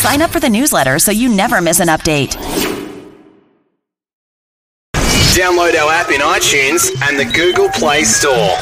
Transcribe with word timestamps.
Sign 0.00 0.22
up 0.22 0.30
for 0.30 0.40
the 0.40 0.48
newsletter 0.48 0.98
so 0.98 1.12
you 1.12 1.28
never 1.28 1.60
miss 1.60 1.78
an 1.78 1.88
update. 1.88 2.34
Download 5.36 5.78
our 5.78 5.92
app 5.92 6.08
in 6.08 6.22
iTunes 6.22 6.90
and 7.06 7.18
the 7.18 7.26
Google 7.26 7.68
Play 7.68 8.04
Store. 8.04 8.56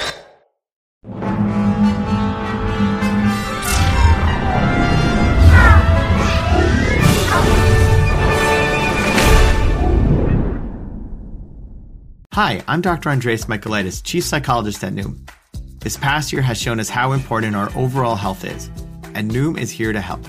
Hi, 12.35 12.65
I'm 12.67 12.81
Dr. 12.81 13.11
Andreas 13.11 13.45
Michaelides, 13.45 14.03
Chief 14.03 14.25
Psychologist 14.25 14.83
at 14.83 14.93
Noom. 14.93 15.31
This 15.79 15.97
past 15.97 16.33
year 16.33 16.43
has 16.43 16.61
shown 16.61 16.81
us 16.81 16.89
how 16.89 17.13
important 17.13 17.55
our 17.55 17.71
overall 17.77 18.17
health 18.17 18.45
is, 18.45 18.67
and 19.15 19.31
Noom 19.31 19.57
is 19.57 19.71
here 19.71 19.93
to 19.93 20.01
help. 20.01 20.27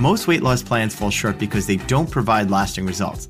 Most 0.00 0.26
weight 0.26 0.40
loss 0.40 0.62
plans 0.62 0.94
fall 0.94 1.10
short 1.10 1.38
because 1.38 1.66
they 1.66 1.76
don't 1.76 2.10
provide 2.10 2.50
lasting 2.50 2.86
results. 2.86 3.28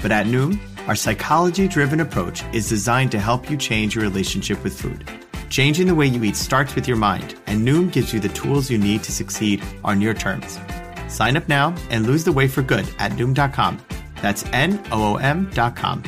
But 0.00 0.10
at 0.10 0.24
Noom, 0.24 0.58
our 0.88 0.94
psychology 0.94 1.68
driven 1.68 2.00
approach 2.00 2.42
is 2.54 2.70
designed 2.70 3.10
to 3.12 3.20
help 3.20 3.50
you 3.50 3.58
change 3.58 3.96
your 3.96 4.04
relationship 4.04 4.64
with 4.64 4.72
food. 4.72 5.06
Changing 5.50 5.86
the 5.86 5.94
way 5.94 6.06
you 6.06 6.24
eat 6.24 6.36
starts 6.36 6.74
with 6.74 6.88
your 6.88 6.96
mind, 6.96 7.34
and 7.44 7.68
Noom 7.68 7.92
gives 7.92 8.14
you 8.14 8.18
the 8.18 8.30
tools 8.30 8.70
you 8.70 8.78
need 8.78 9.02
to 9.02 9.12
succeed 9.12 9.62
on 9.84 10.00
your 10.00 10.14
terms. 10.14 10.58
Sign 11.06 11.36
up 11.36 11.46
now 11.50 11.74
and 11.90 12.06
lose 12.06 12.24
the 12.24 12.32
weight 12.32 12.50
for 12.50 12.62
good 12.62 12.88
at 12.98 13.12
Noom.com. 13.12 13.78
That's 14.22 14.46
N 14.54 14.82
O 14.92 15.02
O 15.02 15.16
M.com. 15.16 16.02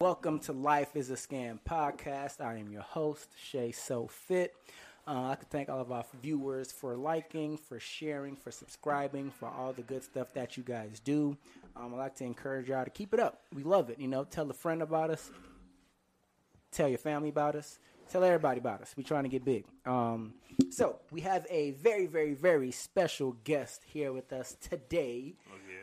Welcome 0.00 0.38
to 0.40 0.52
Life 0.52 0.94
is 0.94 1.10
a 1.10 1.14
Scam 1.14 1.58
podcast. 1.68 2.40
I 2.40 2.58
am 2.58 2.70
your 2.70 2.82
host, 2.82 3.30
Shay 3.36 3.72
So 3.72 4.06
Fit. 4.06 4.54
Uh, 5.10 5.30
I 5.30 5.34
could 5.34 5.50
thank 5.50 5.68
all 5.68 5.80
of 5.80 5.90
our 5.90 6.04
viewers 6.22 6.70
for 6.70 6.94
liking, 6.94 7.56
for 7.56 7.80
sharing, 7.80 8.36
for 8.36 8.52
subscribing, 8.52 9.32
for 9.32 9.48
all 9.48 9.72
the 9.72 9.82
good 9.82 10.04
stuff 10.04 10.32
that 10.34 10.56
you 10.56 10.62
guys 10.62 11.00
do. 11.00 11.36
Um, 11.74 11.92
I'd 11.94 11.98
like 11.98 12.14
to 12.16 12.24
encourage 12.24 12.68
y'all 12.68 12.84
to 12.84 12.90
keep 12.90 13.12
it 13.12 13.18
up. 13.18 13.40
We 13.52 13.64
love 13.64 13.90
it. 13.90 13.98
You 13.98 14.06
know, 14.06 14.22
tell 14.22 14.48
a 14.48 14.54
friend 14.54 14.82
about 14.82 15.10
us, 15.10 15.28
tell 16.70 16.88
your 16.88 16.98
family 16.98 17.28
about 17.28 17.56
us, 17.56 17.80
tell 18.08 18.22
everybody 18.22 18.60
about 18.60 18.82
us. 18.82 18.94
We're 18.96 19.02
trying 19.02 19.24
to 19.24 19.28
get 19.28 19.44
big. 19.44 19.64
Um, 19.84 20.34
so 20.70 21.00
we 21.10 21.22
have 21.22 21.44
a 21.50 21.72
very, 21.72 22.06
very, 22.06 22.34
very 22.34 22.70
special 22.70 23.36
guest 23.42 23.82
here 23.84 24.12
with 24.12 24.32
us 24.32 24.56
today. 24.60 25.34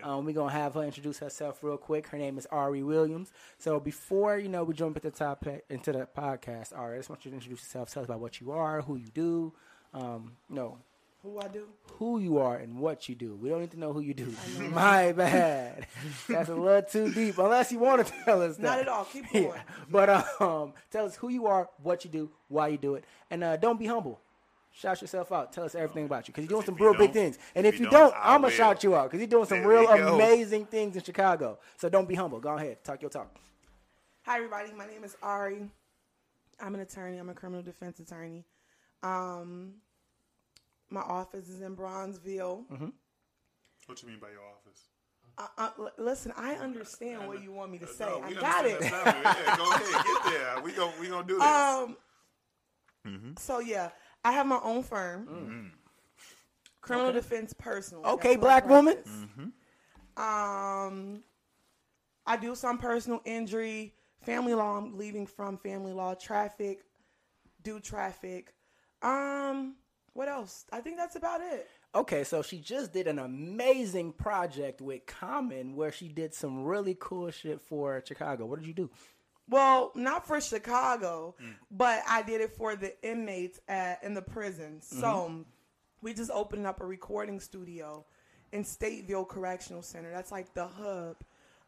Um, 0.08 0.23
we're 0.23 0.31
gonna 0.33 0.53
have 0.53 0.75
her 0.75 0.83
introduce 0.83 1.19
herself 1.19 1.61
real 1.61 1.75
quick. 1.75 2.08
Her 2.08 2.17
name 2.17 2.38
is 2.38 2.45
Ari 2.50 2.81
Williams. 2.81 3.30
So 3.58 3.77
before 3.80 4.38
you 4.38 4.47
know 4.47 4.63
we 4.63 4.73
jump 4.73 4.95
into 4.95 5.09
the 5.11 5.17
topic 5.17 5.66
into 5.69 5.91
the 5.91 6.08
podcast, 6.17 6.72
Ari, 6.77 6.95
I 6.95 7.00
just 7.00 7.09
want 7.09 7.25
you 7.25 7.31
to 7.31 7.36
introduce 7.36 7.59
yourself. 7.59 7.91
Tell 7.94 8.03
us 8.03 8.08
about 8.08 8.22
what 8.22 8.39
you 8.39 8.52
are, 8.53 8.81
who 8.81 8.95
you 8.95 9.09
do. 9.13 9.52
Um, 9.94 10.38
no, 10.50 10.78
Who 11.23 11.39
I 11.41 11.50
do? 11.50 11.66
who 11.94 12.19
you 12.19 12.38
are 12.38 12.55
and 12.55 12.80
what 12.80 13.09
you 13.09 13.16
do. 13.16 13.35
We 13.35 13.50
don't 13.50 13.59
need 13.59 13.72
to 13.72 13.80
know 13.80 13.91
who 13.91 14.00
you 14.00 14.13
do. 14.13 14.33
My 14.72 15.11
bad. 15.11 15.88
That's 16.30 16.47
a 16.50 16.55
little 16.55 16.83
too 16.83 17.11
deep. 17.13 17.38
Unless 17.38 17.73
you 17.73 17.80
want 17.80 18.08
to 18.08 18.13
tell 18.23 18.41
us 18.44 18.55
that. 18.58 18.63
Not 18.63 18.80
at 18.80 18.88
all. 18.88 19.03
Keep 19.05 19.30
going. 19.33 19.45
Yeah. 19.45 19.61
But 19.91 20.41
um, 20.41 20.73
tell 20.89 21.05
us 21.05 21.17
who 21.17 21.28
you 21.28 21.47
are, 21.47 21.69
what 21.83 22.05
you 22.05 22.11
do, 22.11 22.30
why 22.47 22.69
you 22.69 22.78
do 22.78 22.95
it, 22.95 23.03
and 23.30 23.44
uh, 23.44 23.58
don't 23.58 23.78
be 23.80 23.88
humble. 23.88 24.22
Shout 24.80 25.02
yourself 25.02 25.31
out. 25.31 25.52
Tell 25.53 25.64
us 25.64 25.73
everything 25.73 26.06
about 26.06 26.28
you 26.28 26.33
because 26.33 26.44
you're 26.44 26.61
doing 26.61 26.66
some 26.66 26.75
real 26.75 26.94
big 26.94 27.11
things. 27.11 27.39
And 27.56 27.66
if 27.66 27.73
if 27.75 27.80
you 27.80 27.86
you 27.88 27.92
don't, 27.92 28.11
don't, 28.11 28.16
I 28.16 28.36
I'm 28.36 28.42
gonna 28.42 28.53
shout 28.53 28.84
you 28.84 28.95
out 28.95 29.06
because 29.09 29.19
you're 29.19 29.28
doing 29.28 29.45
some 29.47 29.59
There 29.61 29.67
real 29.67 29.89
amazing 29.89 30.67
things 30.67 30.95
in 30.95 31.02
Chicago. 31.02 31.58
So 31.78 31.89
don't 31.89 32.08
be 32.08 32.14
humble. 32.14 32.39
Go 32.39 32.56
ahead, 32.56 32.84
talk 32.84 33.02
your 33.02 33.09
talk. 33.09 33.36
Hi, 34.24 34.35
everybody. 34.38 34.72
My 34.74 34.85
name 34.85 35.03
is 35.03 35.18
Ari. 35.24 35.68
I'm 36.59 36.75
an 36.75 36.81
attorney. 36.81 37.18
I'm 37.18 37.29
a 37.29 37.34
criminal 37.34 37.63
defense 37.63 38.00
attorney. 38.00 38.46
Um, 39.01 39.74
my 40.91 41.01
office 41.01 41.50
is 41.50 41.62
in 41.62 41.75
Bronzeville. 41.75 42.63
What 43.88 44.01
you 44.03 44.07
mean 44.09 44.19
by 44.19 44.30
your 44.30 44.44
office? 44.44 44.81
Uh, 45.40 45.47
uh, 45.57 45.90
listen, 45.97 46.34
I 46.38 46.53
understand 46.53 47.28
what 47.28 47.41
you 47.41 47.51
want 47.51 47.72
me 47.72 47.80
to 47.80 47.88
say. 47.88 48.06
No, 48.06 48.22
I 48.22 48.34
got 48.34 48.66
it. 48.66 48.78
Yeah, 48.81 49.56
go 49.57 49.72
ahead, 49.72 50.06
get 50.06 50.24
there. 50.25 50.62
We 50.63 50.72
gon' 50.72 50.91
we 51.00 51.07
gonna 51.07 51.28
do 51.28 51.35
this. 51.40 51.44
Um, 51.44 51.97
Mm-hmm. 53.07 53.31
so 53.40 53.59
yeah, 53.59 53.91
I 54.27 54.33
have 54.33 54.45
my 54.45 54.59
own 54.61 54.83
firm, 54.83 55.71
criminal 56.81 57.13
defense 57.13 57.53
personal. 57.57 58.05
Okay, 58.05 58.31
That's 58.31 58.41
black 58.41 58.67
woman. 58.67 58.97
Mm-hmm. 58.97 60.21
Um, 60.21 61.23
I 62.25 62.35
do 62.35 62.53
some 62.53 62.77
personal 62.77 63.21
injury, 63.23 63.93
family 64.19 64.53
law. 64.53 64.79
I'm 64.79 64.97
leaving 64.97 65.25
from 65.27 65.57
family 65.57 65.93
law, 65.93 66.13
traffic, 66.13 66.81
do 67.63 67.79
traffic. 67.79 68.53
Um, 69.01 69.75
what 70.11 70.27
else? 70.27 70.65
I 70.73 70.81
think 70.81 70.97
that's 70.97 71.15
about 71.15 71.39
it. 71.39 71.69
Okay, 71.95 72.25
so 72.25 72.41
she 72.41 72.59
just 72.59 72.91
did 72.91 73.07
an 73.07 73.19
amazing 73.19 74.11
project 74.11 74.81
with 74.81 75.05
Common 75.05 75.73
where 75.73 75.94
she 75.94 76.09
did 76.09 76.33
some 76.33 76.65
really 76.65 76.97
cool 76.99 77.31
shit 77.31 77.61
for 77.61 78.03
Chicago. 78.05 78.45
What 78.45 78.59
did 78.59 78.67
you 78.67 78.73
do? 78.73 78.89
Well, 79.50 79.91
not 79.96 80.28
for 80.28 80.41
Chicago, 80.41 81.35
Mm. 81.41 81.56
but 81.72 82.03
I 82.08 82.22
did 82.22 82.41
it 82.41 82.52
for 82.58 82.75
the 82.75 82.94
inmates 83.08 83.59
at 83.68 84.03
in 84.03 84.13
the 84.13 84.22
prison. 84.22 84.81
So 84.81 85.46
we 86.02 86.13
just 86.13 86.31
opened 86.31 86.68
up 86.68 86.81
a 86.81 86.85
recording 86.85 87.40
studio 87.40 88.06
in 88.52 88.63
Stateville 88.63 89.28
Correctional 89.28 89.81
Center. 89.81 90.12
That's 90.12 90.31
like 90.31 90.53
the 90.53 90.68
hub 90.68 91.18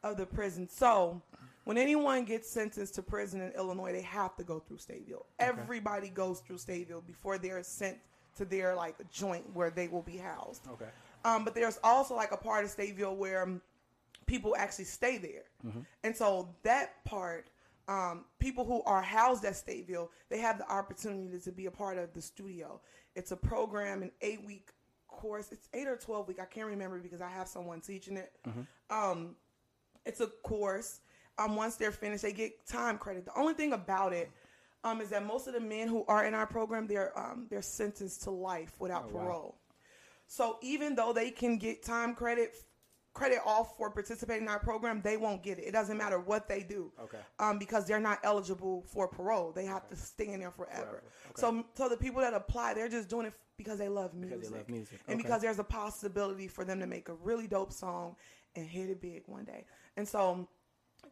of 0.04 0.18
the 0.18 0.26
prison. 0.26 0.68
So 0.70 1.22
when 1.64 1.78
anyone 1.78 2.26
gets 2.26 2.50
sentenced 2.50 2.96
to 2.96 3.02
prison 3.04 3.42
in 3.42 3.52
Illinois, 3.54 3.92
they 3.92 4.02
have 4.02 4.36
to 4.38 4.44
go 4.44 4.60
through 4.60 4.78
Stateville. 4.78 5.26
Everybody 5.40 6.10
goes 6.10 6.40
through 6.42 6.58
Stateville 6.58 7.06
before 7.06 7.38
they're 7.38 7.64
sent 7.64 7.98
to 8.38 8.46
their 8.46 8.76
like 8.76 8.96
joint 9.12 9.54
where 9.54 9.70
they 9.70 9.88
will 9.88 10.02
be 10.02 10.18
housed. 10.18 10.68
Okay. 10.68 10.90
Um, 11.26 11.44
but 11.44 11.54
there's 11.56 11.80
also 11.84 12.16
like 12.16 12.32
a 12.32 12.38
part 12.38 12.64
of 12.64 12.72
Stateville 12.76 13.16
where 13.18 13.44
um, 13.44 13.62
people 14.26 14.56
actually 14.58 14.86
stay 14.86 15.18
there. 15.18 15.44
And 16.04 16.16
so 16.16 16.50
that 16.64 17.04
part, 17.04 17.50
um, 17.90 18.26
people 18.38 18.64
who 18.66 18.84
are 18.84 19.02
housed 19.02 19.44
at 19.46 19.54
Stateville, 19.54 20.10
they 20.30 20.38
have 20.38 20.60
the 20.60 20.72
opportunity 20.72 21.40
to 21.40 21.52
be 21.52 21.66
a 21.66 21.72
part 21.72 21.98
of 21.98 22.14
the 22.14 22.22
studio. 22.22 22.80
It's 23.16 23.32
a 23.32 23.36
program, 23.36 24.04
an 24.04 24.12
eight 24.22 24.46
week 24.46 24.70
course. 25.08 25.52
It's 25.52 25.68
eight 25.74 25.88
or 25.88 25.98
12 25.98 26.28
week. 26.28 26.40
I 26.40 26.46
can't 26.46 26.68
remember 26.68 27.00
because 27.00 27.20
I 27.20 27.30
have 27.30 27.48
someone 27.48 27.82
teaching 27.82 28.16
it. 28.16 28.32
Um, 28.92 29.36
it's 30.06 30.22
a 30.22 30.28
course. 30.28 31.00
Um, 31.40 31.56
once 31.56 31.78
they're 31.78 31.92
finished, 31.92 32.22
they 32.22 32.32
get 32.32 32.68
time 32.68 33.00
credit. 33.00 33.26
The 33.26 33.36
only 33.36 33.56
thing 33.56 33.74
about 33.74 34.14
it 34.14 34.30
um, 34.84 35.02
is 35.02 35.10
that 35.10 35.26
most 35.26 35.48
of 35.48 35.54
the 35.54 35.60
men 35.60 35.88
who 35.88 36.06
are 36.08 36.26
in 36.26 36.36
our 36.36 36.46
program, 36.46 36.86
they're 36.86 37.18
um, 37.18 37.48
they're 37.50 37.62
sentenced 37.64 38.24
to 38.24 38.30
life 38.30 38.74
without 38.80 39.10
parole. 39.12 39.56
So 40.28 40.58
even 40.62 40.96
though 40.96 41.12
they 41.12 41.32
can 41.32 41.58
get 41.58 41.82
time 41.82 42.14
credit 42.14 42.56
credit 43.14 43.40
off 43.46 43.76
for 43.78 43.90
participating 43.90 44.44
in 44.44 44.50
our 44.50 44.60
program, 44.60 45.02
they 45.02 45.18
won't 45.18 45.44
get 45.44 45.58
it. 45.60 45.64
It 45.64 45.72
doesn't 45.72 45.98
matter 45.98 46.20
what 46.20 46.48
they 46.48 46.64
do. 46.64 46.92
Okay. 47.02 47.18
Um, 47.40 47.58
because 47.58 47.86
they're 47.86 48.00
not 48.00 48.20
eligible 48.24 48.84
for 48.88 49.08
parole. 49.08 49.52
They 49.52 49.66
have 49.66 49.88
to 49.90 49.96
stay 49.96 50.28
in 50.28 50.40
there 50.40 50.52
forever. 50.52 51.04
So 51.36 51.66
so 51.74 51.90
the 51.90 51.98
people 51.98 52.22
that 52.22 52.34
apply, 52.34 52.74
they're 52.74 52.90
just 52.90 53.10
doing 53.10 53.26
it 53.28 53.34
because 53.58 53.78
they 53.78 53.90
love 53.90 54.14
music. 54.14 54.42
they 54.44 54.50
love 54.58 54.70
music. 54.70 55.00
And 55.08 55.16
Okay. 55.16 55.24
because 55.24 55.42
there's 55.42 55.60
a 55.60 55.64
possibility 55.64 56.48
for 56.48 56.64
them 56.64 56.80
to 56.80 56.88
make 56.88 57.10
a 57.10 57.14
really 57.16 57.48
dope 57.48 57.74
song 57.74 58.16
and 58.56 58.66
hit 58.68 58.90
it 58.90 59.02
big 59.02 59.24
one 59.26 59.44
day. 59.46 59.66
And 59.98 60.08
so 60.08 60.48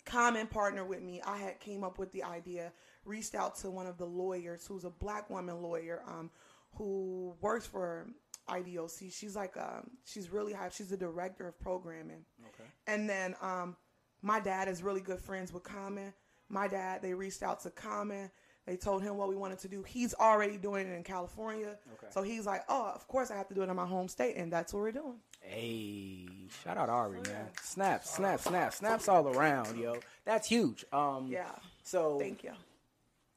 Common 0.05 0.47
partner 0.47 0.85
with 0.85 1.01
me. 1.01 1.21
I 1.25 1.37
had 1.37 1.59
came 1.59 1.83
up 1.83 1.97
with 1.97 2.11
the 2.11 2.23
idea, 2.23 2.71
reached 3.05 3.35
out 3.35 3.55
to 3.57 3.69
one 3.69 3.87
of 3.87 3.97
the 3.97 4.05
lawyers 4.05 4.65
who's 4.65 4.85
a 4.85 4.89
black 4.89 5.29
woman 5.29 5.61
lawyer 5.61 6.01
um, 6.07 6.29
who 6.75 7.35
works 7.41 7.65
for 7.65 8.07
IDOC. 8.47 9.11
She's 9.13 9.35
like, 9.35 9.55
um, 9.57 9.89
she's 10.05 10.29
really 10.29 10.53
high. 10.53 10.69
She's 10.69 10.89
the 10.89 10.97
director 10.97 11.47
of 11.47 11.59
programming. 11.59 12.25
Okay. 12.47 12.69
And 12.87 13.09
then 13.09 13.35
um, 13.41 13.75
my 14.21 14.39
dad 14.39 14.67
is 14.67 14.81
really 14.83 15.01
good 15.01 15.19
friends 15.19 15.53
with 15.53 15.63
Common. 15.63 16.13
My 16.49 16.67
dad, 16.67 17.01
they 17.01 17.13
reached 17.13 17.43
out 17.43 17.61
to 17.63 17.69
Common. 17.69 18.31
They 18.65 18.75
told 18.75 19.01
him 19.01 19.15
what 19.15 19.29
we 19.29 19.35
wanted 19.35 19.59
to 19.59 19.69
do. 19.69 19.81
He's 19.83 20.13
already 20.13 20.57
doing 20.57 20.87
it 20.87 20.93
in 20.93 21.03
California. 21.03 21.77
Okay. 21.93 22.07
So 22.09 22.21
he's 22.21 22.45
like, 22.45 22.63
oh, 22.67 22.91
of 22.93 23.07
course 23.07 23.31
I 23.31 23.37
have 23.37 23.47
to 23.47 23.53
do 23.53 23.61
it 23.61 23.69
in 23.69 23.75
my 23.75 23.85
home 23.85 24.07
state. 24.09 24.35
And 24.35 24.51
that's 24.51 24.73
what 24.73 24.81
we're 24.81 24.91
doing. 24.91 25.15
Hey, 25.41 26.27
shout 26.63 26.77
out 26.77 26.89
Ari, 26.89 27.21
man. 27.21 27.47
Snap, 27.61 28.03
snap, 28.03 28.41
snap, 28.41 28.73
snaps 28.73 29.07
all 29.07 29.27
around, 29.29 29.77
yo. 29.77 29.97
That's 30.25 30.47
huge. 30.49 30.83
Um, 30.91 31.27
Yeah. 31.29 31.45
So 31.83 32.17
Thank 32.19 32.43
you. 32.43 32.51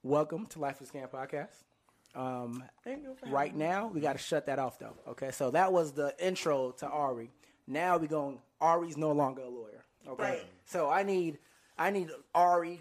welcome 0.02 0.46
to 0.46 0.58
Life 0.58 0.82
is 0.82 0.90
Camp 0.90 1.12
podcast. 1.12 1.62
Um, 2.14 2.64
Thank 2.84 3.02
you. 3.04 3.14
For 3.18 3.26
right 3.28 3.54
now, 3.54 3.86
we 3.92 4.00
got 4.00 4.12
to 4.14 4.18
shut 4.18 4.46
that 4.46 4.58
off 4.58 4.78
though. 4.78 4.94
Okay, 5.08 5.30
so 5.30 5.50
that 5.52 5.72
was 5.72 5.92
the 5.92 6.14
intro 6.24 6.72
to 6.78 6.86
Ari. 6.88 7.30
Now 7.66 7.96
we 7.98 8.06
going. 8.08 8.38
Ari's 8.60 8.96
no 8.96 9.12
longer 9.12 9.42
a 9.42 9.48
lawyer. 9.48 9.84
Okay, 10.08 10.22
Right. 10.22 10.46
so 10.64 10.90
I 10.90 11.02
need, 11.02 11.38
I 11.78 11.90
need 11.90 12.10
Ari 12.34 12.80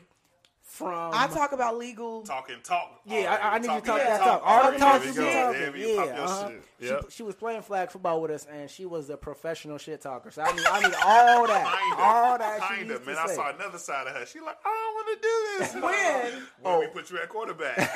from. 0.69 1.11
I 1.13 1.27
talk 1.27 1.51
about 1.51 1.77
legal. 1.77 2.21
Talking 2.21 2.57
talk. 2.63 3.01
Yeah, 3.05 3.37
I, 3.41 3.55
I 3.55 3.59
need 3.59 3.67
you 3.67 3.79
to 3.79 3.85
talk 3.85 3.97
that 3.97 4.19
talk. 4.19 4.41
Talk. 4.43 4.47
Ari 4.65 4.73
Yeah, 4.73 4.79
talk 4.79 5.01
there 5.01 5.11
to 5.13 5.19
we 5.19 5.25
me 5.25 5.33
go. 5.33 5.43
talking. 5.43 5.61
Yeah, 5.61 5.69
we 5.71 5.95
pop 5.97 6.05
Yeah, 6.07 6.15
your 6.15 6.25
uh-huh. 6.25 6.49
shit. 6.49 6.63
She, 7.09 7.15
she 7.17 7.23
was 7.23 7.35
playing 7.35 7.61
flag 7.63 7.89
football 7.91 8.21
with 8.21 8.31
us, 8.31 8.45
and 8.49 8.69
she 8.69 8.85
was 8.85 9.09
a 9.09 9.17
professional 9.17 9.77
shit 9.77 9.99
talker. 10.01 10.31
So 10.31 10.43
I 10.43 10.51
need, 10.55 10.65
I 10.65 10.79
need 10.79 10.93
all 11.03 11.47
that, 11.47 11.79
Kinda, 11.79 12.03
all 12.03 12.37
that 12.37 12.61
she 12.69 12.75
kinda, 12.77 12.93
used 12.93 13.05
man. 13.05 13.15
to 13.15 13.21
I 13.21 13.35
saw 13.35 13.49
another 13.53 13.77
side 13.77 14.07
of 14.07 14.15
her. 14.15 14.25
She 14.25 14.39
like, 14.39 14.57
I 14.63 14.69
don't 14.69 14.93
want 14.95 15.21
to 15.21 15.27
do 15.27 15.57
this. 15.57 16.33
When? 16.33 16.43
When 16.61 16.79
we 16.79 16.87
put 16.87 17.09
you 17.11 17.17
at 17.17 17.29
quarterback. 17.29 17.77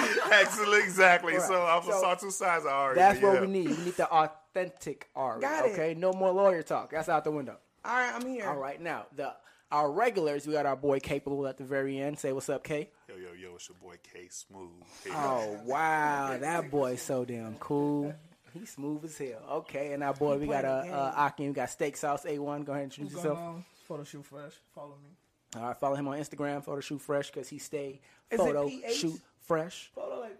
Excellent, 0.32 0.84
exactly. 0.84 1.38
So 1.38 1.62
I 1.62 1.80
So, 1.84 1.90
saw 2.00 2.14
two 2.14 2.30
sides 2.30 2.64
of 2.64 2.70
Ari. 2.72 2.96
That's 2.96 3.20
what 3.22 3.34
yeah. 3.34 3.40
we 3.40 3.46
need. 3.46 3.68
We 3.70 3.76
need 3.84 3.96
the 3.96 4.08
authentic 4.10 5.08
Ari. 5.14 5.40
Got 5.40 5.66
it. 5.66 5.72
okay, 5.72 5.94
no 5.94 6.12
more 6.12 6.30
lawyer 6.32 6.62
talk. 6.62 6.90
That's 6.90 7.08
out 7.08 7.24
the 7.24 7.30
window. 7.30 7.56
All 7.84 7.94
right, 7.94 8.12
I'm 8.14 8.26
here. 8.26 8.46
All 8.48 8.56
right, 8.56 8.80
now 8.80 9.06
the 9.16 9.32
our 9.70 9.90
regulars. 9.90 10.46
We 10.46 10.52
got 10.52 10.66
our 10.66 10.76
boy 10.76 11.00
Capable 11.00 11.46
at 11.46 11.56
the 11.58 11.64
very 11.64 11.98
end. 11.98 12.18
Say 12.18 12.32
what's 12.32 12.48
up, 12.48 12.64
K. 12.64 12.90
Yo, 13.08 13.16
yo, 13.16 13.32
yo, 13.32 13.54
it's 13.56 13.68
your 13.68 13.76
boy 13.82 13.96
K 14.02 14.28
Smooth. 14.30 14.68
Hey, 15.04 15.10
Oh 15.14 15.60
wow, 15.64 16.36
that 16.40 16.70
boy's 16.70 17.02
so 17.02 17.24
damn 17.24 17.56
cool. 17.56 18.14
He's 18.52 18.70
smooth 18.70 19.04
as 19.04 19.16
hell. 19.16 19.42
Okay, 19.50 19.92
and 19.92 20.02
our 20.02 20.12
boy, 20.14 20.36
we 20.38 20.46
got 20.46 20.64
a 20.64 20.68
uh, 20.68 20.84
the 20.84 20.90
uh 20.92 21.12
Aki. 21.16 21.46
We 21.48 21.52
got 21.54 21.70
Steak 21.70 21.96
Sauce 21.96 22.24
A1. 22.24 22.64
Go 22.64 22.72
ahead 22.72 22.82
and 22.84 22.92
introduce 22.92 23.12
What's 23.14 23.24
going 23.24 23.36
yourself. 23.36 23.38
on? 23.38 23.64
Photo 23.86 24.04
shoot 24.04 24.24
fresh. 24.24 24.52
Follow 24.74 24.94
me. 25.02 25.10
All 25.56 25.62
right, 25.68 25.76
follow 25.78 25.94
him 25.96 26.08
on 26.08 26.18
Instagram, 26.18 26.64
photo 26.64 26.80
shoot 26.80 27.00
fresh, 27.00 27.30
because 27.30 27.48
he 27.48 27.58
stay 27.58 28.00
Is 28.30 28.38
photo 28.38 28.68
shoot 28.92 29.20
fresh. 29.40 29.90
Photo, 29.94 30.20
like- 30.20 30.36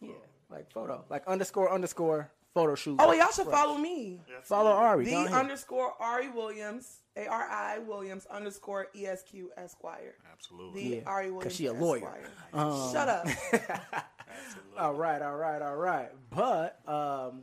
Yeah, 0.00 0.10
like 0.50 0.70
photo, 0.72 1.04
like 1.08 1.26
underscore 1.26 1.70
underscore 1.72 2.30
photo 2.52 2.74
shoot. 2.74 2.96
Oh, 2.98 3.12
y'all 3.12 3.30
should 3.32 3.44
fresh. 3.44 3.54
follow 3.56 3.78
me. 3.78 4.20
Follow 4.42 4.70
Ari. 4.70 5.06
The 5.06 5.16
underscore 5.16 5.92
Ari 6.00 6.28
Williams, 6.30 6.98
A 7.16 7.26
R 7.26 7.42
I 7.48 7.78
Williams 7.78 8.26
underscore 8.26 8.88
E 8.94 9.06
S 9.06 9.22
Q 9.22 9.50
Esquire. 9.56 10.14
Absolutely. 10.32 10.88
The 10.90 10.96
Yeah, 10.96 11.02
Ari 11.06 11.24
'cause 11.26 11.32
Williams. 11.34 11.54
she 11.56 11.66
a 11.66 11.72
lawyer. 11.72 12.20
Um, 12.52 12.72
Esquire. 12.72 12.92
Shut 12.92 13.08
up. 13.08 14.04
all 14.78 14.94
right, 14.94 15.22
all 15.22 15.36
right, 15.36 15.62
all 15.62 15.76
right. 15.76 16.10
But 16.30 16.80
um, 16.88 17.42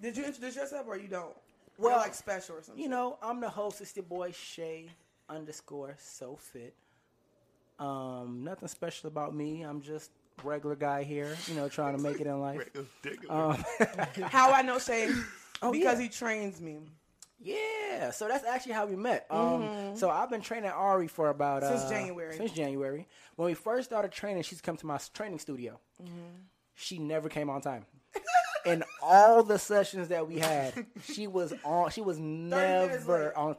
Did 0.00 0.16
you 0.16 0.24
introduce 0.24 0.56
yourself 0.56 0.86
or 0.86 0.96
you 0.96 1.08
don't? 1.08 1.34
Well, 1.78 1.90
You're 1.92 2.00
like 2.00 2.14
special 2.14 2.56
or 2.56 2.62
something. 2.62 2.82
you 2.82 2.88
know, 2.88 3.18
I'm 3.22 3.40
the 3.40 3.50
host. 3.50 3.80
It's 3.80 3.94
your 3.96 4.04
boy 4.04 4.30
Shay 4.32 4.88
underscore 5.28 5.96
so 5.98 6.36
fit. 6.36 6.74
Um, 7.78 8.42
nothing 8.44 8.68
special 8.68 9.08
about 9.08 9.34
me. 9.34 9.62
I'm 9.62 9.82
just 9.82 10.10
regular 10.44 10.76
guy 10.76 11.02
here. 11.02 11.36
You 11.48 11.54
know, 11.54 11.68
trying 11.68 11.96
to 11.96 12.02
make 12.02 12.20
it 12.20 12.26
in 12.26 12.40
life. 12.40 12.62
Um, 13.28 13.62
How 14.22 14.52
I 14.52 14.62
know 14.62 14.78
Shay? 14.78 15.10
Oh, 15.62 15.72
because 15.72 15.98
yeah. 15.98 16.04
he 16.04 16.08
trains 16.10 16.60
me. 16.60 16.78
Yeah, 17.38 18.10
so 18.10 18.28
that's 18.28 18.44
actually 18.44 18.72
how 18.72 18.86
we 18.86 18.96
met. 18.96 19.26
Um, 19.30 19.92
so 19.94 20.08
I've 20.10 20.30
been 20.30 20.40
training 20.40 20.70
Ari 20.70 21.08
for 21.08 21.28
about 21.28 21.62
Mm-hmm. 21.62 21.76
Since 21.76 21.90
uh, 21.90 21.90
January. 21.94 22.36
Since 22.36 22.52
January, 22.52 23.06
when 23.36 23.46
we 23.46 23.54
first 23.54 23.88
started 23.88 24.10
training, 24.12 24.42
she's 24.42 24.60
come 24.60 24.76
to 24.78 24.86
my 24.86 24.98
training 25.12 25.38
studio. 25.38 25.78
Mm-hmm. 26.02 26.14
She 26.74 26.98
never 26.98 27.28
came 27.28 27.50
on 27.50 27.60
time. 27.60 27.86
In 28.64 28.82
all 29.00 29.42
the 29.44 29.58
sessions 29.58 30.08
that 30.08 30.26
we 30.26 30.38
had, 30.38 30.86
she 31.04 31.26
was 31.26 31.52
on. 31.64 31.90
She 31.90 32.00
was 32.00 32.18
never 32.18 33.36
on. 33.36 33.56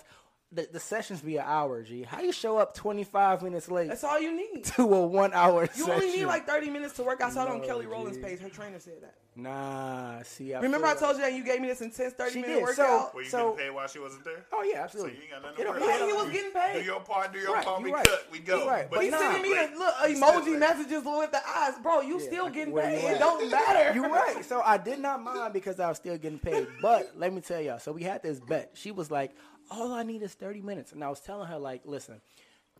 The, 0.53 0.65
the 0.71 0.79
sessions 0.79 1.19
be 1.19 1.35
an 1.35 1.43
hour. 1.45 1.83
G, 1.83 2.03
how 2.03 2.21
you 2.21 2.31
show 2.31 2.57
up 2.57 2.73
twenty 2.73 3.03
five 3.03 3.41
minutes 3.43 3.69
late 3.69 3.89
That's 3.89 4.05
all 4.05 4.17
you 4.17 4.31
need. 4.31 4.63
to 4.63 4.81
a 4.83 5.05
one 5.05 5.33
hour 5.33 5.63
You 5.63 5.67
session? 5.83 5.91
only 5.91 6.11
need 6.15 6.25
like 6.25 6.47
30 6.47 6.69
minutes 6.69 6.93
to 6.93 7.03
work. 7.03 7.21
I 7.21 7.29
saw 7.29 7.43
it 7.43 7.49
on 7.49 7.59
No, 7.59 7.67
Kelly 7.67 7.85
Rowland's 7.85 8.17
G. 8.17 8.23
page. 8.23 8.39
Her 8.39 8.47
trainer 8.47 8.79
said 8.79 9.01
that. 9.01 9.15
Nah, 9.35 10.23
see, 10.23 10.53
I 10.53 10.61
Remember 10.61 10.87
I 10.87 10.95
told 10.95 11.17
like- 11.17 11.17
you 11.17 11.21
that 11.23 11.33
you 11.33 11.43
gave 11.43 11.59
me 11.59 11.67
this 11.67 11.81
intense 11.81 12.13
30 12.13 12.31
She 12.31 12.41
minute 12.41 12.65
did. 12.65 12.75
So- 12.75 12.81
workout? 12.83 13.13
Were 13.15 13.21
you 13.23 13.29
So- 13.29 13.51
getting 13.51 13.57
paid 13.67 13.75
while 13.75 13.87
she 13.89 13.99
wasn't 13.99 14.23
there? 14.23 14.45
Oh 14.53 14.63
yeah, 14.63 14.73
So 14.75 14.79
absolutely. 14.83 15.11
you 15.17 15.21
ain't 15.23 15.31
got 15.31 15.41
nothing 15.41 15.57
to 15.57 15.63
don't- 15.63 15.81
worry 15.81 15.93
it 15.93 16.07
he 16.07 16.13
was 16.13 16.29
getting 16.31 16.51
paid. 16.51 16.79
Do 16.79 16.85
your 16.85 16.99
part, 17.01 17.33
do 17.33 17.39
your 17.39 17.53
Right, 17.53 17.65
part, 17.65 17.83
we 17.83 17.91
right. 17.91 18.05
cut, 18.07 18.27
we 18.31 18.39
go. 18.39 18.63
You 18.63 18.69
right, 18.69 18.89
but 18.89 19.03
He's 19.03 19.11
nah. 19.11 19.17
sending 19.19 19.41
me 19.43 19.51
Late. 19.53 19.73
the 19.73 19.77
look, 19.79 19.95
emoji 19.95 20.57
messages 20.57 21.03
with 21.03 21.31
the 21.31 21.41
eyes. 21.45 21.73
Bro, 21.83 22.01
you 22.01 22.21
still 22.21 22.47
getting 22.49 22.73
paid. 22.73 23.03
at? 23.03 23.15
It 23.15 23.19
don't 23.19 23.51
matter. 23.51 23.93
You're 23.93 24.09
right. 24.09 24.45
So 24.45 24.61
I 24.61 24.77
did 24.77 24.99
not 24.99 25.21
mind 25.21 25.51
because 25.51 25.77
I 25.81 25.89
was 25.89 25.97
still 25.97 26.17
getting 26.17 26.39
paid. 26.39 26.65
But 26.81 27.11
let 27.17 27.33
me 27.33 27.41
tell 27.41 27.59
y'all. 27.59 27.79
So 27.79 27.91
we 27.91 28.03
had 28.03 28.23
this 28.23 28.39
bet. 28.39 28.71
She 28.75 28.91
was 28.91 29.11
like, 29.11 29.31
"All 29.69 29.93
I 29.93 30.03
need 30.03 30.21
is 30.21 30.33
30 30.33 30.61
minutes," 30.61 30.91
and 30.91 31.03
I 31.03 31.09
was 31.09 31.19
telling 31.19 31.47
her 31.47 31.57
like, 31.57 31.81
"Listen, 31.85 32.21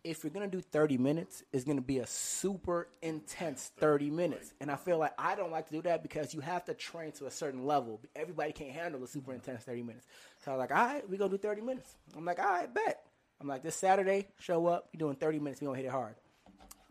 if 0.04 0.24
you're 0.24 0.32
gonna 0.32 0.48
do 0.48 0.62
30 0.62 0.98
minutes, 0.98 1.44
it's 1.52 1.64
gonna 1.64 1.82
be 1.82 2.00
a 2.00 2.08
super 2.08 2.88
intense 3.02 3.72
30 3.78 4.10
minutes." 4.10 4.54
And 4.60 4.72
I 4.72 4.76
feel 4.76 4.98
like 4.98 5.14
I 5.18 5.36
don't 5.36 5.52
like 5.52 5.68
to 5.68 5.74
do 5.74 5.82
that 5.84 6.02
because 6.02 6.34
you 6.34 6.40
have 6.42 6.66
to 6.66 6.74
train 6.74 7.12
to 7.14 7.26
a 7.26 7.32
certain 7.32 7.66
level. 7.66 8.00
Everybody 8.16 8.54
can't 8.54 8.72
handle 8.72 9.04
a 9.04 9.08
super 9.08 9.34
intense 9.34 9.64
30 9.64 9.84
minutes. 9.84 10.08
So 10.44 10.52
I 10.52 10.56
was 10.56 10.60
like, 10.60 10.72
"All 10.72 10.86
right, 10.86 11.10
we 11.10 11.18
gonna 11.18 11.32
do 11.32 11.38
30 11.38 11.62
minutes." 11.62 11.96
I'm 12.16 12.26
like, 12.26 12.40
"All 12.40 12.46
right, 12.46 12.74
bet." 12.74 13.06
I'm 13.40 13.48
like, 13.48 13.64
"This 13.64 13.76
Saturday, 13.76 14.28
show 14.40 14.68
up. 14.68 14.90
You're 14.92 15.00
doing 15.00 15.16
30 15.16 15.40
minutes. 15.40 15.62
We 15.62 15.66
gonna 15.66 15.78
hit 15.78 15.86
it 15.86 15.92
hard." 15.92 16.16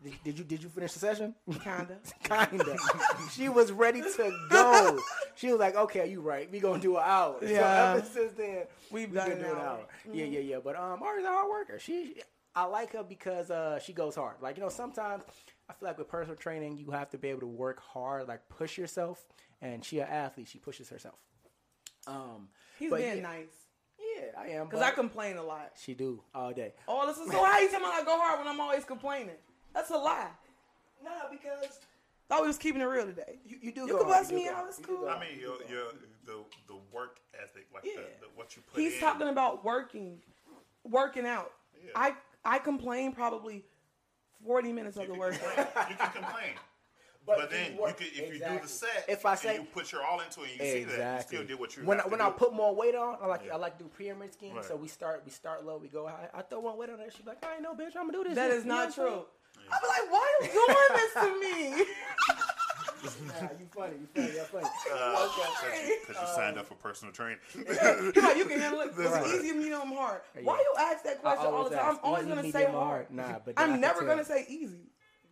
Did, 0.03 0.13
did 0.23 0.37
you 0.37 0.43
did 0.43 0.63
you 0.63 0.69
finish 0.69 0.93
the 0.93 0.99
session? 0.99 1.33
Kinda. 1.63 1.97
Kinda. 2.23 2.77
she 3.31 3.49
was 3.49 3.71
ready 3.71 4.01
to 4.01 4.47
go. 4.49 4.99
She 5.35 5.51
was 5.51 5.59
like, 5.59 5.75
"Okay, 5.75 6.07
you 6.09 6.21
right. 6.21 6.49
We 6.51 6.59
gonna 6.59 6.79
do 6.79 6.97
an 6.97 7.03
hour." 7.05 7.37
Yeah. 7.41 7.47
So 7.47 7.97
ever 7.97 8.05
since 8.05 8.31
then, 8.33 8.63
We've 8.91 9.07
been 9.11 9.15
done 9.15 9.31
an 9.31 9.39
doing 9.39 9.51
an 9.51 9.57
hour. 9.57 9.65
hour. 9.65 9.87
Yeah, 10.13 10.25
yeah, 10.25 10.39
yeah. 10.39 10.57
But 10.63 10.75
um, 10.75 11.01
Ari's 11.01 11.25
a 11.25 11.29
hard 11.29 11.49
worker. 11.49 11.79
She, 11.79 12.21
I 12.55 12.65
like 12.65 12.93
her 12.93 13.03
because 13.03 13.49
uh, 13.49 13.79
she 13.79 13.91
goes 13.93 14.15
hard. 14.15 14.35
Like 14.39 14.57
you 14.57 14.63
know, 14.63 14.69
sometimes 14.69 15.23
I 15.67 15.73
feel 15.73 15.89
like 15.89 15.97
with 15.97 16.09
personal 16.09 16.35
training, 16.35 16.77
you 16.77 16.91
have 16.91 17.09
to 17.11 17.17
be 17.17 17.29
able 17.29 17.41
to 17.41 17.47
work 17.47 17.81
hard, 17.81 18.27
like 18.27 18.47
push 18.49 18.77
yourself. 18.77 19.25
And 19.61 19.83
she 19.83 19.99
an 19.99 20.07
athlete. 20.07 20.47
She 20.47 20.59
pushes 20.59 20.89
herself. 20.89 21.15
Um, 22.05 22.49
He's 22.77 22.91
being 22.91 23.17
yeah, 23.17 23.21
nice. 23.21 23.47
Yeah, 23.99 24.25
I 24.37 24.47
am. 24.49 24.67
Because 24.67 24.81
I 24.81 24.91
complain 24.91 25.37
a 25.37 25.43
lot. 25.43 25.71
She 25.83 25.93
do 25.95 26.21
all 26.33 26.53
day. 26.53 26.73
Oh, 26.87 27.07
this 27.07 27.17
is 27.17 27.27
so 27.31 27.43
how 27.43 27.59
you 27.59 27.69
tell 27.69 27.79
me 27.79 27.87
I 27.91 28.03
go 28.03 28.17
hard 28.19 28.39
when 28.39 28.47
I'm 28.47 28.59
always 28.59 28.85
complaining? 28.85 29.35
That's 29.77 29.91
a 29.91 29.95
lie. 29.97 30.25
No, 31.03 31.11
because 31.31 31.79
Thought 32.27 32.41
we 32.41 32.47
was 32.47 32.57
keeping 32.57 32.81
it 32.81 32.85
real 32.85 33.05
today. 33.05 33.37
you, 33.45 33.57
you 33.61 33.71
do. 33.71 33.81
You 33.81 33.87
go 33.89 33.97
can 33.99 34.07
hard. 34.07 34.19
bust 34.23 34.33
me 34.33 34.45
go 34.45 34.53
out. 34.55 34.65
It's 34.67 34.79
cool. 34.79 35.07
I 35.07 35.19
mean, 35.19 35.39
your, 35.39 35.55
your, 35.69 35.85
the, 36.25 36.33
the 36.67 36.73
work 36.91 37.19
ethic, 37.41 37.67
like 37.73 37.83
Yeah. 37.85 38.01
the, 38.19 38.25
the, 38.25 38.27
what 38.35 38.55
you 38.55 38.63
put 38.73 38.81
He's 38.81 38.95
in. 38.95 38.99
talking 38.99 39.27
about 39.29 39.63
working, 39.63 40.17
working 40.83 41.25
out. 41.27 41.51
Yeah. 41.81 41.91
I 41.95 42.13
I 42.43 42.57
complain 42.59 43.11
probably 43.13 43.63
40 44.45 44.73
minutes 44.73 44.97
of 44.97 45.03
the 45.03 45.09
can 45.11 45.19
workout. 45.19 45.57
You 45.89 45.95
can 45.95 46.11
complain. 46.11 46.53
But 47.25 47.39
But, 47.39 47.49
then 47.51 47.73
you 47.73 47.79
could, 47.97 48.07
if 48.07 48.33
you 48.35 48.39
do 48.39 48.59
the 48.61 48.67
set, 48.69 49.03
If 49.09 49.25
I 49.25 49.31
and 49.31 49.39
say- 49.41 49.55
you 49.55 49.63
put 49.73 49.91
your 49.91 50.01
all 50.01 50.21
into 50.21 50.43
it, 50.43 50.51
and 50.51 50.61
you 50.61 50.71
see 50.71 50.83
that, 50.97 51.17
you 51.17 51.27
still 51.27 51.43
did 51.45 51.59
what 51.59 51.75
you 51.75 51.83
when 51.83 51.99
I, 51.99 52.07
when 52.07 52.19
do. 52.21 52.25
I 52.25 52.29
put 52.29 52.53
more 52.53 52.73
weight 52.73 52.95
on, 52.95 53.17
I 53.21 53.25
like 53.27 53.41
Yeah. 53.45 53.55
I 53.55 53.57
like 53.57 53.77
to 53.79 53.83
do 53.83 53.89
pyramid 53.97 54.31
scheme. 54.31 54.55
Right. 54.55 54.63
So 54.63 54.77
we 54.77 54.87
start 54.87 55.23
we 55.25 55.31
start 55.31 55.65
low, 55.65 55.75
we 55.77 55.89
go 55.89 56.07
high. 56.07 56.29
I 56.33 56.41
throw 56.41 56.61
one 56.61 56.77
weight 56.77 56.89
on 56.89 56.97
there. 56.97 57.11
She's 57.11 57.25
like, 57.25 57.45
I 57.45 57.55
ain't 57.55 57.63
no 57.63 57.73
bitch. 57.73 57.97
I'm 57.97 58.09
gonna 58.09 58.13
do 58.13 58.23
this. 58.23 58.35
That 58.35 58.49
is 58.51 58.53
You 58.53 58.59
is 58.59 58.65
know 58.65 58.75
not 58.75 58.97
what 58.97 59.27
I'm 59.71 59.79
true. 59.79 59.79
I'd 59.79 59.81
be 59.81 59.87
like, 59.87 60.11
why 60.11 60.25
are 60.33 60.45
you 60.45 60.51
doing 60.53 60.91
this 60.95 61.13
to 61.13 61.29
me? 61.41 61.85
Nah, 63.27 63.49
you 63.59 63.67
funny. 63.75 63.93
You 64.01 64.07
funny. 64.15 64.33
You're 64.33 64.43
funny. 64.45 64.65
Uh, 64.93 65.27
because 66.07 66.21
you 66.21 66.27
signed 66.35 66.57
up 66.57 66.65
for 66.65 66.73
personal 66.75 67.13
training. 67.13 67.37
Come 68.13 68.25
on, 68.25 68.37
you 68.37 68.45
can 68.45 68.59
handle 68.59 68.81
it. 68.81 68.89
It's 68.89 68.97
Right. 68.97 69.27
easy, 69.35 69.53
medium, 69.53 69.91
hard. 69.93 70.21
Yeah. 70.35 70.41
Why 70.43 70.57
you 70.59 70.73
ask 70.79 71.03
that 71.03 71.21
question 71.21 71.45
all 71.47 71.63
the 71.69 71.75
time? 71.75 71.85
ask, 71.85 71.99
I'm 71.99 72.05
always 72.05 72.21
easy, 72.23 72.29
gonna 72.29 72.43
medium, 72.43 72.61
say 72.63 72.67
or 72.73 72.79
hard. 72.79 73.11
Nah, 73.11 73.39
but 73.45 73.53
I 73.57 73.63
I'm 73.63 73.79
never 73.79 74.03
gonna 74.03 74.25
say 74.25 74.45
easy. 74.49 74.89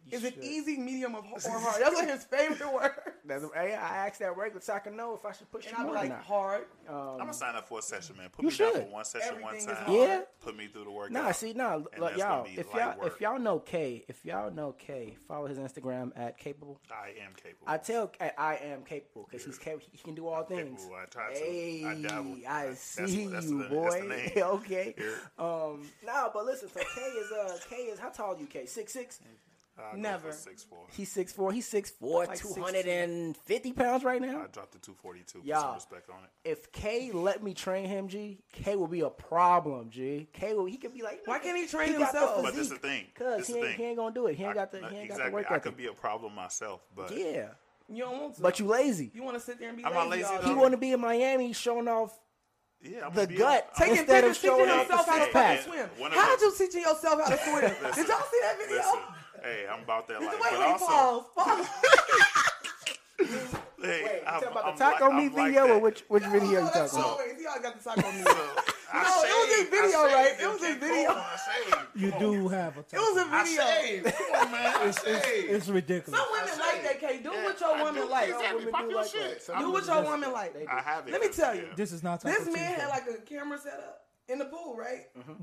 You 0.07 0.17
Is 0.19 0.23
it 0.23 0.35
should. 0.35 0.43
easy, 0.43 0.77
medium, 0.77 1.15
or 1.15 1.19
or 1.19 1.23
hard? 1.59 1.81
That's 1.81 1.95
like 1.95 2.09
his 2.09 2.23
favorite 2.25 2.71
word. 2.71 2.91
That's, 3.25 3.43
hey, 3.55 3.73
I 3.73 4.05
asked 4.07 4.19
that 4.19 4.37
regular 4.37 4.61
so 4.61 4.73
I 4.73 4.79
can 4.79 4.95
know 4.95 5.15
if 5.15 5.25
I 5.25 5.31
should 5.31 5.49
push 5.51 5.65
And 5.65 5.75
you 5.75 5.83
I'd 5.83 5.87
be 5.87 5.87
more 5.87 5.95
or 5.95 5.99
like, 5.99 6.09
not. 6.09 6.23
hard. 6.23 6.65
I'm 6.87 7.17
gonna 7.17 7.33
sign 7.33 7.55
up 7.55 7.67
for 7.67 7.79
a 7.79 7.81
session, 7.81 8.15
man. 8.17 8.29
Put 8.29 8.43
You 8.43 8.49
me 8.51 8.55
down 8.55 8.73
should. 8.73 8.83
for 8.83 8.89
one 8.91 9.05
session, 9.05 9.41
one 9.41 9.55
Everything 9.55 9.69
is 9.71 9.77
time. 9.79 9.93
Yeah. 9.95 10.21
Put 10.43 10.55
me 10.55 10.67
through 10.67 10.83
the 10.83 10.91
workout. 10.91 11.11
Nah, 11.11 11.31
see, 11.31 11.53
nah, 11.53 11.73
And 11.75 11.85
look, 11.97 12.17
y'all. 12.17 12.43
gonna 12.43 12.53
be 12.55 12.59
If 12.61 12.71
light 12.71 12.83
y'all, 12.83 12.99
work. 12.99 13.13
if 13.15 13.21
y'all 13.21 13.39
know 13.39 13.57
K, 13.59 14.05
if 14.07 14.23
y'all 14.23 14.51
know 14.51 14.73
K, 14.77 15.17
follow 15.27 15.47
his 15.47 15.57
Instagram 15.57 16.11
at 16.15 16.37
capable. 16.37 16.79
I 16.91 17.07
am 17.25 17.31
capable. 17.33 17.65
I 17.65 17.77
tell 17.77 18.11
I, 18.21 18.31
I 18.37 18.55
am 18.57 18.83
capable 18.83 19.27
because 19.27 19.43
he's 19.43 19.57
capable. 19.57 19.87
He 19.91 19.97
can 19.97 20.13
do 20.13 20.27
all 20.27 20.43
things. 20.43 20.81
capable. 20.81 20.95
I 21.01 21.05
try 21.05 21.33
to. 21.33 21.39
Hey, 21.39 21.83
I 21.83 21.95
dabble. 21.95 22.35
I 22.47 22.61
That's- 22.65 22.79
see 22.79 23.01
that's 23.01 23.11
you, 23.47 23.57
the- 23.57 23.63
that's 23.63 23.71
boy. 23.73 24.01
the 24.01 24.07
name. 24.07 24.31
okay. 24.37 24.93
Here. 24.95 25.19
Um, 25.39 25.81
nah, 26.05 26.29
but 26.31 26.45
listen. 26.45 26.69
So 26.69 26.79
K 26.79 27.01
is 27.01 27.31
uh 27.31 27.57
K 27.67 27.75
is 27.77 27.97
how 27.97 28.09
tall 28.09 28.35
are 28.35 28.39
you? 28.39 28.45
K 28.45 28.67
six 28.67 28.93
six. 28.93 29.19
I 29.77 29.95
Never. 29.97 30.31
Six 30.31 30.63
four. 30.63 30.85
He's 30.95 31.11
six 31.11 31.33
four. 31.33 31.51
He's 31.51 31.67
six 31.67 31.91
four. 31.91 32.25
Like 32.25 32.37
Two 32.39 32.53
hundred 32.53 32.85
and 32.87 33.35
fifty 33.35 33.73
pounds 33.73 34.03
right 34.05 34.21
now. 34.21 34.43
I 34.43 34.47
dropped 34.47 34.71
to 34.73 34.79
242. 34.79 35.39
Put 35.39 35.47
Y'all. 35.47 35.61
some 35.61 35.73
respect 35.75 36.09
on 36.09 36.17
it. 36.23 36.49
If 36.49 36.71
K 36.71 37.11
let 37.11 37.43
me 37.43 37.53
train 37.53 37.85
him, 37.85 38.07
G, 38.07 38.39
K 38.53 38.75
will 38.77 38.87
be 38.87 39.01
a 39.01 39.09
problem, 39.09 39.89
G. 39.89 40.27
K 40.31 40.53
will 40.53 40.65
he 40.65 40.77
could 40.77 40.93
be 40.93 41.01
like, 41.01 41.21
Why 41.25 41.39
can't 41.39 41.57
he 41.57 41.67
train 41.67 41.91
got 41.91 41.99
the 41.99 42.05
himself? 42.19 42.43
But 42.43 42.53
this 42.53 42.67
is 42.71 42.73
physique. 42.73 42.81
the 42.81 42.87
thing. 42.87 43.05
Cause 43.37 43.47
he 43.47 43.53
ain't, 43.55 43.65
thing. 43.65 43.77
he 43.77 43.83
ain't 43.83 43.97
gonna 43.97 44.15
do 44.15 44.27
it. 44.27 44.35
He 44.35 44.43
ain't 44.43 44.51
I- 44.51 44.55
got 44.55 44.71
the 44.71 44.79
he 44.79 44.85
ain't 44.85 44.93
exactly. 45.05 45.17
got 45.17 45.25
the 45.25 45.31
work 45.33 45.45
I 45.49 45.55
ethic. 45.55 45.63
could 45.63 45.77
be 45.77 45.87
a 45.87 45.93
problem 45.93 46.33
myself, 46.35 46.81
but 46.95 47.11
yeah, 47.17 47.47
You 47.89 48.03
don't 48.05 48.21
want 48.21 48.35
to. 48.35 48.41
but 48.41 48.59
you 48.59 48.67
lazy. 48.67 49.11
You 49.13 49.23
want 49.23 49.35
to 49.37 49.43
sit 49.43 49.59
there 49.59 49.69
and 49.69 49.77
be 49.77 49.83
I'm 49.83 49.91
lazy, 49.93 49.99
not 49.99 50.09
lazy, 50.09 50.23
all 50.23 50.35
though. 50.37 50.41
day. 50.43 50.47
He 50.47 50.53
want 50.55 50.71
to 50.71 50.77
be 50.77 50.91
in 50.93 51.01
Miami 51.01 51.51
showing 51.53 51.87
off 51.89 52.17
yeah, 52.81 53.07
I'm 53.07 53.13
the 53.15 53.25
gut 53.25 53.67
A, 53.75 53.79
Taking 53.79 53.97
instead 53.97 54.23
of 54.25 54.29
pictures, 54.33 54.41
teaching 54.41 54.57
showing 54.57 54.69
off 54.69 54.87
himself 54.87 55.05
the 55.07 55.11
how 55.11 55.17
to 55.17 55.23
six 55.23 55.33
fucking 55.33 55.55
pack. 55.57 55.61
swim. 55.63 56.05
Of 56.05 56.13
How 56.13 56.29
did 56.29 56.39
the- 56.39 56.45
you 56.45 56.53
teaching 56.67 56.81
yourself 56.81 57.19
how 57.23 57.29
to 57.29 57.37
swim? 57.37 57.61
Did 57.95 58.07
y'all 58.07 58.27
see 58.29 58.39
that 58.43 58.55
video? 58.59 58.75
Listen, 58.77 58.99
hey, 59.45 59.65
I'm 59.71 59.83
about 59.83 60.07
that 60.09 60.21
life. 60.21 60.31
Wait, 60.31 60.39
but 60.41 60.59
wait, 60.59 60.67
also, 60.67 60.85
pause. 60.85 61.25
pause. 61.37 61.67
hey, 63.81 64.03
Wait, 64.03 64.21
I'm, 64.27 64.35
you 64.35 64.41
talking 64.41 64.47
about 64.51 64.65
I'm 64.65 64.73
the 64.75 64.83
taco 64.83 65.05
like, 65.09 65.13
meat 65.15 65.25
I'm 65.31 65.33
like 65.35 65.47
video 65.53 65.63
or 65.63 65.67
that. 65.67 65.81
which 65.81 66.03
which 66.07 66.23
video 66.23 66.49
you 66.49 66.57
Oh, 66.57 66.61
talking 66.65 66.81
that's 66.81 66.93
about? 66.93 67.05
always. 67.05 67.39
He 67.39 67.45
always 67.45 67.61
got 67.63 67.77
the 67.77 67.89
taco 67.89 68.11
meat. 68.11 68.27
So, 68.27 68.33
No, 68.33 68.99
I 69.01 69.25
it 69.27 69.35
was 69.41 69.67
a 69.67 69.71
video, 69.71 69.99
I 69.99 70.13
right? 70.13 70.35
It 70.39 70.47
was 70.47 70.63
a 70.63 70.79
video. 70.79 71.13
going, 71.13 71.85
You 71.95 72.11
do 72.19 72.47
have 72.49 72.77
a 72.77 72.83
taco. 72.83 72.97
It 73.03 73.13
was 73.13 73.17
a 73.21 73.25
video. 73.25 73.63
shaved. 73.65 74.05
Come 74.05 74.45
on, 74.45 74.51
man. 74.51 74.65
I 74.75 74.87
It's, 74.87 75.03
it's 75.05 75.67
ridiculous. 75.67 76.19
Some 76.19 76.27
women 76.31 76.59
like 76.59 76.83
that, 76.83 76.99
K. 77.01 77.19
Do 77.23 77.29
what 77.29 77.59
your 77.59 77.75
I 77.75 77.83
woman 77.83 78.03
do. 78.03 78.09
like. 78.09 78.29
Exactly. 78.29 78.57
women 78.65 78.71
Pop 78.73 78.89
do 78.89 78.95
like 78.95 79.07
shit. 79.11 79.49
I'm- 79.53 79.59
Do 79.61 79.71
what 79.71 79.85
your 79.85 80.03
woman 80.03 80.31
like. 80.33 80.67
I 80.71 80.81
have 80.81 81.07
it. 81.07 81.11
Let 81.11 81.21
me 81.21 81.29
tell 81.29 81.55
you. 81.55 81.67
This 81.75 81.91
is 81.91 82.03
not 82.03 82.21
Taco 82.21 82.33
This 82.37 82.53
man 82.53 82.79
had 82.79 82.89
like 82.89 83.03
a 83.07 83.21
camera 83.21 83.57
set 83.59 83.73
up 83.73 84.01
in 84.29 84.39
the 84.39 84.45
pool, 84.45 84.75
right? 84.77 85.05
Mm-hmm. 85.17 85.33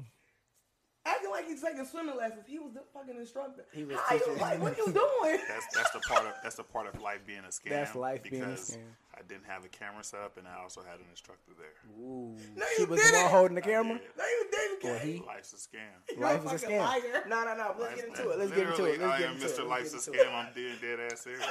Acting 1.04 1.30
like 1.30 1.46
he's 1.48 1.60
taking 1.60 1.84
swimming 1.84 2.16
lessons. 2.16 2.44
He 2.46 2.58
was 2.60 2.74
the 2.74 2.82
fucking 2.94 3.16
instructor. 3.16 3.64
He 3.72 3.82
was 3.84 3.96
How 4.06 4.14
you 4.14 4.36
like? 4.40 4.62
What 4.62 4.76
you 4.78 4.86
doing? 4.86 5.38
That's 5.48 5.66
that's 5.74 5.90
the 5.90 5.98
part 6.00 6.26
of 6.26 6.32
that's 6.44 6.54
the 6.54 6.62
part 6.62 6.86
of 6.86 7.00
life 7.02 7.26
being 7.26 7.40
a 7.40 7.48
scam. 7.48 7.70
That's 7.70 7.94
life 7.96 8.22
being 8.22 8.42
a 8.42 8.46
scam. 8.48 8.78
I 9.14 9.18
I 9.18 9.22
didn't 9.28 9.44
have 9.46 9.64
a 9.64 9.68
camera 9.68 10.02
set 10.04 10.20
up, 10.20 10.36
and 10.38 10.46
I 10.48 10.60
also 10.62 10.80
had 10.80 10.98
an 11.00 11.06
instructor 11.10 11.52
there. 11.58 11.74
Ooh. 12.00 12.34
No, 12.56 12.64
she 12.76 12.82
you 12.82 12.88
was 12.88 13.00
the 13.00 13.06
didn't. 13.10 13.22
one 13.22 13.30
holding 13.30 13.54
the 13.56 13.60
camera. 13.60 14.00
No, 14.16 14.24
you 14.24 14.46
didn't. 14.50 14.84
Well, 14.84 14.98
Kay. 15.00 15.12
he 15.12 15.22
Life's 15.26 15.52
a 15.52 15.56
scam. 15.56 15.80
You're 16.16 16.18
a 16.26 16.32
life 16.42 16.54
is 16.54 16.62
a 16.62 16.66
scam. 16.66 16.78
liar. 16.80 17.24
No, 17.28 17.44
no, 17.44 17.56
no. 17.56 17.74
Let's 17.78 17.96
get 18.00 18.08
into 18.08 18.30
it. 18.30 18.38
Let's 18.38 18.50
get 18.52 18.68
into 18.68 18.84
it. 18.86 19.00
Let's 19.00 19.12
I 19.12 19.18
get 19.18 19.28
am 19.28 19.34
into. 19.34 19.46
Mr. 19.46 19.58
Let's 19.58 19.68
Life's 19.92 20.08
a 20.08 20.10
get 20.12 20.20
into 20.20 20.20
it. 20.20 20.32
scam. 20.32 20.46
I'm 20.46 20.54
dead, 20.54 20.98
dead 20.98 21.12
ass 21.12 21.20
serious. 21.20 21.44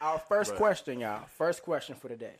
Our 0.00 0.18
first 0.18 0.50
But- 0.52 0.58
question, 0.58 1.00
y'all. 1.00 1.24
First 1.38 1.62
question 1.62 1.94
for 1.94 2.08
the 2.08 2.16
day. 2.16 2.36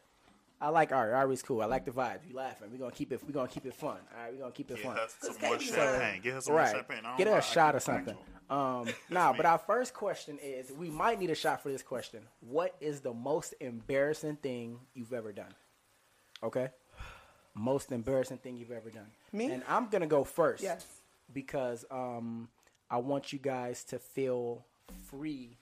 I 0.65 0.69
like 0.69 0.93
Ari. 0.93 1.13
Ari's 1.13 1.43
cool. 1.43 1.61
I 1.61 1.67
like 1.67 1.85
the 1.85 1.91
vibes. 1.91 2.27
You 2.27 2.37
laughing? 2.37 2.69
We're 2.73 2.79
gonna 2.79 2.91
keep 2.91 3.13
it. 3.13 3.21
We're 3.27 3.35
gonna 3.35 3.49
keep 3.49 3.67
it 3.67 3.75
fun. 3.75 3.99
All 4.17 4.23
right, 4.23 4.33
we're 4.33 4.39
gonna 4.39 4.51
keep 4.53 4.71
it 4.71 4.77
Get 4.77 4.85
fun. 4.85 4.97
her 4.97 5.07
some 5.21 5.31
Let's 5.33 5.43
more 5.43 5.51
get 5.59 5.61
you 5.67 5.73
champagne. 5.75 6.23
Get 6.23 6.33
her 6.33 6.41
some 6.41 6.53
more 6.55 6.63
Right. 6.63 6.75
champagne. 6.75 7.03
Get 7.19 7.27
her 7.27 7.33
know, 7.33 7.35
a 7.35 7.37
I 7.37 7.41
shot 7.41 7.75
keep 7.75 7.77
or 7.77 7.81
something. 7.81 8.17
Um, 8.49 8.89
nah, 9.11 9.35
but 9.35 9.45
our 9.45 9.59
first 9.59 9.93
question 9.93 10.39
is: 10.43 10.73
We 10.73 10.89
might 10.89 11.21
need 11.21 11.29
a 11.29 11.35
shot 11.35 11.63
for 11.63 11.69
this 11.69 11.83
question. 11.83 12.23
What 12.41 12.75
is 12.81 13.01
the 13.01 13.13
most 13.13 13.53
embarrassing 13.61 14.37
thing 14.37 14.79
you've 14.95 15.13
ever 15.13 15.33
done? 15.33 15.53
Okay. 16.43 16.71
Most 17.55 17.93
embarrassing 17.93 18.39
thing 18.39 18.57
you've 18.57 18.73
ever 18.73 18.89
done. 18.89 19.11
Me? 19.33 19.53
And 19.53 19.63
I'm 19.69 19.89
gonna 19.91 20.07
go 20.07 20.25
first. 20.25 20.63
Yes. 20.63 20.87
Because 21.35 21.85
um, 21.91 22.49
I 22.91 22.97
want 22.97 23.35
you 23.35 23.39
guys 23.39 23.85
to 23.85 23.99
feel 23.99 24.65
free 25.11 25.59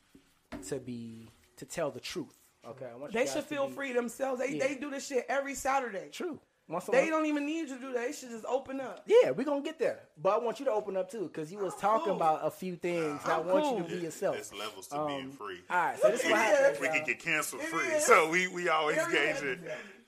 to 0.68 0.76
be 0.76 1.28
to 1.56 1.64
tell 1.64 1.90
the 1.90 2.00
truth. 2.00 2.38
Okay. 2.66 2.86
I 2.92 2.96
want 2.96 3.12
you 3.12 3.20
They 3.20 3.26
should 3.26 3.44
feel 3.44 3.66
be- 3.68 3.74
free 3.74 3.92
themselves. 3.92 4.40
They 4.40 4.52
Yeah. 4.54 4.66
they 4.68 4.74
do 4.76 4.90
this 4.90 5.06
shit 5.06 5.26
every 5.28 5.54
Saturday. 5.54 6.08
True. 6.10 6.38
Once 6.68 6.84
They 6.86 7.10
don't 7.10 7.26
even 7.26 7.44
need 7.44 7.68
you 7.68 7.74
to 7.74 7.80
do 7.80 7.92
that. 7.92 8.06
They 8.06 8.12
should 8.12 8.30
just 8.30 8.44
open 8.46 8.80
up. 8.80 9.02
Yeah, 9.04 9.32
we're 9.32 9.44
gonna 9.44 9.62
get 9.62 9.78
there. 9.80 9.98
But 10.16 10.34
I 10.34 10.38
want 10.38 10.58
you 10.60 10.64
to 10.66 10.70
open 10.70 10.96
up 10.96 11.10
too, 11.10 11.24
because 11.24 11.50
you 11.52 11.58
was 11.58 11.74
talking 11.76 12.06
cool. 12.06 12.14
about 12.16 12.46
a 12.46 12.50
few 12.50 12.76
things. 12.76 13.20
and 13.24 13.32
I 13.32 13.38
I'm 13.40 13.46
want 13.46 13.76
you 13.76 13.82
to 13.82 13.88
be 13.88 14.00
yourself. 14.04 14.36
There's 14.36 14.54
levels 14.54 14.86
to 14.88 14.96
Um, 15.00 15.06
being 15.08 15.32
free. 15.32 15.60
All 15.68 15.76
right, 15.76 16.00
so 16.00 16.08
this 16.10 16.22
is 16.24 16.30
what 16.30 16.38
happens. 16.38 16.80
we 16.80 16.86
can 16.88 17.04
get 17.04 17.18
canceled 17.18 17.62
free, 17.62 17.88
is. 17.88 18.06
so 18.06 18.30
we, 18.30 18.46
we 18.46 18.68
always 18.68 18.96
Every 18.96 19.12
gauge 19.12 19.42
it. 19.42 19.58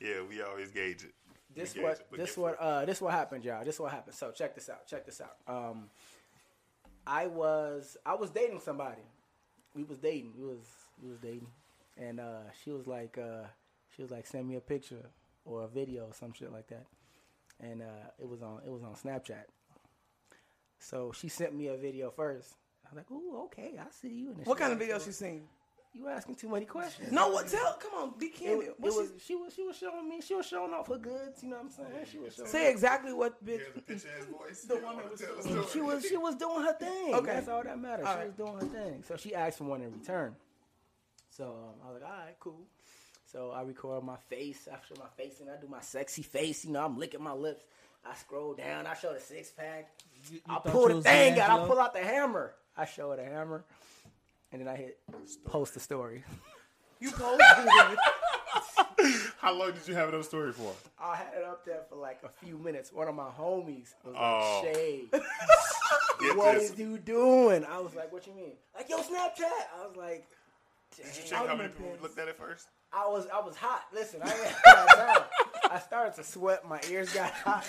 Yeah, 0.01 0.23
we 0.23 0.41
always 0.43 0.71
gauge 0.71 1.03
it. 1.05 1.13
this 1.55 1.75
We 1.75 1.83
what 1.83 1.93
it, 1.99 2.07
this 2.13 2.37
what 2.37 2.57
free. 2.57 2.67
uh 2.67 2.85
this 2.85 3.01
what 3.01 3.13
happened, 3.13 3.45
y'all. 3.45 3.65
This 3.65 3.79
what 3.81 3.91
happened. 3.91 4.15
So 4.15 4.31
check 4.31 4.55
this 4.55 4.69
out. 4.71 4.87
Check 4.87 5.05
this 5.05 5.21
out. 5.21 5.37
Um, 5.49 5.91
I 7.07 7.27
was 7.27 7.97
I 8.07 8.15
was 8.15 8.31
dating 8.31 8.61
somebody. 8.61 9.03
We 9.75 9.83
was 9.83 9.99
dating. 9.99 10.33
We 10.39 10.47
was 10.47 10.65
we 11.03 11.11
was 11.11 11.19
dating, 11.19 11.49
and 11.97 12.21
uh, 12.21 12.51
she 12.63 12.71
was 12.71 12.87
like 12.87 13.19
uh, 13.19 13.47
she 13.95 14.03
was 14.03 14.11
like 14.11 14.27
send 14.27 14.49
me 14.49 14.57
a 14.57 14.61
picture 14.61 15.11
or 15.45 15.63
a 15.65 15.69
video 15.69 16.05
or 16.07 16.15
some 16.15 16.33
shit 16.33 16.53
like 16.53 16.69
that, 16.69 16.87
and 17.61 17.83
uh, 17.83 18.07
it 18.19 18.29
was 18.29 18.43
on 18.43 18.61
it 18.67 18.71
was 18.71 18.83
on 18.83 18.95
Snapchat. 18.95 19.45
So 20.79 21.13
she 21.13 21.29
sent 21.29 21.55
me 21.55 21.69
a 21.69 21.77
video 21.77 22.11
first. 22.11 22.55
I 22.85 22.95
was 22.95 22.97
like, 22.99 23.11
"Ooh, 23.11 23.45
okay, 23.45 23.75
I 23.81 23.85
see 23.91 24.09
you." 24.09 24.29
And 24.29 24.37
then 24.39 24.45
What 24.45 24.59
kind 24.59 24.73
of 24.73 24.79
video 24.79 24.99
"So 24.99 25.07
she 25.07 25.13
seen? 25.13 25.43
You 25.97 26.09
asking 26.09 26.35
too 26.35 26.49
many 26.49 26.65
questions. 26.67 27.13
No, 27.13 27.29
what? 27.29 27.47
Tell. 27.47 27.75
Come 27.75 27.93
on, 27.95 28.15
be 28.19 28.27
It, 28.27 28.35
candid. 28.35 28.75
was, 28.81 28.97
it 28.97 29.01
was 29.01 29.11
she, 29.19 29.27
she 29.27 29.35
was 29.37 29.55
she 29.55 29.63
was 29.63 29.77
showing 29.79 30.09
me 30.09 30.21
she 30.21 30.35
was 30.35 30.45
showing 30.45 30.73
off 30.75 30.89
her 30.89 30.99
goods. 30.99 31.43
You 31.43 31.51
know 31.51 31.57
what 31.57 31.67
I'm 31.67 31.71
saying? 31.71 32.07
She 32.11 32.19
was 32.19 32.35
showing. 32.35 32.49
say 32.49 32.69
exactly 32.71 33.13
what 33.13 33.43
bitch. 33.45 33.59
Here's 33.61 33.75
the 33.75 33.81
picture 33.81 34.09
of 34.21 34.27
voice. 34.27 34.65
The 34.69 34.75
You 34.75 34.83
one 34.85 34.97
that 34.97 35.03
wanna 35.05 35.11
was 35.13 35.21
tell 35.21 35.37
the 35.37 35.49
doing- 35.49 35.67
she 35.73 35.81
was 35.81 36.05
she 36.05 36.17
was 36.17 36.35
doing 36.35 36.63
her 36.65 36.73
thing. 36.73 37.15
Okay. 37.15 37.27
That's 37.35 37.49
all 37.49 37.63
that 37.63 37.79
matters. 37.79 38.07
All 38.07 38.13
she 38.15 38.19
right. 38.19 38.27
was 38.27 38.35
doing 38.35 38.55
her 38.55 38.67
thing. 38.67 39.05
So 39.07 39.17
she 39.17 39.35
asked 39.37 39.59
for 39.59 39.65
one 39.65 39.83
in 39.83 39.93
return. 39.93 40.35
So 41.37 41.45
um, 41.45 41.75
I 41.89 41.93
was 41.93 42.01
like, 42.03 42.11
all 42.11 42.17
right, 42.19 42.37
cool. 42.41 42.61
So 43.31 43.51
I 43.51 43.63
record 43.63 44.05
my 44.05 44.17
face. 44.29 44.69
after 44.73 44.95
my 44.99 45.09
face 45.17 45.41
and 45.41 45.51
I 45.51 45.55
do 45.61 45.67
my 45.69 45.81
sexy 45.81 46.23
face. 46.23 46.65
You 46.65 46.73
know, 46.73 46.85
I'm 46.85 46.99
licking 46.99 47.23
my 47.23 47.33
lips. 47.33 47.65
I 48.09 48.15
scroll 48.15 48.55
down. 48.55 48.87
I 48.87 48.95
show 48.95 49.13
the 49.13 49.21
six 49.21 49.51
pack. 49.51 49.91
You- 50.31 50.37
you 50.37 50.41
I 50.49 50.59
pull 50.59 50.89
the 50.89 50.97
was 50.97 51.05
thing 51.05 51.39
out. 51.41 51.51
I 51.61 51.67
pull 51.67 51.79
out 51.81 51.93
the 51.95 52.01
hammer. 52.01 52.55
I 52.77 52.85
show 52.87 53.11
her 53.11 53.17
the 53.17 53.25
hammer. 53.25 53.65
And 54.53 54.61
then 54.61 54.69
I 54.69 54.77
hit 54.77 54.99
post 55.45 55.75
the 55.75 55.81
story. 55.81 56.23
You 57.01 57.11
posted 57.11 57.41
it. 57.41 57.99
How 59.39 59.53
long 59.53 59.73
did 59.73 59.87
you 59.89 59.95
have 59.95 60.09
it 60.09 60.15
on 60.15 60.23
story 60.23 60.53
for? 60.53 60.73
I 61.03 61.17
had 61.17 61.33
it 61.37 61.45
up 61.45 61.65
there 61.67 61.81
for 61.91 61.97
like 61.97 62.21
a 62.25 62.29
few 62.45 62.57
minutes. 62.57 62.93
One 62.93 63.09
of 63.09 63.15
my 63.15 63.29
homies 63.29 63.93
was 64.05 64.15
Oh. 64.17 64.63
like, 64.65 64.75
Shay, 64.75 65.05
Get 66.21 66.37
what 66.37 66.55
this. 66.55 66.71
is 66.71 66.79
you 66.79 66.97
doing? 66.99 67.65
I 67.65 67.81
was 67.81 67.95
like, 67.95 68.13
what 68.13 68.27
you 68.27 68.33
mean? 68.35 68.53
Like, 68.75 68.89
yo, 68.89 68.99
Snapchat. 68.99 69.41
I 69.81 69.87
was 69.87 69.97
like, 69.97 70.25
Did 70.97 71.07
you 71.17 71.23
check 71.29 71.47
how 71.47 71.57
many 71.57 71.69
people 71.71 71.97
looked 72.03 72.19
at 72.19 72.29
it 72.29 72.37
first? 72.37 72.69
I 72.93 73.07
was 73.09 73.27
I 73.33 73.41
was 73.41 73.57
hot. 73.57 73.83
Listen, 73.93 74.21
I 74.23 74.29
had. 74.65 75.25
I 75.71 75.79
started 75.81 76.15
to 76.17 76.25
sweat. 76.25 76.69
My 76.69 76.81
ears 76.91 77.13
got 77.13 77.31
hot. 77.33 77.65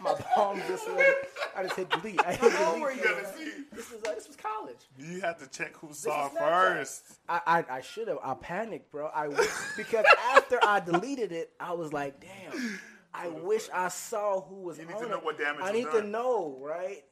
My 0.00 0.12
palms 0.34 0.62
just 0.68 0.84
sweated. 0.84 1.14
I 1.56 1.62
just 1.62 1.76
hit 1.76 1.88
delete. 1.90 2.20
I 2.26 2.34
hit 2.34 2.52
How 2.52 2.78
were 2.78 2.90
delete. 2.90 3.04
you? 3.04 3.10
gotta 3.14 3.38
see. 3.38 3.52
This 3.72 3.90
was 3.90 4.02
uh, 4.04 4.14
this 4.14 4.26
was 4.26 4.36
college. 4.36 4.76
You 4.98 5.20
have 5.22 5.38
to 5.38 5.46
check 5.48 5.74
who 5.76 5.92
saw 5.94 6.26
is 6.26 6.32
it 6.34 6.38
Snapchat. 6.38 6.76
first. 6.76 7.04
I 7.28 7.40
I, 7.46 7.64
I 7.76 7.80
should 7.80 8.08
have. 8.08 8.18
I 8.22 8.34
panicked, 8.34 8.90
bro. 8.90 9.08
I 9.14 9.28
because 9.76 10.04
after 10.34 10.58
I 10.62 10.80
deleted 10.80 11.32
it, 11.32 11.52
I 11.58 11.72
was 11.72 11.92
like, 11.92 12.20
damn. 12.20 12.78
I 13.14 13.28
wish 13.28 13.68
I 13.72 13.88
saw 13.88 14.42
who 14.42 14.56
was 14.56 14.78
You 14.78 14.84
need 14.84 14.94
on 14.94 15.02
to 15.04 15.08
know 15.08 15.16
it. 15.16 15.24
what 15.24 15.38
damage 15.38 15.62
I 15.64 15.72
need 15.72 15.90
to 15.92 16.02
know, 16.02 16.58
right? 16.60 17.02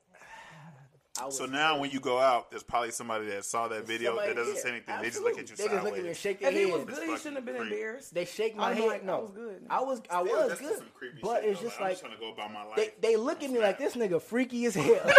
I 1.21 1.27
was 1.27 1.37
So 1.39 1.47
now 1.47 1.79
when 1.79 1.91
you 1.91 2.01
go 2.01 2.19
out, 2.19 2.51
there's 2.51 2.63
probably 2.63 2.91
somebody 2.91 3.27
that 3.27 3.45
saw 3.45 3.69
that 3.69 3.87
video 3.87 4.11
somebody- 4.11 4.29
that 4.29 4.37
doesn't 4.37 4.55
yeah, 4.57 4.61
say 4.61 4.71
anything. 4.71 4.95
They 5.01 5.09
just 5.11 5.23
look 5.23 5.39
at 5.39 5.47
you 5.49 5.53
absolutely. 5.53 5.69
They 5.69 5.75
just 5.75 5.85
look 5.85 5.97
at 5.97 6.03
me 6.03 6.09
and 6.09 6.17
shake 6.17 6.41
their 6.41 6.51
If 6.51 6.57
he 6.59 6.67
was 6.67 6.79
head. 6.81 6.87
good, 6.89 7.09
he 7.09 7.17
shouldn't 7.17 7.37
have 7.37 7.45
been 7.45 7.55
Fucking 7.57 7.73
embarrassed. 7.73 8.15
They 8.15 8.25
shake 8.25 8.57
my 8.57 8.71
I'm 8.71 8.77
head. 8.77 8.87
like, 8.87 9.03
I 9.03 9.07
no, 9.07 9.19
was 9.21 9.31
good. 9.31 9.67
I 9.71 9.81
was 9.81 10.03
I 10.11 10.23
Still, 10.25 10.37
was 10.37 10.49
that's 10.49 10.61
good, 10.61 10.79
some 10.79 10.87
creepy 10.95 11.19
but 11.23 11.41
shit, 11.43 11.51
it's 11.51 11.61
though. 11.61 11.67
just 11.69 11.79
I'm 11.79 11.83
like 11.85 11.93
just 11.93 12.03
trying 12.03 12.15
to 12.15 12.21
go 12.21 12.33
about 12.33 12.53
my 12.53 12.65
life. 12.65 12.77
they 12.77 12.93
they 13.01 13.17
look 13.17 13.43
at 13.43 13.51
me 13.51 13.59
like 13.59 13.79
this 13.79 13.95
nigga 13.97 14.21
freaky 14.21 14.67
as 14.67 14.75
hell. 14.75 15.01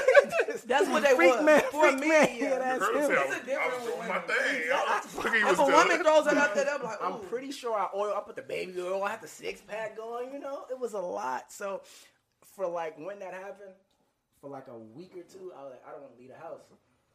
That's 0.65 0.87
what 0.89 1.03
they 1.03 1.15
freak 1.15 1.35
was. 1.35 1.45
man, 1.45 1.61
For 1.71 1.87
freak 1.89 1.99
me, 2.01 2.09
man. 2.09 2.27
yeah. 2.35 2.43
Yeah, 2.49 2.59
that's 2.59 2.83
Heard 2.83 2.95
him 2.95 3.11
him. 3.11 3.17
I 3.17 3.23
It's 3.23 3.35
a 3.35 3.45
different 3.45 3.73
I 3.73 4.07
my 4.07 4.17
one. 4.17 4.27
thing. 4.27 4.61
I 4.73 4.99
was 5.03 5.11
fucking 5.13 5.41
If 5.47 5.59
a 5.59 5.63
woman 5.63 6.03
throws 6.03 6.27
it 6.27 6.37
out 6.37 6.55
there, 6.55 6.65
I'm 6.73 6.83
like, 6.83 6.97
I'm 7.03 7.19
pretty 7.29 7.51
sure 7.51 7.77
I 7.77 7.87
oil. 7.95 8.13
I 8.17 8.19
put 8.21 8.35
the 8.35 8.41
baby 8.41 8.73
oil. 8.81 9.03
I 9.03 9.11
have 9.11 9.21
the 9.21 9.27
six 9.27 9.61
pack 9.61 9.95
going. 9.95 10.33
You 10.33 10.39
know, 10.39 10.65
it 10.69 10.77
was 10.79 10.93
a 10.93 10.99
lot. 10.99 11.51
So 11.51 11.81
for 12.55 12.67
like 12.67 12.97
when 12.99 13.19
that 13.19 13.33
happened, 13.33 13.71
for 14.41 14.49
like 14.49 14.67
a 14.67 14.77
week 14.77 15.13
or 15.15 15.23
two, 15.23 15.51
I 15.57 15.63
was 15.63 15.71
like, 15.71 15.83
I 15.87 15.91
don't 15.91 16.01
want 16.01 16.13
to 16.15 16.19
leave 16.19 16.29
the 16.31 16.37
house. 16.37 16.61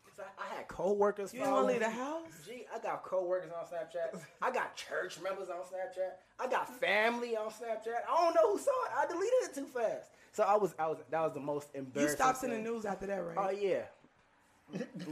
'Cause 0.05 0.27
I, 0.39 0.43
I 0.43 0.57
had 0.57 0.69
coworkers. 0.69 1.33
You 1.33 1.41
didn't 1.41 1.55
want 1.55 1.69
to 1.69 1.73
leave 1.73 1.81
the 1.81 1.89
house? 1.91 2.27
Gee, 2.47 2.67
I 2.75 2.79
got 2.81 3.03
coworkers 3.03 3.51
on 3.51 3.65
Snapchat. 3.65 4.21
I 4.43 4.51
got 4.51 4.77
church 4.77 5.19
members 5.23 5.49
on 5.49 5.61
Snapchat. 5.61 6.11
I 6.39 6.49
got 6.49 6.69
family 6.79 7.35
on 7.35 7.49
Snapchat. 7.51 8.05
I 8.11 8.15
don't 8.25 8.35
know 8.35 8.53
who 8.53 8.59
saw 8.59 8.71
it. 8.71 8.91
I 8.99 9.07
deleted 9.07 9.33
it 9.45 9.55
too 9.55 9.65
fast. 9.65 10.11
So 10.33 10.43
I 10.43 10.57
was, 10.57 10.75
I 10.79 10.87
was, 10.89 10.99
that 11.11 11.21
was 11.23 11.33
the 11.33 11.41
most 11.41 11.69
embarrassing. 11.75 11.85
You 11.85 12.01
embarrassing. 12.03 12.17
stopped 12.17 12.39
sending 12.39 12.63
thing. 12.65 12.75
news 12.75 12.85
after 12.85 13.07
that, 13.07 13.17
right? 13.25 13.37
Oh 13.39 13.51
yeah. 13.51 13.83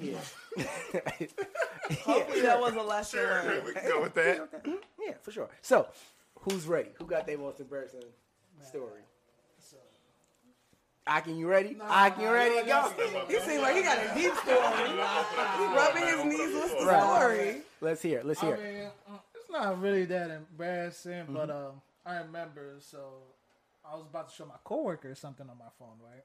yeah. 0.00 0.18
Hopefully 2.04 2.40
that 2.42 2.60
was 2.60 2.74
a 2.74 2.82
lesson 2.82 3.20
Sure, 3.20 3.44
learned. 3.44 3.64
we 3.66 3.72
can 3.72 3.88
go 3.88 4.02
with 4.02 4.14
that. 4.14 4.48
Yeah, 5.02 5.14
for 5.22 5.30
sure. 5.30 5.48
So, 5.62 5.88
who's 6.40 6.66
ready? 6.66 6.90
Who 6.98 7.06
got 7.06 7.26
their 7.26 7.38
most 7.38 7.58
embarrassing 7.60 8.02
story? 8.62 9.00
Akin, 11.06 11.36
you 11.36 11.48
ready? 11.48 11.76
Akin, 11.88 12.22
you 12.24 12.30
ready 12.30 12.60
to 12.60 12.66
go? 12.66 12.92
He 13.28 13.40
seemed 13.40 13.62
like 13.62 13.74
he 13.76 13.82
got 13.82 13.98
a 13.98 14.12
deep 14.14 14.34
story. 14.36 14.58
He's 15.58 15.68
rubbing 15.68 16.04
his 16.06 16.24
knees. 16.24 16.54
What's 16.54 16.74
the 16.74 16.86
Right. 16.86 17.02
story? 17.02 17.62
Let's 17.80 18.02
hear 18.02 18.18
it. 18.20 18.26
Let's 18.26 18.40
hear 18.40 18.54
I 18.54 18.58
mean, 18.58 18.90
uh, 19.08 19.18
it's 19.34 19.50
not 19.50 19.80
really 19.80 20.04
that 20.06 20.30
embarrassing, 20.30 21.24
but 21.30 21.48
Mm-hmm. 21.48 21.66
um, 21.66 21.82
I 22.06 22.18
remember. 22.18 22.76
So 22.80 22.98
I 23.84 23.96
was 23.96 24.06
about 24.08 24.28
to 24.28 24.34
show 24.34 24.46
my 24.46 24.54
coworker 24.64 25.14
something 25.14 25.48
on 25.48 25.58
my 25.58 25.70
phone, 25.78 25.96
right? 26.04 26.24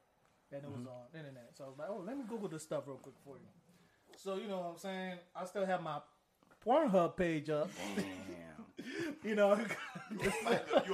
And 0.51 0.63
it 0.63 0.69
was 0.69 0.81
Mm-hmm. 0.81 0.87
on 0.89 0.95
the 1.13 1.19
internet. 1.19 1.49
So 1.57 1.63
I 1.63 1.67
was 1.67 1.77
like, 1.79 1.87
"Oh, 1.89 2.03
let 2.05 2.17
me 2.17 2.23
Google 2.27 2.49
this 2.49 2.63
stuff 2.63 2.83
real 2.85 2.97
quick 2.97 3.15
for 3.23 3.37
you." 3.37 3.47
So 4.17 4.35
you 4.35 4.47
know 4.47 4.59
what 4.59 4.71
I'm 4.73 4.77
saying? 4.77 5.17
I 5.35 5.45
still 5.45 5.65
have 5.65 5.81
my 5.81 5.99
Pornhub 6.65 7.15
page 7.15 7.49
up. 7.49 7.69
Damn. 7.95 9.15
you 9.23 9.35
know, 9.35 9.55
You 10.11 10.29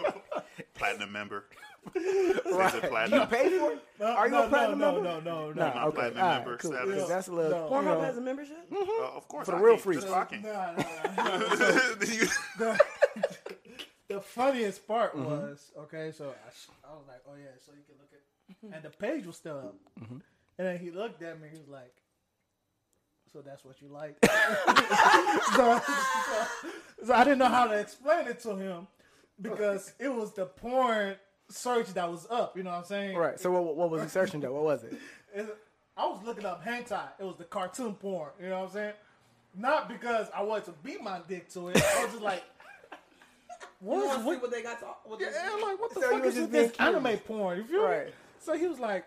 a 0.06 0.41
platinum 0.74 1.12
member. 1.12 1.46
Right. 1.96 2.72
Do 2.72 2.78
you 2.78 2.88
platinum. 2.90 3.28
pay 3.28 3.58
for 3.58 3.72
it? 3.72 3.84
no, 4.00 4.06
Are 4.06 4.28
you 4.28 4.32
no, 4.34 4.44
a 4.44 4.50
platinum 4.50 4.78
no, 4.80 4.92
member? 4.94 5.02
no, 5.04 5.20
no, 5.20 5.46
no, 5.48 5.52
no. 5.52 5.54
not 5.54 5.88
okay. 5.88 5.96
platinum 5.96 6.22
All 6.24 6.30
right, 6.30 6.36
member 6.38 6.58
cool. 6.58 6.72
status. 6.74 7.00
'Cause 7.00 7.10
that's 7.10 7.28
a 7.28 7.34
little. 7.34 7.52
No. 7.52 7.66
you 7.66 7.72
Pornhub 7.72 7.86
know, 7.86 8.02
has 8.02 8.18
a 8.18 8.22
membership? 8.22 8.68
Uh, 8.72 9.18
of 9.18 9.28
course, 9.28 9.46
For 9.48 9.52
the 9.54 9.58
I 9.58 9.62
real 9.62 9.76
keep 9.78 9.84
freaks. 9.86 10.02
just 10.04 10.14
talking. 10.14 10.42
Nah, 10.44 10.74
nah, 10.74 10.78
nah. 12.60 12.78
The 14.08 14.20
funniest 14.20 14.86
part 14.88 15.16
Mm-hmm. 15.16 15.26
was 15.26 15.72
okay. 15.80 16.12
So 16.12 16.26
I, 16.30 16.50
sh- 16.54 16.68
I 16.84 16.94
was 16.94 17.06
like, 17.08 17.22
"Oh 17.28 17.36
yeah," 17.36 17.48
so 17.66 17.72
you 17.72 17.84
can 17.88 17.96
look 17.98 18.12
at, 18.12 18.76
and 18.76 18.84
the 18.84 18.90
page 18.98 19.26
was 19.26 19.38
still 19.38 19.58
up. 19.58 19.76
Mm-hmm. 20.02 20.18
And 20.60 20.68
then 20.68 20.78
he 20.80 20.92
looked 20.92 21.22
at 21.24 21.40
me. 21.42 21.48
He 21.52 21.58
was 21.58 21.70
like, 21.70 21.94
"So 23.32 23.40
that's 23.42 23.64
what 23.64 23.82
you 23.82 23.88
like?" 23.88 24.18
so, 25.56 25.82
so, 25.82 26.46
so 27.06 27.14
I 27.14 27.24
didn't 27.24 27.40
know 27.40 27.46
how 27.48 27.68
to 27.68 27.80
explain 27.80 28.28
it 28.28 28.40
to 28.42 28.56
him 28.58 28.88
because 29.42 29.94
it 30.00 30.14
was 30.14 30.34
the 30.34 30.46
porn 30.46 31.16
search 31.50 31.94
that 31.94 32.10
was 32.10 32.28
up. 32.30 32.56
You 32.58 32.64
know 32.64 32.72
what 32.72 32.80
I'm 32.80 32.86
saying? 32.86 33.18
Right. 33.18 33.40
So 33.40 33.52
what, 33.52 33.76
what 33.76 33.90
was 33.90 34.04
he 34.04 34.10
searching 34.10 34.42
though? 34.42 34.54
What 34.54 34.64
was 34.64 34.84
it? 34.84 34.98
I 35.98 36.06
was 36.06 36.24
looking 36.24 36.46
up 36.46 36.66
hentai. 36.66 37.10
It 37.20 37.24
was 37.24 37.36
the 37.38 37.44
cartoon 37.44 37.94
porn. 37.96 38.32
You 38.42 38.50
know 38.50 38.60
what 38.60 38.70
I'm 38.70 38.74
saying? 38.74 38.94
Not 39.56 39.90
because 39.90 40.28
I 40.36 40.42
wanted 40.44 40.66
to 40.66 40.74
beat 40.84 41.04
my 41.04 41.20
dick 41.28 41.50
to 41.54 41.70
it. 41.70 41.78
I 41.78 42.04
was 42.04 42.12
just 42.14 42.24
like, 42.24 42.44
what? 43.80 44.18
see 44.18 44.26
what 44.26 44.42
what 44.42 44.52
they 44.52 44.64
got 44.64 44.80
to 44.80 44.86
what 45.04 45.20
yeah, 45.20 45.28
like, 45.62 45.80
what 45.80 45.94
the 45.94 46.02
So 46.02 46.12
fuck 46.12 46.26
is 46.26 46.36
this 46.36 46.48
being 46.48 46.72
anime 46.80 47.18
porn? 47.20 47.58
You 47.58 47.64
feel 47.66 47.82
me? 47.82 47.86
Right. 47.88 48.14
So 48.40 48.58
he 48.58 48.68
was 48.68 48.80
like, 48.80 49.06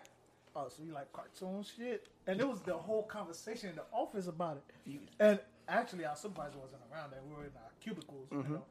oh, 0.55 0.67
so 0.69 0.83
you 0.83 0.93
like 0.93 1.11
cartoon 1.11 1.63
shit? 1.63 2.07
And 2.27 2.39
it 2.39 2.47
was 2.47 2.59
the 2.61 2.73
whole 2.73 3.03
conversation 3.03 3.69
in 3.69 3.75
the 3.75 3.83
office 3.91 4.27
about 4.27 4.57
it. 4.85 5.01
And 5.19 5.39
actually, 5.67 6.05
our 6.05 6.15
supervisor 6.15 6.57
wasn't 6.57 6.81
around, 6.91 7.13
and 7.13 7.29
we 7.29 7.35
were 7.35 7.43
in 7.43 7.51
our 7.55 7.71
cubicles. 7.81 8.27
You 8.31 8.37
mm-hmm. 8.37 8.53
know? 8.53 8.63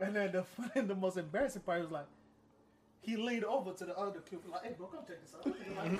And 0.00 0.14
then 0.16 0.32
the 0.32 0.42
funny, 0.72 0.86
the 0.86 0.94
most 0.94 1.16
embarrassing 1.16 1.62
part 1.62 1.82
was 1.82 1.90
like, 1.90 2.06
he 3.00 3.16
leaned 3.16 3.44
over 3.44 3.72
to 3.72 3.84
the 3.84 3.96
other 3.98 4.20
kid, 4.20 4.38
like, 4.50 4.62
"Hey, 4.64 4.74
bro, 4.78 4.86
come 4.86 5.04
check 5.06 5.20
this 5.20 5.34
out." 5.34 5.44
and 5.84 5.98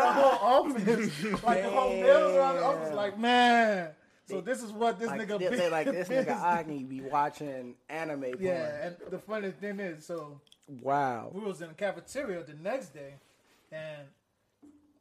the 0.00 0.12
whole 0.12 0.38
office, 0.40 1.42
like 1.44 1.62
the 1.62 1.68
whole 1.70 1.90
nails 1.90 2.34
around 2.36 2.56
the 2.56 2.64
office, 2.64 2.94
like, 2.94 3.18
man. 3.18 3.90
So 4.26 4.40
this 4.40 4.62
is 4.62 4.72
what 4.72 4.98
this 4.98 5.08
Like, 5.08 5.22
nigga. 5.28 5.38
they, 5.50 5.68
like 5.68 5.86
this 5.86 6.08
nigga 6.08 6.28
Agni 6.40 6.84
be 6.84 7.00
watching 7.02 7.74
anime 7.88 8.20
porn. 8.22 8.36
Yeah, 8.40 8.86
and 8.86 8.96
the 9.10 9.18
funny 9.18 9.50
thing 9.50 9.80
is, 9.80 10.06
so 10.06 10.40
Wow. 10.80 11.30
we 11.34 11.40
was 11.40 11.60
in 11.60 11.68
the 11.68 11.74
cafeteria 11.74 12.42
the 12.44 12.54
next 12.54 12.94
day, 12.94 13.14
and 13.72 14.06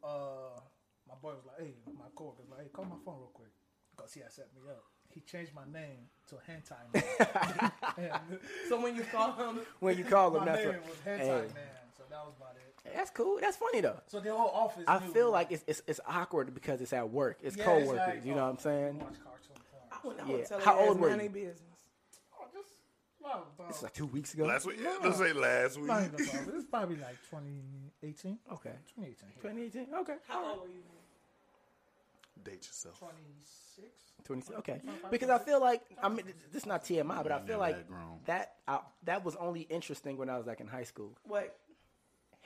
uh, 0.03 0.59
my 1.07 1.13
boy 1.21 1.35
was 1.35 1.45
like, 1.45 1.59
"Hey, 1.59 1.75
my 1.97 2.05
coworker 2.15 2.41
was 2.41 2.49
like, 2.49 2.61
hey, 2.61 2.69
call 2.73 2.85
my 2.85 2.95
phone 3.05 3.19
real 3.19 3.29
quick," 3.33 3.51
because 3.95 4.13
he 4.13 4.19
had 4.21 4.31
set 4.33 4.47
me 4.55 4.61
up. 4.69 4.83
He 5.19 5.25
changed 5.37 5.51
my 5.53 5.63
name 5.77 5.97
to 6.29 6.35
Hentai 6.35 6.93
Man. 6.93 8.21
So 8.69 8.79
when 8.81 8.95
you 8.95 9.01
call 9.03 9.33
him, 9.33 9.59
When 9.81 9.97
you 9.97 10.05
call 10.05 10.29
him, 10.33 10.45
my 10.45 10.45
that's 10.45 10.63
name 10.63 10.67
what. 10.75 10.85
was 10.85 10.97
Hentai 11.05 11.17
Hey. 11.17 11.27
Man, 11.27 11.87
so 11.97 12.03
that 12.09 12.19
was 12.25 12.33
about 12.37 12.55
it. 12.55 12.93
That's 12.95 13.11
cool. 13.11 13.37
That's 13.41 13.57
funny 13.57 13.81
though. 13.81 13.99
So 14.07 14.21
the 14.21 14.33
whole 14.33 14.49
office. 14.49 14.85
I 14.87 14.99
knew, 14.99 15.11
feel 15.11 15.29
like 15.31 15.51
it's, 15.51 15.63
it's 15.67 15.81
it's 15.87 15.99
awkward 16.07 16.53
because 16.53 16.79
it's 16.79 16.93
at 16.93 17.09
work. 17.09 17.39
It's 17.43 17.57
Yeah, 17.57 17.65
coworkers. 17.65 17.97
like, 17.97 18.25
you 18.25 18.33
know 18.33 18.41
oh, 18.41 18.43
what 18.45 18.49
I'm 18.51 18.55
oh, 18.59 18.63
saying? 18.63 18.99
Watch 18.99 19.13
cartoon 19.23 19.57
porn. 19.69 19.83
I 19.91 20.07
wouldn't, 20.07 20.25
I 20.25 20.31
Yeah. 20.31 20.37
would 20.37 20.45
tell 20.47 20.59
How 20.61 20.79
old 20.79 20.99
were 21.01 21.09
mind 21.09 21.21
you? 21.23 21.29
their 21.29 21.43
business. 21.47 21.79
Oh, 22.39 22.45
just 22.53 22.69
not 23.21 23.47
about. 23.55 23.67
This 23.67 23.77
is 23.77 23.83
like 23.83 23.93
two 23.93 24.05
weeks 24.05 24.33
ago. 24.33 24.45
Last 24.45 24.65
week, 24.67 24.77
yeah, 24.81 24.95
let's 25.03 25.17
say 25.17 25.33
last 25.33 25.77
week. 25.77 25.87
not 25.87 26.03
even. 26.03 26.15
This 26.15 26.29
is 26.29 26.63
probably 26.63 26.95
like 26.95 27.17
2018. 27.29 28.39
Okay. 28.53 28.71
2018. 28.95 29.29
2018. 29.41 29.87
Okay. 30.01 30.13
How 30.29 30.45
old 30.51 30.61
were 30.61 30.67
you? 30.67 30.81
Date 32.43 32.65
yourself. 32.67 32.99
26. 32.99 33.87
20. 34.25 34.53
Okay. 34.55 34.81
Because 35.09 35.29
I 35.29 35.39
feel 35.39 35.59
like 35.59 35.81
I 36.01 36.09
mean 36.09 36.25
this 36.51 36.63
is 36.63 36.65
not 36.65 36.83
TMI, 36.83 37.23
but 37.23 37.31
I 37.31 37.39
feel 37.39 37.59
like 37.59 37.75
had 37.77 37.87
grown. 37.87 38.19
that 38.25 38.55
I, 38.67 38.79
that 39.03 39.23
was 39.25 39.35
only 39.35 39.61
interesting 39.61 40.17
when 40.17 40.29
I 40.29 40.37
was 40.37 40.45
like 40.47 40.59
in 40.61 40.67
high 40.67 40.83
school. 40.83 41.17
What? 41.23 41.55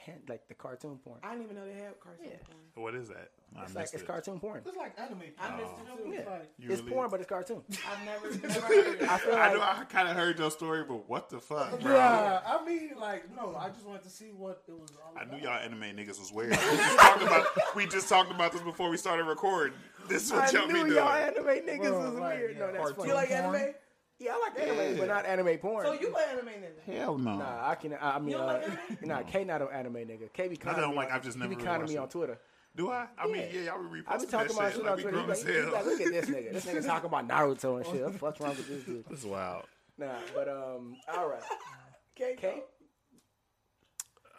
Hen- 0.06 0.22
Like 0.28 0.48
the 0.48 0.54
cartoon 0.54 0.98
porn. 1.04 1.20
I 1.24 1.30
didn't 1.32 1.44
even 1.46 1.56
know 1.56 1.66
they 1.66 1.74
had 1.82 2.00
cartoon 2.00 2.26
Yeah. 2.26 2.38
porn. 2.46 2.84
What 2.86 2.96
is 2.96 3.08
that? 3.10 3.30
I 3.56 3.64
It's 3.64 3.74
like 3.76 3.84
missed 3.84 3.94
it's 3.94 4.04
it. 4.04 4.08
cartoon 4.08 4.40
porn. 4.40 4.62
It's 4.66 4.76
like 4.76 5.00
anime. 5.00 5.22
Oh. 5.40 5.44
I 5.44 5.56
missed 5.58 5.74
it 5.80 6.04
too. 6.04 6.12
It's 6.12 6.28
like- 6.28 6.52
It's 6.60 6.82
really- 6.82 6.92
porn, 6.92 7.10
but 7.10 7.20
it's 7.22 7.30
cartoon. 7.30 7.64
I've 7.70 8.06
never, 8.06 8.32
never 8.48 8.62
heard 8.68 9.02
it. 9.02 9.10
I 9.10 9.18
feel 9.20 9.36
I 9.36 9.54
know 9.54 9.62
I 9.62 9.84
kind 9.90 10.10
of 10.10 10.16
heard 10.16 10.40
your 10.40 10.52
story, 10.52 10.84
but 10.84 11.08
what 11.08 11.30
the 11.30 11.40
fuck, 11.40 11.80
bro? 11.80 11.94
Yeah, 11.94 12.42
I 12.46 12.66
mean, 12.66 12.92
like, 13.00 13.34
no, 13.36 13.56
I 13.56 13.70
just 13.70 13.86
wanted 13.86 14.04
to 14.04 14.10
see 14.10 14.32
what 14.32 14.64
it 14.68 14.72
was 14.78 14.90
all 15.04 15.14
I 15.16 15.24
about. 15.24 15.34
knew 15.38 15.44
y'all 15.44 15.58
anime 15.60 15.82
niggas 15.96 16.20
was 16.20 16.32
weird. 16.34 16.52
We 16.52 16.58
just 16.58 16.98
talked 17.00 17.22
about 17.24 17.48
we 17.76 17.86
just 17.88 18.10
talked 18.10 18.32
about 18.32 18.52
this 18.52 18.62
before 18.62 18.90
we 18.90 18.98
started 18.98 19.24
recording. 19.26 19.74
This 20.10 20.24
is 20.24 20.32
I 20.34 20.40
what 20.40 20.54
y'all 20.54 20.68
be 20.68 20.74
knew 20.74 20.80
doing. 20.86 20.96
y'all 20.96 21.14
anime 21.14 21.46
niggas 21.46 21.80
Bro, 21.90 22.00
was 22.12 22.14
like, 22.20 22.38
weird. 22.38 22.52
yeah, 22.54 22.60
No, 22.60 22.66
that's 22.68 22.78
cartoon 22.80 22.96
funny. 22.98 23.10
You 23.10 23.16
like 23.16 23.30
porn? 23.30 23.56
anime? 23.56 23.74
Yeah, 24.24 24.34
I 24.36 24.40
like 24.40 24.60
anime, 24.68 24.98
but 24.98 25.08
not 25.08 25.26
anime 25.26 25.58
porn. 25.58 25.86
So 25.86 25.94
you 25.94 26.12
like 26.12 26.28
anime 26.30 26.48
nigga? 26.48 26.96
Hell 26.98 27.18
no. 27.18 27.38
Nah, 27.38 27.70
I 27.70 27.76
can. 27.76 27.96
I 28.00 28.20
mean, 28.20 28.30
You 28.30 28.38
don't 28.38 28.50
uh, 28.50 28.54
like 28.54 28.64
anime? 28.68 28.78
nah, 29.08 29.22
K 29.24 29.44
not 29.44 29.62
an 29.62 29.68
anime 29.74 29.94
nigga. 29.96 30.32
K 30.34 30.48
be 30.48 30.56
I 30.56 30.58
conning 30.58 30.82
don't 30.82 30.96
like- 30.96 31.12
I've 31.12 31.24
just 31.24 31.36
he 31.36 31.40
never 31.42 31.50
be 31.50 31.56
really 31.56 31.66
conning 31.66 31.82
watched 31.82 31.90
me 31.92 31.96
it. 31.98 32.00
on 32.02 32.10
Twitter. 32.10 32.40
Do 32.76 32.90
I? 32.90 33.08
I 33.20 33.28
mean, 33.28 33.36
Yeah. 33.36 33.42
yeah, 33.54 33.62
y'all 33.74 33.84
be 33.84 34.00
I 34.08 34.18
be 34.18 34.24
reposting 34.26 34.30
talking 34.32 34.48
that 34.48 34.52
about 34.56 34.72
shit 34.72 34.74
shit 34.76 34.84
like 34.84 34.92
on 34.92 34.98
we 34.98 35.02
Twitter. 35.04 35.18
grown 35.18 35.26
He 35.26 35.32
as 35.32 35.44
like, 35.46 35.54
he 35.54 35.62
like, 35.62 35.74
hell. 35.76 35.86
look 35.86 36.02
at 36.02 36.12
this 36.12 36.26
nigga. 36.30 36.54
This 36.54 36.66
nigga 36.66 36.86
talking 36.86 37.06
about 37.08 37.28
Naruto 37.28 37.78
and 37.78 37.86
shit. 37.86 38.02
What 38.04 38.12
the 38.14 38.18
What's 38.20 38.40
wrong 38.40 38.50
with 38.56 38.68
this 38.68 38.84
dude? 38.84 39.06
That's 39.10 39.24
wild. 39.26 39.66
Nah, 39.98 40.08
but 40.34 40.48
um, 40.50 40.96
all 41.16 41.28
right. 41.30 41.42
K. 42.16 42.36
K. 42.40 42.62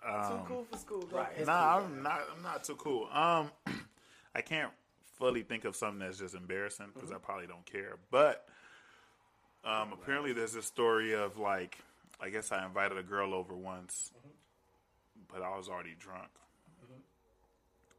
Too 0.03 0.09
Um, 0.11 0.45
cool 0.47 0.67
for 0.71 0.77
school. 0.79 1.03
Go 1.03 1.17
Right. 1.19 1.47
Nah, 1.47 1.79
I'm 1.79 2.03
not. 2.03 2.21
I'm 2.37 2.43
not 2.43 2.65
too 2.65 2.75
cool. 2.77 3.09
Um, 3.13 3.51
I 4.35 4.41
can't 4.43 4.71
fully 5.19 5.43
think 5.43 5.65
of 5.65 5.77
something 5.77 6.01
that's 6.01 6.19
just 6.19 6.35
embarrassing 6.35 6.89
because 6.93 7.13
I 7.13 7.19
probably 7.19 7.47
don't 7.47 7.65
care. 7.65 7.99
But 8.11 8.47
um, 9.67 9.93
apparently, 9.93 10.33
there's 10.33 10.53
this 10.53 10.67
story 10.67 11.15
of 11.15 11.39
like, 11.39 11.79
I 12.21 12.29
guess 12.31 12.53
I 12.53 12.65
invited 12.65 12.99
a 12.99 13.03
girl 13.03 13.35
over 13.35 13.55
once, 13.55 14.13
but 15.33 15.43
I 15.43 15.57
was 15.57 15.69
already 15.69 15.95
drunk. 15.99 16.29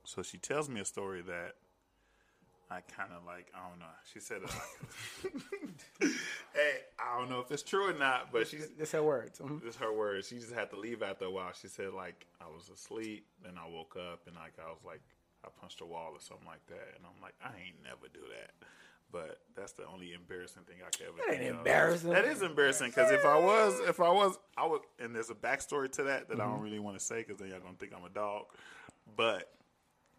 So 0.03 0.21
she 0.21 0.37
tells 0.37 0.69
me 0.69 0.79
a 0.81 0.85
story 0.85 1.21
that 1.23 1.55
I 2.69 2.81
kind 2.81 3.11
of 3.11 3.25
like. 3.25 3.47
I 3.55 3.67
don't 3.67 3.79
know. 3.79 3.85
She 4.13 4.19
said, 4.19 4.41
it 4.43 5.31
"Hey, 6.53 6.77
I 6.99 7.17
don't 7.17 7.29
know 7.29 7.39
if 7.39 7.49
it's 7.51 7.63
true 7.63 7.89
or 7.89 7.93
not, 7.93 8.31
but 8.31 8.47
she's 8.47 8.69
This 8.77 8.91
her 8.91 9.01
words. 9.03 9.39
Mhm. 9.39 9.63
this 9.63 9.75
her 9.77 9.91
words. 9.91 10.27
She 10.27 10.35
just 10.39 10.53
had 10.53 10.69
to 10.71 10.79
leave 10.79 11.01
after 11.01 11.25
a 11.25 11.31
while. 11.31 11.51
She 11.59 11.67
said 11.67 11.93
like 11.93 12.27
I 12.39 12.45
was 12.45 12.69
asleep, 12.69 13.25
then 13.43 13.53
I 13.57 13.67
woke 13.67 13.95
up 13.97 14.21
and 14.27 14.35
like 14.35 14.53
I 14.63 14.69
was 14.69 14.79
like 14.85 15.01
I 15.43 15.49
punched 15.59 15.81
a 15.81 15.85
wall 15.85 16.11
or 16.13 16.19
something 16.21 16.47
like 16.47 16.65
that, 16.67 16.93
and 16.97 17.05
I'm 17.05 17.19
like 17.21 17.35
I 17.43 17.49
ain't 17.65 17.83
never 17.83 18.07
do 18.13 18.21
that. 18.29 18.51
But 19.11 19.39
that's 19.55 19.71
the 19.71 19.85
only 19.87 20.13
embarrassing 20.13 20.63
thing 20.63 20.77
I 20.85 20.89
could 20.89 21.07
ever. 21.07 21.17
That 21.17 21.31
ain't 21.33 21.39
think 21.41 21.51
of. 21.53 21.57
embarrassing. 21.59 22.09
That 22.11 22.25
is 22.25 22.41
embarrassing 22.41 22.87
because 22.89 23.11
if 23.11 23.23
I 23.25 23.37
was, 23.39 23.79
if 23.87 23.99
I 24.01 24.09
was, 24.09 24.37
I 24.57 24.65
would. 24.65 24.81
And 24.99 25.15
there's 25.15 25.29
a 25.29 25.35
backstory 25.35 25.89
to 25.93 26.03
that 26.03 26.27
that 26.29 26.39
I 26.39 26.43
Mm-hmm. 26.43 26.51
don't 26.53 26.61
really 26.61 26.79
want 26.79 26.97
to 26.99 27.03
say 27.03 27.17
because 27.19 27.37
then 27.37 27.49
y'all 27.49 27.59
gonna 27.61 27.75
think 27.79 27.93
I'm 27.95 28.03
a 28.03 28.09
dog. 28.09 28.45
But 29.15 29.49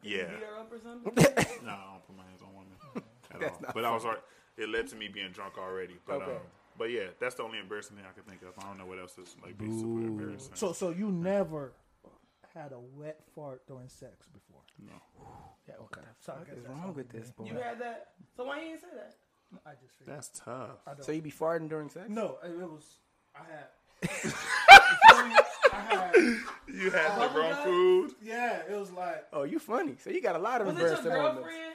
yeah, 0.03 0.25
Beat 0.25 0.41
her 0.41 0.61
up 0.61 0.73
or 0.73 0.79
something? 0.79 1.13
no, 1.65 1.71
I 1.73 1.85
don't 1.93 2.07
put 2.07 2.17
my 2.17 2.23
hands 2.25 2.41
on 2.43 2.49
women 2.55 3.05
at 3.35 3.43
all. 3.43 3.61
But 3.75 3.85
I 3.85 3.93
was 3.93 4.05
already. 4.05 4.21
It 4.57 4.69
led 4.71 4.87
to 4.89 4.97
me 4.97 5.09
being 5.09 5.31
drunk 5.33 5.59
already. 5.59 5.97
But 6.07 6.23
Okay. 6.23 6.25
um, 6.31 6.39
but 6.79 6.91
yeah, 6.91 7.07
that's 7.21 7.35
the 7.35 7.43
only 7.43 7.59
embarrassing 7.59 7.97
thing 7.97 8.07
I 8.09 8.13
can 8.13 8.23
think 8.23 8.43
of. 8.43 8.63
I 8.65 8.69
don't 8.69 8.79
know 8.79 8.87
what 8.87 8.99
else 8.99 9.19
is 9.19 9.37
like 9.43 9.59
be 9.59 9.67
super 9.71 10.01
embarrassing. 10.07 10.53
So, 10.55 10.73
so 10.73 10.91
you 10.91 11.11
never 11.11 11.73
had 12.57 12.73
a 12.73 12.79
wet 12.79 13.21
fart 13.35 13.67
during 13.67 13.89
sex 13.89 14.27
before? 14.33 14.61
no. 14.79 14.93
Yeah, 15.69 15.75
okay. 15.85 16.01
So 16.21 16.33
I 16.33 16.37
What 16.39 16.47
guess 16.47 16.57
is 16.59 16.69
wrong 16.69 16.95
with 16.95 17.09
this 17.11 17.31
boy? 17.33 17.45
You 17.47 17.55
had 17.55 17.81
that? 17.81 18.09
So 18.37 18.45
why 18.45 18.61
you 18.61 18.67
didn't 18.69 18.81
say 18.83 18.87
that? 18.95 19.15
I 19.67 19.71
just 19.83 19.95
figured. 19.99 20.17
That's 20.17 20.29
tough. 20.29 20.79
So 21.01 21.13
you 21.13 21.23
be 21.23 21.31
farting 21.33 21.69
during 21.69 21.89
sex? 21.89 22.07
No, 22.09 22.37
it, 22.45 22.51
it 22.51 22.71
was. 22.71 22.85
I 23.35 23.41
had. 23.51 24.33
You 25.09 25.15
feel 25.15 25.27
me? 25.27 25.35
I 25.73 25.77
had. 25.81 26.15
You 26.73 26.91
had 26.91 27.17
the 27.21 27.39
wrong 27.41 27.65
food. 27.65 28.11
Yeah, 28.23 28.61
it 28.71 28.77
was 28.79 28.93
like. 28.93 29.25
Oh, 29.33 29.43
you 29.45 29.59
funny. 29.59 29.97
So 29.99 30.11
you 30.11 30.21
got 30.23 30.37
a 30.37 30.39
lot 30.39 30.61
of 30.61 30.69
Was 30.69 30.77
it 30.77 30.81
your 30.81 30.89
embarrassing 30.89 31.13
moments. 31.13 31.35
girlfriend? 31.39 31.75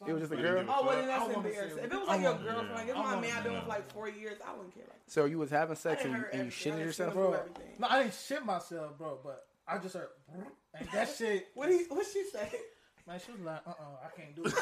Nah, 0.00 0.06
it 0.08 0.12
was. 0.14 0.20
Just 0.22 0.32
a 0.32 0.36
girl. 0.36 0.64
Oh, 0.66 0.66
well, 0.66 0.82
fuck. 0.84 0.94
then 0.94 1.06
that's 1.08 1.34
embarrassing. 1.34 1.78
If 1.84 1.92
it 1.92 1.98
was 1.98 2.08
like 2.08 2.20
your 2.22 2.32
wanna- 2.32 2.44
girlfriend, 2.44 2.72
like 2.74 2.88
if 2.88 2.94
my 2.94 3.00
wanna- 3.02 3.20
man 3.20 3.36
I've 3.36 3.42
been 3.44 3.52
with 3.52 3.62
for 3.62 3.68
like 3.68 3.92
four 3.92 4.08
years, 4.08 4.38
I 4.46 4.52
wouldn't 4.52 4.74
care. 4.74 4.84
Like, 4.88 5.00
So 5.06 5.24
you 5.26 5.38
was 5.38 5.50
having 5.50 5.76
sex 5.76 6.04
and, 6.04 6.14
and 6.14 6.22
you 6.22 6.28
everything. 6.40 6.72
Shitted 6.72 6.78
yourself? 6.86 7.12
see 7.12 7.18
Bro, 7.18 7.32
everything. 7.34 7.74
no, 7.78 7.86
I 7.90 8.02
didn't 8.02 8.14
shit 8.14 8.44
myself, 8.44 8.96
bro, 8.98 9.18
but 9.22 9.46
I 9.68 9.78
just 9.78 9.94
heard, 9.94 10.08
and 10.74 10.88
that 10.92 11.08
shit. 11.18 11.48
What 11.54 11.68
he? 11.70 11.84
What 11.88 12.06
she 12.06 12.24
say? 12.24 12.48
Man, 13.06 13.18
she 13.24 13.32
was 13.32 13.40
like, 13.40 13.60
uh, 13.66 13.70
uh 13.70 13.74
I 14.06 14.20
can't 14.20 14.34
do 14.36 14.42
it. 14.44 14.54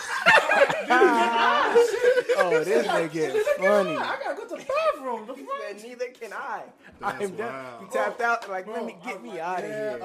Oh, 2.41 2.63
this 2.65 2.87
nigga 2.87 3.15
is 3.35 3.47
funny. 3.59 3.97
I 3.97 4.17
gotta 4.23 4.37
go 4.37 4.43
to 4.45 4.57
the 4.57 4.57
bathroom. 4.65 5.27
The 5.27 5.35
fuck? 5.35 5.83
neither 5.85 6.07
can 6.19 6.33
I. 6.33 6.63
That's 7.01 7.25
I'm 7.25 7.37
done. 7.37 7.53
wild. 7.53 7.83
He 7.85 7.91
tapped 7.91 8.21
out 8.21 8.49
like, 8.49 8.67
let 8.69 8.85
me 8.87 8.97
get 9.05 9.23
me 9.23 9.41
out 9.41 9.59
of 9.59 9.65
here. 9.65 9.99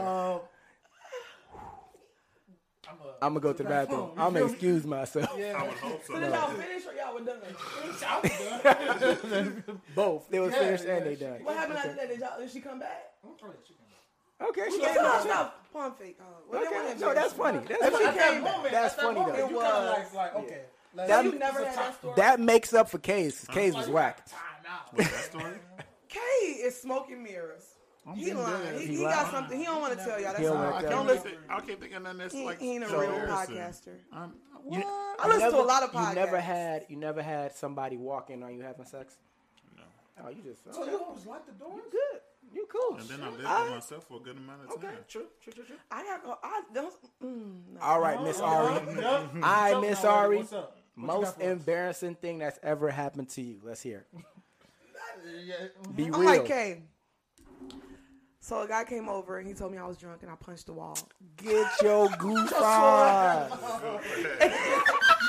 I'm 2.89 2.98
I'm 3.22 3.34
gonna 3.34 3.39
go 3.39 3.54
to 3.54 3.63
the 3.63 3.69
bathroom. 3.69 4.12
I'm 4.17 4.34
gonna 4.34 4.46
excuse 4.46 4.86
myself. 4.86 5.30
Yeah. 5.38 5.58
I 5.58 5.63
would 5.63 5.74
hope 5.78 6.04
so. 6.06 6.13
So 6.13 6.19
did 6.19 6.32
y'all 6.32 6.50
finish 6.52 6.84
or 6.86 6.93
y'all 6.93 7.13
were 7.13 7.22
done? 7.22 7.39
Both. 9.96 10.30
They 10.30 10.39
was 10.39 10.52
Yeah, 10.54 10.60
finished 10.60 10.86
yeah, 10.86 10.96
and 10.98 11.06
they 11.06 11.15
she- 11.15 11.22
done. 11.22 11.43
What 11.43 11.56
happened 11.58 11.78
after 11.78 11.93
that? 11.96 12.10
Did 12.10 12.19
y'all? 12.19 12.39
Did 12.39 12.52
she 12.52 12.60
come 12.60 12.80
back? 12.80 13.12
Okay, 14.41 14.65
she 14.69 14.82
Yeah, 14.82 14.93
came 14.93 15.04
no, 15.04 15.08
out. 15.13 15.22
stop. 15.24 15.60
Pump 15.72 15.98
fake. 16.00 16.17
Uh, 16.19 16.24
well, 16.50 16.62
that 16.62 16.67
Okay, 16.67 16.82
wasn't 16.82 17.00
no, 17.02 17.13
that's 17.13 17.34
embarrassing. 17.34 17.67
funny. 17.67 17.80
That's 17.80 17.84
At 17.84 17.91
funny. 17.93 18.06
that 18.06 18.15
that 18.15 18.34
moment, 18.34 18.43
moment, 18.56 18.72
That's 18.74 18.93
at 18.93 18.98
that 18.98 19.06
funny, 19.06 19.19
moment, 19.19 19.38
though. 19.38 19.50
You 19.50 19.58
It 19.60 19.62
kind 19.63 19.74
of 19.76 19.84
was. 19.84 20.13
like, 20.13 20.34
like 20.36 20.43
okay. 20.43 20.62
Like, 20.96 21.08
That- 21.08 21.26
You 21.26 21.32
never 21.39 21.65
had 21.65 21.76
that 21.78 21.96
story. 21.98 22.13
That 22.17 22.39
makes 22.39 22.74
up 22.74 22.89
for 22.89 22.98
K's. 23.00 23.46
K's 23.52 23.74
was 23.74 23.88
whacked. 23.89 24.30
time 24.32 24.39
out. 24.69 24.93
What's 24.93 25.10
that 25.12 25.24
story? 25.32 25.54
K 26.10 26.19
is 26.19 26.80
smoking 26.80 27.24
mirrors. 27.24 27.63
He 28.16 28.34
lying. 28.34 28.80
He, 28.80 28.86
He 28.86 28.96
he 28.98 29.04
lying. 29.04 29.16
got 29.18 29.32
something. 29.32 29.58
He 29.60 29.66
don't 29.66 29.82
want 29.82 29.98
to 29.98 30.04
tell 30.06 30.20
y'all. 30.20 30.24
That's 30.34 30.39
He 30.39 30.44
don't 30.46 30.58
all. 30.58 30.74
I 30.74 30.82
tell 30.82 30.89
Don't 30.89 31.08
can't, 31.08 31.24
listen. 31.26 31.32
I 31.50 31.60
can't 31.62 31.80
think 31.80 31.94
of 31.94 32.04
nothing 32.04 32.18
that's 32.20 32.34
He, 32.34 32.46
like. 32.46 32.60
he 32.60 32.72
ain't 32.76 32.84
a 32.84 32.89
so 32.89 33.00
real 33.00 33.10
podcaster. 33.12 33.96
I'm, 34.12 34.34
You, 34.70 34.84
I 35.20 35.28
listen 35.28 35.52
to 35.52 35.62
a 35.62 35.63
lot 35.63 35.84
of 35.84 35.92
podcasts. 35.92 36.10
You 36.10 36.16
never 36.16 36.39
had 36.42 36.86
you 36.89 36.96
never 36.98 37.22
had 37.22 37.56
somebody 37.56 37.98
walk 37.98 38.30
in 38.30 38.44
on 38.44 38.54
you 38.56 38.62
having 38.62 38.86
sex. 38.86 39.16
no. 39.78 39.84
Oh, 40.26 40.30
you 40.30 40.42
just 40.44 40.63
So 40.74 40.86
you 40.86 40.98
always 41.00 41.26
lock 41.26 41.46
the 41.46 41.54
doors? 41.54 41.82
good. 41.92 42.20
You 42.54 42.68
cool. 42.72 42.98
And 43.00 43.08
then 43.10 43.22
I 43.24 43.30
lived 43.30 43.46
I- 43.46 43.63
with 43.63 43.72
myself 43.74 44.04
for 44.08 44.18
a 44.18 44.24
good 44.24 44.38
amount 44.38 44.63
of 44.66 44.72
Okay, 44.72 44.88
time. 44.88 44.98
true, 45.08 45.26
true, 45.42 45.54
true, 45.54 45.63
true. 45.63 45.76
I 45.89 46.04
got. 46.04 46.24
go- 46.24 46.38
I 46.44 46.62
don't. 46.74 46.94
Mm, 47.24 47.74
no. 47.76 47.82
All 47.82 48.00
right, 48.00 48.22
Miss 48.22 48.39
Ari. 48.39 48.80
I, 49.42 49.80
Miss 49.82 50.04
Ari. 50.04 50.38
What's 50.38 50.54
up? 50.54 50.78
What 50.96 51.08
Most 51.08 51.24
got 51.24 51.36
for 51.38 51.42
us? 51.42 51.48
embarrassing 51.48 52.16
thing 52.16 52.38
that's 52.39 52.60
ever 52.62 52.92
happened 52.92 53.30
to 53.30 53.42
you. 53.42 53.60
Let's 53.63 53.82
hear. 53.82 54.06
it. 54.13 54.26
Yeah, 55.46 55.56
Be 55.96 56.06
I'm 56.06 56.12
real. 56.13 56.24
like 56.26 56.46
K. 56.46 56.82
So 58.44 58.62
a 58.62 58.68
guy 58.68 58.84
came 58.84 59.08
over 59.08 59.38
and 59.38 59.48
he 59.48 59.54
told 59.54 59.72
me 59.72 59.78
I 59.78 59.88
was 59.88 59.96
drunk 59.96 60.22
and 60.22 60.30
I 60.30 60.36
punched 60.36 60.66
the 60.66 60.74
wall. 60.74 60.98
Get 61.38 61.66
your 61.82 62.10
goof 62.10 62.54
on. 62.54 63.50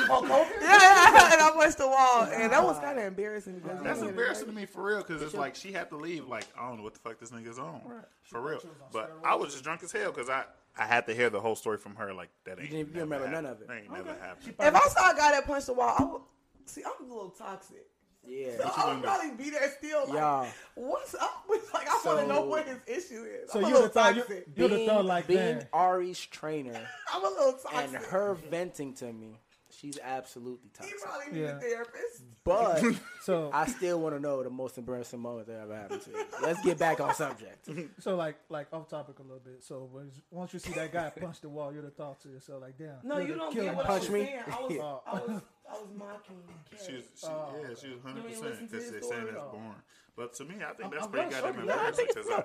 Yeah, 0.04 1.32
and 1.32 1.40
I 1.40 1.50
punched 1.54 1.78
the 1.78 1.86
wall, 1.86 2.24
and 2.24 2.52
that 2.52 2.62
was 2.62 2.78
kind 2.80 2.98
of 2.98 3.04
embarrassing. 3.04 3.60
Because 3.60 3.80
That's 3.84 4.00
embarrassing 4.00 4.46
to 4.46 4.52
me 4.52 4.66
for 4.66 4.82
real 4.84 4.98
because 4.98 5.22
it's 5.22 5.32
like 5.32 5.54
she 5.54 5.70
had 5.72 5.88
to 5.90 5.96
leave. 5.96 6.26
Like 6.26 6.46
I 6.58 6.68
don't 6.68 6.78
know 6.78 6.82
what 6.82 6.94
the 6.94 7.00
fuck 7.00 7.20
this 7.20 7.30
nigga's 7.30 7.58
on 7.58 7.80
for 8.24 8.40
real. 8.40 8.60
But 8.92 9.16
I 9.24 9.36
was 9.36 9.52
just 9.52 9.62
drunk 9.62 9.84
as 9.84 9.92
hell 9.92 10.10
because 10.10 10.28
I 10.28 10.44
I 10.76 10.84
had 10.84 11.06
to 11.06 11.14
hear 11.14 11.30
the 11.30 11.40
whole 11.40 11.54
story 11.54 11.78
from 11.78 11.94
her. 11.94 12.12
Like 12.12 12.30
that 12.44 12.58
ain't. 12.58 12.70
didn't- 12.70 12.88
you 12.88 12.94
never 12.94 13.00
remember 13.04 13.28
none 13.30 13.46
of 13.46 13.60
it. 13.62 13.68
That 13.68 13.76
ain't 13.76 13.92
never 13.92 14.12
happened. 14.14 14.54
If 14.58 14.74
I 14.74 14.88
saw 14.88 15.12
a 15.12 15.16
guy 15.16 15.30
that 15.30 15.46
punched 15.46 15.68
the 15.68 15.74
wall, 15.74 15.94
I 15.96 16.04
would 16.04 16.22
see. 16.66 16.82
I'm 16.84 17.08
a 17.08 17.14
little 17.14 17.30
toxic. 17.30 17.86
Yeah. 18.26 18.56
So 18.58 18.64
I'll 18.74 19.00
probably 19.00 19.30
be 19.32 19.50
there 19.50 19.70
still. 19.78 20.06
Like, 20.06 20.14
Y'all. 20.14 20.46
what's 20.74 21.14
up 21.14 21.43
with 21.43 21.43
like? 21.74 21.88
I 21.88 22.00
want 22.04 22.20
to 22.20 22.26
know 22.26 22.42
what 22.44 22.66
his 22.66 22.78
issue 22.86 23.24
is. 23.24 23.50
So 23.50 23.58
I'm 23.58 23.64
a 23.64 23.68
you'd 23.68 23.72
little 23.74 23.82
have 23.82 23.92
thought 23.92 24.14
you, 24.16 24.20
toxic. 24.22 24.46
you'd 24.56 24.70
have 24.70 24.78
being, 24.78 24.88
thought 24.88 25.04
like 25.04 25.26
being 25.26 25.58
that. 25.58 25.68
Ari's 25.72 26.20
trainer 26.20 26.80
I'm 27.12 27.24
a 27.24 27.28
little 27.28 27.52
toxic. 27.54 27.94
and 27.94 28.04
her 28.06 28.34
venting 28.34 28.94
to 28.94 29.12
me, 29.12 29.38
she's 29.70 29.98
absolutely 30.02 30.70
toxic. 30.72 30.94
He 30.94 31.00
toxic. 31.00 31.20
probably 31.32 31.40
need 31.40 31.44
Yeah. 31.46 31.56
a 31.56 31.60
therapist. 31.60 32.22
But 32.44 32.82
So 33.22 33.50
I 33.54 33.66
still 33.66 33.98
want 34.00 34.14
to 34.14 34.20
know 34.20 34.42
the 34.42 34.50
most 34.50 34.76
embarrassing 34.76 35.18
moment 35.20 35.46
that 35.48 35.60
ever 35.62 35.74
happened 35.74 36.02
to 36.02 36.10
you. 36.10 36.24
Let's 36.42 36.62
get 36.62 36.78
back 36.78 37.00
on 37.00 37.14
subject. 37.14 37.68
so 38.00 38.16
like 38.16 38.36
like 38.50 38.66
off 38.72 38.88
topic 38.88 39.18
a 39.18 39.22
little 39.22 39.38
bit. 39.38 39.62
So 39.64 39.88
once 40.30 40.52
you 40.52 40.58
see 40.60 40.72
that 40.74 40.92
guy 40.92 41.10
punch 41.10 41.40
the 41.40 41.48
wall, 41.48 41.72
you'd 41.72 41.84
have 41.84 41.94
thought 41.94 42.20
to 42.22 42.28
yourself 42.28 42.60
like, 42.62 42.76
damn. 42.78 42.96
No, 43.02 43.18
you'd 43.18 43.28
you 43.28 43.32
have 43.34 43.40
don't 43.42 43.54
get 43.54 43.64
him. 43.64 43.76
what 43.76 43.84
I 43.86 43.88
Punch 43.88 44.02
was 44.02 44.10
me? 44.10 44.24
saying. 44.26 44.40
I 44.46 44.60
was, 44.60 44.72
Oh. 44.80 45.02
I 45.06 45.12
was, 45.14 45.42
I 45.68 45.72
was 45.74 45.88
mocking. 45.96 46.42
She 46.86 46.94
was, 46.94 47.04
she, 47.16 47.26
Oh, 47.26 47.54
yeah, 47.62 47.74
she 47.80 47.88
was 47.90 48.00
hundred 48.04 48.24
percent 48.24 48.60
because 48.70 48.84
his 48.84 48.92
they 48.92 49.00
saying 49.00 49.02
story? 49.26 49.28
it's 49.34 49.42
boring. 49.52 49.82
But 50.16 50.34
to 50.34 50.44
me, 50.44 50.56
I 50.64 50.72
think 50.74 50.92
that's 50.92 51.04
I'm 51.04 51.10
pretty 51.10 51.30
gonna 51.30 51.42
goddamn 51.42 51.54
show 51.54 51.62
you. 51.64 51.70
I 51.70 51.74
embarrassing 51.74 52.06
think 52.06 52.08
because 52.16 52.30
I, 52.30 52.44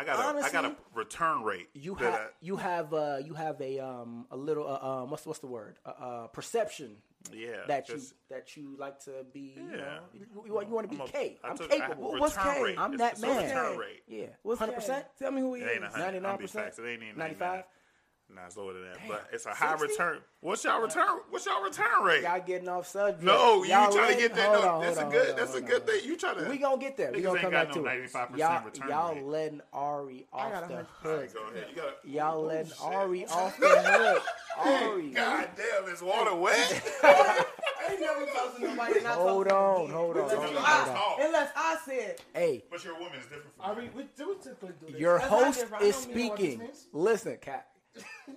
I 0.00 0.04
got 0.04 0.36
a, 0.36 0.38
I 0.38 0.50
got 0.52 0.64
a 0.64 0.76
return 0.94 1.42
rate. 1.42 1.68
You 1.74 1.94
that 1.96 2.12
have 2.12 2.30
you 2.40 2.56
have 2.56 2.94
uh 2.94 3.18
you 3.24 3.34
have 3.34 3.60
a 3.60 3.78
um 3.80 4.26
a 4.30 4.36
little 4.36 4.66
uh, 4.68 4.78
um 5.02 5.10
what's 5.10 5.26
what's 5.26 5.40
the 5.40 5.46
word 5.48 5.78
uh, 5.84 5.88
uh 5.88 6.26
perception 6.28 6.96
yeah, 7.34 7.56
that 7.66 7.88
you 7.90 8.00
that 8.30 8.56
you 8.56 8.76
like 8.78 8.98
to 9.04 9.26
be 9.34 9.54
you 9.56 9.68
Yeah. 9.70 9.76
know 9.76 9.98
you, 10.14 10.26
you, 10.46 10.54
want- 10.54 10.68
you 10.68 10.74
want 10.74 10.90
to 10.90 10.96
be 10.96 11.02
I'm 11.02 11.08
a- 11.08 11.10
K. 11.12 11.38
I 11.44 11.48
I'm 11.48 11.56
took- 11.58 11.72
I- 11.72 11.76
capable. 11.78 12.18
What's 12.18 12.36
return 12.36 12.54
K? 12.54 12.62
rate. 12.62 12.78
I'm 12.78 12.94
It's- 12.94 13.20
that 13.20 13.28
it's 13.30 13.36
man. 13.36 13.46
Return 13.46 13.78
rate. 13.78 14.02
yeah, 14.08 14.26
What's 14.42 14.58
hundred 14.60 14.74
percent. 14.76 15.04
Tell 15.18 15.30
me 15.32 15.40
who 15.42 15.54
he 15.54 15.62
It 15.62 15.68
ain't 15.74 15.84
is. 15.84 15.94
a 15.94 15.98
hundred. 15.98 16.24
I'm 16.24 16.38
be 16.38 16.44
99%? 16.46 17.64
Nah, 18.34 18.46
it's 18.46 18.56
lower 18.56 18.72
than 18.72 18.82
that. 18.84 18.98
But 19.08 19.26
it's 19.32 19.44
a 19.46 19.50
high 19.50 19.76
60? 19.76 19.88
return. 19.88 20.18
What's 20.40 20.62
y'all 20.64 20.80
return? 20.80 21.18
What's 21.30 21.46
y'all 21.46 21.62
return 21.62 22.02
rate? 22.04 22.22
Y'all 22.22 22.40
getting 22.40 22.68
off 22.68 22.86
subject. 22.86 23.22
No, 23.24 23.64
you 23.64 23.70
Y'all 23.70 23.90
trying 23.92 24.14
to 24.14 24.18
get 24.20 24.34
that? 24.34 24.52
No, 24.52 24.68
on, 24.68 24.80
that's 24.82 24.96
a 24.98 25.02
hold 25.02 25.14
on, 25.14 25.20
good. 25.20 25.30
on, 25.30 25.36
That's 25.36 25.54
a 25.54 25.60
good 25.60 25.80
on. 25.82 25.86
thing. 25.88 26.00
You 26.04 26.16
trying 26.16 26.36
to? 26.36 26.48
We 26.48 26.58
gonna 26.58 26.78
get 26.80 26.96
there. 26.96 27.10
We 27.12 27.18
Niggas 27.18 27.22
gonna 27.24 27.34
ain't 27.34 27.42
come 27.42 27.50
got 27.50 27.66
back 27.68 27.76
no 27.76 27.82
to 27.82 27.88
it. 27.88 28.12
95% 28.12 28.38
Y'all, 28.38 28.88
y'all 28.88 29.14
rate. 29.14 29.24
letting 29.24 29.60
Ari 29.72 30.26
got 30.32 30.52
off 30.62 30.68
the 30.68 30.74
hundred. 30.76 30.86
Hook. 31.02 31.34
go 31.34 31.40
ahead. 31.50 31.66
You 31.70 31.76
got. 31.76 31.94
Y'all 32.04 32.42
letting 32.44 32.66
shit. 32.70 32.80
Ari 32.82 33.26
off 33.30 33.58
the 33.58 33.68
hook. 33.68 34.22
Ari. 34.58 35.10
God 35.10 35.48
damn, 35.56 35.92
is 35.94 36.02
water 36.02 36.34
wet? 36.36 36.82
I 37.02 37.44
ain't 37.90 38.00
never 38.00 38.26
talked 38.26 38.56
to 38.56 38.62
nobody. 38.62 39.00
not 39.02 39.14
Hold 39.14 39.48
on, 39.48 39.86
to 39.88 39.92
hold 39.92 40.16
on, 40.16 40.22
Unless 40.22 40.34
hold 40.36 40.56
on, 40.56 40.64
I- 40.64 40.94
hold 40.96 41.20
on. 41.20 41.26
Unless 41.26 41.50
I 41.56 41.76
said, 41.84 42.16
Hey, 42.34 42.64
but 42.70 42.84
you're 42.84 42.94
a 42.94 42.98
woman. 42.98 43.14
It's 43.16 43.24
different 43.26 43.46
I 43.60 43.74
from. 43.74 43.78
mean, 43.82 43.90
we 43.96 44.04
do 44.16 44.36
typically 44.42 44.70
do 44.86 44.92
this. 44.92 45.00
your 45.00 45.18
That's 45.18 45.30
not 45.30 45.44
host 45.44 45.60
different. 45.60 45.82
I 45.84 45.86
is 45.86 46.06
don't 46.06 46.14
mean 46.16 46.28
what 46.30 46.38
this 46.38 46.52
speaking. 46.54 46.68
Listen, 46.92 47.36
Cap. 47.40 47.66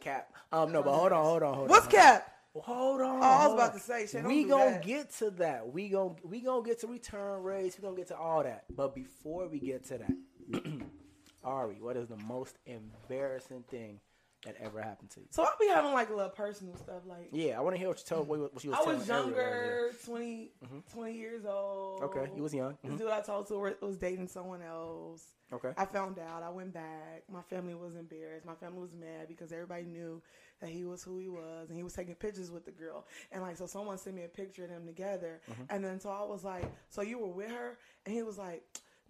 Cap. 0.01 0.31
Um, 0.51 0.71
no, 0.71 0.83
but 0.83 0.93
hold 0.93 1.11
on, 1.11 1.23
hold 1.23 1.43
on, 1.43 1.53
hold 1.55 1.69
"What's 1.69 1.85
on. 1.87 1.91
What's 1.91 2.03
Cap?" 2.03 2.29
Hold 2.55 3.01
on. 3.01 3.19
Oh, 3.19 3.21
I 3.23 3.45
was 3.47 3.53
about 3.55 3.73
to 3.73 3.79
say, 3.79 4.05
shit, 4.05 4.23
we 4.23 4.43
gonna 4.43 4.71
that. 4.71 4.83
get 4.85 5.11
to 5.17 5.31
that. 5.31 5.71
We 5.73 5.89
gonna 5.89 6.15
we 6.23 6.39
gonna 6.41 6.63
get 6.63 6.79
to 6.81 6.87
return 6.87 7.41
rates. 7.41 7.77
We 7.77 7.81
gonna 7.83 7.97
get 7.97 8.09
to 8.09 8.17
all 8.17 8.43
that. 8.43 8.65
But 8.75 8.93
before 8.93 9.47
we 9.47 9.59
get 9.59 9.85
to 9.87 9.97
that, 9.99 10.63
Ari, 11.43 11.77
what 11.81 11.97
is 11.97 12.07
the 12.09 12.17
most 12.17 12.57
embarrassing 12.65 13.63
thing 13.71 13.99
that 14.45 14.55
ever 14.59 14.81
happened 14.81 15.09
to 15.11 15.19
you? 15.21 15.27
So 15.29 15.43
I'll 15.43 15.53
be 15.59 15.67
having 15.67 15.93
like 15.93 16.09
a 16.09 16.13
little 16.13 16.29
personal 16.29 16.75
stuff. 16.77 17.03
Like 17.05 17.29
Yeah, 17.31 17.57
I 17.57 17.61
want 17.61 17.75
to 17.75 17.79
hear 17.79 17.87
what 17.87 17.97
you 17.99 18.05
told. 18.05 18.27
What, 18.27 18.53
what 18.53 18.63
you 18.63 18.71
was 18.71 18.79
I 18.79 18.89
was 18.93 19.09
earlier, 19.09 19.25
younger, 19.25 19.91
20, 20.05 20.51
20 20.93 21.13
years 21.13 21.45
old. 21.45 22.01
Mm-hmm. 22.01 22.19
Okay, 22.19 22.31
you 22.35 22.43
was 22.43 22.53
young. 22.53 22.77
This 22.83 22.93
Mhm. 22.93 22.97
dude 22.99 23.07
I 23.09 23.21
talked 23.21 23.47
to 23.49 23.75
was 23.81 23.97
dating 23.97 24.27
someone 24.27 24.61
else. 24.61 25.25
Okay. 25.51 25.71
I 25.77 25.85
found 25.85 26.17
out. 26.17 26.41
I 26.41 26.49
went 26.49 26.73
back. 26.73 27.23
My 27.31 27.41
family 27.43 27.75
was 27.75 27.95
embarrassed. 27.95 28.45
My 28.45 28.55
family 28.55 28.79
was 28.81 28.93
mad 28.93 29.27
because 29.27 29.51
everybody 29.51 29.83
knew 29.83 30.19
that 30.61 30.69
he 30.71 30.83
was 30.83 31.03
who 31.03 31.19
he 31.19 31.29
was, 31.29 31.69
and 31.69 31.77
he 31.77 31.83
was 31.83 31.93
taking 31.93 32.15
pictures 32.15 32.49
with 32.49 32.65
the 32.65 32.71
girl. 32.71 33.05
And 33.31 33.43
like, 33.43 33.57
so 33.57 33.67
someone 33.67 33.97
sent 33.99 34.15
me 34.15 34.23
a 34.23 34.27
picture 34.29 34.63
of 34.63 34.69
them 34.71 34.85
together, 34.87 35.41
Mm-hmm. 35.51 35.63
and 35.69 35.83
then 35.85 35.99
so 35.99 36.09
I 36.09 36.23
was 36.23 36.43
like, 36.43 36.65
"So 36.89 37.01
you 37.01 37.19
were 37.19 37.27
with 37.27 37.51
her?" 37.51 37.77
And 38.05 38.13
he 38.15 38.23
was 38.23 38.37
like. 38.37 38.63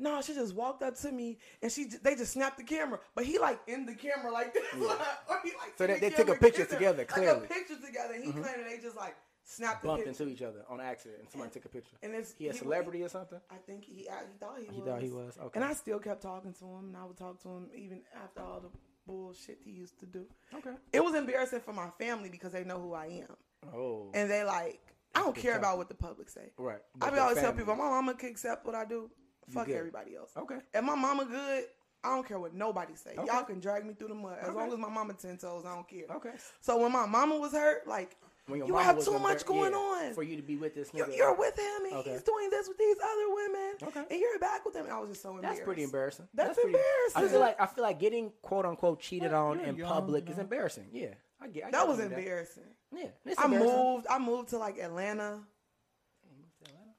No, 0.04 0.22
she 0.22 0.34
just 0.34 0.54
walked 0.54 0.84
up 0.84 0.96
to 1.04 1.12
me 1.12 1.38
and 1.62 1.72
she 1.72 1.86
they 2.06 2.16
just 2.16 2.34
snapped 2.34 2.58
the 2.58 2.64
camera, 2.76 3.00
but 3.16 3.24
he 3.26 3.40
like 3.40 3.60
in 3.68 3.86
the 3.86 3.96
camera 3.96 4.32
like 4.32 4.54
this, 4.54 4.64
or 4.76 5.40
he 5.44 5.52
like 5.62 5.74
So 5.78 5.88
they- 5.88 5.94
the 5.96 6.00
they 6.02 6.10
took 6.10 6.30
a 6.30 6.36
picture 6.36 6.66
together, 6.66 6.98
like 7.00 7.08
clearly. 7.08 7.42
Mm-hmm. 7.42 7.46
a 7.46 7.56
picture 7.56 7.80
together. 7.90 8.14
And 8.16 8.24
he 8.26 8.32
claimed 8.32 8.46
that 8.60 8.70
they 8.70 8.80
just 8.82 8.98
like 8.98 9.16
snapped 9.46 9.82
the 9.82 9.88
Bumped 9.90 10.08
into 10.08 10.28
each 10.28 10.42
other 10.42 10.62
on 10.70 10.82
accident, 10.82 11.22
and 11.22 11.30
somebody 11.30 11.52
took 11.52 11.66
a 11.66 11.70
picture. 11.70 11.96
And 12.04 12.14
it's 12.16 12.34
He 12.38 12.48
a 12.50 12.52
he- 12.52 12.58
celebrity 12.58 13.02
or 13.04 13.10
something? 13.10 13.40
I 13.50 13.56
think 13.66 13.86
he 13.86 14.10
I, 14.10 14.14
he 14.32 14.38
thought 14.40 14.58
he, 14.60 14.66
He 14.74 14.82
was. 14.82 14.88
thought 14.90 15.02
he 15.02 15.10
was, 15.12 15.38
okay. 15.46 15.60
And 15.60 15.64
I 15.64 15.74
still 15.74 16.00
kept 16.00 16.22
talking 16.22 16.54
to 16.54 16.66
him, 16.66 16.86
and 16.90 16.98
I 16.98 17.06
would 17.06 17.18
talk 17.18 17.42
to 17.44 17.50
him 17.50 17.68
even 17.76 18.02
after 18.24 18.42
all 18.42 18.60
the 18.60 18.70
bullshit 19.08 19.60
he 19.64 19.72
used 19.72 19.98
to 20.00 20.06
do. 20.06 20.26
Okay. 20.54 20.76
It 20.92 21.04
was 21.04 21.14
embarrassing 21.16 21.62
for 21.62 21.74
my 21.74 21.90
family 21.98 22.30
because 22.30 22.52
they 22.52 22.64
know 22.66 22.80
who 22.80 22.94
I 22.94 23.06
am, 23.28 23.36
Oh. 23.74 24.10
and 24.14 24.30
they 24.30 24.44
like 24.44 24.80
I 25.16 25.20
don't 25.20 25.36
care 25.36 25.58
about 25.58 25.78
what 25.78 25.88
the 25.90 25.94
public 25.96 26.28
say. 26.30 26.52
Right. 26.58 26.82
I 26.96 27.00
But 27.00 27.10
be 27.12 27.16
the 27.18 27.22
always 27.22 27.38
tell 27.40 27.54
people, 27.54 27.76
my 27.76 27.88
mama 27.90 28.16
can 28.16 28.30
accept 28.30 28.66
what 28.66 28.76
I 28.76 28.84
do. 28.86 29.10
Fuck 29.50 29.68
good. 29.68 29.76
everybody 29.76 30.16
else. 30.16 30.32
Okay. 30.38 30.58
If 30.74 30.84
my 30.84 30.96
mama 30.96 31.26
good, 31.26 31.66
I 32.04 32.10
don't 32.16 32.28
care 32.28 32.40
what 32.40 32.54
nobody 32.54 32.96
say. 32.96 33.12
Okay. 33.18 33.26
Y'all 33.32 33.44
can 33.44 33.60
drag 33.60 33.86
me 33.86 33.94
through 33.94 34.10
the 34.10 34.16
mud 34.16 34.38
as 34.42 34.50
Okay. 34.50 34.58
long 34.58 34.72
as 34.74 34.78
my 34.80 34.90
mama 34.90 35.14
ten 35.14 35.38
toes. 35.38 35.64
I 35.66 35.74
don't 35.76 35.88
care. 35.88 36.06
Okay. 36.16 36.32
So 36.62 36.78
when 36.82 36.92
my 36.92 37.06
mama 37.06 37.38
was 37.38 37.54
hurt, 37.54 37.88
like 37.88 38.16
you 38.50 38.76
have 38.76 39.02
too 39.02 39.18
much 39.20 39.46
going 39.46 39.72
yeah, 39.72 39.78
on 39.78 40.14
for 40.14 40.22
you 40.24 40.36
to 40.36 40.42
be 40.42 40.58
with 40.58 40.76
this 40.76 40.92
nigga. 40.92 41.16
you're 41.16 41.34
with 41.34 41.58
him 41.58 41.86
and 41.86 41.94
Okay. 41.96 42.12
he's 42.12 42.24
doing 42.24 42.50
this 42.50 42.68
with 42.68 42.78
these 42.78 42.98
other 43.02 43.34
women, 43.34 43.76
Okay. 43.84 44.04
and 44.12 44.20
you're 44.20 44.38
back 44.40 44.66
with 44.66 44.76
him. 44.76 44.84
And 44.84 44.94
I 44.94 45.00
was 45.00 45.12
just 45.12 45.22
so 45.22 45.36
embarrassed. 45.36 45.60
That's 45.60 45.66
pretty 45.66 45.84
embarrassing. 45.84 46.28
That's 46.34 46.60
pretty, 46.60 46.76
I 46.76 46.82
embarrassing. 47.16 47.30
feel 47.32 47.40
like 47.40 47.62
I 47.62 47.66
feel 47.68 47.84
like 47.86 48.00
getting 48.00 48.34
quote 48.42 48.66
unquote 48.66 49.00
cheated 49.00 49.32
Well, 49.32 49.48
on 49.52 49.60
in 49.62 49.78
young, 49.78 49.88
public 49.88 50.26
you 50.28 50.34
is 50.34 50.40
embarrassing. 50.40 50.90
Yeah, 50.92 51.14
I 51.40 51.48
get. 51.48 51.66
I 51.68 51.72
That 51.72 51.88
was 51.88 52.00
embarrassing. 52.02 52.64
Yeah, 52.94 53.08
I 53.38 53.46
embarrassing. 53.46 53.60
moved. 53.78 54.08
I 54.10 54.20
moved 54.20 54.50
to 54.50 54.58
like 54.58 54.78
Atlanta. 54.78 55.40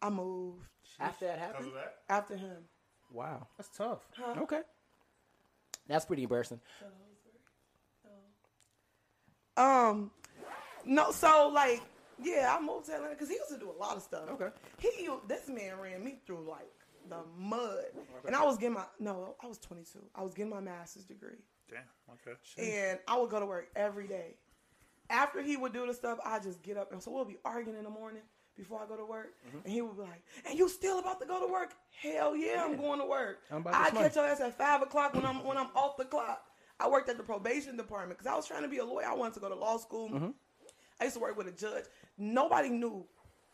I 0.01 0.09
moved 0.11 0.67
after 1.01 1.27
that 1.27 1.39
happened. 1.39 1.69
of 1.69 1.75
that? 1.75 1.97
after 2.09 2.37
him. 2.37 2.65
Wow. 3.11 3.47
That's 3.57 3.69
tough. 3.77 4.07
Okay. 4.39 4.61
That's 5.87 6.05
pretty 6.05 6.23
embarrassing. 6.23 6.61
Um, 9.57 10.11
no, 10.85 11.13
so 11.13 11.51
like, 11.53 11.81
yeah, 12.23 12.57
I 12.59 12.61
moved 12.61 12.87
to 12.87 12.95
Atlanta 12.95 13.15
because 13.15 13.29
he 13.29 13.35
used 13.35 13.51
to 13.51 13.59
do 13.59 13.71
a 13.71 13.79
lot 13.79 13.97
of 13.97 14.03
stuff. 14.03 14.29
Okay. 14.31 14.49
He, 14.79 15.09
this 15.29 15.49
man 15.49 15.79
ran 15.81 16.03
me 16.03 16.19
through 16.27 16.49
like 16.49 16.71
the 17.09 17.19
mud, 17.39 17.85
and 18.27 18.35
I 18.35 18.45
was 18.45 18.57
getting 18.59 18.75
my 18.75 18.85
no, 18.99 19.37
I 19.43 19.47
was 19.47 19.59
22. 19.59 19.99
I 20.15 20.23
was 20.23 20.35
getting 20.35 20.51
my 20.51 20.61
master's 20.61 21.05
degree, 21.05 21.39
Damn. 21.71 21.81
Okay. 22.15 22.89
and 22.89 22.99
I 23.07 23.19
would 23.19 23.31
go 23.31 23.39
to 23.41 23.47
work 23.47 23.69
every 23.77 24.09
day. 24.09 24.37
After 25.11 25.43
he 25.43 25.57
would 25.57 25.73
do 25.73 25.87
the 25.87 25.93
stuff, 25.95 26.19
I 26.25 26.39
just 26.39 26.63
get 26.63 26.77
up, 26.79 26.91
and 26.93 27.03
so 27.03 27.11
we'll 27.13 27.27
be 27.27 27.37
arguing 27.45 27.79
in 27.79 27.85
the 27.85 27.91
morning 27.91 28.23
before 28.57 28.81
I 28.83 28.87
go 28.87 28.97
to 28.97 29.05
work, 29.05 29.35
Mm-hmm. 29.49 29.59
and 29.65 29.73
he 29.73 29.83
would 29.83 29.97
be 29.97 30.03
like, 30.03 30.23
"And 30.49 30.59
you 30.59 30.69
still 30.69 30.99
about 31.01 31.21
to 31.21 31.27
go 31.27 31.45
to 31.47 31.53
work? 31.53 31.75
Hell 32.01 32.37
yeah, 32.37 32.65
I'm 32.65 32.77
going 32.77 33.01
to 33.01 33.07
work. 33.07 33.41
I'm 33.51 33.59
about 33.59 33.75
I 33.75 33.91
this 33.91 33.99
catch 33.99 34.17
your 34.17 34.27
ass 34.27 34.41
at 34.41 34.57
five 34.57 34.83
o'clock 34.83 35.15
when 35.15 35.25
I'm 35.25 35.45
when 35.45 35.57
I'm 35.57 35.69
off 35.75 35.97
the 35.97 36.05
clock. 36.05 36.43
I 36.81 36.89
worked 36.89 37.09
at 37.09 37.17
the 37.17 37.23
probation 37.23 37.77
department 37.77 38.19
because 38.19 38.31
I 38.33 38.35
was 38.37 38.47
trying 38.47 38.63
to 38.63 38.69
be 38.69 38.79
a 38.79 38.85
lawyer. 38.85 39.07
I 39.07 39.15
wanted 39.15 39.35
to 39.35 39.41
go 39.41 39.49
to 39.49 39.55
law 39.55 39.77
school. 39.77 40.09
Mm-hmm. 40.11 40.31
I 41.01 41.05
used 41.05 41.15
to 41.17 41.21
work 41.21 41.37
with 41.37 41.49
a 41.49 41.53
judge. 41.53 41.85
Nobody 42.19 42.69
knew 42.69 43.05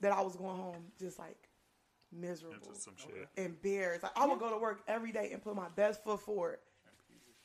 that 0.00 0.12
I 0.12 0.20
was 0.22 0.36
going 0.36 0.56
home 0.56 0.84
just 0.98 1.18
like 1.18 1.36
miserable, 2.12 2.56
Into 2.68 2.80
some 2.80 2.94
shit. 2.96 3.28
embarrassed. 3.36 4.02
Like, 4.02 4.12
I 4.16 4.26
would 4.26 4.38
go 4.38 4.50
to 4.50 4.58
work 4.58 4.82
every 4.88 5.12
day 5.12 5.30
and 5.32 5.42
put 5.42 5.54
my 5.54 5.68
best 5.76 6.02
foot 6.02 6.20
forward. 6.20 6.58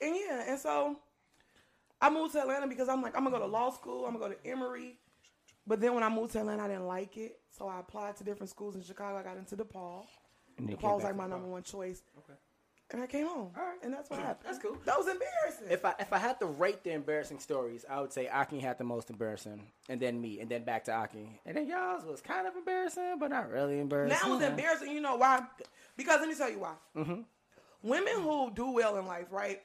And 0.02 0.16
yeah, 0.16 0.44
and 0.50 0.60
so 0.60 0.98
I 2.02 2.10
moved 2.10 2.34
to 2.34 2.42
Atlanta 2.42 2.68
because 2.68 2.90
I'm 2.90 3.02
like, 3.02 3.16
I'm 3.16 3.24
gonna 3.24 3.38
go 3.38 3.44
to 3.46 3.52
law 3.52 3.70
school. 3.72 4.06
I'm 4.06 4.18
gonna 4.18 4.30
go 4.30 4.34
to 4.42 4.48
Emory. 4.50 4.98
But 5.68 5.82
then 5.82 5.94
when 5.94 6.04
I 6.04 6.10
moved 6.10 6.34
to 6.34 6.40
Atlanta, 6.40 6.64
I 6.64 6.68
didn't 6.68 6.88
like 6.88 7.18
it, 7.18 7.40
so 7.58 7.68
I 7.68 7.80
applied 7.80 8.16
to 8.18 8.24
different 8.24 8.50
schools 8.50 8.76
in 8.76 8.84
Chicago. 8.84 9.18
I 9.18 9.24
got 9.24 9.38
into 9.38 9.56
DePaul. 9.56 10.06
And 10.58 10.70
DePaul 10.70 10.96
was 10.96 11.04
like 11.04 11.16
my 11.16 11.28
number 11.28 11.48
one 11.48 11.64
choice. 11.64 12.04
Okay. 12.20 12.38
And 12.92 13.02
I 13.02 13.08
came 13.08 13.26
home. 13.26 13.52
All 13.58 13.64
right. 13.64 13.80
And 13.84 13.92
that's 13.92 14.12
what 14.12 14.20
happened. 14.20 14.46
That's 14.46 14.60
cool. 14.60 14.78
That 14.86 14.96
was 14.96 15.08
embarrassing. 15.08 15.68
If 15.72 15.84
I 15.84 15.96
if 16.00 16.14
I 16.14 16.20
had 16.20 16.40
to 16.40 16.46
rate 16.46 16.84
the 16.84 16.92
embarrassing 16.92 17.40
stories, 17.40 17.84
I 17.90 18.00
would 18.00 18.14
say 18.14 18.28
Aki 18.28 18.60
had 18.60 18.78
the 18.78 18.84
most 18.84 19.10
embarrassing, 19.10 19.64
and 19.90 20.00
then 20.00 20.22
me, 20.22 20.40
and 20.40 20.50
then 20.50 20.64
back 20.64 20.86
to 20.86 20.94
Aki, 20.94 21.42
and 21.48 21.58
then 21.58 21.68
y'all's 21.68 22.06
was 22.06 22.22
kind 22.22 22.48
of 22.48 22.56
embarrassing, 22.56 23.18
but 23.20 23.32
not 23.32 23.50
really 23.50 23.80
embarrassing. 23.80 24.20
That 24.22 24.30
was 24.30 24.44
embarrassing. 24.44 24.92
You 24.92 25.02
know 25.02 25.16
why? 25.16 25.42
Because 25.98 26.20
let 26.20 26.30
me 26.30 26.36
tell 26.36 26.52
you 26.52 26.60
why. 26.60 26.74
Mm-hmm. 26.96 27.22
Women 27.82 28.14
who 28.22 28.52
do 28.52 28.72
well 28.72 28.98
in 28.98 29.08
life, 29.08 29.28
right? 29.32 29.62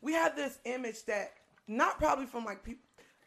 We 0.00 0.14
have 0.14 0.34
this 0.34 0.58
image 0.64 1.04
that 1.04 1.32
not 1.68 1.98
probably 1.98 2.24
from 2.26 2.46
like 2.46 2.64
people. 2.64 2.82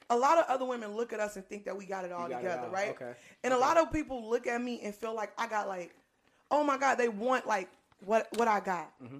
A 0.09 0.15
lot 0.17 0.37
of 0.37 0.45
other 0.47 0.65
women 0.65 0.95
look 0.95 1.13
at 1.13 1.19
us 1.19 1.35
and 1.35 1.45
think 1.45 1.65
that 1.65 1.75
we 1.75 1.85
got 1.85 2.05
it 2.05 2.11
all 2.11 2.27
got 2.29 2.39
it 2.39 2.43
together, 2.43 2.67
all. 2.67 2.71
right? 2.73 2.89
Okay. 2.91 3.13
And 3.43 3.53
a 3.53 3.57
lot 3.57 3.77
of 3.77 3.91
people 3.91 4.29
look 4.29 4.45
at 4.47 4.61
me 4.61 4.79
and 4.83 4.93
feel 4.93 5.15
like 5.15 5.31
I 5.37 5.47
got 5.47 5.67
like, 5.67 5.95
oh 6.51 6.63
my 6.63 6.77
god, 6.77 6.95
they 6.95 7.07
want 7.09 7.47
like 7.47 7.69
what 8.05 8.27
what 8.37 8.47
I 8.47 8.59
got. 8.59 8.91
Mm-hmm. 9.03 9.17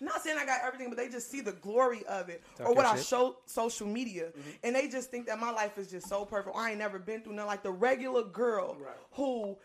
Not 0.00 0.22
saying 0.22 0.38
I 0.38 0.46
got 0.46 0.60
everything, 0.64 0.90
but 0.90 0.96
they 0.96 1.08
just 1.08 1.28
see 1.28 1.40
the 1.40 1.50
glory 1.52 2.04
of 2.06 2.28
it 2.28 2.44
Talk 2.56 2.68
or 2.68 2.74
what 2.74 2.86
I 2.86 2.94
shit. 2.96 3.06
show 3.06 3.36
social 3.46 3.88
media, 3.88 4.26
Mm-hmm. 4.26 4.50
and 4.62 4.76
they 4.76 4.86
just 4.86 5.10
think 5.10 5.26
that 5.26 5.40
my 5.40 5.50
life 5.50 5.76
is 5.76 5.90
just 5.90 6.08
so 6.08 6.24
perfect. 6.24 6.54
I 6.56 6.70
ain't 6.70 6.78
never 6.78 7.00
been 7.00 7.20
through 7.22 7.32
nothing 7.32 7.48
like 7.48 7.64
the 7.64 7.72
regular 7.72 8.22
girl 8.22 8.76
who 9.12 9.56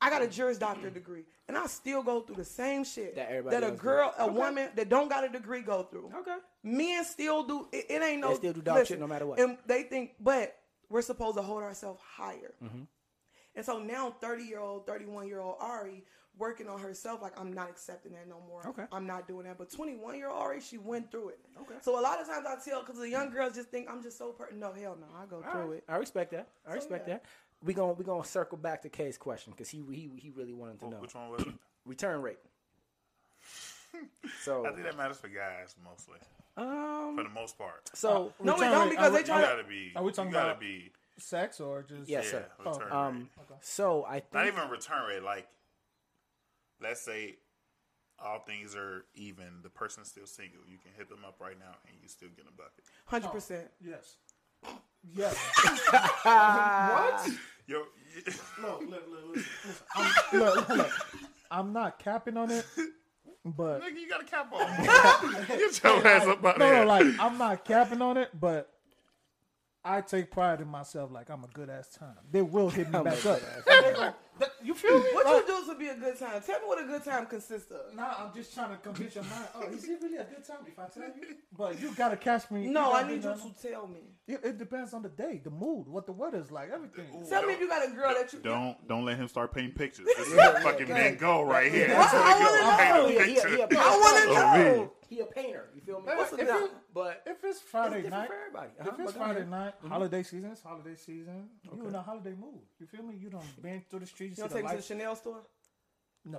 I 0.00 0.10
got 0.10 0.22
a 0.22 0.26
Juris 0.26 0.58
Doctor 0.58 0.90
degree, 0.90 1.22
and 1.46 1.56
I 1.56 1.66
still 1.66 2.02
go 2.02 2.20
through 2.22 2.36
the 2.36 2.44
same 2.44 2.82
shit 2.84 3.14
That 3.14 3.30
everybody 3.30 3.66
a 3.66 3.70
girl, 3.70 4.12
a 4.18 4.24
Okay. 4.24 4.32
woman 4.34 4.68
that 4.74 4.88
don't 4.88 5.08
got 5.08 5.22
a 5.22 5.28
degree 5.28 5.60
go 5.62 5.84
through. 5.84 6.10
Okay. 6.22 6.36
Men 6.68 7.04
still 7.04 7.44
do. 7.44 7.68
It, 7.72 7.86
it 7.88 8.02
ain't 8.02 8.20
no. 8.20 8.28
They 8.30 8.34
still 8.34 8.52
do 8.52 8.62
dog 8.62 8.86
shit 8.86 9.00
no 9.00 9.06
matter 9.06 9.26
what. 9.26 9.40
And 9.40 9.56
they 9.66 9.84
think, 9.84 10.12
but 10.20 10.54
we're 10.90 11.02
supposed 11.02 11.36
to 11.36 11.42
hold 11.42 11.62
ourselves 11.62 12.00
higher. 12.16 12.54
Mm-hmm. 12.62 12.82
And 13.56 13.64
so 13.64 13.78
now, 13.78 14.14
thirty 14.20 14.44
year 14.44 14.60
old, 14.60 14.86
thirty 14.86 15.06
one 15.06 15.26
year 15.26 15.40
old 15.40 15.56
Ari 15.60 16.04
working 16.38 16.68
on 16.68 16.78
herself. 16.78 17.22
Like 17.22 17.38
I'm 17.40 17.52
not 17.52 17.68
accepting 17.68 18.12
that 18.12 18.28
no 18.28 18.40
more. 18.46 18.66
Okay. 18.68 18.84
I'm 18.92 19.06
not 19.06 19.26
doing 19.26 19.44
that. 19.46 19.58
But 19.58 19.70
twenty 19.72 19.96
one 19.96 20.16
year 20.16 20.28
old 20.28 20.40
Ari, 20.40 20.60
she 20.60 20.78
went 20.78 21.10
through 21.10 21.30
it. 21.30 21.40
Okay. 21.62 21.74
So 21.80 21.98
a 21.98 22.02
lot 22.02 22.20
of 22.20 22.26
times 22.26 22.46
I 22.46 22.56
tell 22.68 22.82
because 22.82 22.98
the 22.98 23.08
young 23.08 23.30
girls 23.30 23.54
just 23.54 23.70
think 23.70 23.88
I'm 23.90 24.02
just 24.02 24.18
so 24.18 24.32
per. 24.32 24.48
No, 24.54 24.72
hell 24.72 24.96
no, 25.00 25.06
I 25.16 25.26
go 25.26 25.42
through 25.42 25.72
it. 25.72 25.84
I 25.88 25.96
respect 25.96 26.32
that. 26.32 26.48
I 26.68 26.74
respect 26.74 27.08
yeah. 27.08 27.14
that. 27.14 27.24
We 27.64 27.74
gonna 27.74 27.94
we 27.94 28.04
gonna 28.04 28.24
circle 28.24 28.58
back 28.58 28.82
to 28.82 28.88
Kay's 28.88 29.18
question 29.18 29.52
because 29.52 29.68
he 29.68 29.82
he 29.90 30.10
he 30.16 30.30
really 30.30 30.54
wanted 30.54 30.80
to 30.80 30.90
know 30.90 30.98
Which 30.98 31.14
one 31.14 31.30
was 31.30 31.42
it? 31.42 31.54
return 31.86 32.22
rate. 32.22 32.38
so 34.44 34.66
I 34.66 34.70
think 34.70 34.84
that 34.84 34.96
matters 34.96 35.18
for 35.18 35.28
guys 35.28 35.74
mostly, 35.84 36.18
um 36.58 37.16
for 37.16 37.22
the 37.22 37.28
most 37.30 37.56
part. 37.58 37.88
so 37.94 38.32
No, 38.42 38.54
it 38.56 38.58
don't 38.60 38.90
because 38.90 39.06
are 39.06 39.10
they 39.10 39.14
we- 39.14 39.18
You 39.20 39.24
try 39.26 39.40
to. 39.40 39.46
gotta 39.46 39.64
be. 39.64 39.92
Are 39.96 40.02
we 40.02 40.12
talking 40.12 40.30
you 40.30 40.34
gotta 40.36 40.50
about- 40.50 40.60
be. 40.60 40.92
Sex 41.18 41.58
or 41.60 41.82
just 41.82 42.08
Yes, 42.08 42.26
Yeah, 42.26 42.30
sir. 42.30 42.46
return 42.64 42.92
um 42.92 43.30
rate. 43.38 43.58
so 43.60 44.04
I 44.04 44.20
think 44.20 44.34
Not 44.34 44.46
even 44.46 44.68
return 44.70 45.04
rate. 45.08 45.22
Like, 45.22 45.48
let's 46.80 47.00
say 47.00 47.38
all 48.20 48.40
things 48.40 48.76
are 48.76 49.04
even. 49.14 49.62
The 49.62 49.68
person's 49.70 50.08
still 50.08 50.26
single. 50.26 50.60
You 50.68 50.78
can 50.78 50.92
hit 50.96 51.08
them 51.08 51.24
up 51.26 51.40
right 51.40 51.58
now, 51.58 51.74
and 51.88 51.96
you 52.00 52.08
still 52.08 52.28
get 52.36 52.46
a 52.48 52.52
bucket. 52.52 52.84
Hundred 53.06 53.30
percent. 53.32 53.68
yes, 53.80 54.16
yes. 55.12 55.34
what? 56.22 57.28
Yo, 57.66 57.82
look, 58.62 58.80
look, 58.88 59.04
look, 59.10 59.36
look, 59.36 59.44
I'm, 59.96 60.38
look, 60.38 60.56
look, 60.56 60.68
look. 60.68 60.92
I'm 61.50 61.72
not 61.72 61.98
capping 61.98 62.36
on 62.36 62.50
it, 62.50 62.64
but 63.56 63.82
nigga, 63.82 64.00
you 64.00 64.08
got 64.08 64.22
a 64.22 64.24
cap 64.24 64.52
on. 64.52 65.46
Get 65.46 65.82
your 65.82 66.06
ass 66.06 66.26
up 66.26 66.44
out 66.44 66.58
no, 66.58 66.72
no, 66.72 66.86
like 66.86 67.06
I'm 67.18 67.38
not 67.38 67.64
capping 67.64 68.02
on 68.02 68.16
it, 68.16 68.30
but 68.38 68.68
I 69.88 70.00
take 70.02 70.30
pride 70.30 70.60
in 70.60 70.68
myself. 70.68 71.10
Like 71.10 71.30
I'm 71.30 71.44
a 71.44 71.48
good 71.48 71.70
ass 71.70 71.88
time. 71.88 72.14
They 72.30 72.42
will 72.42 72.68
hit 72.70 72.86
me 72.90 73.02
back 73.02 73.24
up. 73.26 73.40
They 73.66 73.92
gon- 73.94 74.14
that- 74.38 74.52
you 74.62 74.72
feel 74.74 74.98
me? 74.98 75.04
What 75.14 75.26
Like, 75.26 75.46
you 75.48 75.64
do 75.66 75.72
to 75.72 75.78
be 75.78 75.88
a 75.88 75.94
good 75.96 76.16
time? 76.16 76.40
Tell 76.42 76.60
me 76.60 76.66
what 76.66 76.80
a 76.80 76.86
good 76.86 77.02
time 77.04 77.26
consists 77.26 77.72
of. 77.72 77.92
Nah, 77.94 78.14
I'm 78.20 78.32
just 78.34 78.54
trying 78.54 78.70
to 78.70 78.76
convince 78.76 79.14
your 79.16 79.24
mind. 79.24 79.46
Oh, 79.54 79.62
is 79.62 79.82
it 79.88 79.98
really 80.00 80.16
a 80.18 80.24
good 80.24 80.44
time 80.44 80.58
if 80.66 80.78
I 80.78 80.86
tell 80.86 81.02
you? 81.04 81.36
But 81.56 81.80
you 81.80 81.92
gotta 81.96 82.16
catch 82.16 82.48
me. 82.50 82.68
No, 82.68 82.92
I 82.92 83.02
need 83.08 83.16
you 83.16 83.20
done- 83.22 83.38
to 83.40 83.68
tell 83.70 83.88
me. 83.88 84.00
It, 84.28 84.40
it 84.44 84.58
depends 84.58 84.92
on 84.94 85.02
the 85.02 85.08
day, 85.08 85.40
the 85.42 85.50
mood, 85.50 85.88
what 85.88 86.06
the 86.06 86.12
weather's 86.12 86.50
like, 86.52 86.70
everything. 86.70 87.06
Tell 87.28 87.44
me 87.46 87.54
if 87.54 87.60
you 87.60 87.66
got 87.68 87.88
a 87.88 87.90
girl 87.90 88.14
that 88.14 88.32
you. 88.32 88.38
Don't 88.40 88.86
don't 88.86 89.04
let 89.04 89.16
him 89.16 89.26
start 89.26 89.52
painting 89.54 89.72
pictures. 89.72 90.06
This 90.16 90.28
is 90.28 90.34
fucking 90.62 90.86
Van 90.86 91.16
Gogh 91.16 91.42
right 91.44 91.72
here. 91.72 91.88
What? 91.96 92.08
I 92.12 92.38
wanna 92.38 92.76
Paint 92.76 92.94
know. 92.94 93.06
a 93.06 93.08
he, 93.08 93.16
a, 93.16 93.18
picture. 93.34 93.48
he, 93.48 93.54
a, 93.62 93.66
painter. 93.68 93.82
I 93.84 93.96
want 93.96 94.22
to 94.22 94.28
Oh, 94.30 94.34
know. 94.34 94.82
me. 94.84 94.88
he 95.08 95.20
a 95.20 95.24
painter. 95.26 95.70
You 95.74 95.80
feel 95.80 96.00
me? 96.00 96.06
What's 96.14 96.32
a 96.32 96.36
it- 96.36 96.38
good 96.46 96.48
if 96.48 96.70
time? 96.70 96.78
It- 97.02 97.22
But 97.24 97.32
If 97.32 97.44
it's 97.44 97.60
Friday 97.60 98.02
different 98.02 98.14
night, 98.14 98.28
for 98.28 98.34
everybody. 98.34 98.70
if 98.78 98.86
Uh-huh, 98.86 98.96
it's 99.02 99.12
but 99.12 99.18
go 99.18 99.24
ahead. 99.24 99.34
Friday 99.36 99.50
night, 99.50 99.74
mm-hmm. 99.78 99.88
holiday 99.88 100.22
season, 100.22 100.50
it's 100.52 100.62
holiday 100.62 100.94
season. 100.96 101.48
You 101.62 101.86
in 101.88 101.94
a 101.94 102.02
holiday 102.02 102.34
mood. 102.34 102.60
You 102.78 102.86
feel 102.86 103.02
me? 103.02 103.14
You 103.16 103.30
don't 103.30 103.62
been 103.62 103.82
through 103.88 104.00
the 104.00 104.06
streets. 104.06 104.38
You 104.38 104.44
You 104.44 104.48
don't 104.48 104.56
see 104.56 104.62
take 104.62 104.68
the 104.68 104.74
me 104.76 104.82
to 104.82 104.88
the. 104.88 104.94
Chanel 104.94 105.16
store? 105.16 105.42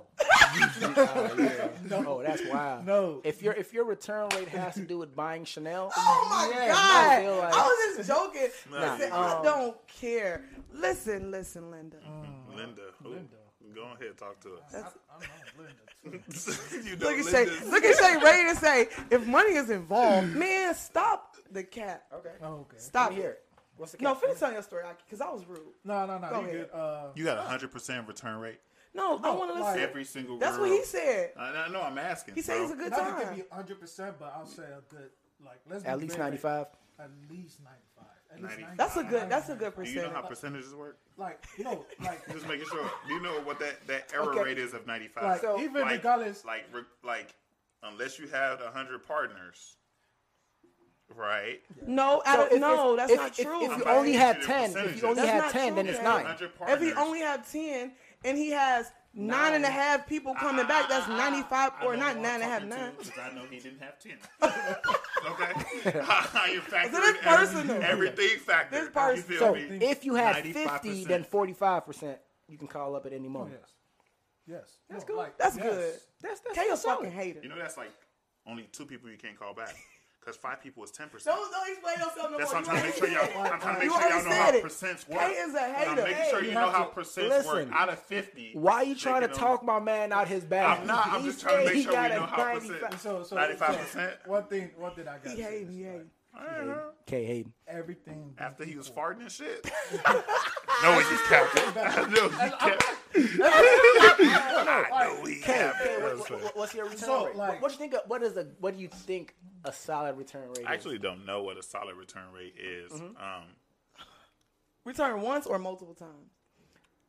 Oh, 0.82 1.66
no, 1.90 2.06
Oh, 2.08 2.22
that's 2.24 2.46
wild. 2.46 2.86
No. 2.86 3.22
If 3.24 3.42
your 3.42 3.54
if 3.54 3.74
your 3.74 3.86
return 3.86 4.30
rate 4.36 4.50
has 4.50 4.76
to 4.76 4.82
do 4.82 4.98
with 5.00 5.16
buying 5.16 5.46
Chanel, 5.46 5.92
Oh 5.96 6.28
my 6.30 6.52
yeah, 6.56 6.68
God. 6.68 6.78
I 6.78 7.30
like- 7.40 7.54
I 7.54 7.62
was 7.64 7.98
just 7.98 8.10
joking. 8.10 8.50
Nah, 8.72 8.80
Listen, 8.82 9.08
you 9.10 9.14
I 9.16 9.32
um, 9.38 9.44
don't 9.44 9.88
care. 9.88 10.44
Listen, 10.74 11.32
listen, 11.32 11.72
Linda. 11.72 11.98
Mm. 12.08 12.56
Linda, 12.56 12.82
who? 13.02 13.10
Linda. 13.10 13.36
Go 13.80 13.86
ahead, 14.06 14.18
talk 14.18 14.40
to 14.42 14.56
us. 14.56 14.72
That's- 14.72 14.94
I 15.10 15.20
know 15.22 15.64
Linda. 15.64 16.24
Too. 16.30 16.82
you 16.90 16.96
Look 16.98 17.18
at 17.18 17.26
Shay. 17.26 17.46
Linda's- 17.46 17.70
Look 17.72 17.84
at 17.86 17.96
Shay 17.98 18.18
ready 18.18 18.50
to 18.50 18.56
say, 18.60 18.88
if 19.10 19.26
money 19.26 19.54
is 19.56 19.70
involved, 19.70 20.28
man, 20.36 20.74
stop 20.76 21.36
the 21.52 21.64
cap. 21.64 22.04
okay. 22.14 22.32
Oh, 22.42 22.62
okay. 22.62 22.78
Stop 22.78 23.10
Let 23.12 23.16
me 23.16 23.22
hear 23.22 23.32
it. 23.32 23.34
it. 23.34 23.60
What's 23.78 23.92
the 23.94 23.98
No, 24.02 24.16
finish 24.16 24.38
telling 24.40 24.56
your 24.56 24.64
story, 24.64 24.84
because 25.06 25.22
I 25.22 25.30
was 25.30 25.46
rude. 25.48 25.60
No, 25.86 26.06
no, 26.06 26.18
no. 26.18 26.30
Go 26.30 26.42
You 26.42 26.48
ahead. 26.48 26.70
good? 26.72 26.78
Uh, 26.78 27.08
You 27.16 27.24
got 27.26 27.38
a 27.38 27.42
hundred 27.44 27.72
percent 27.72 28.08
return 28.08 28.40
rate. 28.40 28.60
No, 28.94 29.20
I 29.24 29.30
want 29.32 29.54
to 29.54 29.60
like- 29.62 29.76
listen. 29.76 29.90
Every 29.90 30.04
single 30.04 30.38
That's 30.40 30.58
girl. 30.58 30.68
what 30.68 30.78
he 30.78 30.84
said. 30.84 31.32
I, 31.38 31.66
I 31.66 31.70
know. 31.70 31.82
I'm 31.82 31.98
asking. 31.98 32.36
He 32.36 32.42
said 32.42 32.56
bro. 32.56 32.64
it's 32.66 32.74
a 32.74 32.76
good 32.76 32.92
not 32.92 32.98
to 32.98 33.16
give 33.20 33.30
time. 33.30 33.38
you 33.38 33.46
100, 33.50 33.80
percent 33.80 34.16
but 34.20 34.34
I'll 34.36 34.46
say 34.48 34.64
a 34.64 34.82
good 34.94 35.10
like 35.46 35.60
let's 35.70 35.86
At 35.86 35.98
be 36.00 36.06
least 36.08 36.18
ninety 36.18 36.38
five. 36.38 36.68
At 37.00 37.10
least 37.30 37.60
95. 37.64 37.80
At 38.32 38.42
least 38.44 38.60
90. 38.60 38.76
That's 38.78 38.96
a 38.98 39.04
good. 39.04 39.30
That's 39.30 39.50
a 39.50 39.56
good 39.56 39.74
percentage. 39.76 39.96
Do 39.96 40.02
you 40.02 40.08
know 40.08 40.14
how 40.14 40.22
percentages 40.22 40.74
work? 40.76 40.98
Like 41.18 41.44
no, 41.58 41.86
like 42.02 42.26
Just 42.32 42.48
making 42.48 42.68
sure. 42.68 42.90
Do 43.08 43.14
you 43.14 43.22
know 43.22 43.42
what 43.42 43.60
that, 43.60 43.86
that 43.88 44.12
error 44.14 44.32
Okay. 44.34 44.44
rate 44.44 44.58
is 44.60 44.74
of 44.74 44.86
95? 44.86 45.24
like 45.24 45.42
So- 45.42 45.60
even 45.60 45.82
like, 45.82 45.92
regardless. 45.98 46.46
like, 46.46 46.66
like, 47.04 47.34
unless 47.84 48.20
you 48.20 48.28
have 48.28 48.60
hundred 48.74 49.06
partners, 49.08 49.78
right? 51.16 51.60
No, 51.86 52.22
I 52.26 52.36
So 52.36 52.42
don't, 52.42 52.54
if- 52.54 52.60
no, 52.62 52.92
if- 52.92 52.98
that's 52.98 53.12
if- 53.12 53.18
not 53.20 53.40
if- 53.40 53.46
true. 53.46 53.64
if 53.64 53.78
you 53.78 53.84
I'm 53.86 53.98
only 53.98 54.14
had 54.14 54.42
ten, 54.44 54.66
if 54.70 54.74
percentages. 54.74 55.02
you 55.02 55.08
only 55.08 55.22
That's 55.24 55.44
had 55.44 55.52
ten, 55.52 55.68
true, 55.70 55.76
then 55.76 55.88
it's 55.88 56.00
Kat. 56.00 56.24
nine. 56.60 56.70
If 56.70 56.82
he 56.82 56.94
only 56.94 57.20
had 57.22 57.46
ten 57.48 57.94
and 58.24 58.38
he 58.38 58.52
has 58.52 58.92
nine 59.14 59.54
and 59.56 59.66
a 59.66 59.70
half 59.70 60.08
people 60.08 60.34
coming 60.36 60.68
back, 60.68 60.88
that's 60.90 61.08
ah, 61.08 61.18
ninety 61.18 61.42
five 61.50 61.72
or 61.84 61.96
not 61.98 62.16
who 62.16 62.22
nine 62.22 62.42
I'm 62.42 62.42
and 62.42 62.44
a 62.44 62.46
half, 62.46 62.62
talking 62.62 62.70
to, 62.70 62.78
nine. 62.78 62.92
'cause 62.98 63.12
I 63.20 63.36
know 63.36 63.44
he 63.50 63.60
didn't 63.60 63.80
have 63.82 64.00
ten. 64.00 64.18
okay, 65.32 66.00
how 66.04 66.46
you 66.46 66.62
factor 66.62 66.96
So 66.96 67.02
this 67.02 67.18
personal. 67.22 67.82
everything 67.84 68.40
factor. 68.40 68.80
This 68.82 68.90
person- 68.90 69.24
feel 69.24 69.40
So 69.40 69.54
me? 69.54 69.62
if 69.82 70.06
you 70.06 70.16
had 70.16 70.38
95%. 70.44 70.54
fifty, 70.54 71.06
then 71.06 71.24
forty 71.24 71.54
five 71.54 71.86
percent 71.86 72.18
you 72.48 72.58
can 72.58 72.68
call 72.68 72.96
up 72.96 73.06
at 73.06 73.14
any 73.14 73.28
moment. 73.28 73.60
yes, 73.62 73.72
yes. 74.48 74.78
That's 74.90 75.04
No, 75.04 75.08
good. 75.08 75.18
Like, 75.18 75.38
That's 75.38 75.56
yes. 75.58 75.66
good. 75.66 75.94
That's 76.22 76.40
that's 76.42 76.56
Kay 76.58 76.66
a 76.66 76.70
that's 76.70 76.82
solid. 76.82 76.98
fucking 77.06 77.12
hater. 77.12 77.40
You 77.44 77.50
know 77.50 77.58
that's 77.58 77.78
like 77.78 77.92
only 78.48 78.64
two 78.72 78.86
people 78.86 79.10
you 79.10 79.18
can't 79.18 79.38
call 79.40 79.54
back 79.54 79.76
because 80.30 80.42
five 80.42 80.62
people 80.62 80.84
is 80.84 80.92
ten 80.92 81.10
percent. 81.10 81.36
Don't 81.36 81.52
don't 81.52 81.70
explain 81.70 81.96
yourself 81.98 82.32
no 82.32 82.38
That's 82.38 82.54
more. 82.54 82.62
what 82.62 82.70
I'm 82.70 82.76
trying 82.76 82.78
to 82.82 82.84
make 82.88 82.96
sure 82.96 83.08
y'all. 83.10 83.42
I'm 83.54 83.60
trying 83.60 83.80
to 83.80 83.86
You 83.86 83.92
make 83.92 84.02
sure 84.02 84.10
y'all 84.12 84.24
know 84.24 84.36
how 84.36 84.50
it. 84.50 84.64
percents 84.64 85.10
work. 85.10 85.20
Kay 85.20 85.32
is 85.32 85.54
a 85.56 85.62
And 85.62 85.76
I'm 85.76 85.76
hater. 85.90 86.02
making 86.04 86.16
Hey, 86.16 86.30
sure 86.30 86.42
you 86.42 86.48
you 86.50 86.54
know 86.54 86.70
how 86.70 86.84
to- 86.86 86.92
percents 87.02 87.30
listen. 87.30 87.52
work 87.54 87.68
out 87.74 87.90
of 87.90 88.00
fifty. 88.00 88.52
Why 88.54 88.74
are 88.76 88.84
you 88.84 88.96
trying 88.96 89.22
to 89.22 89.28
can 89.28 89.38
talk 89.38 89.64
my 89.64 89.80
man 89.80 90.12
out 90.14 90.28
his 90.28 90.44
bag? 90.46 90.80
I'm 90.82 90.88
not. 90.88 91.08
I'm 91.08 91.24
just 91.24 91.42
trying 91.42 91.60
to 91.60 91.66
make 91.66 91.74
he 91.76 91.84
sure 91.84 91.92
we 91.92 91.96
got 91.98 92.12
know 92.12 92.24
a 92.24 92.28
how 92.28 92.38
95 92.38 92.82
percent. 92.92 93.02
So, 93.02 93.24
so, 93.24 93.36
95%. 93.36 93.86
so 93.92 94.10
one 94.26 94.44
thing, 94.46 94.72
one 94.78 94.94
thing 94.94 95.08
I 95.08 95.18
got. 95.18 95.34
He 95.34 95.42
hating. 95.42 95.72
He 95.72 95.84
hating. 95.84 96.10
K 97.08 97.26
hating. 97.26 97.54
Everything. 97.68 98.34
After 98.38 98.64
he 98.64 98.76
was 98.78 98.90
farting 98.90 99.22
and 99.22 99.32
shit. 99.32 99.66
no, 99.92 101.00
he 101.00 101.18
capped. 101.28 101.58
I 101.78 102.08
know 102.08 102.30
he 102.30 102.38
capped. 102.38 102.96
I 104.92 105.06
know 105.16 105.26
he 105.26 105.36
K, 105.36 105.42
capped. 105.42 105.84
K, 105.84 106.02
what, 106.02 106.18
what- 106.20 106.44
what- 106.44 106.58
what's 106.58 106.74
your 106.76 106.86
return 106.86 107.00
So, 107.00 107.26
rate? 107.28 107.36
like- 107.36 107.50
what, 107.54 107.62
what 107.64 107.72
you 107.72 107.78
think? 107.78 107.94
Of, 107.96 108.02
what 108.08 108.22
is 108.24 108.38
a 108.38 108.48
what 108.60 108.76
do 108.76 108.82
you 108.82 108.88
think 108.90 109.36
a 109.66 109.74
solid 109.74 110.18
return 110.18 110.48
rate? 110.50 110.60
I 110.66 110.72
is? 110.72 110.76
actually 110.76 111.00
don't 111.00 111.26
know 111.26 111.44
what 111.44 111.58
a 111.58 111.64
solid 111.64 111.96
return 111.96 112.32
rate 112.34 112.56
is. 112.58 112.92
Um, 112.94 113.16
Return 114.86 115.22
once 115.22 115.46
or 115.46 115.60
multiple 115.60 115.94
times. 115.94 116.32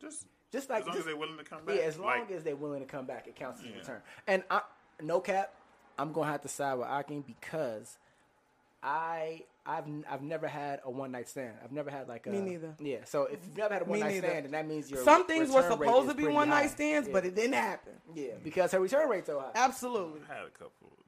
just 0.00 0.26
just 0.52 0.68
like 0.68 0.80
as 0.80 0.86
long 0.86 0.96
just- 0.96 1.00
as 1.00 1.06
they're 1.06 1.16
willing 1.16 1.38
to 1.38 1.44
come 1.44 1.64
back. 1.64 1.76
Yeah, 1.76 1.82
as 1.82 1.96
long 1.98 2.20
Like, 2.20 2.30
as 2.32 2.42
they're 2.42 2.56
willing 2.56 2.80
to 2.80 2.86
come 2.86 3.06
back, 3.06 3.28
it 3.28 3.36
counts 3.36 3.60
as 3.60 3.66
a 3.66 3.78
return. 3.78 4.02
And 4.26 4.42
I, 4.50 4.62
no 5.00 5.20
cap, 5.20 5.54
I'm 5.98 6.12
gonna 6.12 6.30
have 6.30 6.42
to 6.42 6.48
side 6.48 6.74
with 6.74 6.88
Akin 6.88 7.20
because 7.22 7.96
I, 8.82 9.44
I've, 9.64 9.84
I've 10.10 10.22
never 10.22 10.48
had 10.48 10.80
a 10.84 10.90
one 10.90 11.12
night 11.12 11.28
stand. 11.28 11.54
I've 11.62 11.70
never 11.70 11.90
had 11.90 12.08
like 12.08 12.26
a. 12.26 12.30
Me 12.30 12.40
neither. 12.40 12.74
Yeah, 12.80 13.04
so 13.04 13.24
if 13.24 13.38
you've 13.46 13.56
never 13.56 13.74
had 13.74 13.82
a 13.82 13.86
Me 13.86 13.90
one 13.90 14.00
night 14.00 14.14
neither. 14.14 14.26
stand, 14.28 14.44
then 14.46 14.52
that 14.52 14.66
means 14.66 14.90
your 14.90 15.04
Some 15.04 15.26
things 15.26 15.50
were 15.50 15.62
supposed 15.70 16.08
to 16.08 16.14
be 16.16 16.26
one 16.26 16.48
high. 16.48 16.62
night 16.62 16.70
stands, 16.70 17.06
Yeah. 17.06 17.12
but 17.12 17.24
it 17.24 17.34
didn't 17.36 17.52
happen. 17.54 17.92
yeah, 18.14 18.32
because 18.42 18.72
her 18.72 18.80
return 18.80 19.08
rate's 19.08 19.28
so 19.28 19.38
high. 19.38 19.52
Absolutely. 19.54 20.20
I 20.28 20.34
had 20.34 20.46
a 20.46 20.50
couple 20.50 20.68
of 20.82 20.90
those. 20.90 20.99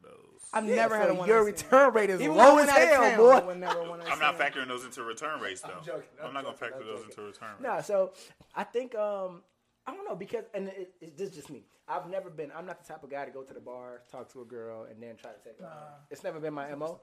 I've 0.52 0.68
Yeah, 0.68 0.76
never 0.76 0.96
had 0.96 1.06
so 1.06 1.12
a 1.12 1.14
one 1.14 1.28
your 1.28 1.44
night 1.44 1.58
stand. 1.58 1.72
return 1.72 1.94
rate 1.94 2.10
is 2.10 2.20
Even 2.20 2.36
low 2.36 2.58
as 2.58 2.68
I 2.68 2.68
went 2.68 2.70
out 2.70 2.82
of 2.82 2.88
hell, 2.88 3.02
town, 3.02 3.16
boy. 3.18 3.30
I 3.30 3.40
would 3.46 3.56
never 3.58 3.82
one 3.88 3.98
night 4.00 4.08
I'm 4.12 4.18
not 4.18 4.38
factoring 4.38 4.68
those 4.68 4.84
into 4.84 5.02
return 5.02 5.40
rates 5.40 5.60
though. 5.62 5.74
I'm, 5.78 5.84
joking, 5.84 6.02
I'm 6.22 6.34
not 6.34 6.44
gonna 6.44 6.56
factor 6.56 6.84
those 6.84 7.04
into 7.04 7.22
return 7.22 7.48
rates. 7.58 7.62
No, 7.62 7.80
so 7.80 8.12
I 8.54 8.64
think 8.64 8.94
um 8.94 9.42
I 9.86 9.94
don't 9.94 10.04
know 10.08 10.14
because 10.14 10.44
and 10.54 10.68
it, 10.68 10.94
it, 11.00 11.16
this 11.16 11.30
is 11.30 11.34
just 11.36 11.50
me. 11.50 11.64
I've 11.88 12.08
never 12.08 12.30
been. 12.30 12.52
I'm 12.56 12.64
not 12.66 12.78
the 12.84 12.86
type 12.90 13.02
of 13.02 13.10
guy 13.10 13.24
to 13.24 13.30
go 13.32 13.42
to 13.42 13.52
the 13.52 13.60
bar, 13.60 14.02
talk 14.10 14.32
to 14.34 14.42
a 14.42 14.44
girl, 14.44 14.86
and 14.88 15.02
then 15.02 15.16
try 15.16 15.32
to 15.32 15.38
take 15.44 15.58
her. 15.58 15.66
home. 15.66 15.74
It's 16.10 16.22
never 16.22 16.38
been 16.38 16.54
my 16.54 16.72
mo. 16.74 17.00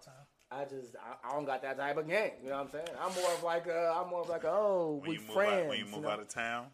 I 0.51 0.63
just 0.63 0.95
I, 0.95 1.27
I 1.27 1.33
don't 1.33 1.45
got 1.45 1.61
that 1.63 1.77
type 1.77 1.97
of 1.97 2.07
game. 2.07 2.31
You 2.41 2.49
know 2.49 2.55
what 2.55 2.65
I'm 2.65 2.71
saying? 2.71 2.87
I'm 2.99 3.13
more 3.13 3.31
of 3.33 3.43
like 3.43 3.67
a, 3.67 3.93
I'm 3.95 4.09
more 4.09 4.21
of 4.21 4.29
like 4.29 4.45
a, 4.45 4.49
oh 4.51 4.99
When 5.01 5.09
we 5.09 5.15
you 5.15 5.21
move 5.21 5.31
friends. 5.31 5.63
out, 5.63 5.67
when 5.69 5.79
you 5.79 5.85
move 5.85 6.03
know? 6.03 6.09
out 6.09 6.19
of 6.19 6.27
town 6.29 6.67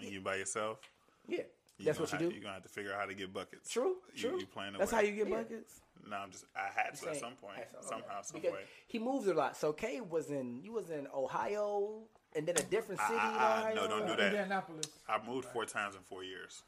and 0.00 0.08
you 0.10 0.20
by 0.20 0.36
yourself, 0.36 0.80
yeah, 1.26 1.38
you 1.78 1.84
that's 1.86 2.00
what 2.00 2.10
you 2.12 2.18
have, 2.18 2.28
do. 2.28 2.34
You're 2.34 2.42
gonna 2.42 2.54
have 2.54 2.64
to 2.64 2.68
figure 2.68 2.92
out 2.92 3.00
how 3.00 3.06
to 3.06 3.14
get 3.14 3.32
buckets. 3.32 3.70
True, 3.70 3.96
You, 4.14 4.20
true. 4.30 4.40
You 4.40 4.46
playing 4.46 4.74
That's 4.76 4.90
how 4.90 5.00
you 5.00 5.12
get 5.12 5.28
Yeah. 5.28 5.36
buckets. 5.36 5.80
No, 6.08 6.16
I'm 6.16 6.30
just. 6.30 6.44
I 6.56 6.68
had 6.74 6.94
to 6.94 7.10
at 7.10 7.16
some 7.16 7.34
point, 7.34 7.56
Hey, 7.56 7.64
so- 7.72 7.78
okay. 7.78 7.86
somehow, 7.88 8.22
some 8.22 8.42
way. 8.42 8.64
he 8.86 8.98
moves 8.98 9.26
a 9.26 9.34
lot. 9.34 9.56
So 9.56 9.72
Kay 9.72 10.00
was 10.00 10.30
in 10.30 10.62
you 10.62 10.72
was 10.72 10.90
in 10.90 11.06
Ohio 11.14 12.02
and 12.36 12.46
then 12.46 12.56
a 12.56 12.62
different 12.62 13.00
city. 13.00 13.14
I- 13.18 13.28
in 13.28 13.34
I- 13.34 13.58
Ohio. 13.60 13.74
no, 13.74 13.88
don't 13.88 14.06
do 14.06 14.16
that. 14.16 14.26
Indianapolis. 14.34 14.86
I 15.08 15.18
moved 15.26 15.46
four 15.48 15.64
times 15.64 15.94
in 15.96 16.02
four 16.02 16.24
years. 16.24 16.62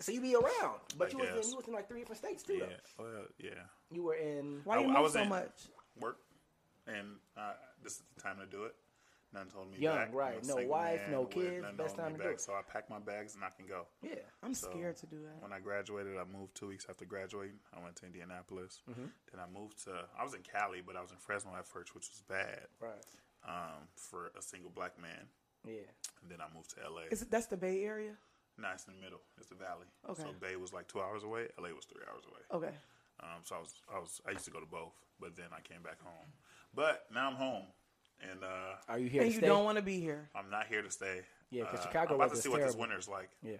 So 0.00 0.12
you 0.12 0.20
be 0.20 0.34
around, 0.36 0.80
but 0.96 1.08
I 1.08 1.10
you 1.12 1.18
was 1.18 1.28
in 1.46 1.50
you 1.50 1.56
was 1.56 1.66
in 1.68 1.74
like 1.74 1.88
three 1.88 1.98
different 2.00 2.18
states 2.18 2.42
too. 2.44 2.54
Yeah, 2.54 2.66
Though. 2.96 3.04
well, 3.04 3.24
yeah. 3.38 3.50
You 3.90 4.04
were 4.04 4.14
in 4.14 4.60
Why 4.64 4.76
I- 4.76 4.80
you 4.80 4.84
I 4.88 4.92
move 4.92 5.02
was 5.02 5.12
so 5.14 5.22
in- 5.22 5.28
much? 5.28 5.66
Work, 5.98 6.18
and 6.86 7.16
uh, 7.36 7.54
this 7.82 7.94
is 7.94 8.02
the 8.14 8.20
time 8.22 8.38
to 8.38 8.46
do 8.46 8.64
it. 8.64 8.74
None 9.32 9.46
told 9.46 9.70
me 9.70 9.78
Young, 9.78 9.96
back. 9.96 10.14
right. 10.14 10.44
No 10.44 10.56
wife, 10.66 11.02
no 11.08 11.24
kids, 11.24 11.64
best 11.76 11.96
time 11.96 12.12
me 12.14 12.18
to 12.18 12.24
do 12.24 12.30
it. 12.30 12.40
So 12.40 12.52
I 12.52 12.62
packed 12.62 12.90
my 12.90 12.98
bags 12.98 13.36
and 13.36 13.44
I 13.44 13.50
can 13.56 13.66
go. 13.66 13.86
yeah. 14.02 14.14
I'm 14.42 14.54
So, 14.54 14.68
scared 14.70 14.96
to 14.98 15.06
do 15.06 15.18
that. 15.22 15.40
When 15.40 15.52
I 15.52 15.60
graduated, 15.60 16.16
I 16.16 16.24
moved 16.24 16.56
two 16.56 16.66
weeks 16.66 16.86
after 16.90 17.04
graduating. 17.04 17.58
I 17.72 17.80
went 17.82 17.94
to 17.96 18.06
Indianapolis. 18.06 18.82
Mm-hmm. 18.90 19.06
Then 19.30 19.38
I 19.40 19.46
moved 19.56 19.84
to. 19.84 19.92
I 20.18 20.24
was 20.24 20.34
in 20.34 20.40
Cali, 20.42 20.82
but 20.84 20.96
I 20.96 21.00
was 21.00 21.12
in 21.12 21.16
Fresno 21.18 21.52
at 21.56 21.66
first, 21.66 21.94
which 21.94 22.08
was 22.10 22.22
bad 22.28 22.66
Right. 22.80 23.04
um, 23.46 23.86
for 23.94 24.32
a 24.36 24.42
single 24.42 24.70
black 24.70 25.00
man. 25.00 25.28
Yeah. 25.64 25.86
and 26.22 26.30
then 26.30 26.40
I 26.40 26.52
moved 26.54 26.70
to 26.70 26.80
LA. 26.90 27.02
Is 27.12 27.22
it, 27.22 27.30
that's 27.30 27.46
the 27.46 27.56
Bay 27.56 27.84
Area? 27.84 28.14
No, 28.58 28.68
it's 28.74 28.86
in 28.88 28.94
the 28.96 29.00
middle. 29.00 29.20
It's 29.38 29.46
the 29.48 29.54
valley. 29.54 29.86
Okay. 30.08 30.22
So 30.22 30.32
Bay 30.40 30.56
was 30.56 30.72
like 30.72 30.88
two 30.88 31.00
hours 31.00 31.22
away. 31.22 31.48
LA 31.60 31.68
was 31.76 31.84
three 31.84 32.02
hours 32.10 32.24
away. 32.26 32.42
Okay. 32.66 32.74
Um, 33.22 33.44
so 33.44 33.54
I 33.56 33.58
was, 33.60 33.72
I 33.94 33.98
was, 34.00 34.20
I 34.26 34.30
used 34.32 34.46
to 34.46 34.50
go 34.50 34.58
to 34.60 34.66
both, 34.66 34.94
but 35.20 35.36
then 35.36 35.52
I 35.52 35.60
came 35.60 35.82
back 35.82 36.00
home. 36.02 36.32
But 36.74 37.04
now 37.12 37.28
I'm 37.28 37.36
home, 37.36 37.64
and 38.30 38.42
uh, 38.44 38.46
Are 38.88 38.98
you 38.98 39.08
here 39.08 39.22
And 39.22 39.30
to 39.30 39.34
you 39.34 39.40
stay? 39.40 39.46
don't 39.46 39.64
want 39.64 39.76
to 39.76 39.82
be 39.82 40.00
here. 40.00 40.28
I'm 40.34 40.50
not 40.50 40.66
here 40.66 40.82
to 40.82 40.90
stay. 40.90 41.20
Yeah, 41.50 41.64
'cause 41.64 41.80
Uh, 41.80 41.82
Chicago 41.82 41.98
I'm 42.10 42.14
about 42.16 42.24
to 42.24 42.28
weather's 42.30 42.42
see 42.42 42.48
what 42.48 42.60
this 42.60 42.74
winter's 42.76 43.08
like. 43.08 43.30
yeah. 43.42 43.56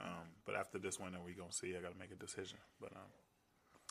Um, 0.00 0.24
but 0.46 0.54
after 0.54 0.78
this 0.78 0.98
winter, 0.98 1.18
we 1.24 1.32
gonna 1.34 1.52
see. 1.52 1.76
I 1.76 1.80
gotta 1.80 1.98
make 1.98 2.10
a 2.10 2.14
decision. 2.16 2.58
But 2.80 2.92
um, 2.92 3.02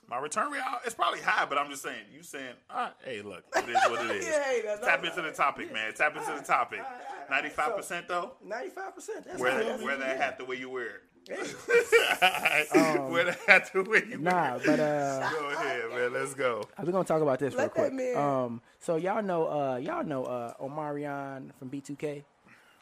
my 0.07 0.17
return 0.19 0.51
rate 0.51 0.61
it's 0.83 0.95
probably 0.95 1.21
high. 1.21 1.45
But 1.45 1.57
I'm 1.59 1.69
just 1.69 1.83
saying. 1.83 2.05
You 2.11 2.23
saying, 2.23 2.55
all 2.69 2.77
right, 2.77 2.93
hey, 3.05 3.21
look, 3.21 3.43
it 3.55 3.69
is 3.69 3.75
what 3.89 4.05
it 4.05 4.11
is. 4.17 4.25
Yeah, 4.27 4.43
hey, 4.43 4.61
that's- 4.63 4.79
Tap 4.85 5.05
into 5.05 5.21
the 5.21 5.31
topic, 5.31 5.71
man. 5.71 5.93
Tap 5.93 6.15
into 6.17 6.31
the 6.33 6.41
topic. 6.43 6.81
Ninety 7.29 7.49
five 7.49 7.75
percent 7.75 8.07
though. 8.07 8.33
Ninety-five 8.43 8.95
percent. 8.95 9.25
That's 9.25 9.39
Wear 9.39 9.53
not- 9.63 9.77
that, 9.77 9.85
wear 9.85 9.97
that 9.97 10.17
hat 10.17 10.37
the 10.39 10.45
way 10.45 10.55
you 10.55 10.69
wear 10.69 10.87
it. 10.87 11.01
Wear 11.29 13.25
the 13.25 13.37
hat 13.47 13.69
the 13.73 13.83
way 13.83 14.03
you 14.07 14.15
Um, 14.15 14.23
Nah, 14.23 14.57
but 14.65 14.79
uh, 14.79 15.29
Go 15.31 15.49
ahead, 15.49 15.89
man. 15.91 16.13
Let's 16.13 16.33
go. 16.33 16.63
we're 16.79 16.91
gonna 16.91 17.03
talk 17.03 17.21
about 17.21 17.39
this 17.39 17.53
real 17.53 17.63
Let 17.63 17.75
that 17.75 17.81
quick. 17.81 17.93
man- 17.93 18.17
Um, 18.17 18.61
so 18.79 18.95
y'all 18.95 19.21
know, 19.23 19.47
uh, 19.47 19.77
y'all 19.77 20.03
know 20.03 20.23
uh, 20.25 20.53
Omarion 20.61 21.51
from 21.59 21.69
B2K, 21.69 22.13
and 22.13 22.23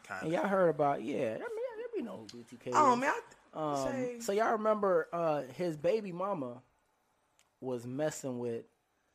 Kind 0.07 0.31
y'all 0.31 0.47
heard 0.47 0.69
about 0.69 1.03
yeah. 1.03 1.35
I 1.35 1.39
mean, 1.39 1.85
we 1.95 2.01
know 2.01 2.25
who 2.31 2.37
B2K. 2.39 2.71
Oh 2.73 2.93
is. 2.93 2.99
man, 2.99 3.11
I, 3.53 3.59
Um, 3.59 3.87
say, 3.91 4.19
so 4.19 4.31
y'all 4.31 4.51
remember 4.53 5.07
uh, 5.13 5.41
his 5.55 5.75
baby 5.77 6.11
mama 6.11 6.61
was 7.61 7.85
messing 7.85 8.39
with 8.39 8.63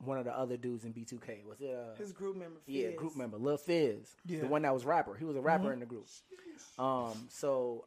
one 0.05 0.19
of 0.19 0.25
the 0.25 0.37
other 0.37 0.57
dudes 0.57 0.85
in 0.85 0.93
B2K. 0.93 1.45
Was 1.47 1.61
it 1.61 1.71
uh, 1.75 1.95
his 1.97 2.13
group 2.13 2.37
member. 2.37 2.61
yeah, 2.67 2.91
group 2.91 3.17
member 3.17 3.39
Lil 3.39 3.57
Fizz, 3.57 4.17
Yeah. 4.27 4.41
the 4.41 4.47
one 4.49 4.63
that 4.63 4.75
was 4.75 4.85
rapper. 4.85 5.15
He 5.15 5.25
was 5.25 5.37
a 5.37 5.41
rapper 5.41 5.73
in 5.73 5.81
the 5.81 5.87
group. 5.87 6.07
Um, 6.79 7.13
so 7.31 7.87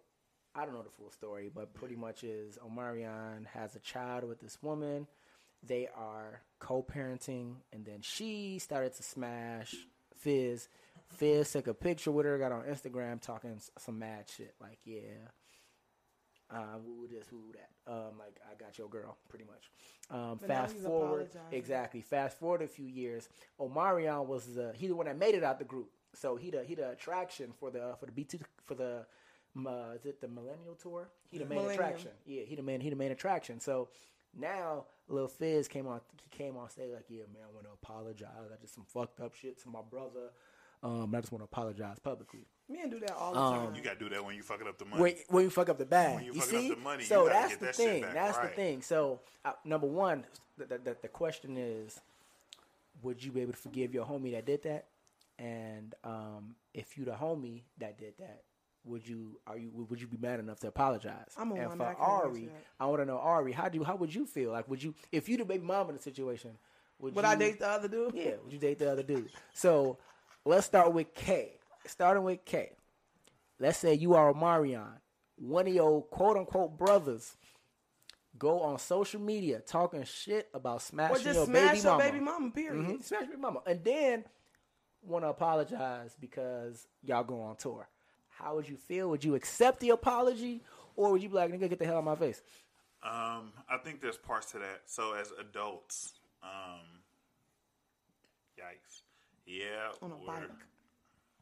I 0.58 0.66
don't 0.66 0.74
know 0.74 0.82
the 0.82 0.90
full 0.90 1.12
story, 1.12 1.52
but 1.54 1.76
pretty 1.76 1.96
much 1.96 2.24
is 2.24 2.58
Omarion 2.58 3.46
has 3.54 3.76
a 3.76 3.80
child 3.80 4.24
with 4.24 4.40
this 4.40 4.58
woman. 4.64 5.06
They 5.62 5.88
are 5.96 6.42
co-parenting, 6.60 7.58
and 7.72 7.86
then 7.86 8.02
she 8.02 8.58
started 8.58 8.96
to 8.96 9.04
smash 9.04 9.76
Fizz. 10.18 10.68
Fizz 11.10 11.52
took 11.52 11.68
a 11.68 11.74
picture 11.76 12.12
with 12.12 12.26
her, 12.26 12.40
got 12.40 12.52
on 12.52 12.64
Instagram 12.64 13.22
talking 13.22 13.62
some 13.78 14.00
mad 14.00 14.26
shit, 14.36 14.56
like 14.60 14.80
yeah, 14.84 15.30
uh, 16.50 16.78
woo 16.84 17.08
this, 17.08 17.32
woo 17.32 17.54
that. 17.54 17.92
Um, 17.92 18.18
like 18.20 18.40
I 18.50 18.56
got 18.62 18.78
your 18.78 18.90
girl, 18.90 19.18
pretty 19.30 19.46
much. 19.46 19.70
Um, 20.10 20.40
fast 20.40 20.76
forward, 20.78 21.30
exactly. 21.52 22.02
Fast 22.02 22.40
forward 22.40 22.62
a 22.62 22.68
few 22.68 22.88
years, 22.88 23.30
Omarion 23.60 24.26
was 24.26 24.54
the 24.56 24.74
he 24.76 24.88
the 24.88 24.96
one 24.96 25.06
that 25.06 25.18
made 25.18 25.36
it 25.36 25.44
out 25.44 25.60
the 25.60 25.66
group. 25.66 25.90
So 26.14 26.36
he 26.36 26.50
the 26.50 26.64
he 26.64 26.76
the 26.76 26.90
attraction 26.92 27.54
for 27.60 27.70
the 27.70 27.96
for 28.00 28.08
the 28.08 28.12
B 28.12 28.24
two 28.24 28.40
for 28.66 28.76
the 28.76 29.06
uh, 29.66 29.94
is 29.96 30.06
it 30.06 30.22
the 30.22 30.28
Millennial 30.28 30.76
Tour? 30.76 31.08
He 31.32 31.38
the 31.40 31.46
main 31.46 31.60
Millennium. 31.60 31.84
attraction. 31.86 32.12
Yeah, 32.26 32.44
he 32.44 32.56
the 32.56 32.62
main 32.64 32.80
he 32.82 32.90
the 32.90 32.96
main 32.96 33.12
attraction. 33.12 33.60
So 33.60 33.90
now 34.38 34.86
Lil 35.08 35.28
Fizz 35.28 35.68
came 35.68 35.88
on 35.88 36.02
he 36.22 36.30
came 36.38 36.58
on 36.58 36.70
stage 36.70 36.92
like, 36.94 37.06
yeah, 37.10 37.24
man, 37.34 37.44
I 37.50 37.54
want 37.54 37.66
to 37.66 37.72
apologize. 37.72 38.30
I 38.54 38.60
did 38.60 38.70
some 38.70 38.84
fucked 38.86 39.20
up 39.22 39.34
shit 39.34 39.62
to 39.64 39.70
my 39.70 39.82
brother. 39.90 40.32
Um, 40.84 41.16
I 41.16 41.22
just 41.22 41.32
want 41.32 41.42
to 41.42 41.46
apologize 41.46 41.98
publicly. 42.00 42.42
Men 42.70 42.90
do 42.92 43.00
that 43.00 43.12
all 43.16 43.34
the 43.34 43.40
Um, 43.40 43.66
time. 43.68 43.76
You 43.76 43.82
gotta 43.82 43.98
do 43.98 44.10
that 44.10 44.24
when 44.24 44.36
you 44.36 44.44
fucking 44.44 44.68
up 44.68 44.78
the 44.78 44.86
money. 44.86 45.02
When, 45.02 45.16
when 45.30 45.44
you 45.46 45.50
fuck 45.50 45.70
up 45.70 45.80
the 45.80 45.86
bag, 45.86 46.16
When 46.18 46.26
you 46.26 46.34
you 46.34 46.42
fucking 46.42 46.56
up 46.58 46.62
see. 46.64 46.70
the 46.70 46.76
money, 46.76 47.04
so 47.06 47.26
gotta 47.26 47.34
that's 47.34 47.50
get 47.54 47.60
the 47.60 47.66
that 47.68 47.76
shit 47.76 47.90
thing. 47.90 48.02
back, 48.04 48.14
That's 48.14 48.38
right. 48.38 48.50
the 48.50 48.56
thing. 48.56 48.82
So 48.84 49.22
uh, 49.46 49.54
number 49.66 49.88
one, 49.88 50.26
the, 50.58 50.66
the, 50.66 50.78
the, 50.78 50.98
the 51.04 51.08
question 51.08 51.56
is, 51.58 52.00
would 53.02 53.24
you 53.24 53.32
be 53.32 53.42
able 53.42 53.54
to 53.54 53.58
forgive 53.58 53.94
your 53.94 54.06
homie 54.06 54.34
that 54.34 54.46
did 54.46 54.64
that? 54.64 54.86
And 55.40 55.96
um, 56.04 56.56
if 56.74 56.98
you 56.98 57.06
the 57.06 57.12
homie 57.12 57.62
that 57.80 57.98
did 57.98 58.14
that, 58.20 58.44
would 58.88 59.08
you 59.08 59.40
are 59.46 59.58
you 59.58 59.70
would 59.90 60.00
you 60.02 60.08
be 60.08 60.18
mad 60.18 60.40
enough 60.40 60.60
to 60.62 60.68
apologize? 60.68 61.32
I'm 61.38 61.52
a 61.52 61.56
and 61.56 61.68
one 61.70 61.78
for 61.78 61.84
that 61.84 61.96
Ari. 62.00 62.50
I 62.80 62.86
want 62.86 63.02
to 63.02 63.06
know 63.06 63.18
Ari, 63.18 63.52
how 63.52 63.70
do 63.70 63.78
you, 63.78 63.84
how 63.84 63.96
would 63.96 64.14
you 64.14 64.26
feel? 64.26 64.52
Like, 64.52 64.68
would 64.70 64.82
you 64.82 64.96
if 65.12 65.28
you 65.30 65.38
the 65.38 65.46
baby 65.46 65.64
mom 65.66 65.90
in 65.90 65.96
the 65.98 66.02
situation? 66.02 66.52
Would, 67.00 67.16
Would 67.16 67.26
you, 67.26 67.32
I 67.32 67.36
date 67.36 67.60
the 67.60 67.68
other 67.68 67.88
dude? 67.88 68.14
yeah, 68.16 68.32
would 68.44 68.52
you 68.52 68.58
date 68.60 68.80
the 68.80 68.92
other 68.92 69.04
dude? 69.04 69.30
So 69.54 69.98
let's 70.46 70.66
start 70.66 70.94
with 70.94 71.14
K. 71.14 71.52
Starting 71.86 72.24
with 72.24 72.44
K. 72.44 72.72
Let's 73.60 73.78
say 73.78 73.94
you 73.94 74.14
are 74.16 74.34
Omarion, 74.34 74.88
one 75.38 75.68
of 75.68 75.74
your 75.74 76.04
quote 76.04 76.38
unquote 76.38 76.78
brothers. 76.78 77.36
Go 78.40 78.60
on 78.62 78.78
social 78.78 79.20
media 79.20 79.60
talking 79.60 80.04
shit 80.04 80.48
about 80.54 80.84
smashing 80.84 81.24
just 81.24 81.36
your 81.36 81.46
smash 81.48 81.72
baby 81.72 81.80
your 81.82 81.92
mama. 81.92 82.04
baby 82.04 82.20
mama, 82.20 82.52
period. 82.52 82.86
Mhm, 82.86 83.04
Smash 83.04 83.22
your 83.22 83.30
baby 83.30 83.42
mama, 83.42 83.62
and 83.66 83.84
then 83.84 84.26
want 85.02 85.24
to 85.26 85.30
apologize 85.30 86.16
because 86.20 86.86
y'all 87.04 87.24
go 87.24 87.42
on 87.42 87.56
tour. 87.56 87.88
How 88.38 88.56
would 88.56 88.68
you 88.70 88.78
feel? 88.78 89.10
Would 89.10 89.24
you 89.24 89.36
accept 89.36 89.80
the 89.80 89.90
apology, 89.90 90.62
or 90.96 91.12
would 91.12 91.22
you 91.24 91.30
be 91.30 91.36
like, 91.36 91.52
"Nigga, 91.52 91.70
get 91.70 91.80
the 91.80 91.86
hell 91.86 91.96
out 91.96 92.00
of 92.00 92.06
my 92.06 92.16
face"? 92.16 92.42
Um, 93.04 93.52
I 93.70 93.78
think 93.84 94.02
there's 94.02 94.18
parts 94.18 94.52
to 94.52 94.60
that. 94.60 94.82
So 94.86 95.14
as 95.14 95.32
adults, 95.40 96.14
um, 96.44 97.02
yikes, 98.58 99.02
yeah, 99.46 99.92
On 100.02 100.12
a 100.12 100.16
we're- 100.16 100.48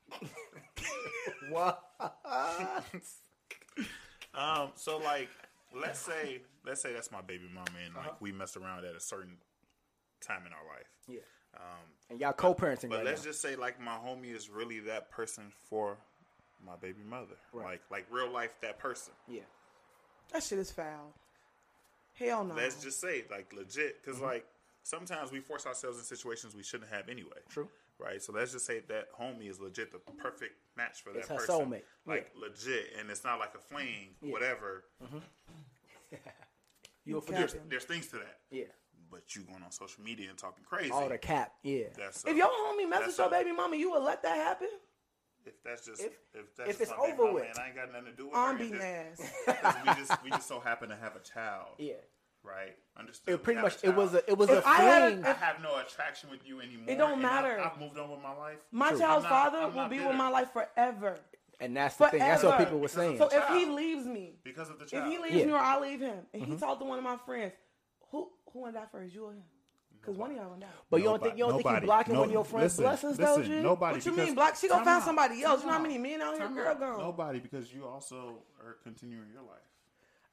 bike. 0.09 0.29
What? 1.49 1.81
Um, 4.33 4.71
so 4.75 4.97
like, 4.97 5.29
let's 5.73 5.99
say, 5.99 6.41
let's 6.65 6.81
say 6.81 6.93
that's 6.93 7.11
my 7.11 7.21
baby 7.21 7.45
mama, 7.53 7.67
and 7.85 7.95
Uh-huh. 7.95 8.09
like 8.09 8.21
we 8.21 8.31
messed 8.31 8.57
around 8.57 8.85
at 8.85 8.95
a 8.95 8.99
certain 8.99 9.37
time 10.21 10.45
in 10.45 10.51
our 10.53 10.65
life. 10.67 10.87
Yeah. 11.07 11.19
Um, 11.55 11.61
And 12.09 12.19
y'all 12.19 12.33
co-parenting 12.33 12.89
but 12.89 12.97
right 12.97 13.05
let's 13.05 13.21
now. 13.21 13.31
just 13.31 13.41
say 13.41 13.55
like 13.55 13.79
my 13.79 13.95
homie 13.95 14.35
is 14.35 14.49
really 14.49 14.79
that 14.81 15.09
person 15.09 15.51
for 15.69 15.97
my 16.65 16.75
baby 16.75 17.03
mother, 17.07 17.35
Right. 17.53 17.65
like 17.65 17.81
like 17.91 18.07
real 18.11 18.31
life 18.31 18.57
that 18.61 18.79
person. 18.79 19.13
yeah. 19.27 19.41
That 20.33 20.41
shit 20.43 20.57
is 20.57 20.71
foul. 20.71 21.13
Hell 22.13 22.43
no. 22.43 22.55
Let's 22.55 22.81
just 22.83 22.99
say 22.99 23.25
like 23.29 23.53
legit, 23.53 24.01
because 24.01 24.17
mm-hmm. 24.17 24.25
like 24.25 24.45
sometimes 24.83 25.31
we 25.31 25.39
force 25.39 25.65
ourselves 25.65 25.97
in 25.97 26.03
situations 26.03 26.55
we 26.55 26.63
shouldn't 26.63 26.89
have 26.89 27.09
anyway. 27.09 27.37
True. 27.49 27.69
Right. 27.99 28.21
So 28.21 28.33
let's 28.33 28.51
just 28.51 28.65
say 28.65 28.81
that 28.89 29.13
homie 29.13 29.49
is 29.49 29.59
legit 29.59 29.91
the 29.91 29.99
perfect 29.99 30.53
match 30.75 31.01
for 31.03 31.13
that 31.13 31.27
person. 31.27 31.55
soulmate. 31.55 31.83
Like 32.05 32.31
legit, 32.35 32.93
and 32.99 33.09
it's 33.09 33.23
not 33.23 33.39
like 33.39 33.53
a 33.55 33.59
fling, 33.59 34.15
whatever. 34.21 34.83
Mm-hmm. 35.03 35.17
You'll 37.05 37.21
There's, 37.21 37.51
forget. 37.51 37.69
there's 37.69 37.83
things 37.83 38.07
to 38.07 38.15
that. 38.17 38.39
Yeah. 38.49 38.63
But 39.11 39.35
you 39.35 39.43
going 39.43 39.61
on 39.61 39.71
social 39.71 40.03
media 40.03 40.29
and 40.29 40.37
talking 40.37 40.63
crazy. 40.63 40.89
All 40.89 41.07
the 41.07 41.19
cap. 41.19 41.53
Yeah. 41.61 41.85
That's 41.95 42.25
if 42.25 42.35
your 42.35 42.47
homie 42.47 42.89
messes 42.89 43.17
your 43.17 43.29
baby 43.29 43.51
mama, 43.51 43.75
you 43.75 43.91
would 43.91 44.01
let 44.01 44.23
that 44.23 44.35
happen? 44.35 44.69
If 45.45 45.53
that's 45.63 45.85
just 45.85 46.01
If- 46.01 46.13
if, 46.33 46.55
that's 46.57 46.69
if 46.71 46.77
just 46.79 46.91
it's 46.91 46.99
my 46.99 47.07
over 47.07 47.23
mama 47.23 47.33
with. 47.35 47.43
and 47.49 47.59
I 47.59 47.67
ain't 47.67 47.75
got 47.75 47.91
nothing 47.91 48.11
to 48.11 48.17
do 48.17 48.25
with 48.27 48.35
I'm 48.35 48.57
her. 48.57 48.63
beating 48.63 48.81
it's 48.81 49.21
ass. 49.47 49.75
we 49.85 49.93
just 49.93 50.23
we 50.23 50.29
just 50.31 50.47
so 50.47 50.59
happen 50.59 50.89
to 50.89 50.95
have 50.95 51.15
a 51.15 51.19
child. 51.19 51.67
Yeah. 51.77 51.93
Right. 52.43 52.75
Understood. 52.97 53.33
It 53.33 53.43
pretty 53.43 53.61
much 53.61 53.77
it 53.83 53.95
was 53.95 54.13
a 54.13 54.29
it 54.29 54.37
was 54.37 54.49
If 54.49 54.63
a 54.65 54.67
I 54.67 54.75
had 54.77 55.01
a- 55.03 55.15
fling. 55.15 55.25
I 55.25 55.33
have 55.33 55.61
no 55.61 55.77
attraction 55.79 56.29
with 56.29 56.45
you 56.45 56.61
anymore. 56.61 56.85
It 56.89 56.97
don't 56.97 57.13
and 57.13 57.25
I've- 57.25 57.47
matter. 57.47 57.59
I've, 57.59 57.79
moved 57.79 57.97
on 57.97 58.09
with 58.11 58.21
my 58.21 58.33
life. 58.35 58.57
My 58.71 58.89
True. 58.89 58.99
child's 58.99 59.23
not- 59.23 59.29
father 59.29 59.57
I'm 59.59 59.75
will 59.75 59.87
be 59.89 59.97
bitter. 59.97 60.09
with 60.09 60.17
my 60.17 60.29
life 60.29 60.51
forever. 60.53 61.17
and 61.59 61.75
that's 61.77 61.95
the 61.95 62.07
thing. 62.09 62.19
That's 62.19 62.43
what 62.43 62.57
people 62.59 62.79
were 62.79 62.87
saying. 62.87 63.17
So 63.17 63.29
if 63.31 63.47
he 63.49 63.65
leaves 63.65 64.05
me, 64.05 64.35
because 64.43 64.69
of 64.69 64.77
the 64.79 64.85
child, 64.85 65.05
if 65.07 65.11
he 65.11 65.17
leaves 65.23 65.35
Yeah. 65.35 65.45
me 65.45 65.51
or 65.53 65.57
I 65.57 65.79
leave 65.79 66.01
him, 66.01 66.19
and 66.33 66.41
Mm-hmm. 66.43 66.51
he 66.53 66.57
talked 66.59 66.81
to 66.81 66.85
one 66.85 66.97
of 66.97 67.03
my 67.03 67.17
friends, 67.25 67.53
who 68.11 68.29
who 68.51 68.59
wanna 68.61 68.73
die 68.73 68.85
first, 68.91 69.13
you 69.13 69.25
or 69.25 69.31
him? 69.33 69.43
Because 70.05 70.17
one 70.19 70.31
of 70.31 70.37
y'all 70.37 70.49
gonna 70.49 70.61
die. 70.61 70.67
but 70.89 70.97
you 70.97 71.03
don't 71.05 71.21
think 71.23 71.37
you 71.37 71.45
don't 71.45 71.61
think 71.61 71.81
you 71.81 71.85
blocking 71.85 72.15
one 72.15 72.25
of 72.27 72.31
your 72.31 72.45
friends' 72.45 72.77
blessings 72.77 73.17
though, 73.17 73.41
G? 73.41 73.49
Nobody. 73.61 73.97
What 73.97 74.05
you 74.05 74.15
mean, 74.15 74.35
black? 74.35 74.55
She 74.55 74.67
gonna 74.67 74.85
find 74.85 74.97
out. 75.01 75.05
somebody 75.05 75.43
else. 75.43 75.61
You 75.61 75.67
know 75.67 75.73
how 75.73 75.79
many 75.79 75.97
men 75.97 76.21
out 76.21 76.35
here, 76.35 76.45
Time 76.45 76.55
girl 76.55 76.75
gone. 76.75 76.99
Nobody, 76.99 77.39
because 77.39 77.73
you 77.73 77.85
also 77.85 78.35
are 78.63 78.77
continuing 78.83 79.27
your 79.33 79.41
life. 79.41 79.59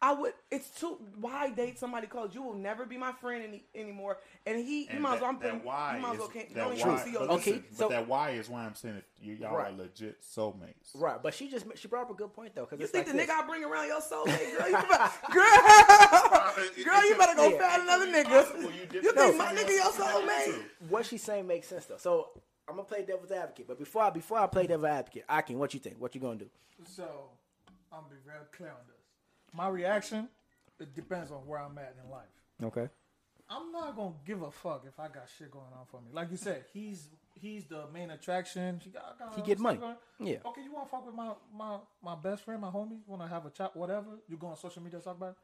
I 0.05 0.13
would. 0.15 0.33
It's 0.51 0.69
too. 0.81 0.99
Why 1.21 1.51
date 1.51 1.79
somebody 1.79 2.09
close? 2.09 2.35
You 2.35 2.43
will 2.43 2.55
never 2.57 2.85
be 2.85 2.97
my 2.97 3.13
friend 3.13 3.45
any, 3.45 3.63
anymore. 3.73 4.19
And 4.45 4.59
he, 4.59 4.89
you 4.93 4.99
might 4.99 5.15
as 5.15 5.21
well. 5.21 5.31
I'm 5.31 5.39
that, 5.39 5.53
putting. 5.53 5.65
why 5.65 5.95
you 5.95 6.03
might 6.03 6.13
as 6.15 6.19
well 6.19 6.27
is 6.27 6.33
can't. 6.35 6.55
that 6.55 6.69
why, 6.89 7.05
see 7.05 7.13
your. 7.13 7.21
but 7.21 7.31
Okay, 7.35 7.51
listen, 7.53 7.65
so- 7.73 7.89
but 7.89 7.91
that 7.91 8.09
why 8.09 8.31
is 8.31 8.49
why 8.49 8.65
I'm 8.65 8.75
saying 8.75 8.97
that 8.97 9.05
you, 9.25 9.35
y'all 9.35 9.57
Right. 9.57 9.73
are 9.73 9.77
legit 9.77 10.21
soulmates. 10.23 10.91
Right, 10.97 11.23
but 11.23 11.35
she 11.35 11.49
just 11.49 11.67
she 11.77 11.87
brought 11.87 12.03
up 12.07 12.11
a 12.11 12.15
good 12.15 12.33
point 12.35 12.53
though. 12.53 12.63
Because 12.63 12.81
You 12.81 12.85
it's 12.87 12.91
think 12.93 13.07
like 13.07 13.13
the 13.15 13.19
this. 13.19 13.31
nigga 13.31 13.45
I 13.45 13.47
bring 13.47 13.63
around 13.63 13.87
your 13.87 14.01
soulmate, 14.01 14.59
girl? 14.59 14.67
You 14.71 14.73
better, 14.91 15.11
girl, 16.55 16.85
girl, 16.85 17.09
you 17.09 17.17
better 17.17 17.35
go 17.37 17.49
Yeah. 17.49 17.59
find 17.59 17.83
another 17.83 18.07
Well, 18.11 18.25
nigga. 18.25 18.63
you 18.63 19.01
You 19.03 19.13
think 19.13 19.37
my 19.37 19.53
your 19.53 19.63
nigga 19.63 19.69
your 19.71 19.93
soulmate, 19.93 20.27
soulmate? 20.27 20.45
too. 20.47 20.65
what 20.89 21.07
she's 21.07 21.23
saying 21.23 21.47
makes 21.47 21.69
sense 21.69 21.87
though. 21.87 21.97
So 21.97 22.31
I'm 22.69 22.77
gonna 22.77 22.85
play 22.89 23.05
devil's 23.05 23.31
advocate, 23.33 23.67
but 23.67 23.79
before 23.79 24.03
I 24.03 24.11
before 24.11 24.39
I 24.39 24.47
play 24.47 24.67
devil's 24.67 24.85
advocate, 24.91 25.25
Akin, 25.29 25.59
what 25.59 25.75
you 25.75 25.81
think? 25.81 26.01
What 26.01 26.15
you 26.15 26.21
gonna 26.21 26.37
do? 26.39 26.51
So 26.85 27.31
I'm 27.93 28.03
gonna 28.03 28.15
be 28.15 28.21
very 28.25 28.45
clear 28.57 28.71
on 28.71 28.77
this. 28.87 28.97
My 29.55 29.69
reaction 29.69 30.29
it 30.81 30.95
depends 30.95 31.31
on 31.31 31.39
where 31.47 31.61
I'm 31.61 31.77
at 31.79 31.95
in 32.03 32.11
life. 32.11 32.27
Okay. 32.63 32.89
I'm 33.51 33.71
not 33.71 33.95
gonna 33.95 34.15
give 34.25 34.43
a 34.43 34.51
fuck 34.51 34.85
if 34.89 34.99
I 34.99 35.09
got 35.09 35.29
shit 35.39 35.51
going 35.51 35.67
on 35.79 35.85
for 35.87 36.01
me. 36.01 36.09
Like 36.13 36.31
you 36.31 36.37
said, 36.39 36.65
he's 36.73 37.09
he's 37.35 37.67
the 37.67 37.87
main 37.93 38.11
attraction. 38.11 38.81
She 38.83 38.91
got, 38.91 39.19
got 39.19 39.35
He 39.35 39.43
get 39.43 39.59
money. 39.59 39.79
going. 39.79 39.97
Yeah. 40.21 40.39
Okay, 40.47 40.63
you 40.63 40.73
want 40.73 40.87
to 40.87 40.91
fuck 40.91 41.05
with 41.05 41.15
my 41.15 41.33
my 41.55 41.79
my 42.03 42.15
best 42.15 42.45
friend, 42.45 42.61
my 42.63 42.71
homie? 42.71 43.01
Want 43.07 43.21
to 43.23 43.29
have 43.29 43.45
a 43.45 43.51
chat, 43.51 43.77
whatever? 43.77 44.07
You 44.29 44.37
go 44.39 44.47
on 44.49 44.57
social 44.57 44.83
media 44.83 45.01
talk 45.01 45.17
about? 45.17 45.31
It? 45.33 45.37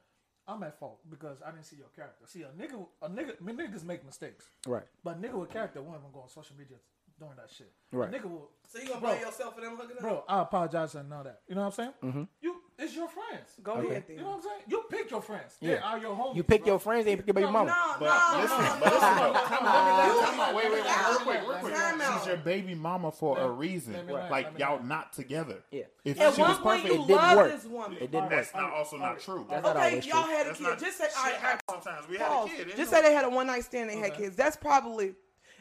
I'm 0.48 0.62
at 0.62 0.78
fault 0.78 0.98
because 1.10 1.42
I 1.46 1.50
didn't 1.50 1.66
see 1.66 1.76
your 1.76 1.88
character. 1.94 2.24
See, 2.26 2.42
a 2.42 2.46
nigga, 2.48 2.84
a 3.02 3.08
nigga, 3.08 3.32
I 3.40 3.44
mean, 3.44 3.56
niggas 3.58 3.84
make 3.84 4.04
mistakes, 4.04 4.46
Right. 4.66 4.84
but 5.04 5.20
nigga 5.20 5.34
with 5.34 5.50
character 5.50 5.82
won't 5.82 5.98
even 6.00 6.10
go 6.12 6.20
on 6.20 6.28
social 6.28 6.56
media 6.56 6.78
doing 7.18 7.32
that 7.36 7.50
shit. 7.50 7.70
Right. 7.92 8.10
The 8.10 8.18
nigga 8.18 8.30
will. 8.30 8.48
So 8.66 8.78
you 8.78 8.88
gonna 8.88 9.00
Bro. 9.00 9.10
blame 9.10 9.20
yourself 9.22 9.54
for 9.54 9.60
them 9.60 9.76
hooking 9.76 9.96
up? 9.96 10.02
Bro, 10.02 10.24
I 10.28 10.40
apologize 10.42 10.94
and 10.94 11.12
all 11.12 11.22
that. 11.24 11.40
You 11.48 11.54
know 11.54 11.62
what 11.62 11.66
I'm 11.66 11.72
saying? 11.72 11.92
Mm-hmm. 12.02 12.22
You, 12.40 12.56
it's 12.78 12.94
your 12.94 13.08
friends. 13.08 13.50
Go 13.62 13.80
You- 13.80 13.90
ahead 13.90 14.04
then. 14.06 14.16
You 14.18 14.22
know 14.22 14.28
what 14.30 14.36
I'm 14.36 14.42
saying? 14.42 14.62
You 14.68 14.84
pick 14.88 15.10
your 15.10 15.20
friends. 15.22 15.56
Yeah. 15.60 15.74
They 15.74 15.78
are 15.80 15.98
your 15.98 16.14
homies. 16.16 16.36
You 16.36 16.42
pick 16.44 16.62
bro. 16.62 16.72
your 16.72 16.78
friends, 16.78 17.04
they 17.04 17.16
pick 17.16 17.26
your 17.26 17.34
baby 17.34 17.46
No, 17.46 17.52
mama. 17.52 17.70
no, 17.70 17.96
But 17.98 18.06
no, 18.06 18.40
listen, 18.42 18.58
no, 18.58 18.76
but 18.80 18.92
listen, 18.92 19.16
no, 19.16 19.32
though. 19.32 19.32
Time 19.32 19.66
out, 19.66 20.06
You- 20.06 20.20
time. 20.36 20.54
Wait, 20.54 20.64
wait, 20.64 20.72
wait, 20.72 21.08
real 21.08 21.18
quick, 21.18 21.40
real 21.48 21.58
quick. 21.58 21.74
She's 22.18 22.26
your 22.26 22.36
baby 22.38 22.74
mama 22.74 23.10
for 23.12 23.38
a 23.38 23.48
reason. 23.50 24.06
let 24.06 24.30
Like 24.30 24.58
y'all 24.58 24.82
not 24.82 25.12
together. 25.12 25.62
Yeah. 25.70 25.82
If 26.04 26.20
At 26.20 26.34
she 26.34 26.40
one 26.40 26.50
was 26.50 26.58
perfect, 26.60 26.94
you 26.94 27.02
It 27.02 27.06
didn't 27.08 27.16
love 27.22 27.36
work. 27.36 27.52
this 27.52 27.64
woman. 27.64 27.92
It 27.98 28.10
didn't 28.10 28.20
work. 28.22 28.30
that's 28.30 28.54
not 28.54 28.72
also 28.72 28.96
not 28.96 29.20
true. 29.20 29.46
That's 29.50 29.66
Okay, 29.66 29.78
always 29.78 30.06
y'all 30.06 30.22
had 30.22 30.46
a 30.46 30.54
kid. 30.54 30.78
Just 30.78 30.98
say, 30.98 31.04
shit 31.04 31.16
all 31.18 31.24
right, 31.24 31.34
happens 31.34 31.62
sometimes. 31.84 32.08
We 32.08 32.16
had 32.18 32.30
a 32.44 32.48
kid. 32.48 32.76
Just 32.76 32.90
say 32.90 33.02
they 33.02 33.12
had 33.12 33.24
a 33.24 33.30
one 33.30 33.46
night 33.48 33.64
stand. 33.64 33.90
They 33.90 33.96
had 33.96 34.14
kids. 34.14 34.36
That's 34.36 34.56
probably. 34.56 35.14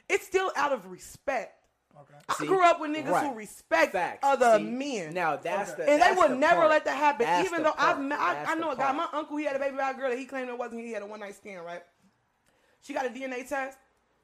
It's 0.08 0.26
still 0.26 0.52
out 0.56 0.72
of 0.72 0.86
respect. 0.90 1.54
Okay. 2.02 2.14
I 2.30 2.34
See? 2.36 2.48
grew 2.48 2.64
up 2.64 2.80
with 2.80 2.92
niggas 2.92 3.10
Right. 3.12 3.28
who 3.28 3.34
respect 3.36 3.92
Facts. 3.94 4.20
other 4.24 4.58
See? 4.58 4.64
men. 4.64 5.14
Now 5.14 5.36
that's 5.38 5.72
Okay. 5.72 5.86
the 5.86 5.92
and 5.92 6.02
they 6.02 6.06
that's 6.06 6.18
would 6.20 6.32
the 6.32 6.36
never 6.36 6.56
part. 6.62 6.70
let 6.70 6.86
that 6.86 6.98
happen. 6.98 7.26
That's 7.26 7.48
even 7.48 7.64
though 7.64 7.74
I've 7.78 8.00
met, 8.02 8.20
I, 8.20 8.46
I 8.52 8.56
know 8.56 8.72
a 8.72 8.76
guy. 8.76 8.92
My 8.92 9.08
uncle, 9.14 9.38
he 9.38 9.46
had 9.46 9.56
a 9.56 9.60
baby 9.60 9.78
by 9.78 9.92
a 9.92 9.94
girl 9.94 10.10
that 10.10 10.18
he 10.20 10.26
claimed 10.26 10.50
it 10.50 10.58
wasn't. 10.58 10.82
He 10.82 10.92
had 10.92 11.02
a 11.04 11.06
one 11.06 11.20
night 11.20 11.36
stand, 11.36 11.66
right? 11.66 11.84
She 12.82 12.94
got 12.94 13.06
a 13.06 13.10
DNA 13.10 13.48
test. 13.48 13.78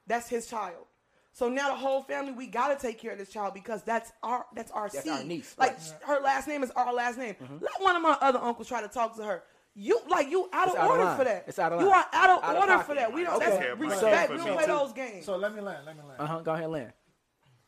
That's 0.06 0.28
his 0.28 0.46
child. 0.46 0.86
So 1.32 1.48
now 1.48 1.68
the 1.70 1.74
whole 1.74 2.02
family, 2.02 2.30
we 2.32 2.46
gotta 2.46 2.76
take 2.76 2.98
care 3.00 3.10
of 3.12 3.18
this 3.18 3.28
child 3.30 3.54
because 3.54 3.82
that's 3.82 4.12
our 4.22 4.46
that's 4.54 4.70
our 4.70 4.88
That's 4.88 5.02
seed. 5.02 5.12
our 5.12 5.24
niece, 5.24 5.54
Like 5.58 5.70
right. 5.72 5.78
Mm-hmm. 5.80 6.12
her 6.12 6.20
last 6.20 6.46
name 6.46 6.62
is 6.62 6.70
our 6.72 6.92
last 6.94 7.18
name. 7.18 7.34
Let 7.60 7.80
one 7.82 7.96
of 7.96 8.02
my 8.02 8.16
other 8.20 8.38
uncles 8.38 8.68
try 8.68 8.80
to 8.82 8.88
talk 8.88 9.16
to 9.16 9.24
her. 9.24 9.42
You 9.74 9.98
like 10.08 10.30
you 10.30 10.48
out 10.52 10.68
It's 10.68 10.76
of 10.76 10.82
out 10.82 10.90
order 10.90 11.04
line. 11.04 11.16
for 11.18 11.24
that. 11.24 11.44
It's 11.48 11.58
out 11.58 11.72
of 11.72 11.78
line. 11.80 11.88
You 11.88 11.92
are 11.92 12.06
out 12.12 12.30
of 12.38 12.44
Out 12.44 12.56
order 12.56 12.72
pocket. 12.74 12.86
for 12.86 12.94
that. 12.94 13.12
We 13.12 13.24
don't. 13.24 13.34
Okay. 13.34 13.46
That's 13.46 13.56
Okay, 13.58 13.72
respect. 13.72 14.30
we 14.30 14.36
don't 14.36 14.52
play 14.54 14.66
those 14.66 14.92
games. 14.92 15.24
So 15.26 15.36
let 15.36 15.52
me 15.52 15.60
land. 15.60 15.84
Let 15.84 15.96
me 15.96 16.02
land. 16.04 16.20
Uh 16.20 16.26
huh. 16.26 16.38
Go 16.42 16.52
ahead, 16.54 16.70
Lynn. 16.70 16.92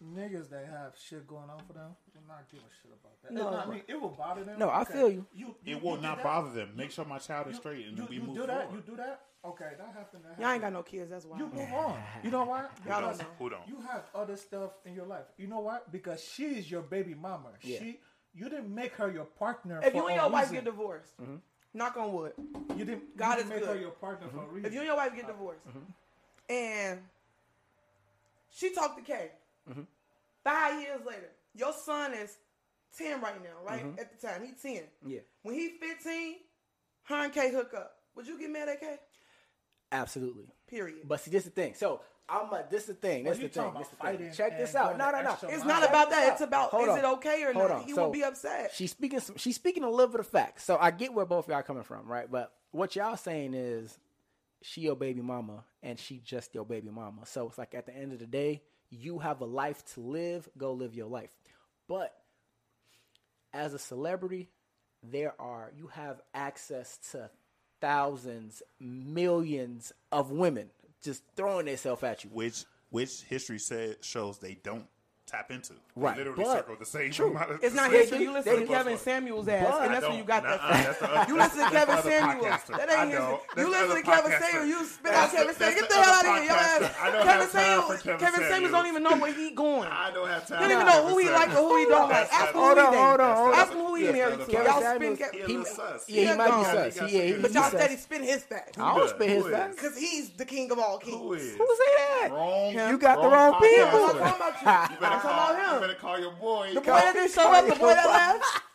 Niggas 0.02 0.50
that 0.50 0.66
have 0.66 0.92
shit 0.96 1.26
going 1.26 1.48
on 1.48 1.60
for 1.66 1.72
them 1.72 1.96
will 2.26 2.34
not 2.34 2.44
give 2.50 2.60
a 2.60 2.72
shit 2.82 2.92
about 2.92 3.22
that. 3.22 3.32
No. 3.32 3.50
No, 3.50 3.56
I 3.56 3.66
mean 3.66 3.82
it 3.86 4.00
will 4.00 4.10
bother 4.10 4.44
them. 4.44 4.58
No, 4.58 4.68
I 4.68 4.82
Okay. 4.82 4.92
feel 4.92 5.10
you. 5.10 5.26
you, 5.34 5.54
it 5.64 5.82
will 5.82 5.96
do 5.96 6.02
not 6.02 6.22
bother 6.22 6.50
them. 6.50 6.72
Make 6.76 6.90
sure 6.90 7.04
my 7.04 7.18
child 7.18 7.48
is 7.48 7.54
You- 7.54 7.60
straight, 7.60 7.86
and 7.86 7.96
you, 7.96 8.02
then 8.02 8.06
we 8.08 8.16
you 8.16 8.22
move 8.22 8.36
do 8.36 8.46
that. 8.46 8.64
forward. 8.64 8.76
You 8.76 8.92
do 8.92 8.96
that. 8.96 9.20
Okay, 9.44 9.72
that 9.78 9.94
happened. 9.94 10.24
That 10.24 10.40
Y'all 10.40 10.50
ain't 10.50 10.60
got 10.60 10.72
no 10.72 10.82
kids. 10.82 11.10
That's 11.10 11.24
why. 11.24 11.38
You 11.38 11.46
move 11.46 11.72
on. 11.72 12.02
You 12.24 12.30
know 12.30 12.44
why? 12.44 12.66
Y'all 12.86 13.00
don't 13.00 13.18
know. 13.18 13.24
Who 13.38 13.50
don't? 13.50 13.68
You 13.68 13.80
have 13.88 14.02
other 14.14 14.36
stuff 14.36 14.72
in 14.84 14.94
your 14.94 15.06
life. 15.06 15.26
You 15.38 15.46
know 15.46 15.60
what? 15.60 15.92
Because 15.92 16.22
she 16.22 16.44
is 16.44 16.70
your 16.70 16.82
baby 16.82 17.14
mama. 17.14 17.50
Yeah. 17.62 17.78
She, 17.78 18.00
you 18.34 18.48
didn't 18.48 18.74
make 18.74 18.94
her 18.96 19.10
your 19.10 19.24
partner. 19.24 19.80
If 19.82 19.92
for 19.92 19.98
you 19.98 20.06
and 20.08 20.16
your 20.16 20.28
wife 20.30 20.42
reason. 20.50 20.56
get 20.56 20.64
divorced, 20.64 21.16
mm-hmm. 21.20 21.36
knock 21.74 21.96
on 21.96 22.12
wood. 22.12 22.32
you 22.76 22.84
didn't. 22.84 23.16
God 23.16 23.38
you 23.38 23.44
is 23.44 23.48
didn't 23.48 23.60
make 23.60 23.68
her 23.68 23.80
your 23.80 23.92
partner 23.92 24.28
for 24.28 24.42
a 24.42 24.46
reason. 24.48 24.66
If 24.66 24.72
you 24.72 24.80
and 24.80 24.88
your 24.88 24.96
wife 24.96 25.14
get 25.14 25.26
divorced, 25.28 25.66
mm-hmm. 25.68 26.52
and 26.52 27.00
she 28.52 28.74
talked 28.74 28.98
to 28.98 29.04
Kay, 29.04 29.30
Mm-hmm. 29.70 29.82
five 30.44 30.80
years 30.80 31.00
later, 31.06 31.30
your 31.54 31.72
son 31.72 32.12
is 32.14 32.36
ten 32.96 33.20
right 33.20 33.42
now, 33.42 33.50
right? 33.66 33.84
Mm-hmm. 33.84 33.98
At 33.98 34.20
the 34.20 34.26
time, 34.26 34.42
he 34.44 34.52
ten. 34.52 34.84
Yeah. 35.04 35.20
When 35.42 35.54
he 35.54 35.70
fifteen, 35.80 36.36
her 37.04 37.24
and 37.24 37.32
Kay 37.32 37.50
hook 37.52 37.72
up. 37.76 37.92
Would 38.14 38.26
you 38.26 38.38
get 38.38 38.50
mad 38.50 38.68
at 38.68 38.80
Kay? 38.80 38.96
Absolutely. 39.92 40.46
Period. 40.68 41.00
But 41.06 41.20
see, 41.20 41.30
this 41.30 41.44
is 41.44 41.50
the 41.50 41.60
thing. 41.62 41.74
So 41.74 42.00
I'm. 42.28 42.52
A, 42.52 42.64
this 42.70 42.82
is 42.82 42.88
the 42.88 42.94
thing. 42.94 43.24
Well, 43.24 43.34
This 43.34 43.38
is 43.38 43.42
you 43.42 43.48
the 43.48 43.70
thing. 43.70 43.74
This 43.78 43.88
the 43.88 43.96
thing. 44.18 44.32
Check 44.34 44.58
this 44.58 44.74
out. 44.74 44.98
No, 44.98 45.10
no, 45.10 45.22
no. 45.22 45.36
it's 45.48 45.64
not 45.64 45.80
Check 45.82 45.90
about 45.90 46.10
that. 46.10 46.26
out. 46.26 46.32
It's 46.32 46.40
about 46.40 46.70
Hold 46.70 46.84
is 46.84 46.88
on. 46.90 46.98
it 46.98 47.04
okay 47.04 47.42
or 47.44 47.52
Hold 47.52 47.68
not? 47.68 47.78
on. 47.80 47.84
He 47.84 47.92
So, 47.92 48.04
will 48.06 48.12
be 48.12 48.24
upset. 48.24 48.72
She's 48.74 48.90
speaking. 48.90 49.20
Some, 49.20 49.36
she's 49.36 49.54
speaking 49.54 49.84
a 49.84 49.90
little 49.90 50.10
bit 50.10 50.20
of 50.20 50.26
facts. 50.26 50.64
So 50.64 50.76
I 50.80 50.90
get 50.90 51.12
where 51.14 51.24
both 51.26 51.46
of 51.46 51.52
y'all 51.52 51.62
coming 51.62 51.84
from, 51.84 52.06
right? 52.06 52.30
But 52.30 52.52
what 52.72 52.96
y'all 52.96 53.16
saying 53.16 53.54
is, 53.54 53.96
she 54.62 54.80
your 54.80 54.96
baby 54.96 55.20
mama, 55.20 55.64
and 55.82 55.98
she 55.98 56.18
just 56.18 56.52
your 56.54 56.64
baby 56.64 56.90
mama. 56.90 57.26
So 57.26 57.46
it's 57.48 57.58
like 57.58 57.74
at 57.74 57.86
the 57.86 57.94
end 57.96 58.12
of 58.12 58.18
the 58.18 58.26
day, 58.26 58.62
you 58.90 59.18
have 59.18 59.40
a 59.40 59.44
life 59.46 59.84
to 59.94 60.00
live. 60.00 60.48
Go 60.56 60.72
live 60.72 60.94
your 60.94 61.06
life. 61.08 61.30
But 61.88 62.14
as 63.52 63.74
a 63.74 63.78
celebrity, 63.78 64.48
there 65.02 65.34
are 65.40 65.72
you 65.76 65.88
have 65.88 66.20
access 66.34 66.98
to 67.12 67.30
thousands, 67.80 68.62
millions 68.80 69.92
of 70.10 70.30
women 70.30 70.70
just 71.02 71.22
throwing 71.36 71.66
themselves 71.66 72.02
at 72.02 72.24
you. 72.24 72.30
which 72.30 72.64
which 72.90 73.22
history 73.22 73.58
said 73.58 73.96
shows 74.02 74.38
they 74.38 74.54
don't 74.54 74.86
tap 75.26 75.50
into. 75.50 75.72
They 75.72 75.78
Right, 75.96 76.16
literally 76.16 76.44
but- 76.44 76.52
circle 76.56 76.76
the 76.78 76.86
same 76.86 77.10
True. 77.10 77.30
amount 77.30 77.50
of 77.50 77.64
It's 77.64 77.74
not 77.74 77.90
They 77.96 78.06
do- 78.06 78.18
You 78.22 78.32
listen 78.32 78.54
they 78.54 78.60
to. 78.60 78.66
Kevin 78.66 78.96
Samuels' 78.98 79.48
ass, 79.48 79.66
But- 79.70 79.82
and 79.82 79.94
that's 79.94 80.06
where 80.06 80.16
you 80.16 80.24
got 80.24 80.42
that 80.44 80.60
Nuh-uh, 80.60 80.72
from. 80.74 80.82
that's 80.84 80.98
the 81.00 81.10
other- 81.12 81.28
You 81.32 81.36
listen 81.38 81.58
to 81.64 81.70
Kevin 81.70 82.02
Samuels. 82.02 82.46
podcaster. 82.46 82.76
That 82.76 82.90
ain't. 82.90 83.12
That's 83.12 83.56
You 83.56 83.70
listen 83.70 83.96
to 83.96 84.02
Kevin. 84.02 84.32
Samuels. 84.40 84.68
You 84.68 84.84
spit 84.86 85.12
out 85.14 85.30
Kevin 85.30 85.54
Samuels. 85.54 85.80
Get 85.80 85.88
the 85.90 85.94
hell 85.96 86.14
out 86.14 86.38
of 86.38 86.42
here. 86.42 86.52
Ass. 86.52 87.24
Kevin 87.24 87.48
Samuels. 87.48 88.02
Kevin 88.02 88.40
Samuels 88.48 88.72
don't 88.72 88.86
even 88.86 89.02
know 89.02 89.16
where 89.16 89.32
he 89.32 89.50
going. 89.50 89.88
I 89.90 90.10
don't 90.12 90.28
have 90.28 90.46
time. 90.46 90.62
He 90.62 90.68
don't 90.68 90.72
even 90.80 90.86
know 90.86 91.08
who 91.08 91.18
he 91.18 91.28
like 91.30 91.48
or 91.50 91.52
who 91.56 91.76
he 91.78 91.84
don't 91.86 92.08
like. 92.08 92.32
Ask 92.32 92.54
him 92.54 92.60
who 92.60 92.60
he 92.60 92.66
Hold 92.66 92.78
on, 92.78 92.94
hold 92.94 93.20
on, 93.20 93.46
dating. 93.46 93.60
Ask 93.60 93.72
him 93.72 93.78
who 93.96 94.02
he 94.02 94.06
Yeah, 94.06 94.12
married 94.12 94.46
to. 94.46 94.52
Y'all 94.52 94.94
spin. 94.94 95.16
He 95.16 95.16
Ke- 95.16 95.34
a. 95.34 95.36
Yeah, 95.38 95.46
he 95.46 96.26
He 96.26 96.36
might 96.36 96.58
be 96.58 96.64
sus. 96.64 96.94
He 96.94 97.00
got 97.00 97.10
He, 97.10 97.18
yeah, 97.18 97.24
he, 97.36 97.42
But 97.42 97.52
y'all 97.52 97.62
sus. 97.64 97.72
steady 97.72 97.96
spin 97.96 98.22
his 98.22 98.42
facts. 98.44 98.78
I 98.78 98.96
don't 98.96 99.08
spit 99.10 99.28
his 99.28 99.42
Who 99.42 99.48
is? 99.48 99.54
facts. 99.54 99.76
Because 99.76 99.98
he's 99.98 100.30
the 100.30 100.44
king 100.44 100.70
of 100.70 100.78
all 100.78 100.98
kings. 100.98 101.16
Who 101.16 101.32
is? 101.34 101.52
Who 101.56 101.76
say 101.78 101.92
that? 101.96 102.28
Wrong. 102.32 102.72
You 102.72 102.98
got 102.98 103.22
the 103.22 103.28
wrong 103.28 103.52
people. 103.60 103.86
I'm 103.86 104.18
talking 104.18 104.36
about 104.36 104.62
you. 104.62 104.66
You 104.66 104.66
I'm 104.66 104.88
better 104.88 105.00
talking 105.00 105.20
call, 105.20 105.50
about 105.54 105.58
you 105.68 105.74
him. 105.74 105.80
better 105.80 105.94
call 105.94 106.20
your 106.20 106.32
boy. 106.32 106.70
The 106.74 106.80
boy 106.80 106.86
that 106.86 107.12
didn't 107.14 107.32
show 107.32 107.52
up, 107.52 107.66
the 107.66 107.74
boy 107.76 107.94
that 107.94 108.06
left. 108.06 108.62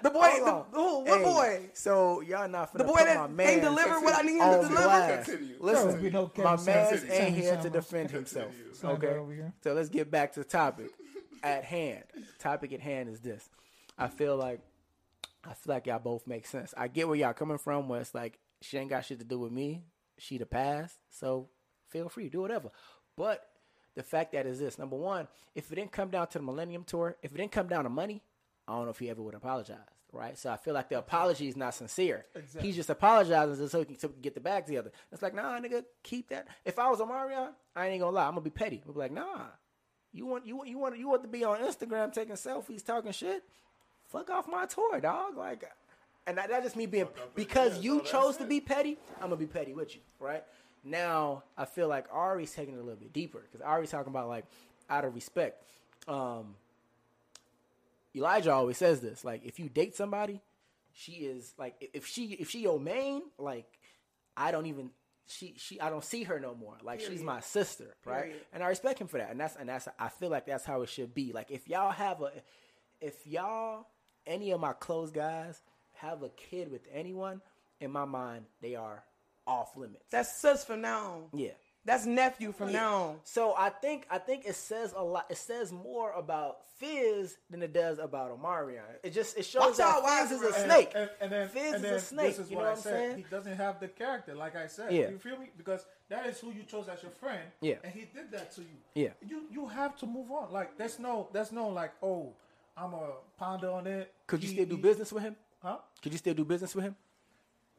The 0.00 0.10
boy, 0.10 0.20
Hold 0.20 0.46
the, 0.72 0.78
who, 0.78 0.98
what 1.00 1.18
Hey, 1.18 1.24
boy? 1.24 1.70
So 1.74 2.20
y'all 2.20 2.48
not 2.48 2.72
finna 2.72 2.78
The 2.78 2.84
boy 2.84 2.94
put 2.98 3.06
that 3.06 3.16
my 3.16 3.24
ain't 3.24 3.32
man 3.36 3.60
deliver 3.60 4.00
what 4.00 4.14
I 4.16 4.22
need 4.22 4.36
him 4.36 4.42
oh, 4.42 4.62
to 4.62 4.68
deliver? 4.68 5.22
Continue. 5.24 5.56
Listen, 5.58 6.00
be 6.00 6.10
no 6.10 6.22
my 6.36 6.56
Kevin 6.56 6.64
man 6.66 6.98
Samuels. 6.98 7.10
ain't 7.10 7.36
here 7.36 7.56
to 7.56 7.70
defend 7.70 8.10
himself. 8.12 8.52
Samuels 8.74 8.84
Okay, 9.04 9.18
over 9.18 9.52
so 9.60 9.72
let's 9.74 9.88
get 9.88 10.08
back 10.08 10.32
to 10.34 10.40
the 10.40 10.44
topic 10.44 10.90
at 11.42 11.64
hand. 11.64 12.04
Topic 12.38 12.72
at 12.72 12.80
hand 12.80 13.08
is 13.08 13.18
this. 13.20 13.48
I 13.98 14.08
feel 14.08 14.36
like 14.36 14.60
I 15.44 15.54
feel 15.54 15.74
like 15.74 15.86
y'all 15.86 15.98
both 15.98 16.26
make 16.26 16.46
sense. 16.46 16.74
I 16.76 16.88
get 16.88 17.08
where 17.08 17.16
y'all 17.16 17.32
coming 17.32 17.58
from. 17.58 17.88
Where 17.88 18.00
it's 18.00 18.14
like 18.14 18.38
she 18.60 18.78
ain't 18.78 18.90
got 18.90 19.04
shit 19.04 19.18
to 19.18 19.24
do 19.24 19.38
with 19.38 19.52
me. 19.52 19.82
She 20.18 20.38
the 20.38 20.46
past, 20.46 20.96
so 21.10 21.48
feel 21.88 22.08
free 22.08 22.28
do 22.28 22.40
whatever. 22.40 22.70
But 23.16 23.44
the 23.94 24.02
fact 24.02 24.32
that 24.32 24.46
is 24.46 24.58
this: 24.58 24.78
number 24.78 24.96
one, 24.96 25.28
if 25.54 25.70
it 25.72 25.74
didn't 25.74 25.92
come 25.92 26.10
down 26.10 26.28
to 26.28 26.38
the 26.38 26.44
Millennium 26.44 26.84
Tour, 26.84 27.16
if 27.22 27.32
it 27.32 27.36
didn't 27.36 27.52
come 27.52 27.68
down 27.68 27.84
to 27.84 27.90
money, 27.90 28.22
I 28.66 28.74
don't 28.74 28.84
know 28.84 28.90
if 28.90 28.98
he 28.98 29.10
ever 29.10 29.22
would 29.22 29.34
apologize. 29.34 29.78
Right, 30.10 30.38
so 30.38 30.50
I 30.50 30.56
feel 30.56 30.72
like 30.72 30.88
the 30.88 30.98
apology 30.98 31.48
is 31.48 31.56
not 31.56 31.74
sincere. 31.74 32.24
He's 32.60 32.76
just 32.76 32.88
apologizing 32.88 33.68
so 33.68 33.80
he 33.80 33.84
can, 33.84 33.98
so 33.98 34.08
he 34.08 34.14
can 34.14 34.22
get 34.22 34.32
the 34.32 34.40
bag 34.40 34.64
together. 34.64 34.90
It's 35.12 35.20
like, 35.20 35.34
nah, 35.34 35.60
nigga, 35.60 35.84
keep 36.02 36.30
that. 36.30 36.48
If 36.64 36.78
I 36.78 36.88
was 36.88 37.00
Omarion, 37.00 37.50
I 37.76 37.88
ain't 37.88 38.00
gonna 38.00 38.16
lie, 38.16 38.24
I'm 38.24 38.30
gonna 38.30 38.40
be 38.40 38.48
petty. 38.48 38.76
I'm 38.76 38.94
gonna 38.94 38.94
be 38.94 39.00
like, 39.00 39.12
nah, 39.12 39.48
you 40.12 40.24
want 40.24 40.46
you 40.46 40.56
want 40.56 40.68
you 40.70 40.78
want 40.78 40.98
you 40.98 41.08
want 41.08 41.22
to 41.22 41.28
be 41.28 41.44
on 41.44 41.58
Instagram 41.58 42.10
taking 42.10 42.36
selfies, 42.36 42.82
talking 42.84 43.12
shit. 43.12 43.44
Fuck 44.08 44.30
off 44.30 44.48
my 44.48 44.66
tour, 44.66 45.00
dog. 45.00 45.36
Like, 45.36 45.64
and 46.26 46.38
that, 46.38 46.48
that's 46.48 46.64
just 46.64 46.76
me 46.76 46.86
being 46.86 47.08
because 47.34 47.80
you 47.80 48.02
chose 48.02 48.36
to 48.38 48.44
be 48.44 48.60
petty. 48.60 48.98
I'm 49.16 49.24
gonna 49.24 49.36
be 49.36 49.46
petty 49.46 49.74
with 49.74 49.94
you, 49.94 50.00
right? 50.18 50.44
Now 50.84 51.44
I 51.56 51.64
feel 51.64 51.88
like 51.88 52.06
Ari's 52.12 52.52
taking 52.52 52.74
it 52.74 52.78
a 52.78 52.82
little 52.82 52.98
bit 52.98 53.12
deeper 53.12 53.40
because 53.40 53.60
Ari's 53.64 53.90
talking 53.90 54.10
about 54.10 54.28
like 54.28 54.44
out 54.88 55.04
of 55.04 55.14
respect. 55.14 55.62
Um, 56.06 56.54
Elijah 58.14 58.52
always 58.52 58.78
says 58.78 59.00
this: 59.00 59.24
like, 59.24 59.44
if 59.44 59.58
you 59.58 59.68
date 59.68 59.94
somebody, 59.94 60.40
she 60.92 61.12
is 61.12 61.52
like, 61.58 61.90
if 61.92 62.06
she 62.06 62.32
if 62.32 62.50
she 62.50 62.60
your 62.60 62.80
main, 62.80 63.22
like, 63.38 63.66
I 64.36 64.50
don't 64.50 64.66
even 64.66 64.90
she 65.26 65.54
she 65.58 65.80
I 65.80 65.90
don't 65.90 66.04
see 66.04 66.24
her 66.24 66.40
no 66.40 66.54
more. 66.54 66.76
Like 66.82 67.00
she's 67.00 67.22
my 67.22 67.40
sister, 67.40 67.94
right? 68.04 68.24
Period. 68.24 68.40
And 68.52 68.62
I 68.62 68.68
respect 68.68 69.00
him 69.00 69.06
for 69.06 69.18
that. 69.18 69.30
And 69.30 69.38
that's 69.38 69.56
and 69.56 69.68
that's 69.68 69.88
I 69.98 70.08
feel 70.08 70.30
like 70.30 70.46
that's 70.46 70.64
how 70.64 70.82
it 70.82 70.88
should 70.88 71.14
be. 71.14 71.32
Like 71.32 71.50
if 71.50 71.68
y'all 71.68 71.90
have 71.90 72.22
a 72.22 72.32
if 73.00 73.26
y'all 73.26 73.86
any 74.28 74.52
of 74.52 74.60
my 74.60 74.72
close 74.74 75.10
guys 75.10 75.60
have 75.94 76.22
a 76.22 76.28
kid 76.28 76.70
with 76.70 76.82
anyone, 76.92 77.40
in 77.80 77.90
my 77.90 78.04
mind 78.04 78.44
they 78.60 78.76
are 78.76 79.02
off 79.46 79.76
limits. 79.76 80.04
That's 80.10 80.32
sis 80.32 80.64
from 80.64 80.80
now 80.82 81.06
on. 81.32 81.38
yeah. 81.40 81.50
That's 81.84 82.04
nephew 82.04 82.52
from 82.52 82.70
now 82.72 82.94
on. 83.02 83.16
So 83.24 83.54
I 83.56 83.70
think 83.70 84.06
I 84.10 84.18
think 84.18 84.44
it 84.44 84.56
says 84.56 84.92
a 84.94 85.02
lot. 85.02 85.24
It 85.30 85.38
says 85.38 85.72
more 85.72 86.12
about 86.12 86.58
Fizz 86.76 87.38
than 87.48 87.62
it 87.62 87.72
does 87.72 87.98
about 87.98 88.30
Omarion. 88.38 88.82
It 89.02 89.14
just 89.14 89.38
it 89.38 89.46
shows 89.46 89.62
Watch 89.68 89.76
that 89.78 89.96
out, 89.96 90.02
wise 90.02 90.28
Fizz 90.28 90.42
is 90.42 90.42
a 90.42 90.50
around. 90.50 90.64
snake. 90.70 90.92
And, 90.94 91.10
and 91.22 91.32
then, 91.32 91.48
Fizz 91.48 91.64
and 91.66 91.74
is 91.76 91.82
then 91.82 91.94
a 91.94 92.00
snake. 92.00 92.26
This 92.26 92.38
is 92.40 92.50
you 92.50 92.56
what 92.56 92.62
know 92.64 92.68
I 92.68 92.70
what 92.72 92.76
I'm 92.78 92.82
said. 92.82 92.92
saying? 92.92 93.16
He 93.16 93.24
doesn't 93.30 93.56
have 93.56 93.80
the 93.80 93.88
character, 93.88 94.34
like 94.34 94.54
I 94.54 94.66
said. 94.66 94.92
Yeah. 94.92 95.08
You 95.08 95.18
feel 95.18 95.38
me? 95.38 95.46
Because 95.56 95.86
that 96.10 96.26
is 96.26 96.38
who 96.40 96.50
you 96.52 96.64
chose 96.64 96.88
as 96.88 97.00
your 97.02 97.12
friend. 97.12 97.40
Yeah. 97.62 97.76
And 97.82 97.92
he 97.94 98.00
did 98.00 98.30
that 98.32 98.52
to 98.56 98.60
you. 98.60 98.66
Yeah. 98.94 99.10
You 99.26 99.44
you 99.50 99.66
have 99.66 99.96
to 100.00 100.06
move 100.06 100.30
on. 100.30 100.52
Like 100.52 100.76
there's 100.76 100.98
no 100.98 101.28
there's 101.32 101.52
no 101.52 101.68
like 101.68 101.92
oh 102.02 102.34
I'm 102.80 102.94
a 102.94 103.10
ponder 103.38 103.70
on 103.70 103.86
it. 103.86 104.12
Could 104.26 104.42
you 104.42 104.48
He- 104.48 104.54
still 104.54 104.66
do 104.66 104.76
he- 104.76 104.82
business 104.82 105.12
with 105.12 105.22
him? 105.24 105.36
Huh? 105.62 105.78
Could 106.02 106.12
you 106.12 106.18
still 106.18 106.34
do 106.34 106.44
business 106.44 106.74
with 106.74 106.84
him? 106.84 106.96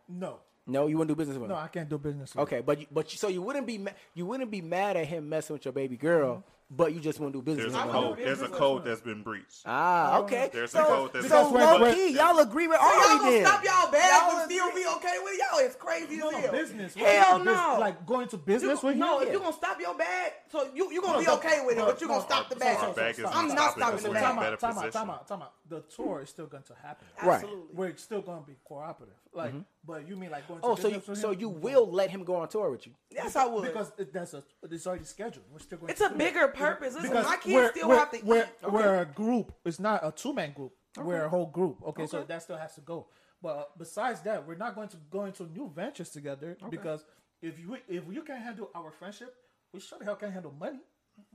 No. 0.08 0.40
No, 0.68 0.88
you 0.88 0.98
wouldn't 0.98 1.16
do 1.16 1.20
business 1.20 1.38
with 1.38 1.46
him. 1.50 1.56
No. 1.56 1.56
I 1.56 1.68
can't 1.68 1.90
do 1.90 1.98
business. 1.98 2.36
With 2.36 2.40
him. 2.40 2.44
Okay, 2.44 2.62
but 2.62 2.80
you, 2.82 2.88
but 2.92 3.12
you, 3.12 3.18
so 3.18 3.28
you 3.28 3.42
wouldn't 3.42 3.66
be 3.66 3.78
ma- 3.78 3.92
you 4.14 4.26
wouldn't 4.26 4.52
be 4.52 4.62
mad 4.62 4.98
at 4.98 5.08
him 5.08 5.28
messing 5.30 5.54
with 5.56 5.66
your 5.66 5.72
baby 5.72 5.98
girl, 5.98 6.32
mm-hmm. 6.36 6.42
But 6.72 6.94
you 6.94 7.00
just 7.00 7.20
want 7.20 7.34
to 7.34 7.40
do 7.40 7.44
business. 7.44 7.72
There's 7.72 7.76
a 7.76 7.86
with 7.88 7.96
I'm 7.96 8.02
one. 8.04 8.14
code. 8.16 8.18
There's 8.26 8.42
a 8.42 8.48
code 8.50 8.86
that's 8.86 9.02
been 9.02 9.24
breached. 9.24 9.62
Ah, 9.66 10.20
okay. 10.20 10.50
There's 10.54 10.70
a 10.76 10.78
so, 10.78 10.86
code 10.86 11.14
that's 11.14 11.28
so 11.28 11.52
been 11.52 11.62
low 11.62 11.80
breached. 11.80 11.96
key, 11.98 12.10
y'all 12.16 12.38
agree 12.40 12.68
with 12.68 12.80
So 12.80 12.86
y'all 12.86 13.18
gonna 13.20 13.42
stop 13.46 13.64
y'all 13.66 13.92
bag 13.92 14.22
Y'all 14.22 14.40
and 14.40 14.52
still 14.52 14.76
be 14.76 14.86
okay 14.98 15.18
with? 15.24 15.40
Y'all 15.40 15.60
is 15.60 15.76
crazy 15.76 16.18
No, 16.18 16.30
as 16.30 16.36
hell. 16.44 16.52
business. 16.52 16.94
Hell 16.94 17.40
no. 17.44 17.78
Like 17.80 18.06
going 18.06 18.28
to 18.30 18.38
You, 18.38 18.44
business 18.44 18.84
with 18.84 18.96
you. 18.96 19.00
no, 19.00 19.20
you? 19.22 19.28
if 19.28 19.34
you 19.34 19.40
gonna 19.40 19.54
stop 19.54 19.80
your 19.80 19.96
bag, 19.96 20.32
so 20.52 20.68
you 20.76 20.92
you 20.92 21.02
gonna 21.02 21.14
No, 21.14 21.20
be 21.20 21.26
no, 21.26 21.36
okay 21.38 21.66
with 21.66 21.78
it, 21.78 21.86
but 21.86 22.00
you 22.02 22.08
no, 22.08 22.14
gonna 22.14 22.26
stop 22.26 22.50
the 22.50 22.56
so- 22.56 22.60
bag. 22.60 22.78
so- 22.80 22.94
bag 22.94 23.12
is 23.12 23.18
so- 23.18 23.26
I'm 23.32 23.48
not 23.48 23.56
not 23.56 23.72
stopping 23.72 23.80
stopping 23.82 23.96
the 23.98 24.02
from 24.04 24.14
bag. 24.14 24.22
being 24.22 24.24
Time 24.24 24.32
in 24.32 24.38
a 24.38 24.42
better 24.42 24.54
out, 24.54 24.60
time 24.60 24.78
out, 24.86 24.92
time 24.94 25.10
out, 25.10 25.28
time 25.28 25.42
out. 25.42 25.54
The 25.70 25.82
tour 25.96 26.22
is 26.22 26.30
still 26.30 26.46
going 26.48 26.64
to 26.64 26.74
happen. 26.84 27.08
Absolutely. 27.20 27.76
We're 27.76 27.96
still 27.98 28.22
going 28.22 28.42
to 28.42 28.48
be 28.48 28.56
cooperative. 28.64 29.16
Like, 29.34 29.54
but 29.86 30.08
you 30.08 30.16
mean 30.16 30.32
like 30.32 30.48
going 30.48 30.60
to 30.60 30.66
Oh, 30.66 30.76
so 30.76 30.88
you 30.88 31.02
so 31.16 31.32
you 31.32 31.50
will 31.50 31.90
let 31.92 32.10
him 32.10 32.24
go 32.24 32.36
on 32.38 32.48
tour 32.50 32.72
with 32.72 32.88
you? 32.88 32.94
Yes, 33.12 33.36
I 33.36 33.46
would. 33.46 33.64
because 33.68 33.92
it, 33.98 34.12
that's 34.12 34.34
a 34.34 34.44
it's 34.64 34.88
already 34.88 35.04
scheduled. 35.06 35.46
We're 35.52 35.60
still 35.60 35.78
going. 35.78 35.92
It's 35.92 36.00
to 36.00 36.08
a 36.08 36.10
do 36.10 36.16
bigger 36.16 36.40
that. 36.48 36.56
purpose. 36.56 36.96
Listen, 36.96 37.10
Because 37.12 37.26
my 37.26 37.36
kids 37.38 37.54
we're- 37.54 37.70
still 37.72 37.88
we're- 37.90 38.00
have 38.00 38.12
to 38.12 38.20
We're, 38.26 38.44
eat. 38.44 38.72
we're 38.72 39.02
a 39.02 39.06
group. 39.06 39.54
It's 39.66 39.80
not 39.80 40.04
a 40.06 40.12
two 40.12 40.34
man 40.34 40.54
group. 40.54 40.74
We're 40.98 41.26
a 41.26 41.30
whole 41.30 41.46
group. 41.46 41.78
Okay, 41.90 42.08
so 42.08 42.24
that 42.24 42.42
still 42.42 42.58
has 42.58 42.74
to 42.76 42.82
go. 42.82 43.08
But 43.42 43.50
uh, 43.58 43.64
besides 43.78 44.22
that, 44.22 44.46
we're 44.48 44.56
not 44.56 44.74
going 44.76 44.90
to 44.90 44.98
go 45.10 45.26
into 45.26 45.44
new 45.44 45.72
ventures 45.74 46.10
together 46.10 46.58
because 46.70 47.06
if 47.42 47.60
you 47.60 47.78
if 47.88 48.04
you 48.12 48.24
can't 48.24 48.42
handle 48.44 48.70
our 48.76 48.92
friendship, 48.92 49.34
we 49.72 49.80
sure 49.80 50.00
the 50.00 50.06
hell 50.06 50.16
can't 50.16 50.34
handle 50.34 50.54
money. 50.60 50.80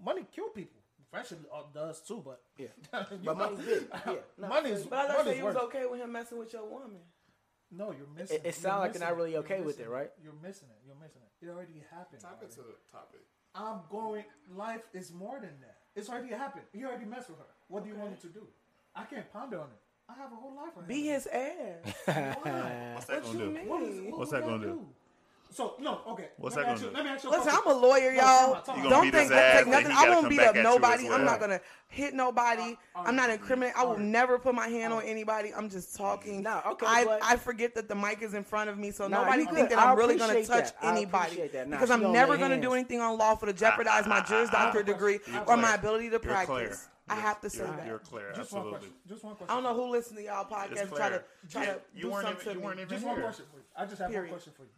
Money 0.05 0.27
kill 0.35 0.49
people. 0.49 0.81
Friendship 1.11 1.39
uh, 1.55 1.63
does 1.73 2.01
too, 2.01 2.21
but 2.25 2.41
Yeah. 2.59 2.67
But 2.91 3.23
know, 3.25 3.35
money's 3.37 3.65
big. 3.67 3.87
Yeah. 4.07 4.15
No, 4.37 4.49
money 4.49 4.71
is 4.71 4.83
But 4.85 4.99
I 4.99 5.07
thought 5.15 5.25
money 5.27 5.39
you 5.39 5.49
is 5.49 5.55
was 5.55 5.65
okay 5.65 5.87
with 5.87 6.01
him 6.01 6.11
messing 6.13 6.39
with 6.39 6.53
your 6.53 6.65
woman. 6.69 6.99
No, 7.71 7.91
you're 7.93 8.07
missing. 8.17 8.37
it 8.39 8.45
You're 8.45 8.53
sound 8.53 8.81
like 8.81 8.95
you're 8.95 9.03
not 9.03 9.17
really 9.17 9.33
You're 9.33 9.41
okay 9.41 9.61
with 9.61 9.81
it, 9.81 9.89
right? 9.89 10.11
You're 10.23 10.33
missing 10.43 10.69
it. 10.71 10.79
You're 10.87 10.97
missing 11.01 11.23
it. 11.23 11.45
It 11.47 11.51
already 11.51 11.83
happened. 11.91 12.21
Tap 12.21 12.31
already. 12.39 12.47
into 12.47 12.57
the 12.63 12.75
topic. 12.93 13.21
I'm 13.55 13.81
going. 13.91 14.25
Life 14.55 14.83
is 14.93 15.13
more 15.13 15.41
than 15.41 15.51
that. 15.61 15.77
It's 15.97 16.09
already 16.09 16.29
happened. 16.31 16.65
You 16.73 16.87
already 16.87 17.05
messed 17.05 17.29
with 17.31 17.39
her. 17.39 17.45
What 17.69 17.85
do 17.85 17.91
you 17.91 17.97
want 17.97 18.13
me 18.13 18.17
to 18.23 18.29
do? 18.29 18.47
I 18.95 19.05
can't 19.05 19.31
ponder 19.33 19.59
on 19.61 19.67
it. 19.67 19.81
I 20.09 20.15
have 20.15 20.33
a 20.33 20.37
whole 20.37 20.55
life. 20.55 20.73
Be 20.87 21.09
of 21.11 21.15
his 21.15 21.27
ass. 21.29 21.85
me. 22.45 22.95
What's 22.95 23.07
that 23.07 23.23
What 23.23 23.23
gonna 23.25 23.39
you 23.39 23.39
do? 23.39 23.51
mean? 23.51 23.69
What 23.69 23.83
is- 23.83 24.01
what 24.03 24.19
What's 24.19 24.31
that 24.33 24.43
gonna 24.45 24.67
do? 24.67 24.87
So 25.55 25.75
no, 25.79 26.01
okay. 26.09 26.31
What's 26.37 26.57
let 26.57 26.67
that 26.67 26.77
gonna 26.79 26.89
do? 26.91 26.95
Let 26.97 27.05
me 27.05 27.11
ask 27.13 27.23
you. 27.23 27.31
Listen. 27.31 27.53
I'm 27.55 27.67
a 27.69 27.73
lawyer, 27.73 28.11
y'all. 28.11 28.17
time 28.17 28.55
out, 28.57 28.65
time 28.65 28.73
out. 28.73 28.77
You 28.77 28.83
gonna 28.83 28.91
Don't 28.91 29.11
think 29.13 29.23
his 29.23 29.31
ass, 29.31 29.59
take 29.59 29.67
nothing. 29.69 29.93
I 29.93 30.09
won't 30.11 30.29
beat 30.29 30.41
up 30.41 30.49
at 30.49 30.57
you 30.57 30.63
nobody. 30.65 31.09
I'm 31.09 31.25
not 31.25 31.39
gonna 31.39 31.61
hit 31.87 32.13
nobody. 32.13 32.77
I'm 32.97 33.15
not 33.15 33.31
incriminating. 33.31 33.81
I 33.81 33.85
will 33.85 33.99
never 33.99 34.37
put 34.41 34.53
my 34.57 34.67
hand 34.67 34.93
on 34.93 35.05
anybody. 35.05 35.53
I'm 35.57 35.71
just 35.71 35.95
talking. 35.97 36.43
Nah, 36.43 36.61
okay, 36.73 36.87
I, 36.89 37.21
I 37.23 37.37
forget 37.37 37.73
that 37.77 37.89
the 37.89 37.95
mic 37.95 38.21
is 38.21 38.35
in 38.35 38.43
front 38.43 38.69
of 38.69 38.79
me, 38.79 38.91
so 38.91 39.07
Nah, 39.07 39.23
nobody 39.23 39.45
think 39.47 39.69
that 39.71 39.79
I 39.79 39.93
I'm 39.93 39.97
really 39.97 40.17
gonna 40.19 40.45
touch 40.45 40.73
that. 40.73 40.77
Anybody. 40.83 41.49
Nah, 41.55 41.65
because 41.67 41.91
I'm 41.93 42.11
never 42.11 42.37
gonna 42.37 42.55
hands. 42.55 42.63
do 42.67 42.73
anything 42.73 43.01
unlawful 43.01 43.47
to 43.47 43.53
jeopardize 43.55 44.09
my 44.09 44.23
Juris 44.23 44.51
Doctor 44.51 44.83
degree 44.83 45.21
or 45.47 45.57
my 45.57 45.77
ability 45.77 46.07
to 46.07 46.13
You're 46.15 46.19
practice. 46.21 46.89
I 47.09 47.15
have 47.17 47.41
to 47.43 47.51
say 47.51 47.59
You're, 47.59 47.67
that. 47.77 47.87
you're 47.87 47.99
clear. 48.01 48.33
Just 48.35 48.51
one 48.53 48.71
question. 48.71 48.91
Just 49.07 49.23
one 49.23 49.35
question. 49.37 49.51
I 49.53 49.55
don't 49.55 49.63
know 49.63 49.75
who 49.85 49.93
listens 49.93 50.19
to 50.19 50.25
y'all 50.25 50.47
podcast 50.47 50.73
It's 50.73 50.81
and 50.81 50.91
try 50.91 51.11
to 51.11 51.23
try 51.51 51.65
Yeah, 51.65 51.73
to 51.75 51.81
do 52.01 52.11
weren't 52.11 52.27
something 52.27 52.41
even- 52.41 52.55
to 52.55 52.59
you 52.59 52.65
weren't 52.65 52.77
me. 52.79 52.83
even 52.83 52.95
Just 52.97 53.07
one 53.07 53.15
here. 53.17 53.25
question 53.25 53.45
for 53.53 53.59
you. 53.59 53.65
I 53.77 53.85
just 53.85 53.99
have 54.01 54.11
Period. 54.11 54.31
one 54.31 54.39
question 54.41 54.53
for 54.57 54.63
you. 54.63 54.69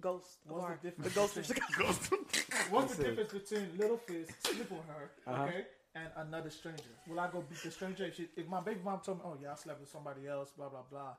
Ghost. 0.00 0.38
of 0.48 0.52
What's 0.52 0.62
the 0.64 0.68
our- 0.70 0.76
difference 0.76 1.08
The 1.14 1.20
ghost 1.20 1.36
of 1.36 1.48
between- 1.48 1.66
Chicago. 1.68 2.24
What's 2.70 2.94
the 2.96 3.04
difference 3.04 3.32
between 3.32 3.78
Lil 3.78 3.96
Fizz 3.98 4.28
sleeping 4.44 4.76
with 4.78 4.86
her, 4.88 5.10
Uh-huh. 5.26 5.42
okay, 5.44 5.66
and 5.94 6.08
another 6.16 6.50
stranger? 6.50 6.82
Will 7.08 7.20
I 7.20 7.30
go 7.30 7.42
beat 7.48 7.62
the 7.62 7.70
stranger 7.70 8.04
if, 8.04 8.16
she, 8.16 8.28
if 8.36 8.46
my 8.48 8.60
baby 8.60 8.80
mom 8.84 9.00
told 9.00 9.18
me, 9.18 9.24
"Oh 9.26 9.36
yeah, 9.40 9.52
I 9.52 9.54
slept 9.56 9.80
with 9.80 9.90
somebody 9.90 10.26
else," 10.26 10.50
blah 10.56 10.68
blah 10.68 10.82
blah? 10.90 11.14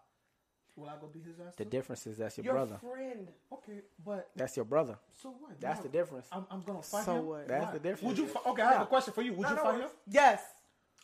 Will 0.76 0.90
I 0.90 0.98
go 1.00 1.08
beat 1.08 1.26
his 1.26 1.40
ass? 1.40 1.56
The 1.56 1.64
too? 1.64 1.70
difference 1.70 2.06
is 2.06 2.18
that's 2.18 2.38
your, 2.38 2.46
Your 2.46 2.54
brother. 2.56 2.78
friend. 2.78 3.30
Okay, 3.54 3.80
but 4.06 4.30
That's 4.36 4.58
your 4.58 4.66
brother. 4.66 4.98
so 5.14 5.30
what? 5.40 5.58
That's 5.60 5.78
Now, 5.78 5.84
the 5.84 5.90
difference. 5.90 6.28
I'm, 6.34 6.46
I'm 6.52 6.62
gonna 6.64 6.82
fight 6.82 7.06
So 7.06 7.16
him. 7.16 7.26
what? 7.28 7.48
That's 7.48 7.66
Why? 7.68 7.72
the 7.72 7.80
difference. 7.80 8.02
Would 8.04 8.18
you? 8.18 8.28
Fi- 8.28 8.50
okay, 8.50 8.62
I 8.62 8.68
have 8.72 8.78
No. 8.80 8.84
a 8.84 8.88
question 8.88 9.14
for 9.14 9.22
you. 9.22 9.32
Would 9.34 9.48
you 9.50 9.56
no 9.56 9.62
fight 9.64 9.74
worries. 9.76 9.84
him? 9.86 9.90
Yes. 10.08 10.42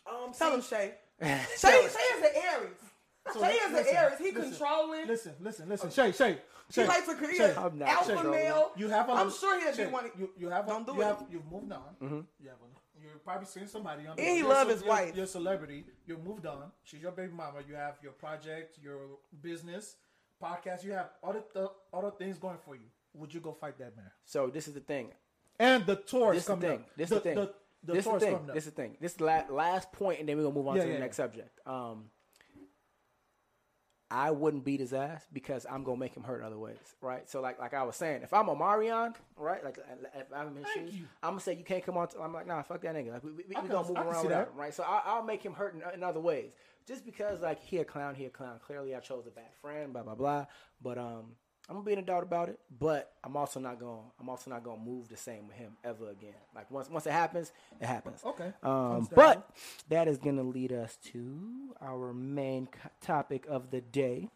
Um, 0.06 0.34
Tell 0.38 0.54
him, 0.56 0.62
Shay. 0.62 0.96
Shay, 1.22 1.38
Shay 1.58 1.70
is 1.78 2.24
an 2.24 2.32
Aries. 2.36 2.78
So 3.34 3.40
Shay 3.42 3.54
is 3.54 3.72
an 3.88 3.96
Aries. 3.96 4.18
He 4.20 4.32
listen, 4.32 4.42
controlling. 4.52 5.08
Listen, 5.08 5.34
listen, 5.40 5.70
listen. 5.70 5.90
Shay, 5.92 6.12
Shay, 6.12 6.38
He 6.68 6.74
Shay. 6.74 6.88
likes 6.88 7.08
to 7.08 7.16
create 7.16 7.38
Shay, 7.38 7.54
I'm 7.56 7.78
not 7.78 7.90
alpha 7.90 8.14
controlling. 8.14 8.40
male. 8.40 8.72
You 8.76 8.88
have 8.90 9.10
a. 9.10 9.12
I'm 9.14 9.32
sure 9.32 9.60
he'll 9.60 9.74
Shay, 9.74 9.86
be 9.86 9.92
one. 9.92 10.06
You, 10.18 10.30
you 10.38 10.50
have. 10.50 10.66
Don't 10.68 10.86
do 10.86 10.94
you 10.94 11.02
it. 11.02 11.06
have. 11.06 11.24
You've 11.32 11.52
moved 11.52 11.72
on. 11.72 11.82
Mm-hmm. 12.02 12.20
You 12.44 12.50
have. 12.50 12.58
A, 12.58 13.02
you're 13.02 13.18
probably 13.24 13.46
seeing 13.48 13.68
somebody 13.68 14.06
on. 14.08 14.18
And 14.20 14.38
he 14.38 14.44
love 14.44 14.68
ce- 14.68 14.72
his 14.72 14.80
you're- 14.82 14.90
wife. 14.90 15.16
You're 15.16 15.26
a 15.26 15.28
celebrity. 15.28 15.86
You 16.08 16.18
moved 16.18 16.46
on. 16.46 16.72
She's 16.84 17.02
your 17.02 17.12
baby 17.12 17.32
mama. 17.34 17.60
You 17.68 17.76
have 17.76 17.96
your 18.02 18.12
project, 18.14 18.78
your 18.82 19.00
business, 19.42 19.96
podcast. 20.42 20.84
You 20.84 20.94
have 20.94 21.10
other 21.24 21.44
th- 21.54 21.68
other 21.94 22.12
things 22.12 22.38
going 22.38 22.58
for 22.66 22.76
you. 22.76 22.86
Would 23.14 23.34
you 23.34 23.40
go 23.40 23.52
fight 23.54 23.78
that 23.80 23.96
man? 23.96 24.10
So 24.26 24.48
this 24.48 24.68
is 24.68 24.74
the 24.74 24.80
thing. 24.80 25.10
And 25.60 25.86
the 25.86 25.96
tour 25.98 26.34
This 26.34 26.44
is 26.44 26.44
is 26.44 26.46
the 26.48 26.54
coming 26.54 26.70
thing. 26.70 26.80
up. 26.80 26.96
This 26.98 27.04
is 27.06 27.10
the, 27.10 27.16
the 27.16 27.22
thing. 27.22 27.36
The, 27.36 27.54
the 27.84 27.94
this 27.94 28.06
is 28.06 28.12
the 28.14 28.20
thing. 28.20 28.40
This 28.54 28.56
is 28.58 28.66
the 28.66 28.72
thing. 28.82 28.98
This 29.02 29.12
is 29.12 29.18
the 29.18 29.26
la- 29.26 29.44
last 29.50 29.92
point, 29.92 30.20
and 30.20 30.30
then 30.30 30.38
we're 30.38 30.44
gonna 30.44 30.56
move 30.56 30.68
on 30.68 30.78
Yeah, 30.78 30.86
to 30.86 30.92
the 30.94 31.00
next 31.00 31.18
yeah. 31.20 31.26
subject. 31.26 31.60
Um, 31.68 32.06
I 34.12 34.32
wouldn't 34.32 34.66
beat 34.66 34.80
his 34.80 34.94
ass 34.94 35.26
because 35.32 35.66
I'm 35.70 35.84
gonna 35.84 35.98
make 35.98 36.16
him 36.16 36.24
hurt 36.24 36.42
in 36.42 36.46
other 36.46 36.58
ways, 36.58 36.96
right? 37.02 37.28
So 37.30 37.42
like 37.42 37.60
like 37.60 37.74
I 37.74 37.84
was 37.84 37.96
saying, 37.96 38.22
if 38.24 38.34
I'm 38.34 38.48
Omarion, 38.48 39.16
right? 39.38 39.64
Like 39.64 39.80
if 40.16 40.28
I'm 40.36 40.50
in 40.50 40.58
his 40.58 40.72
shoes, 40.74 40.96
you. 40.96 41.06
I'm 41.24 41.32
gonna 41.32 41.42
say 41.42 41.56
you 41.56 41.64
can't 41.64 41.84
come 41.84 41.98
on. 41.98 42.08
T-. 42.08 42.18
I'm 42.22 42.34
like 42.34 42.46
nah, 42.46 42.62
fuck 42.62 42.82
that 42.82 42.94
nigga. 42.94 43.14
Like 43.14 43.24
we, 43.24 43.32
we, 43.32 43.44
we 43.48 43.56
gonna 43.56 43.88
move 43.88 43.98
I 43.98 44.02
around 44.02 44.24
without 44.24 44.30
that. 44.30 44.48
him, 44.50 44.60
right? 44.60 44.74
So 44.74 44.84
I, 44.84 45.02
I'll 45.06 45.24
make 45.24 45.42
him 45.42 45.54
hurt 45.54 45.74
in, 45.76 45.82
in 45.94 46.04
other 46.04 46.20
ways, 46.20 46.52
just 46.86 47.06
because 47.06 47.42
like 47.42 47.64
he 47.64 47.78
a 47.78 47.86
clown, 47.86 48.16
he 48.16 48.26
a 48.26 48.30
clown. 48.30 48.60
Clearly, 48.66 48.96
I 48.96 49.00
chose 49.00 49.28
a 49.28 49.32
bad 49.32 49.54
friend, 49.62 49.94
blah 49.94 50.04
blah 50.04 50.16
blah. 50.16 50.46
But 50.82 50.98
um, 50.98 51.36
I'm 51.70 51.76
gonna 51.76 51.86
be 51.86 51.94
in 51.94 52.00
a 52.00 52.04
doubt 52.04 52.24
about 52.24 52.50
it. 52.50 52.60
But 52.80 53.14
I'm 53.24 53.38
also 53.38 53.60
not 53.60 53.80
gonna 53.80 54.02
I'm 54.20 54.30
also 54.30 54.50
not 54.50 54.64
gonna 54.64 54.82
move 54.82 55.08
the 55.08 55.18
same 55.18 55.48
with 55.48 55.56
him 55.58 55.74
ever 55.84 56.10
again. 56.10 56.34
Like 56.56 56.70
once 56.72 56.90
once 56.90 57.06
it 57.06 57.14
happens, 57.14 57.52
it 57.80 57.86
happens. 57.86 58.22
Okay. 58.26 58.52
Um, 58.64 59.08
but 59.14 59.50
that 59.90 60.08
is 60.08 60.18
gonna 60.18 60.44
lead 60.44 60.72
us 60.74 60.98
to 61.14 61.76
our 61.82 62.14
main 62.14 62.68
topic 63.02 63.46
of 63.48 63.72
the 63.72 63.82
day. 63.82 64.28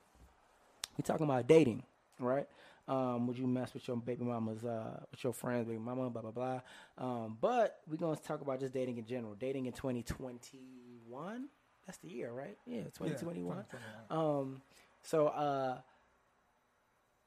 We 0.97 1.03
talking 1.03 1.25
about 1.25 1.47
dating, 1.47 1.83
right? 2.19 2.47
Um, 2.87 3.25
would 3.27 3.37
you 3.37 3.47
mess 3.47 3.73
with 3.73 3.87
your 3.87 3.97
baby 3.97 4.23
mama's, 4.23 4.63
uh, 4.63 4.99
with 5.09 5.23
your 5.23 5.33
friends, 5.33 5.65
baby 5.67 5.79
mama, 5.79 6.09
blah 6.09 6.21
blah 6.21 6.31
blah. 6.31 6.61
Um, 6.97 7.37
but 7.41 7.79
we're 7.89 7.97
gonna 7.97 8.15
talk 8.15 8.41
about 8.41 8.59
just 8.59 8.73
dating 8.73 8.97
in 8.97 9.05
general. 9.05 9.33
Dating 9.33 9.65
in 9.65 9.73
2021. 9.73 11.47
That's 11.85 11.97
the 11.99 12.09
year, 12.09 12.31
right? 12.31 12.57
Yeah, 12.65 12.83
2021. 12.97 13.65
2021. 14.09 14.09
Um, 14.09 14.61
so 15.03 15.27
uh, 15.27 15.77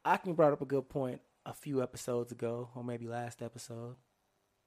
Akmi 0.08 0.34
brought 0.34 0.54
up 0.54 0.62
a 0.62 0.66
good 0.66 0.88
point 0.88 1.20
a 1.44 1.52
few 1.52 1.82
episodes 1.82 2.32
ago, 2.32 2.70
or 2.74 2.82
maybe 2.82 3.06
last 3.06 3.42
episode. 3.42 3.96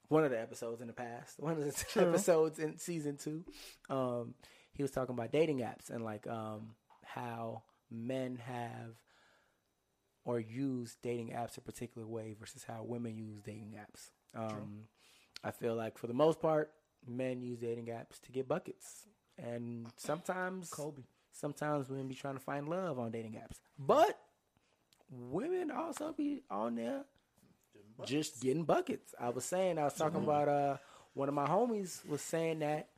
One 0.08 0.24
of 0.24 0.30
the 0.30 0.40
episodes 0.40 0.80
in 0.80 0.86
the 0.86 0.92
past, 0.92 1.34
one 1.40 1.54
of 1.54 1.58
the 1.58 2.00
episodes 2.00 2.58
in 2.60 2.78
season 2.78 3.16
two. 3.16 3.44
Um, 3.90 4.34
he 4.72 4.82
was 4.82 4.92
talking 4.92 5.14
about 5.14 5.32
dating 5.32 5.58
apps 5.58 5.90
and 5.90 6.04
like 6.04 6.26
um, 6.28 6.74
how 7.04 7.62
men 7.90 8.36
have 8.36 8.94
or 10.24 10.38
use 10.38 10.96
dating 11.02 11.30
apps 11.30 11.58
a 11.58 11.60
particular 11.60 12.06
way 12.06 12.36
versus 12.38 12.64
how 12.64 12.84
women 12.84 13.16
use 13.16 13.42
dating 13.42 13.76
apps. 13.76 14.10
Um, 14.34 14.84
I 15.42 15.50
feel 15.50 15.74
like 15.74 15.98
for 15.98 16.06
the 16.06 16.14
most 16.14 16.40
part, 16.40 16.70
men 17.04 17.42
use 17.42 17.58
dating 17.58 17.86
apps 17.86 18.20
to 18.22 18.32
get 18.32 18.46
buckets, 18.46 19.08
and 19.36 19.88
sometimes 19.96 20.70
Kobe. 20.70 21.02
sometimes 21.32 21.88
women 21.88 22.06
be 22.06 22.14
trying 22.14 22.34
to 22.34 22.40
find 22.40 22.68
love 22.68 23.00
on 23.00 23.10
dating 23.10 23.32
apps, 23.32 23.58
but 23.76 24.16
women 25.12 25.70
also 25.70 26.12
be 26.12 26.42
on 26.50 26.74
there 26.76 27.04
just 28.06 28.40
getting 28.40 28.64
buckets. 28.64 29.14
I 29.20 29.28
was 29.28 29.44
saying, 29.44 29.78
I 29.78 29.84
was 29.84 29.94
talking 29.94 30.22
about 30.22 30.48
uh 30.48 30.76
one 31.14 31.28
of 31.28 31.34
my 31.34 31.46
homies 31.46 32.06
was 32.08 32.22
saying 32.22 32.60
that 32.60 32.88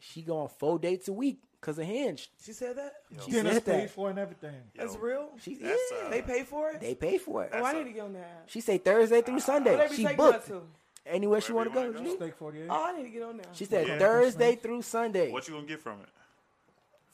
she 0.00 0.22
go 0.22 0.38
on 0.40 0.48
four 0.48 0.78
dates 0.78 1.08
a 1.08 1.12
week 1.12 1.38
because 1.60 1.78
of 1.78 1.86
Hinge. 1.86 2.28
She 2.44 2.52
said 2.52 2.76
that. 2.76 2.92
She 3.24 3.30
Dinner's 3.30 3.54
said 3.54 3.64
paid 3.64 3.82
that. 3.84 3.90
for 3.90 4.10
and 4.10 4.18
everything. 4.18 4.54
That's 4.74 4.96
real. 4.96 5.30
She, 5.40 5.54
That's, 5.54 5.80
yeah, 5.92 6.06
uh, 6.06 6.10
They 6.10 6.22
pay 6.22 6.42
for 6.42 6.70
it. 6.70 6.80
they 6.80 6.94
pay 6.94 7.18
for 7.18 7.44
it. 7.44 7.50
oh, 7.54 7.64
I 7.64 7.72
need 7.72 7.84
to 7.84 7.90
get 7.92 8.02
on 8.02 8.12
that. 8.14 8.44
She 8.46 8.60
say 8.60 8.78
Thursday 8.78 9.22
through 9.22 9.34
Where 9.34 9.40
Sunday. 9.42 9.88
She 9.94 10.06
booked 10.06 10.48
to? 10.48 10.62
anywhere 11.06 11.40
she 11.40 11.52
want 11.52 11.72
to 11.72 11.74
go. 11.74 11.92
go. 11.92 12.16
Steak 12.16 12.36
48. 12.36 12.66
Oh, 12.68 12.84
I 12.84 12.96
need 12.96 13.04
to 13.04 13.08
get 13.10 13.22
on 13.22 13.36
that. 13.38 13.48
She 13.52 13.64
said 13.64 13.86
Yeah. 13.86 13.98
Thursday 13.98 14.56
through 14.56 14.82
Sunday. 14.82 15.30
What 15.32 15.46
you 15.48 15.54
gonna 15.54 15.66
get 15.66 15.80
from 15.80 16.00
it? 16.00 16.08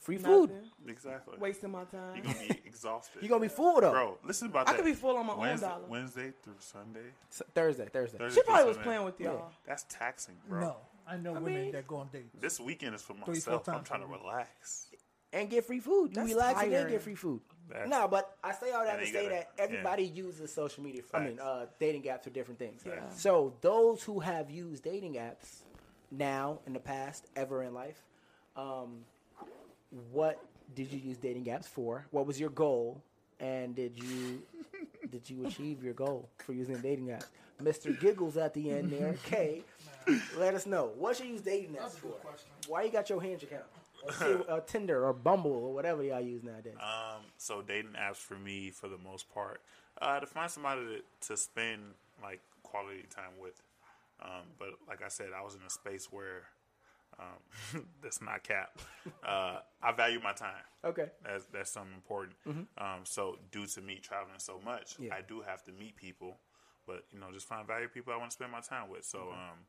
Free 0.03 0.17
food. 0.17 0.49
Nothing. 0.49 0.69
Exactly. 0.89 1.37
Wasting 1.39 1.71
my 1.71 1.85
time. 1.85 2.15
You're 2.17 2.25
gonna 2.25 2.37
be 2.39 2.59
exhausted. 2.65 3.21
You're 3.21 3.29
gonna 3.29 3.41
be 3.41 3.47
full 3.47 3.79
though. 3.79 3.91
Bro, 3.91 4.17
listen 4.25 4.49
about 4.49 4.67
I 4.67 4.71
that. 4.71 4.73
I 4.73 4.75
could 4.81 4.85
be 4.85 4.93
full 4.93 5.15
on 5.15 5.25
my 5.25 5.33
own 5.33 5.39
Wednesday, 5.39 5.67
dollar. 5.67 5.85
Wednesday 5.87 6.33
through 6.43 6.55
Sunday. 6.59 6.99
S- 7.31 7.41
Thursday, 7.55 7.85
Thursday. 7.87 8.17
Thursday 8.17 8.39
She 8.41 8.43
through 8.43 8.53
probably 8.53 8.67
was 8.67 8.75
Sunday. 8.75 8.87
playing 8.89 9.05
with 9.05 9.19
y'all. 9.21 9.51
That's 9.65 9.85
taxing, 9.87 10.35
bro. 10.49 10.59
No, 10.59 10.75
I 11.07 11.15
know 11.15 11.33
women 11.33 11.53
mean- 11.53 11.71
that 11.71 11.87
go 11.87 11.95
on 11.97 12.09
dates. 12.11 12.35
This 12.37 12.59
weekend 12.59 12.95
is 12.95 13.01
for 13.01 13.13
four 13.13 13.33
myself. 13.33 13.69
I'm 13.69 13.85
trying 13.85 14.01
to 14.01 14.07
relax. 14.07 14.87
And 15.31 15.49
get 15.49 15.63
free 15.65 15.79
food. 15.79 16.09
You 16.11 16.15
That's 16.15 16.29
relax 16.29 16.61
and 16.61 16.73
then 16.73 16.89
get 16.89 17.01
free 17.01 17.15
food. 17.15 17.39
That's- 17.69 17.87
No, 17.89 18.07
but 18.09 18.37
I 18.43 18.51
say 18.51 18.71
all 18.71 18.83
that 18.83 18.99
to 18.99 19.05
say 19.05 19.13
gotta- 19.13 19.29
that 19.29 19.51
everybody 19.57 20.03
uses 20.03 20.53
social 20.53 20.83
media. 20.83 21.01
I 21.13 21.19
mean, 21.21 21.39
uh, 21.39 21.67
dating 21.79 22.03
apps 22.03 22.25
for 22.25 22.29
different 22.29 22.59
things. 22.59 22.83
Yeah. 22.85 23.07
So 23.09 23.53
those 23.61 24.03
who 24.03 24.19
have 24.19 24.51
used 24.51 24.83
dating 24.83 25.13
apps 25.13 25.61
now, 26.11 26.59
in 26.67 26.73
the 26.73 26.79
past, 26.81 27.25
ever 27.37 27.63
in 27.63 27.73
life, 27.73 28.03
um, 28.57 29.05
what 30.11 30.43
did 30.75 30.91
you 30.91 30.99
use 30.99 31.17
dating 31.17 31.45
apps 31.45 31.65
for? 31.65 32.05
What 32.11 32.25
was 32.25 32.39
your 32.39 32.49
goal? 32.49 33.01
And 33.39 33.75
did 33.75 34.01
you 34.01 34.41
did 35.11 35.29
you 35.29 35.45
achieve 35.45 35.83
your 35.83 35.93
goal 35.93 36.29
for 36.37 36.53
using 36.53 36.77
dating 36.77 37.07
apps? 37.07 37.27
Mr. 37.61 37.97
Giggles 37.99 38.37
at 38.37 38.53
the 38.53 38.71
end 38.71 38.89
there. 38.91 39.15
K, 39.25 39.63
let 40.37 40.53
us 40.53 40.65
know 40.65 40.91
what 40.97 41.19
you 41.19 41.27
use 41.27 41.41
dating 41.41 41.75
apps 41.75 41.91
for. 41.91 42.13
Why 42.67 42.83
you 42.83 42.91
got 42.91 43.09
your 43.09 43.21
Hinge 43.21 43.43
account? 43.43 43.63
Or 44.05 44.11
Ti- 44.11 44.49
uh, 44.49 44.59
Tinder 44.65 45.05
or 45.05 45.13
Bumble 45.13 45.51
or 45.51 45.73
whatever 45.73 46.03
y'all 46.03 46.21
use 46.21 46.43
nowadays. 46.43 46.75
Um, 46.79 47.21
so 47.37 47.61
dating 47.61 47.93
apps 47.93 48.17
for 48.17 48.35
me, 48.35 48.71
for 48.71 48.87
the 48.87 48.97
most 48.97 49.33
part, 49.33 49.61
uh, 50.01 50.19
to 50.19 50.25
find 50.25 50.49
somebody 50.49 50.81
to, 50.81 51.27
to 51.27 51.37
spend 51.37 51.81
like 52.21 52.41
quality 52.63 53.03
time 53.15 53.31
with. 53.41 53.61
Um, 54.21 54.43
but 54.57 54.69
like 54.87 55.03
I 55.03 55.09
said, 55.09 55.27
I 55.37 55.43
was 55.43 55.55
in 55.55 55.61
a 55.65 55.69
space 55.69 56.07
where 56.11 56.43
um, 57.19 57.85
that's 58.01 58.21
not 58.21 58.43
cap. 58.43 58.77
Uh, 59.25 59.59
I 59.81 59.91
value 59.91 60.19
my 60.23 60.33
time. 60.33 60.63
Okay. 60.85 61.09
That's 61.23 61.45
that's 61.53 61.69
something 61.71 61.93
important. 61.93 62.35
Um, 62.77 63.01
so 63.03 63.37
due 63.51 63.65
to 63.67 63.81
me 63.81 63.99
traveling 64.01 64.39
so 64.39 64.59
much, 64.63 64.93
Mm-hmm. 64.93 65.03
Yeah. 65.05 65.15
I 65.15 65.21
do 65.21 65.41
have 65.41 65.63
to 65.65 65.71
meet 65.71 65.95
people, 65.95 66.37
but 66.87 67.05
you 67.11 67.19
know, 67.19 67.27
just 67.31 67.47
find 67.47 67.65
value 67.67 67.87
people 67.87 68.13
I 68.13 68.17
want 68.17 68.31
to 68.31 68.35
spend 68.35 68.51
my 68.51 68.61
time 68.61 68.89
with. 68.89 69.05
So 69.05 69.19
um, 69.31 69.59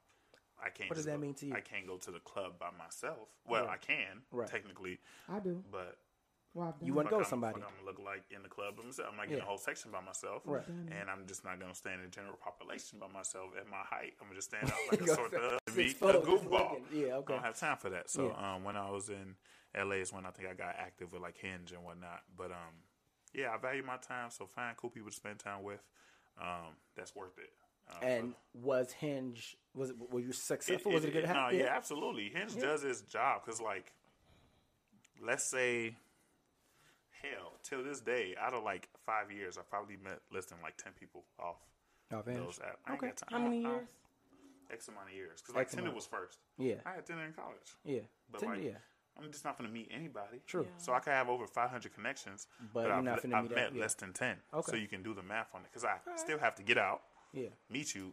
I 0.64 0.70
can't. 0.70 0.90
What 0.90 0.96
does 0.96 1.04
that 1.06 1.12
go- 1.16 1.18
mean 1.20 1.34
to 1.34 1.46
you? 1.46 1.54
I 1.54 1.60
can't 1.60 1.86
go 1.86 1.96
to 1.96 2.10
the 2.10 2.20
club 2.20 2.58
by 2.58 2.70
myself. 2.78 3.28
Well, 3.46 3.66
I 3.68 3.76
can 3.76 4.22
Right. 4.32 4.48
technically, 4.48 4.98
I 5.28 5.38
do. 5.40 5.62
but 5.70 5.72
Well, 5.72 5.82
I've 5.82 5.88
done 5.88 6.03
You 6.54 6.62
it. 6.80 6.90
wouldn't 6.92 7.10
go 7.10 7.18
with 7.18 7.26
somebody. 7.26 7.54
fuck 7.60 7.68
I'm 7.68 7.74
gonna 7.84 7.86
look 7.86 7.98
like 8.04 8.22
in 8.30 8.42
the 8.42 8.48
club 8.48 8.76
by 8.76 8.84
myself. 8.84 9.08
I'm 9.10 9.16
not 9.16 9.24
getting 9.26 9.38
Yeah. 9.38 9.44
a 9.44 9.48
whole 9.48 9.58
section 9.58 9.90
by 9.90 10.00
myself, 10.00 10.42
Right. 10.44 10.66
and 10.68 11.10
I'm 11.10 11.26
just 11.26 11.44
not 11.44 11.58
gonna 11.58 11.74
stand 11.74 12.00
in 12.00 12.06
the 12.06 12.10
general 12.14 12.36
population 12.36 12.98
by 13.00 13.08
myself 13.08 13.50
at 13.58 13.66
my 13.68 13.82
height. 13.82 14.14
I'm 14.20 14.26
gonna 14.28 14.36
just 14.36 14.48
stand 14.50 14.70
out 14.70 14.78
like 14.90 15.00
a 15.02 15.06
sort 15.14 15.34
of 15.34 15.58
be 15.74 15.86
a 15.86 15.94
foot, 15.94 16.22
goofball. 16.24 16.80
Yeah, 16.92 17.14
okay. 17.16 17.34
I 17.34 17.36
don't 17.36 17.44
have 17.44 17.58
time 17.58 17.76
for 17.78 17.90
that. 17.90 18.08
So 18.10 18.28
Yeah. 18.28 18.54
um, 18.54 18.62
when 18.64 18.76
I 18.76 18.88
was 18.90 19.08
in 19.08 19.36
LA 19.74 19.96
is 19.96 20.12
when 20.12 20.24
I 20.26 20.30
think 20.30 20.48
I 20.48 20.54
got 20.54 20.76
active 20.78 21.12
with 21.12 21.22
like 21.22 21.36
Hinge 21.38 21.72
and 21.72 21.82
whatnot. 21.84 22.22
But 22.36 22.52
um, 22.52 22.84
yeah, 23.32 23.52
I 23.52 23.56
value 23.58 23.82
my 23.82 23.96
time. 23.96 24.30
So 24.30 24.46
find 24.46 24.76
cool 24.76 24.90
people 24.90 25.10
to 25.10 25.16
spend 25.16 25.40
time 25.40 25.62
with. 25.64 25.82
Um, 26.40 26.76
that's 26.96 27.14
worth 27.16 27.36
it. 27.38 27.50
Uh, 27.90 28.04
And 28.04 28.34
was 28.54 28.92
Hinge 28.92 29.56
was 29.74 29.90
it, 29.90 29.96
were 29.98 30.20
you 30.20 30.32
successful? 30.32 30.92
it- 30.92 30.94
was 30.94 31.04
it, 31.04 31.08
a 31.08 31.10
good? 31.10 31.24
No, 31.28 31.48
yeah, 31.50 31.66
absolutely. 31.74 32.28
Hinge 32.30 32.54
does 32.56 32.84
its 32.84 33.00
job 33.02 33.42
because, 33.44 33.60
like, 33.60 33.92
let's 35.20 35.44
say, 35.44 35.96
hell, 37.30 37.52
till 37.62 37.82
this 37.84 38.00
day, 38.00 38.34
out 38.40 38.54
of 38.54 38.62
like 38.64 38.88
five 39.06 39.30
years, 39.30 39.56
I've 39.58 39.68
probably 39.70 39.96
met 39.96 40.20
less 40.32 40.46
than 40.46 40.58
like 40.62 40.76
ten 40.76 40.92
people 40.98 41.24
off 41.38 41.56
Off 42.12 42.26
Hinge. 42.26 42.38
those 42.38 42.58
apps. 42.58 42.76
I 42.86 42.94
Okay. 42.94 43.12
time. 43.12 43.28
How 43.30 43.38
many 43.38 43.64
I- 43.64 43.68
I- 43.68 43.72
years? 43.74 43.88
X 44.70 44.88
amount 44.88 45.08
of 45.08 45.14
years. 45.14 45.40
Because 45.42 45.54
like 45.54 45.62
X 45.62 45.70
Tinder 45.72 45.82
amount. 45.90 45.96
was 45.96 46.06
first. 46.06 46.38
Yeah, 46.56 46.76
I 46.86 46.92
had 46.94 47.06
Tinder 47.06 47.24
in 47.24 47.32
college. 47.34 47.74
yeah, 47.84 48.00
But 48.30 48.40
Tinder, 48.40 48.56
like, 48.56 48.64
yeah. 48.64 48.78
I'm 49.16 49.30
just 49.30 49.44
not 49.44 49.56
going 49.58 49.68
to 49.68 49.72
meet 49.74 49.88
anybody. 49.92 50.40
True. 50.46 50.66
So 50.78 50.92
I 50.92 50.98
could 50.98 51.12
have 51.12 51.28
over 51.28 51.46
500 51.46 51.94
connections, 51.94 52.48
But 52.58 52.72
but, 52.72 52.80
you're 52.86 52.92
I've, 52.94 53.04
not 53.04 53.18
I've 53.18 53.24
meet 53.44 53.54
met 53.54 53.66
up- 53.68 53.74
yeah. 53.74 53.80
less 53.80 53.94
than 53.94 54.12
10. 54.12 54.42
Okay. 54.52 54.70
So 54.72 54.76
you 54.76 54.88
can 54.88 55.02
do 55.04 55.14
the 55.14 55.22
math 55.22 55.54
on 55.54 55.60
it. 55.60 55.68
Because 55.70 55.84
I 55.84 55.98
still 56.16 56.38
have 56.38 56.54
to 56.56 56.62
get 56.64 56.78
out, 56.78 57.02
Yeah, 57.32 57.50
meet 57.68 57.94
you, 57.94 58.12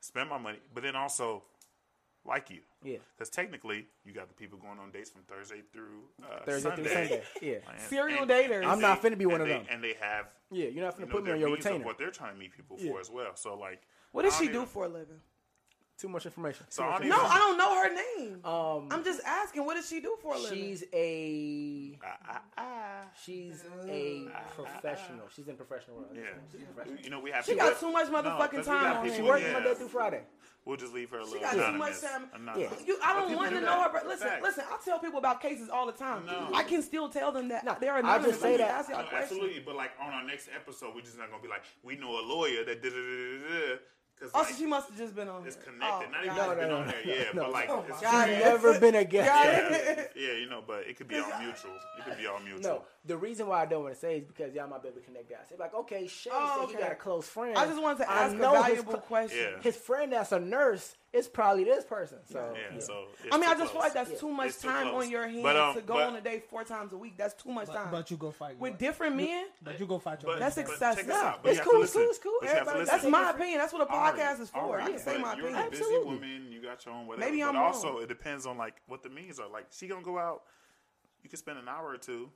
spend 0.00 0.30
my 0.30 0.38
money, 0.38 0.60
but 0.72 0.82
then 0.84 0.96
also 0.96 1.42
like 2.28 2.50
you. 2.50 2.60
yeah. 2.84 2.98
Because 3.16 3.30
technically, 3.30 3.86
you 4.04 4.12
got 4.12 4.28
the 4.28 4.34
people 4.34 4.58
going 4.58 4.78
on 4.78 4.90
dates 4.92 5.10
from 5.10 5.22
Thursday 5.22 5.62
through 5.72 6.02
uh, 6.22 6.44
Thursday 6.44 6.68
Sunday. 6.68 6.82
through 6.84 6.92
Sunday. 6.92 7.22
Yeah, 7.42 7.54
And- 7.72 7.80
Serial 7.80 8.22
and- 8.22 8.30
daters. 8.30 8.56
and 8.62 8.66
I'm 8.66 8.80
not 8.80 9.02
they- 9.02 9.10
finna 9.10 9.18
be 9.18 9.26
one 9.26 9.40
of 9.40 9.46
they- 9.48 9.54
them. 9.54 9.66
And 9.70 9.82
they 9.82 9.94
have 10.00 10.26
yeah. 10.50 10.66
You're 10.68 10.84
not 10.84 10.94
you 10.98 11.00
gonna 11.00 11.06
know, 11.06 11.12
put 11.12 11.22
me 11.24 11.26
their 11.26 11.34
on 11.34 11.40
your 11.40 11.48
means 11.50 11.64
of 11.66 11.72
retainer. 11.72 11.84
what 11.84 11.98
they're 11.98 12.10
trying 12.10 12.34
to 12.34 12.38
meet 12.38 12.52
people 12.52 12.76
Yeah. 12.78 12.92
for 12.92 13.00
as 13.00 13.10
well. 13.10 13.34
So 13.34 13.54
like, 13.56 13.82
What 14.12 14.22
does 14.22 14.36
she 14.36 14.44
don't 14.44 14.52
do 14.52 14.58
even- 14.60 14.68
for 14.68 14.84
a 14.84 14.88
living? 14.88 15.20
Too 15.98 16.08
much 16.08 16.26
information. 16.26 16.64
So 16.68 16.82
Too 16.82 16.88
I 16.88 16.92
much 16.92 17.00
don't 17.00 17.08
No, 17.08 17.16
even- 17.16 17.30
I 17.30 17.38
don't 17.38 17.58
know 17.58 17.82
her 17.82 17.94
name. 17.94 18.44
Um, 18.44 18.88
I'm 18.92 19.02
just 19.02 19.20
asking. 19.26 19.64
What 19.64 19.74
does 19.74 19.88
she 19.88 19.98
do 20.00 20.16
for 20.22 20.34
a 20.34 20.38
living? 20.38 20.56
She's 20.58 20.84
a 20.92 21.98
Ah, 22.04 22.18
ah, 22.28 22.42
ah. 22.56 23.00
she's 23.24 23.64
a 23.88 24.28
professional. 24.54 25.28
She's 25.34 25.48
in 25.48 25.56
professional 25.56 25.96
world. 25.96 26.10
Yeah. 26.14 26.22
She's 26.52 26.62
professional. 26.66 27.00
You 27.00 27.10
know, 27.10 27.18
we 27.18 27.32
have 27.32 27.44
She 27.44 27.52
people- 27.54 27.68
got 27.70 27.80
too 27.80 27.90
much 27.90 28.10
No, 28.10 28.22
motherfucking 28.22 28.38
'cause 28.50 28.68
we 28.68 28.74
time 28.74 28.96
on 28.98 29.12
She 29.12 29.22
works 29.22 29.42
yeah. 29.42 29.52
Monday 29.54 29.74
through 29.74 29.88
Friday. 29.88 30.22
We'll 30.64 30.76
just 30.76 30.92
leave 30.92 31.10
her 31.10 31.18
a 31.20 31.24
She 31.26 31.32
little 31.32 31.50
got 31.50 31.72
too 31.72 31.78
much 31.78 32.00
time. 32.00 32.30
Anonymous. 32.34 32.86
You, 32.86 32.98
I 33.02 33.14
don't 33.14 33.34
want 33.34 33.50
do 33.50 33.60
to 33.60 33.64
know 33.66 33.80
her. 33.82 33.88
But 33.92 34.06
listen, 34.06 34.28
Facts. 34.28 34.42
listen. 34.42 34.64
I 34.70 34.76
tell 34.84 34.98
people 35.00 35.18
about 35.18 35.40
cases 35.40 35.68
all 35.70 35.86
the 35.86 35.92
time. 35.92 36.26
No. 36.26 36.50
I 36.54 36.62
can 36.62 36.82
still 36.82 37.08
tell 37.08 37.32
them 37.32 37.48
that 37.48 37.64
No, 37.64 37.76
they're 37.80 37.94
I 37.94 38.00
anonymous. 38.00 38.32
just 38.32 38.42
say 38.42 38.56
that- 38.58 38.70
Ask 38.70 38.90
y'all 38.90 39.02
No, 39.02 39.08
absolutely, 39.18 39.60
but 39.60 39.74
like 39.76 39.92
on 39.98 40.12
our 40.12 40.22
next 40.24 40.48
episode, 40.54 40.94
we're 40.94 41.00
just 41.00 41.16
not 41.18 41.30
gonna 41.30 41.42
be 41.42 41.48
like, 41.48 41.62
we 41.82 41.96
know 41.96 42.20
a 42.20 42.22
lawyer 42.22 42.64
that 42.64 42.82
did 42.82 42.92
it 42.94 43.80
because 44.18 44.32
Oh, 44.34 44.40
like, 44.40 44.54
she 44.54 44.66
must 44.66 44.88
have 44.88 44.98
just 44.98 45.14
been 45.14 45.28
on. 45.28 45.46
it's 45.46 45.56
here. 45.56 45.64
connected. 45.64 46.06
Oh, 46.08 46.10
not 46.10 46.24
even 46.24 46.36
got 46.36 46.46
just 46.46 46.50
it. 46.52 46.60
been 46.60 46.68
no, 46.68 46.76
on 46.76 46.86
no, 46.86 46.92
there, 46.92 47.02
yeah, 47.06 47.24
no. 47.34 47.42
but 47.42 47.52
like, 47.52 47.70
Oh, 47.70 47.84
it's 47.88 48.00
God. 48.00 48.28
Never 48.28 48.80
been 48.80 48.94
a 48.96 49.04
guest. 49.04 49.30
yeah, 49.34 50.04
yeah, 50.16 50.32
you 50.38 50.48
know, 50.48 50.62
but 50.66 50.86
it 50.88 50.96
could 50.96 51.08
be 51.08 51.18
all 51.18 51.30
mutual. 51.40 51.70
It 51.98 52.04
could 52.04 52.18
be 52.18 52.26
all 52.26 52.40
mutual. 52.40 52.60
No, 52.62 52.82
the 53.04 53.16
reason 53.16 53.46
why 53.46 53.62
I 53.62 53.66
don't 53.66 53.82
want 53.82 53.94
to 53.94 54.00
say 54.00 54.18
is 54.18 54.24
because 54.24 54.54
y'all 54.54 54.68
might 54.68 54.82
be 54.82 54.88
able 54.88 55.00
to 55.00 55.04
connect 55.06 55.30
dots. 55.30 55.50
They're 55.50 55.58
like, 55.58 55.74
okay, 55.74 56.06
Shay 56.06 56.30
Oh, 56.32 56.56
said 56.56 56.64
okay. 56.64 56.72
he 56.76 56.82
got 56.82 56.92
a 56.92 56.96
close 56.96 57.28
friend. 57.28 57.56
I 57.56 57.66
just 57.66 57.80
wanted 57.80 57.98
to 58.04 58.10
I 58.10 58.14
ask 58.14 58.30
a 58.32 58.36
his 58.36 58.40
valuable 58.40 58.92
cl- 58.92 59.02
question. 59.02 59.38
Yeah. 59.38 59.62
His 59.62 59.76
friend 59.76 60.12
that's 60.12 60.32
a 60.32 60.40
nurse 60.40 60.96
is 61.12 61.26
probably 61.26 61.64
this 61.64 61.84
person. 61.84 62.18
So 62.30 62.54
Yeah, 62.54 62.80
so 62.80 63.04
it's 63.24 63.34
I 63.34 63.38
mean, 63.38 63.48
I 63.48 63.54
just 63.54 63.72
feel 63.72 63.80
like 63.80 63.94
that's 63.94 64.10
Yeah. 64.10 64.18
too 64.18 64.28
much 64.30 64.48
It's 64.48 64.60
too 64.60 64.68
time 64.68 64.90
close. 64.90 65.04
on 65.04 65.10
your 65.10 65.26
hands 65.26 65.42
But, 65.42 65.56
um, 65.56 65.74
to 65.74 65.80
go 65.80 65.94
but- 65.94 66.02
on 66.08 66.16
a 66.16 66.20
date 66.20 66.48
four 66.50 66.64
times 66.64 66.92
a 66.92 66.96
week. 66.98 67.16
That's 67.16 67.32
too 67.34 67.50
much 67.50 67.68
time. 67.68 67.90
But, 67.90 67.92
but 67.92 68.10
you 68.10 68.18
go 68.18 68.30
fight 68.30 68.58
With 68.58 68.72
your- 68.72 68.78
different 68.78 69.16
men, 69.16 69.46
But 69.62 69.80
you 69.80 69.86
go 69.86 69.98
fight 69.98 70.22
your. 70.22 70.32
But, 70.32 70.40
That's 70.40 70.56
but 70.56 70.66
excessive. 70.66 71.06
check 71.06 71.14
out. 71.14 71.42
But 71.42 71.52
it's 71.52 71.60
cool, 71.62 71.82
it's 71.82 71.92
cool, 71.94 72.02
it's 72.10 72.18
cool. 72.18 72.36
But 72.40 72.48
you 72.50 72.54
have 72.56 72.64
to 72.64 72.70
Everybody- 72.72 72.90
that's 72.90 73.10
my 73.10 73.30
opinion. 73.30 73.58
That's 73.58 73.72
what 73.72 73.82
a 73.88 73.90
Alright, 73.90 74.14
podcast 74.16 74.40
is 74.40 74.50
for. 74.50 74.58
alright, 74.58 74.84
I 74.84 74.90
can 74.90 74.98
say 74.98 75.12
but 75.12 75.20
my 75.22 75.34
you're 75.36 75.46
opinion. 75.46 75.66
a 75.66 75.70
busy 75.70 75.82
Absolutely. 75.82 76.14
woman. 76.14 76.52
You 76.52 76.62
got 76.62 76.84
your 76.84 76.94
own 76.94 77.06
whatever. 77.06 77.24
Maybe 77.30 77.42
I'm 77.42 77.54
but 77.54 77.58
wrong. 77.60 77.66
also, 77.72 77.98
it 78.00 78.08
depends 78.08 78.44
on 78.44 78.58
like 78.58 78.74
what 78.86 79.02
the 79.02 79.08
means 79.08 79.40
are. 79.40 79.48
Like 79.48 79.66
she 79.70 79.88
gonna 79.88 80.02
go 80.02 80.18
out. 80.18 80.42
You 81.22 81.30
can 81.30 81.38
spend 81.38 81.58
an 81.58 81.68
hour 81.68 81.88
or 81.88 81.96
two, 81.98 82.30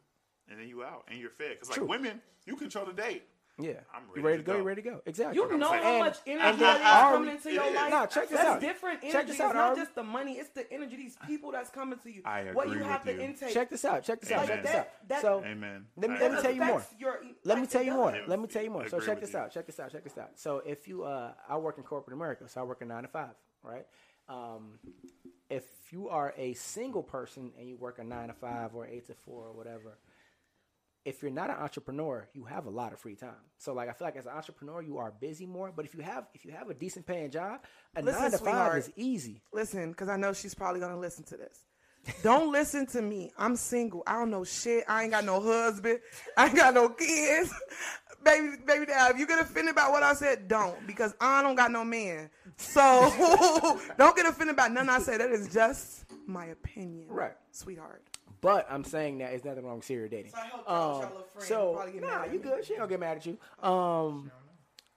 and 0.48 0.58
then 0.58 0.66
you 0.66 0.82
out 0.82 1.04
and 1.08 1.18
you're 1.18 1.30
fed. 1.30 1.58
Because 1.60 1.76
like 1.76 1.86
women, 1.86 2.20
you 2.46 2.56
control 2.56 2.86
the 2.86 2.92
date. 2.94 3.24
Yeah, 3.62 3.72
I'm 3.94 4.02
you 4.16 4.22
ready 4.22 4.22
ready 4.22 4.36
to 4.38 4.42
to 4.42 4.46
go? 4.46 4.52
go. 4.52 4.58
You 4.58 4.64
ready 4.64 4.82
to 4.82 4.90
go? 4.90 5.02
Exactly. 5.06 5.36
You 5.40 5.58
know 5.58 5.70
saying. 5.70 5.82
how 5.82 5.90
And- 5.90 5.98
much 6.04 6.18
and 6.26 6.40
energy 6.40 6.58
then 6.58 6.58
that 6.60 6.80
is 6.80 6.86
Ari- 6.86 7.12
coming 7.16 7.34
into 7.34 7.52
your 7.52 7.74
life. 7.74 7.90
Nah, 7.90 8.06
check 8.06 8.28
this 8.28 8.38
that's 8.38 8.48
out. 8.50 8.60
different 8.60 9.00
Check 9.02 9.14
energy. 9.14 9.26
this 9.32 9.40
it's 9.40 9.54
not 9.54 9.76
just 9.76 9.94
the 9.94 10.02
money; 10.02 10.32
it's 10.34 10.48
the 10.50 10.72
energy. 10.72 10.96
These 10.96 11.16
people 11.26 11.52
that's 11.52 11.70
coming 11.70 11.98
to 12.00 12.10
you. 12.10 12.22
I 12.24 12.44
what 12.52 12.66
you 12.68 12.72
agree 12.74 12.84
have 12.86 13.04
with 13.06 13.16
to 13.16 13.24
intake. 13.24 13.54
Check 13.54 13.70
this 13.70 13.84
out. 13.84 14.02
Check 14.04 14.20
this 14.20 14.30
out. 14.32 14.46
Check 14.46 14.62
this 14.62 14.74
out. 14.74 15.20
so 15.22 15.42
Amen. 15.44 15.86
Let 15.96 16.10
me- 16.10 16.18
let 16.18 16.32
me 16.32 16.42
tell 16.42 16.52
you 16.52 16.62
more. 16.64 16.84
your- 16.98 17.20
Let 17.44 17.58
me 17.58 17.66
tell 17.66 17.82
you 17.82 17.92
more. 17.92 18.16
Let 18.26 18.38
me 18.40 18.46
tell 18.48 18.62
you 18.62 18.70
more. 18.70 18.88
So 18.88 19.00
check 19.00 19.20
this 19.20 19.34
out. 19.34 19.50
Check 19.52 19.66
this 19.66 19.78
out. 19.80 19.90
Check 19.92 20.04
this 20.04 20.18
out. 20.18 20.30
So 20.38 20.58
if 20.64 20.88
you, 20.88 21.04
uh, 21.04 21.32
I 21.48 21.56
work 21.58 21.78
in 21.78 21.84
corporate 21.84 22.14
America, 22.16 22.48
so 22.48 22.60
I 22.60 22.64
work 22.64 22.82
in 22.82 22.88
nine 22.88 23.02
to 23.02 23.08
five, 23.08 23.34
right? 23.62 23.86
Um, 24.28 24.78
if 25.50 25.64
you 25.90 26.08
are 26.08 26.32
a 26.36 26.54
single 26.54 27.02
person 27.02 27.52
and 27.58 27.68
you 27.68 27.76
work 27.76 27.98
a 27.98 28.04
nine 28.04 28.28
to 28.28 28.34
five 28.34 28.74
or 28.74 28.86
eight 28.86 29.06
to 29.08 29.14
four 29.14 29.46
or 29.48 29.52
whatever, 29.52 29.98
if 31.04 31.22
you're 31.22 31.30
not 31.32 31.50
an 31.50 31.56
entrepreneur, 31.56 32.28
you 32.32 32.44
have 32.44 32.66
a 32.66 32.70
lot 32.70 32.92
of 32.92 32.98
free 33.00 33.16
time. 33.16 33.34
So 33.58 33.72
like 33.72 33.88
I 33.88 33.92
feel 33.92 34.06
like 34.06 34.16
as 34.16 34.26
an 34.26 34.32
entrepreneur, 34.32 34.82
you 34.82 34.98
are 34.98 35.12
busy 35.20 35.46
more. 35.46 35.72
But 35.74 35.84
if 35.84 35.94
you 35.94 36.02
have 36.02 36.26
if 36.34 36.44
you 36.44 36.52
have 36.52 36.70
a 36.70 36.74
decent 36.74 37.06
paying 37.06 37.30
job, 37.30 37.60
a 37.96 38.02
Listen, 38.02 38.22
nine 38.22 38.30
to 38.32 38.38
five 38.38 38.76
is 38.76 38.90
easy. 38.96 39.42
Listen, 39.52 39.90
because 39.90 40.08
I 40.08 40.16
know 40.16 40.32
she's 40.32 40.54
probably 40.54 40.80
gonna 40.80 40.98
listen 40.98 41.24
to 41.24 41.36
this. 41.36 41.64
Don't 42.22 42.52
listen 42.58 42.86
to 42.88 43.02
me. 43.02 43.32
I'm 43.36 43.56
single. 43.56 44.02
I 44.06 44.14
don't 44.14 44.30
know 44.30 44.44
shit. 44.44 44.84
I 44.88 45.02
ain't 45.02 45.12
got 45.12 45.24
no 45.24 45.40
husband. 45.40 45.98
I 46.36 46.46
ain't 46.46 46.56
got 46.56 46.74
no 46.74 46.88
kids. 46.90 47.52
baby, 48.24 48.56
baby, 48.64 48.86
dad, 48.86 49.12
if 49.12 49.18
you 49.18 49.26
get 49.26 49.40
offended 49.40 49.72
about 49.72 49.90
what 49.90 50.02
I 50.04 50.14
said, 50.14 50.46
don't 50.46 50.86
because 50.86 51.14
I 51.20 51.42
don't 51.42 51.56
got 51.56 51.72
no 51.72 51.84
man. 51.84 52.30
So 52.56 53.80
don't 53.98 54.16
get 54.16 54.26
offended 54.26 54.54
about 54.54 54.72
nothing 54.72 54.90
I 54.90 55.00
said. 55.00 55.20
That 55.20 55.30
is 55.30 55.48
just 55.52 56.04
my 56.26 56.46
opinion, 56.46 57.08
Right. 57.08 57.34
sweetheart? 57.50 58.02
But 58.40 58.66
I'm 58.70 58.82
saying 58.84 59.18
that 59.18 59.32
it's 59.32 59.44
nothing 59.44 59.64
wrong 59.64 59.76
with 59.76 59.84
serial 59.84 60.08
dating. 60.08 60.32
So 60.32 60.38
I 60.38 60.48
y'all- 60.48 60.58
Um, 60.58 61.00
y'all 61.02 61.10
little 61.10 61.22
friend 61.24 61.48
so 61.48 61.72
nah, 62.00 62.00
mad 62.00 62.20
at 62.28 62.32
you 62.32 62.38
me. 62.40 62.44
good. 62.44 62.64
She 62.64 62.74
don't 62.74 62.88
get 62.88 62.98
mad 63.00 63.16
at 63.18 63.26
you. 63.26 63.38
Um, 63.62 64.30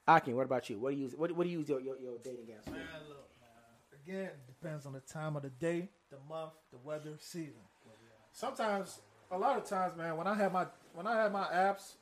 Akin, 0.08 0.36
what 0.36 0.46
about 0.46 0.70
you? 0.70 0.80
What 0.80 0.92
do 0.92 0.98
you 0.98 1.04
use? 1.04 1.16
What, 1.16 1.32
what 1.32 1.44
do 1.44 1.50
you 1.50 1.60
use 1.60 1.70
your, 1.70 1.80
your, 1.80 1.98
your 1.98 2.18
dating 2.24 2.46
apps 2.46 2.66
for? 2.66 2.72
Man, 2.72 2.82
look, 3.08 3.28
man. 3.42 4.04
Again, 4.04 4.30
depends 4.48 4.86
on 4.86 4.94
the 4.94 5.00
time 5.00 5.36
of 5.36 5.42
the 5.44 5.50
day, 5.50 5.90
the 6.10 6.18
month, 6.30 6.52
the 6.72 6.78
weather, 6.78 7.14
season. 7.20 7.62
Sometimes, 8.32 9.00
a 9.32 9.38
lot 9.38 9.58
of 9.58 9.66
times, 9.66 9.96
man, 9.96 10.18
when 10.18 10.28
I 10.28 10.34
had 10.36 10.52
my 10.52 10.66
when 10.94 11.08
I 11.08 11.22
had 11.24 11.32
my 11.32 11.46
apps, 11.46 11.94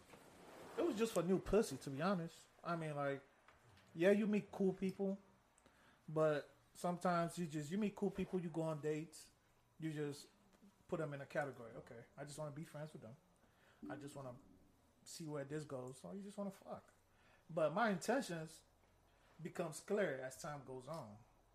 it 0.77 0.85
was 0.85 0.95
just 0.95 1.13
for 1.13 1.23
new 1.23 1.39
pussy. 1.39 1.77
To 1.83 1.89
be 1.89 2.01
honest, 2.01 2.35
I 2.65 2.75
mean, 2.75 2.95
like, 2.95 3.21
yeah, 3.95 4.11
you 4.11 4.27
meet 4.27 4.51
cool 4.51 4.73
people, 4.73 5.17
but 6.13 6.49
sometimes 6.73 7.37
you 7.37 7.45
just 7.45 7.71
you 7.71 7.77
meet 7.77 7.95
cool 7.95 8.09
people. 8.09 8.39
You 8.39 8.49
go 8.49 8.63
on 8.63 8.79
dates, 8.81 9.27
you 9.79 9.91
just 9.91 10.25
put 10.93 10.99
them 10.99 11.13
in 11.15 11.21
a 11.21 11.25
category. 11.25 11.73
Okay, 11.79 12.01
I 12.21 12.23
just 12.23 12.37
want 12.37 12.53
to 12.53 12.55
be 12.55 12.63
friends 12.63 12.93
with 12.93 13.01
them. 13.01 13.17
I 13.89 13.95
just 13.95 14.15
want 14.15 14.27
to 14.27 14.35
see 15.01 15.25
where 15.25 15.43
this 15.43 15.63
goes. 15.63 15.97
So 15.99 16.09
you 16.13 16.21
just 16.21 16.37
want 16.37 16.53
to 16.53 16.57
fuck. 16.63 16.83
But 17.49 17.73
my 17.73 17.89
intentions 17.89 18.51
becomes 19.41 19.81
clear 19.87 20.21
as 20.23 20.35
time 20.35 20.61
goes 20.67 20.85
on 20.87 21.09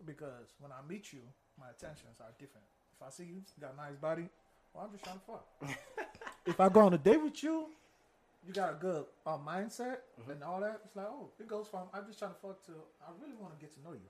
because 0.05 0.51
when 0.59 0.73
I 0.73 0.83
meet 0.91 1.13
you, 1.13 1.23
my 1.57 1.71
intentions 1.71 2.19
are 2.19 2.35
different. 2.37 2.67
If 2.99 3.07
I 3.07 3.09
see 3.11 3.23
you 3.31 3.35
you 3.39 3.61
got 3.61 3.75
a 3.75 3.77
nice 3.77 3.95
body, 3.95 4.27
well, 4.73 4.83
I'm 4.83 4.91
just 4.91 5.05
trying 5.05 5.23
to 5.23 5.25
fuck. 5.31 5.45
if 6.45 6.59
I 6.59 6.67
go 6.67 6.81
on 6.81 6.93
a 6.93 6.97
date 6.97 7.23
with 7.23 7.41
you, 7.41 7.67
you 8.45 8.51
got 8.51 8.71
a 8.73 8.75
good 8.75 9.05
uh, 9.25 9.37
mindset 9.37 10.03
and 10.27 10.43
all 10.43 10.59
that. 10.59 10.81
It's 10.83 10.97
like, 10.97 11.07
oh, 11.07 11.29
it 11.39 11.47
goes 11.47 11.67
from 11.71 11.87
I'm 11.93 12.05
just 12.05 12.19
trying 12.19 12.31
to 12.35 12.39
fuck 12.43 12.59
to 12.65 12.75
I 13.07 13.15
really 13.23 13.39
want 13.39 13.57
to 13.57 13.59
get 13.63 13.71
to 13.75 13.79
know 13.87 13.93
you. 13.93 14.09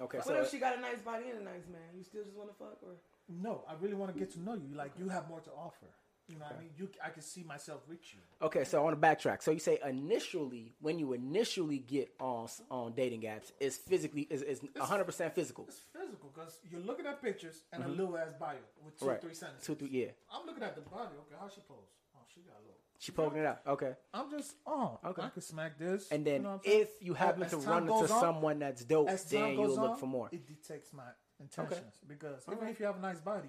Okay, 0.00 0.18
What 0.18 0.26
so 0.26 0.34
if 0.40 0.50
she 0.50 0.58
got 0.58 0.78
a 0.78 0.80
nice 0.80 1.02
body 1.02 1.24
and 1.34 1.42
a 1.42 1.44
nice 1.44 1.66
man? 1.66 1.98
You 1.98 2.04
still 2.04 2.22
just 2.22 2.36
want 2.36 2.48
to 2.48 2.54
fuck 2.54 2.78
or? 2.86 2.94
No, 3.42 3.64
I 3.68 3.74
really 3.80 3.94
want 3.94 4.12
to 4.12 4.18
get 4.18 4.32
to 4.32 4.40
know 4.40 4.54
you. 4.54 4.74
Like 4.74 4.92
you 4.98 5.08
have 5.08 5.28
more 5.28 5.40
to 5.40 5.50
offer. 5.50 5.86
You 6.28 6.38
know 6.38 6.44
what 6.44 6.56
I 6.58 6.60
mean? 6.60 6.70
You, 6.76 6.88
I 7.04 7.10
can 7.10 7.22
see 7.22 7.42
myself 7.42 7.80
with 7.88 7.98
you. 8.14 8.20
Okay, 8.40 8.62
so 8.62 8.78
I 8.78 8.82
want 8.84 9.00
to 9.00 9.04
backtrack. 9.04 9.42
So 9.42 9.50
you 9.50 9.58
say 9.58 9.80
initially, 9.84 10.74
when 10.80 10.98
you 11.00 11.12
initially 11.12 11.78
get 11.78 12.08
on 12.20 12.48
on 12.70 12.92
dating 12.92 13.22
apps, 13.22 13.50
it's 13.58 13.76
physically 13.78 14.28
is 14.30 14.42
is 14.42 14.60
one 14.76 14.86
hundred 14.88 15.04
percent 15.04 15.34
physical. 15.34 15.64
It's 15.68 15.80
physical 15.92 16.30
because 16.32 16.58
you're 16.70 16.80
looking 16.82 17.06
at 17.06 17.20
pictures 17.20 17.62
and 17.72 17.82
a 17.84 17.88
little 17.88 18.16
ass 18.16 18.32
bio 18.38 18.54
with 18.84 18.96
two, 18.98 19.04
Mm-hmm. 19.06 19.08
Right. 19.10 19.20
three 19.20 19.34
sentences. 19.34 19.66
Two, 19.66 19.74
three, 19.74 19.88
yeah. 19.90 20.06
I'm 20.32 20.46
looking 20.46 20.62
at 20.62 20.76
the 20.76 20.82
body. 20.82 21.14
Okay, 21.26 21.34
how 21.40 21.48
she 21.48 21.62
pose? 21.68 21.76
Oh, 22.14 22.20
she 22.32 22.40
got 22.42 22.54
a 22.58 22.62
little. 22.62 22.76
She 23.00 23.12
poking 23.12 23.38
it 23.40 23.46
out. 23.46 23.60
Okay, 23.66 23.92
I'm 24.12 24.30
just, 24.30 24.54
oh, 24.66 24.98
Okay. 25.04 25.22
I 25.22 25.30
can 25.30 25.40
smack 25.42 25.78
this. 25.78 26.10
and 26.12 26.22
then 26.24 26.34
you 26.34 26.40
know 26.42 26.48
what 26.50 26.54
I'm 26.56 26.60
saying? 26.70 26.80
if 26.82 26.88
you 27.00 27.14
happen 27.14 27.42
As 27.44 27.50
to 27.52 27.56
run 27.56 27.82
into 27.84 27.94
on- 27.94 28.06
someone 28.08 28.58
that's 28.58 28.84
dope, 28.84 29.08
then 29.30 29.54
you'll 29.54 29.74
look 29.74 29.98
for 29.98 30.06
more. 30.06 30.28
It 30.30 30.46
detects 30.46 30.92
my 30.92 31.04
intentions 31.40 31.94
because 32.06 32.42
even 32.52 32.68
if 32.68 32.78
you 32.80 32.86
have 32.86 32.96
a 32.96 33.00
nice 33.00 33.20
body, 33.20 33.48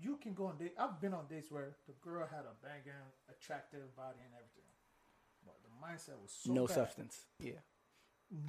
you 0.00 0.16
can 0.16 0.32
go 0.34 0.46
on 0.46 0.56
date. 0.56 0.74
I've 0.78 1.00
been 1.00 1.14
on 1.14 1.26
dates 1.28 1.50
where 1.50 1.76
the 1.86 1.92
girl 2.02 2.26
had 2.26 2.44
a 2.44 2.54
banging, 2.66 2.98
attractive 3.30 3.94
body 3.96 4.18
and 4.24 4.32
everything, 4.34 4.70
but 5.44 5.54
the 5.62 5.70
mindset 5.84 6.20
was 6.20 6.32
so 6.32 6.52
no 6.52 6.66
bad. 6.66 6.74
substance. 6.74 7.26
Yeah, 7.38 7.60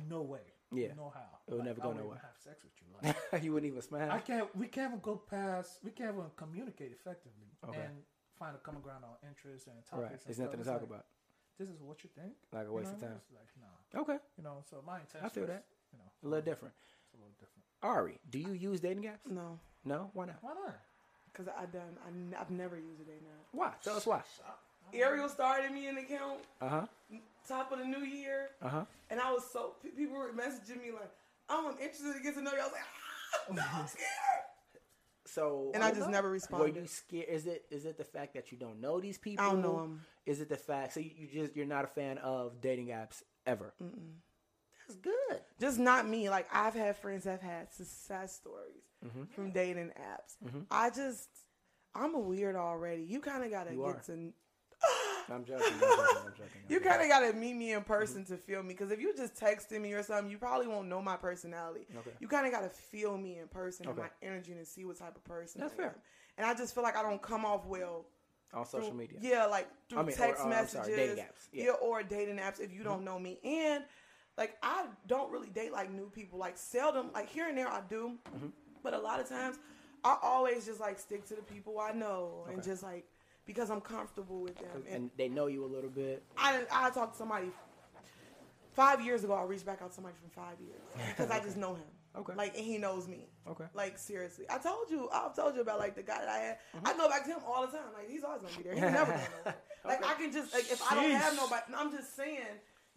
No 0.09 0.21
way. 0.21 0.41
Yeah. 0.73 0.93
No 0.97 1.11
how. 1.13 1.39
It 1.47 1.53
would 1.53 1.65
never 1.65 1.79
I 1.81 1.83
go 1.83 1.93
nowhere. 1.93 2.17
Have 2.21 2.37
sex 2.43 2.63
with 2.63 2.73
you. 2.81 3.13
Like, 3.31 3.43
you 3.43 3.53
wouldn't 3.53 3.69
even 3.69 3.81
smile. 3.83 4.09
I 4.11 4.19
can't. 4.19 4.47
We 4.55 4.67
can't 4.67 4.89
even 4.91 4.99
go 5.01 5.15
past. 5.17 5.79
We 5.83 5.91
can't 5.91 6.15
even 6.15 6.31
communicate 6.35 6.91
effectively 6.91 7.51
Okay. 7.69 7.81
and 7.85 7.93
find 8.39 8.55
a 8.55 8.59
common 8.59 8.81
ground 8.81 9.03
on 9.05 9.13
interests 9.29 9.67
and 9.67 9.75
Right, 9.77 10.09
topics. 10.09 10.25
and 10.25 10.27
there's 10.27 10.35
stuff. 10.37 10.45
nothing 10.47 10.59
to 10.63 10.65
talk 10.65 10.81
like, 10.81 10.89
about. 10.89 11.05
This 11.59 11.69
is 11.69 11.79
what 11.81 12.03
you 12.03 12.09
think. 12.15 12.33
Like 12.51 12.65
a 12.65 12.65
You 12.65 12.73
waste 12.73 12.91
know 12.91 12.97
of 12.97 13.03
I 13.03 13.07
mean? 13.07 13.21
time. 13.21 13.37
Like 13.37 13.51
nah. 13.61 14.01
Okay, 14.01 14.19
You 14.37 14.43
know. 14.43 14.63
So 14.69 14.81
my 14.85 14.99
intention. 14.99 15.29
feel 15.29 15.45
that. 15.47 15.65
You 15.93 15.99
know, 16.01 16.09
a 16.23 16.27
little 16.27 16.43
different. 16.43 16.73
it's 17.05 17.13
a 17.13 17.17
little 17.21 17.37
different. 17.39 17.64
Ari, 17.85 18.19
do 18.29 18.39
you 18.39 18.53
use 18.53 18.79
dating 18.79 19.03
apps? 19.03 19.29
No, 19.31 19.59
No, 19.85 20.09
why 20.13 20.25
not? 20.25 20.37
Why 20.41 20.53
not? 20.53 20.75
because 21.31 21.47
I 21.49 21.65
done. 21.65 21.97
I, 22.03 22.07
n- 22.07 22.35
I've 22.39 22.49
never 22.49 22.77
used 22.77 23.01
a 23.01 23.03
day 23.03 23.19
now. 23.21 23.37
Why? 23.51 23.73
Tell 23.83 23.95
us 23.97 24.07
why. 24.07 24.21
Ariel 24.93 25.27
started 25.29 25.71
me 25.71 25.87
an 25.87 25.97
account 25.97 26.39
Uh 26.61 26.69
huh. 26.69 26.85
top 27.47 27.71
of 27.71 27.79
the 27.79 27.85
new 27.85 27.99
year, 28.05 28.49
Uh 28.61 28.69
huh. 28.69 28.85
and 29.09 29.19
I 29.19 29.31
was 29.33 29.43
so 29.51 29.73
pe- 29.83 29.89
people 29.89 30.15
were 30.15 30.31
messaging 30.33 30.81
me 30.81 30.91
like, 30.93 31.11
"I'm 31.49 31.71
interested 31.73 32.13
to 32.13 32.19
get 32.21 32.33
to 32.35 32.41
know 32.41 32.51
you." 32.53 32.59
I 32.59 32.63
was 32.63 32.71
like, 32.71 32.81
ah, 33.61 33.79
"I'm 33.81 33.87
scared." 33.87 34.07
So 35.27 35.71
And 35.73 35.83
I 35.83 35.91
just 35.91 36.09
never 36.09 36.29
responded. 36.29 36.61
Were 36.61 36.65
responded. 36.67 36.81
you 36.81 36.87
scared? 36.87 37.29
Is 37.29 37.45
it 37.47 37.65
is 37.69 37.85
it 37.85 37.97
the 37.97 38.03
fact 38.05 38.33
that 38.35 38.51
you 38.51 38.57
don't 38.57 38.79
know 38.79 38.99
these 38.99 39.17
people? 39.17 39.43
I 39.45 39.49
don't 39.51 39.61
know 39.61 39.79
'em. 39.83 40.01
Is 40.25 40.39
it 40.41 40.49
the 40.49 40.57
fact? 40.57 40.93
So 40.93 40.99
you, 41.01 41.11
you 41.17 41.27
just 41.27 41.55
you're 41.55 41.65
not 41.67 41.83
a 41.83 41.87
fan 41.87 42.17
of 42.19 42.61
dating 42.61 42.87
apps 42.87 43.21
ever? 43.45 43.73
Mm-mm. 43.83 44.13
That's 44.87 44.99
good. 44.99 45.41
Just 45.59 45.79
not 45.79 46.07
me. 46.07 46.29
Like 46.29 46.47
I've 46.53 46.73
had 46.73 46.95
friends 46.97 47.23
that 47.23 47.41
have 47.41 47.41
had 47.41 47.73
success 47.73 48.35
stories 48.35 48.81
Mm-hmm. 49.05 49.23
from 49.35 49.51
dating 49.51 49.91
apps. 50.01 50.35
Mm-hmm. 50.43 50.61
I 50.71 50.89
just, 50.89 51.29
I'm 51.93 52.15
a 52.15 52.19
weird 52.19 52.55
already. 52.55 53.03
You 53.03 53.19
kind 53.19 53.43
of 53.43 53.51
gotta 53.51 53.71
You 53.71 53.77
get 53.85 53.87
are. 53.87 54.01
to. 54.07 54.33
I'm 55.31 55.45
joking. 55.45 55.65
I'm 55.65 55.79
joking. 55.79 55.83
I'm 55.83 56.33
joking. 56.33 56.49
I'm 56.55 56.61
You 56.69 56.79
kind 56.79 57.01
of 57.01 57.07
gotta 57.07 57.33
meet 57.33 57.55
me 57.55 57.73
in 57.73 57.81
mm-hmm. 57.81 57.93
person 57.93 58.25
to 58.25 58.37
feel 58.37 58.63
me. 58.63 58.69
Because 58.69 58.91
if 58.91 58.99
you 58.99 59.15
just 59.15 59.35
texting 59.35 59.81
me 59.81 59.93
or 59.93 60.01
something, 60.01 60.31
you 60.31 60.37
probably 60.37 60.67
won't 60.67 60.87
know 60.87 61.01
my 61.01 61.17
personality. 61.17 61.85
Okay. 61.95 62.11
You 62.19 62.27
kind 62.27 62.45
of 62.47 62.51
gotta 62.51 62.69
feel 62.69 63.17
me 63.17 63.37
in 63.39 63.47
person 63.47 63.87
and 63.87 63.97
my 63.97 64.09
energy 64.23 64.53
and 64.53 64.65
see 64.65 64.85
what 64.85 64.97
type 64.97 65.15
of 65.15 65.23
person. 65.23 65.61
That's 65.61 65.73
I 65.73 65.77
fair. 65.77 65.85
am. 65.87 65.95
And 66.37 66.47
I 66.47 66.53
just 66.53 66.73
feel 66.73 66.83
like 66.83 66.97
I 66.97 67.03
don't 67.03 67.21
come 67.21 67.45
off 67.45 67.65
well 67.65 68.05
on 68.53 68.65
social 68.65 68.89
through- 68.89 68.97
media. 68.97 69.19
Yeah, 69.21 69.45
like 69.45 69.67
through 69.89 69.99
I 69.99 70.03
mean, 70.03 70.15
text 70.15 70.41
or, 70.41 70.45
I'm 70.45 70.49
messages, 70.49 70.85
sorry, 70.85 70.95
dating 70.95 71.17
apps, 71.17 71.47
yeah. 71.51 71.65
yeah. 71.65 71.71
or 71.71 72.03
dating 72.03 72.37
apps 72.37 72.59
if 72.59 72.71
you 72.71 72.79
mm-hmm. 72.79 72.89
don't 72.89 73.03
know 73.05 73.19
me. 73.19 73.39
And 73.43 73.83
like 74.37 74.55
I 74.63 74.85
don't 75.07 75.31
really 75.31 75.49
date 75.49 75.71
like 75.71 75.91
new 75.91 76.09
people. 76.09 76.39
Like 76.39 76.57
seldom, 76.57 77.11
like 77.13 77.29
here 77.29 77.47
and 77.47 77.57
there 77.57 77.67
I 77.67 77.81
do, 77.89 78.13
Mm-hmm. 78.35 78.47
but 78.83 78.93
a 78.93 78.99
lot 78.99 79.19
of 79.19 79.27
times 79.29 79.57
I 80.03 80.17
always 80.21 80.65
just 80.65 80.79
like 80.79 80.99
stick 80.99 81.25
to 81.29 81.35
the 81.35 81.41
people 81.41 81.79
I 81.79 81.91
know 81.91 82.45
and 82.51 82.61
just 82.63 82.83
like 82.83 83.05
because 83.45 83.69
I'm 83.69 83.81
comfortable 83.81 84.41
with 84.41 84.55
them. 84.57 84.83
And, 84.87 84.95
And 84.95 85.09
they 85.17 85.29
know 85.29 85.47
you 85.47 85.63
a 85.65 85.71
little 85.75 85.89
bit. 85.89 86.23
I 86.37 86.63
I 86.71 86.89
talked 86.91 87.13
to 87.13 87.17
somebody 87.17 87.47
five 88.73 89.01
years 89.05 89.23
ago. 89.23 89.33
I 89.33 89.43
reached 89.43 89.65
back 89.65 89.81
out 89.81 89.89
to 89.89 89.95
somebody 89.95 90.15
from 90.19 90.29
five 90.29 90.59
years 90.59 90.81
because 91.09 91.31
I 91.31 91.39
just 91.39 91.57
know 91.57 91.73
him. 91.75 91.87
Okay. 92.17 92.33
Like 92.35 92.55
and 92.55 92.65
he 92.65 92.77
knows 92.77 93.07
me. 93.07 93.27
Okay. 93.47 93.65
Like 93.73 93.97
seriously, 93.97 94.45
I 94.49 94.57
told 94.57 94.89
you, 94.89 95.09
I've 95.11 95.35
told 95.35 95.55
you 95.55 95.61
about 95.61 95.79
like 95.79 95.95
the 95.95 96.03
guy 96.03 96.19
that 96.19 96.29
I 96.29 96.37
had. 96.37 96.57
Mm-hmm. 96.75 96.87
I 96.87 96.93
go 96.93 97.09
back 97.09 97.23
to 97.25 97.31
him 97.31 97.39
all 97.45 97.61
the 97.65 97.71
time. 97.73 97.87
Like 97.93 98.09
he's 98.09 98.23
always 98.23 98.41
gonna 98.41 98.55
be 98.57 98.63
there. 98.63 98.73
He's 98.73 98.81
never 98.81 99.11
going 99.11 99.19
nowhere. 99.45 99.55
Like 99.83 100.05
I 100.05 100.13
can 100.13 100.31
just 100.31 100.53
like 100.53 100.63
if 100.71 100.81
I 100.89 100.95
don't 100.95 101.11
have 101.11 101.35
nobody, 101.35 101.61
I'm 101.75 101.91
just 101.91 102.15
saying 102.15 102.39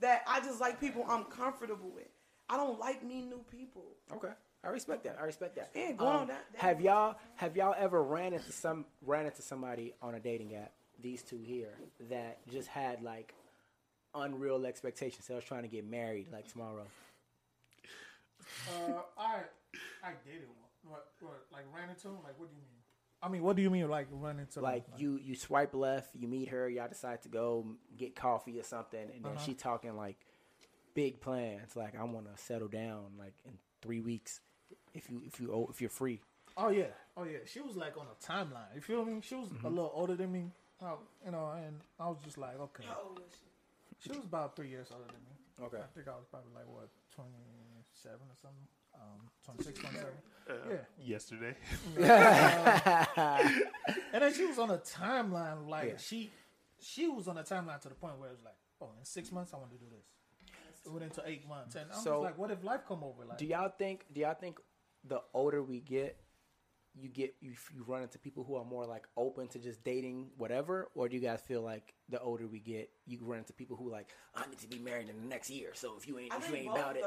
that 0.00 0.22
I 0.26 0.40
just 0.40 0.60
like 0.60 0.80
people 0.80 1.04
I'm 1.08 1.24
comfortable 1.24 1.90
with. 1.94 2.08
I 2.48 2.56
don't 2.56 2.78
like 2.78 3.02
meeting 3.02 3.28
new 3.28 3.44
people. 3.50 3.84
Okay. 4.12 4.32
I 4.64 4.68
respect 4.68 5.04
that. 5.04 5.16
I 5.20 5.24
respect 5.24 5.54
that. 5.56 5.70
Um, 5.74 5.80
Yeah, 5.82 5.92
go 5.92 6.06
on 6.06 6.26
that- 6.28 6.44
that- 6.52 6.60
have 6.60 6.80
y'all 6.80 7.16
have 7.36 7.56
y'all 7.56 7.74
ever 7.78 8.02
ran 8.02 8.32
into 8.32 8.52
some 8.52 8.86
ran 9.02 9.26
into 9.26 9.42
somebody 9.42 9.94
on 10.02 10.14
a 10.14 10.20
dating 10.20 10.54
app? 10.54 10.72
These 11.00 11.22
two 11.22 11.38
here 11.38 11.78
that 12.08 12.46
just 12.48 12.68
had 12.68 13.02
like 13.02 13.34
unreal 14.14 14.64
expectations. 14.66 15.26
They 15.28 15.34
was 15.34 15.44
trying 15.44 15.62
to 15.62 15.68
get 15.68 15.84
married 15.84 16.26
like 16.32 16.48
tomorrow. 16.50 16.86
Uh, 18.68 19.02
I 19.16 19.42
I 20.02 20.12
dated 20.24 20.48
one. 20.48 20.56
What, 20.92 21.06
what? 21.20 21.46
Like 21.52 21.64
ran 21.74 21.90
into 21.90 22.08
him? 22.08 22.22
Like 22.24 22.38
what 22.38 22.48
do 22.48 22.54
you 22.56 22.62
mean? 22.62 22.77
I 23.22 23.28
mean, 23.28 23.42
what 23.42 23.56
do 23.56 23.62
you 23.62 23.70
mean? 23.70 23.88
Like 23.88 24.06
run 24.10 24.38
into 24.38 24.60
Like 24.60 24.86
them? 24.90 24.94
you 25.00 25.18
you 25.22 25.34
swipe 25.34 25.74
left, 25.74 26.14
you 26.14 26.28
meet 26.28 26.48
her, 26.50 26.68
y'all 26.68 26.88
decide 26.88 27.22
to 27.22 27.28
go 27.28 27.66
get 27.96 28.14
coffee 28.14 28.58
or 28.58 28.62
something, 28.62 29.00
and 29.14 29.24
then 29.24 29.32
Uh-huh. 29.32 29.44
she 29.44 29.54
talking 29.54 29.96
like 29.96 30.18
big 30.94 31.20
plans. 31.20 31.74
Like 31.76 31.98
I 31.98 32.04
want 32.04 32.26
to 32.34 32.40
settle 32.42 32.68
down 32.68 33.12
like 33.18 33.34
in 33.44 33.58
three 33.82 34.00
weeks 34.00 34.40
if 34.94 35.10
you 35.10 35.22
if 35.26 35.40
you 35.40 35.66
if 35.70 35.80
you're 35.80 35.90
free. 35.90 36.20
Oh 36.56 36.68
yeah, 36.70 36.90
oh 37.16 37.24
yeah. 37.24 37.38
She 37.46 37.60
was 37.60 37.76
like 37.76 37.96
on 37.96 38.06
a 38.06 38.16
timeline. 38.24 38.74
You 38.74 38.80
feel 38.80 39.04
me? 39.04 39.20
She 39.22 39.34
was 39.34 39.48
Mm-hmm. 39.48 39.66
a 39.66 39.68
little 39.70 39.92
older 39.94 40.14
than 40.16 40.30
me. 40.32 40.52
You 40.80 41.32
know, 41.32 41.50
and 41.64 41.80
I 41.98 42.06
was 42.08 42.18
just 42.24 42.38
like, 42.38 42.58
okay. 42.60 42.84
How 42.86 43.02
old 43.08 43.18
is 43.18 43.34
she? 43.34 44.08
She 44.10 44.16
was 44.16 44.24
about 44.24 44.54
three 44.54 44.68
years 44.68 44.88
older 44.92 45.06
than 45.10 45.22
me. 45.26 45.66
Okay. 45.66 45.78
I 45.82 45.86
think 45.92 46.06
I 46.06 46.12
was 46.12 46.26
probably 46.30 46.52
like 46.54 46.68
what, 46.68 46.88
twenty 47.12 47.34
seven 47.92 48.22
or 48.30 48.36
something. 48.40 48.68
Um, 48.94 49.28
26, 49.44 49.78
27. 49.80 50.12
yeah. 50.70 50.76
Yesterday. 50.98 51.54
And 54.12 54.22
then 54.22 54.32
she 54.34 54.46
was 54.46 54.58
on 54.58 54.70
a 54.70 54.78
timeline 54.78 55.68
like 55.68 55.88
Yeah. 55.90 55.96
she 55.98 56.30
she 56.80 57.08
was 57.08 57.26
on 57.28 57.36
a 57.38 57.42
timeline 57.42 57.80
to 57.80 57.88
the 57.88 57.94
point 57.94 58.18
where 58.18 58.28
it 58.28 58.32
was 58.32 58.44
like, 58.44 58.54
oh, 58.80 58.90
in 58.98 59.04
six 59.04 59.30
months 59.32 59.52
I 59.52 59.56
want 59.58 59.70
to 59.72 59.76
do 59.78 59.86
this. 59.90 60.06
It 60.86 60.92
went 60.92 61.04
into 61.04 61.22
eight 61.26 61.46
months, 61.48 61.74
and 61.74 61.90
I 61.90 61.94
was 61.94 62.04
So- 62.04 62.20
like, 62.20 62.38
what 62.38 62.50
if 62.50 62.62
life 62.64 62.82
come 62.86 63.02
over? 63.04 63.24
Like, 63.24 63.36
Do 63.38 63.44
y'all 63.46 63.68
think? 63.76 64.06
Do 64.12 64.20
y'all 64.20 64.34
think 64.34 64.58
the 65.04 65.20
older 65.34 65.62
we 65.62 65.80
get, 65.80 66.18
you 66.94 67.08
get 67.08 67.34
you, 67.40 67.52
you 67.74 67.84
run 67.86 68.02
into 68.02 68.18
people 68.18 68.44
who 68.44 68.54
are 68.56 68.64
more 68.64 68.86
like 68.86 69.06
open 69.16 69.48
to 69.48 69.58
just 69.58 69.82
dating 69.84 70.30
whatever, 70.38 70.88
or 70.94 71.08
do 71.08 71.16
you 71.16 71.22
guys 71.22 71.40
feel 71.42 71.62
like 71.62 71.94
the 72.08 72.20
older 72.20 72.46
we 72.46 72.60
get, 72.60 72.90
you 73.06 73.18
run 73.22 73.38
into 73.40 73.52
people 73.52 73.76
who 73.76 73.90
like 73.90 74.08
I 74.34 74.46
need 74.48 74.58
to 74.60 74.68
be 74.68 74.78
married 74.78 75.08
in 75.08 75.20
the 75.20 75.26
next 75.28 75.50
year. 75.50 75.70
So 75.74 75.96
if 75.98 76.06
you 76.08 76.18
ain't 76.18 76.32
I 76.32 76.36
if 76.38 76.48
you 76.48 76.56
ain't 76.56 76.66
both 76.68 76.78
about 76.78 76.96
it, 76.96 77.04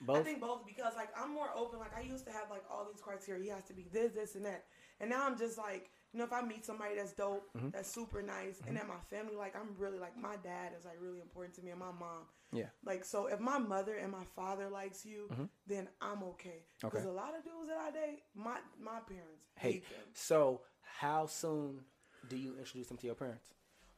though. 0.00 0.14
I 0.14 0.16
both. 0.18 0.24
think 0.26 0.40
both 0.40 0.66
because 0.66 0.92
like 0.96 1.08
I'm 1.16 1.32
more 1.32 1.48
open. 1.56 1.78
Like 1.78 1.96
I 1.96 2.00
used 2.02 2.24
to 2.26 2.32
have 2.32 2.50
like 2.50 2.64
all 2.70 2.86
these 2.90 3.00
criteria. 3.00 3.42
He 3.44 3.48
has 3.50 3.64
to 3.64 3.72
be 3.74 3.86
this, 3.92 4.12
this, 4.12 4.34
and 4.34 4.44
that. 4.46 4.64
And 5.00 5.08
now 5.10 5.26
I'm 5.26 5.38
just 5.38 5.56
like, 5.56 5.90
you 6.12 6.18
know, 6.18 6.24
if 6.24 6.32
I 6.32 6.42
meet 6.42 6.64
somebody 6.66 6.94
that's 6.96 7.12
dope, 7.12 7.48
Mm-hmm. 7.56 7.70
that's 7.70 7.90
super 7.90 8.20
nice, 8.22 8.60
and 8.66 8.76
then 8.76 8.86
my 8.86 9.00
family, 9.16 9.36
like 9.36 9.54
I'm 9.56 9.74
really 9.78 9.98
like 9.98 10.16
my 10.18 10.36
dad 10.42 10.72
is 10.78 10.84
like 10.84 10.96
really 11.00 11.20
important 11.20 11.54
to 11.56 11.62
me, 11.62 11.70
and 11.70 11.80
my 11.80 11.86
mom. 11.98 12.26
Yeah. 12.52 12.66
Like 12.84 13.04
so, 13.04 13.26
if 13.26 13.38
my 13.40 13.58
mother 13.58 13.94
and 13.94 14.10
my 14.10 14.24
father 14.34 14.68
likes 14.68 15.06
you, 15.06 15.28
then 15.66 15.88
I'm 16.00 16.22
okay. 16.34 16.64
Because 16.80 17.00
Mm-hmm. 17.02 17.08
Okay. 17.08 17.08
a 17.08 17.12
lot 17.12 17.36
of 17.38 17.44
dudes 17.44 17.68
that 17.68 17.78
I 17.78 17.90
date, 17.92 18.22
my 18.34 18.58
my 18.82 18.98
parents 19.08 19.44
Hey, 19.56 19.72
hate 19.74 19.88
them. 19.88 20.00
so 20.14 20.62
how 20.82 21.26
soon 21.26 21.80
do 22.28 22.36
you 22.36 22.56
introduce 22.58 22.88
them 22.88 22.96
to 22.98 23.06
your 23.06 23.14
parents? 23.14 23.46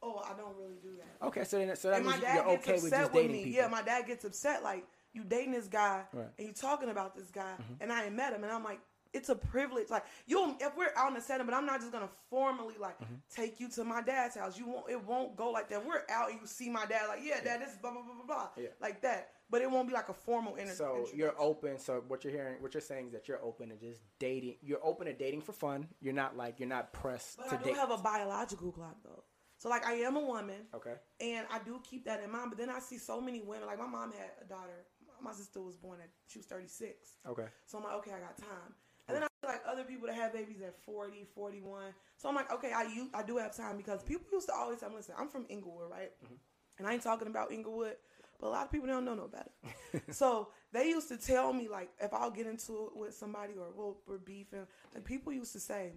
Oh, 0.03 0.21
I 0.23 0.37
don't 0.37 0.55
really 0.57 0.77
do 0.83 0.89
that. 0.97 1.25
Okay, 1.27 1.43
so 1.45 1.57
then 1.57 1.75
so 1.75 1.89
that 1.89 1.97
and 1.97 2.05
my 2.05 2.11
means 2.11 2.23
dad 2.23 2.35
you're 2.35 2.55
gets 2.57 2.67
okay 2.69 2.73
with 2.81 2.91
just 2.91 3.03
with, 3.13 3.13
dating 3.13 3.31
me. 3.31 3.43
people. 3.45 3.59
Yeah, 3.61 3.67
my 3.69 3.81
dad 3.81 4.05
gets 4.05 4.23
upset. 4.25 4.61
Like 4.63 4.85
you 5.13 5.23
dating 5.23 5.51
this 5.53 5.67
guy 5.67 6.03
Right. 6.13 6.23
Mm-hmm. 6.25 6.29
and 6.39 6.47
you 6.47 6.53
talking 6.53 6.89
about 6.89 7.15
this 7.15 7.29
guy, 7.31 7.53
and 7.79 7.91
I 7.91 8.05
ain't 8.05 8.15
met 8.15 8.33
him, 8.33 8.43
and 8.43 8.51
I'm 8.51 8.63
like, 8.63 8.79
it's 9.13 9.29
a 9.29 9.35
privilege. 9.35 9.91
Like 9.91 10.05
you, 10.25 10.55
if 10.59 10.75
we're 10.75 10.91
out 10.97 11.09
in 11.09 11.13
the 11.13 11.21
setting, 11.21 11.45
but 11.45 11.53
I'm 11.53 11.67
not 11.67 11.79
just 11.81 11.91
gonna 11.91 12.09
formally 12.31 12.73
like 12.79 12.99
Mm-hmm. 12.99 13.13
take 13.35 13.59
you 13.59 13.69
to 13.69 13.83
my 13.83 14.01
dad's 14.01 14.35
house. 14.35 14.57
You 14.57 14.67
won't. 14.67 14.89
It 14.89 15.03
won't 15.03 15.35
go 15.35 15.51
like 15.51 15.69
that. 15.69 15.85
We're 15.85 16.01
out 16.09 16.31
and 16.31 16.39
you 16.41 16.47
see 16.47 16.67
my 16.69 16.85
dad. 16.87 17.07
Like 17.07 17.19
yeah, 17.23 17.39
dad, 17.43 17.61
this 17.61 17.69
is 17.73 17.77
blah 17.77 17.91
blah 17.91 18.01
blah 18.01 18.15
blah 18.15 18.25
blah. 18.25 18.47
Yeah. 18.57 18.69
Like 18.81 19.01
that. 19.01 19.29
But 19.51 19.61
it 19.61 19.69
won't 19.69 19.87
be 19.87 19.93
like 19.93 20.09
a 20.09 20.13
formal 20.15 20.55
inter- 20.55 20.73
So 20.73 21.07
you're 21.13 21.35
open. 21.39 21.77
So 21.77 22.03
what 22.07 22.23
you're 22.23 22.33
hearing, 22.33 22.55
what 22.59 22.73
you're 22.73 22.81
saying 22.81 23.07
is 23.07 23.11
that 23.13 23.27
you're 23.27 23.43
open 23.43 23.69
to 23.69 23.75
just 23.75 24.01
dating. 24.17 24.55
You're 24.63 24.83
open 24.83 25.05
to 25.05 25.13
dating 25.13 25.41
for 25.41 25.51
fun. 25.53 25.87
You're 26.01 26.15
not 26.15 26.35
like 26.35 26.59
you're 26.59 26.69
not 26.69 26.91
pressed 26.91 27.37
But 27.37 27.49
to 27.49 27.55
I 27.55 27.57
do 27.59 27.65
date. 27.65 27.75
have 27.75 27.91
a 27.91 27.97
biological 27.97 28.71
clock 28.71 28.95
though. 29.03 29.23
So 29.59 29.69
like 29.69 29.85
I 29.85 29.93
am 29.93 30.15
a 30.17 30.21
woman. 30.21 30.61
okay. 30.73 30.95
And 31.21 31.45
I 31.51 31.59
do 31.59 31.79
keep 31.87 32.05
that 32.05 32.23
in 32.23 32.31
mind. 32.31 32.49
But 32.49 32.57
then 32.57 32.71
I 32.71 32.79
see 32.79 32.97
so 32.97 33.21
many 33.21 33.41
women. 33.41 33.67
Like 33.67 33.77
my 33.77 33.85
mom 33.85 34.11
had 34.11 34.31
a 34.41 34.45
daughter. 34.45 34.85
My 35.23 35.33
sister 35.33 35.61
was 35.61 35.77
born 35.77 35.99
at 36.01 36.09
she 36.27 36.39
was 36.39 36.45
36. 36.45 37.17
Okay. 37.27 37.45
So 37.65 37.77
I'm 37.77 37.83
like, 37.83 37.93
okay, 37.95 38.11
I 38.11 38.19
got 38.19 38.37
time. 38.37 38.75
And 39.07 39.17
then 39.17 39.23
I 39.23 39.27
see 39.41 39.47
like 39.47 39.61
other 39.69 39.83
people 39.83 40.07
that 40.07 40.15
have 40.15 40.33
babies 40.33 40.61
at 40.61 40.75
40, 40.85 41.25
41. 41.35 41.93
So 42.17 42.29
I'm 42.29 42.35
like, 42.35 42.51
okay, 42.51 42.71
I 42.71 42.83
you 42.83 43.09
I 43.13 43.23
do 43.23 43.37
have 43.37 43.55
time 43.55 43.77
because 43.77 44.03
people 44.03 44.25
used 44.31 44.47
to 44.47 44.53
always 44.53 44.79
tell 44.79 44.89
me, 44.89 44.97
listen, 44.97 45.15
I'm 45.17 45.29
from 45.29 45.45
Inglewood, 45.49 45.89
right? 45.91 46.11
Mm-hmm. 46.23 46.35
And 46.79 46.87
I 46.87 46.93
ain't 46.93 47.03
talking 47.03 47.27
about 47.27 47.51
Inglewood, 47.51 47.95
but 48.39 48.47
a 48.47 48.49
lot 48.49 48.65
of 48.65 48.71
people 48.71 48.87
don't 48.87 49.05
know 49.05 49.15
no 49.15 49.27
better. 49.27 50.03
so 50.11 50.49
they 50.71 50.87
used 50.87 51.07
to 51.09 51.17
tell 51.17 51.53
me 51.53 51.67
like 51.67 51.89
if 51.99 52.13
I'll 52.13 52.31
get 52.31 52.47
into 52.47 52.87
it 52.87 52.97
with 52.97 53.13
somebody 53.13 53.53
or 53.59 53.67
we'll, 53.75 53.97
we're 54.07 54.17
beefing, 54.17 54.65
like 54.93 55.05
people 55.05 55.31
used 55.33 55.53
to 55.53 55.59
say 55.59 55.93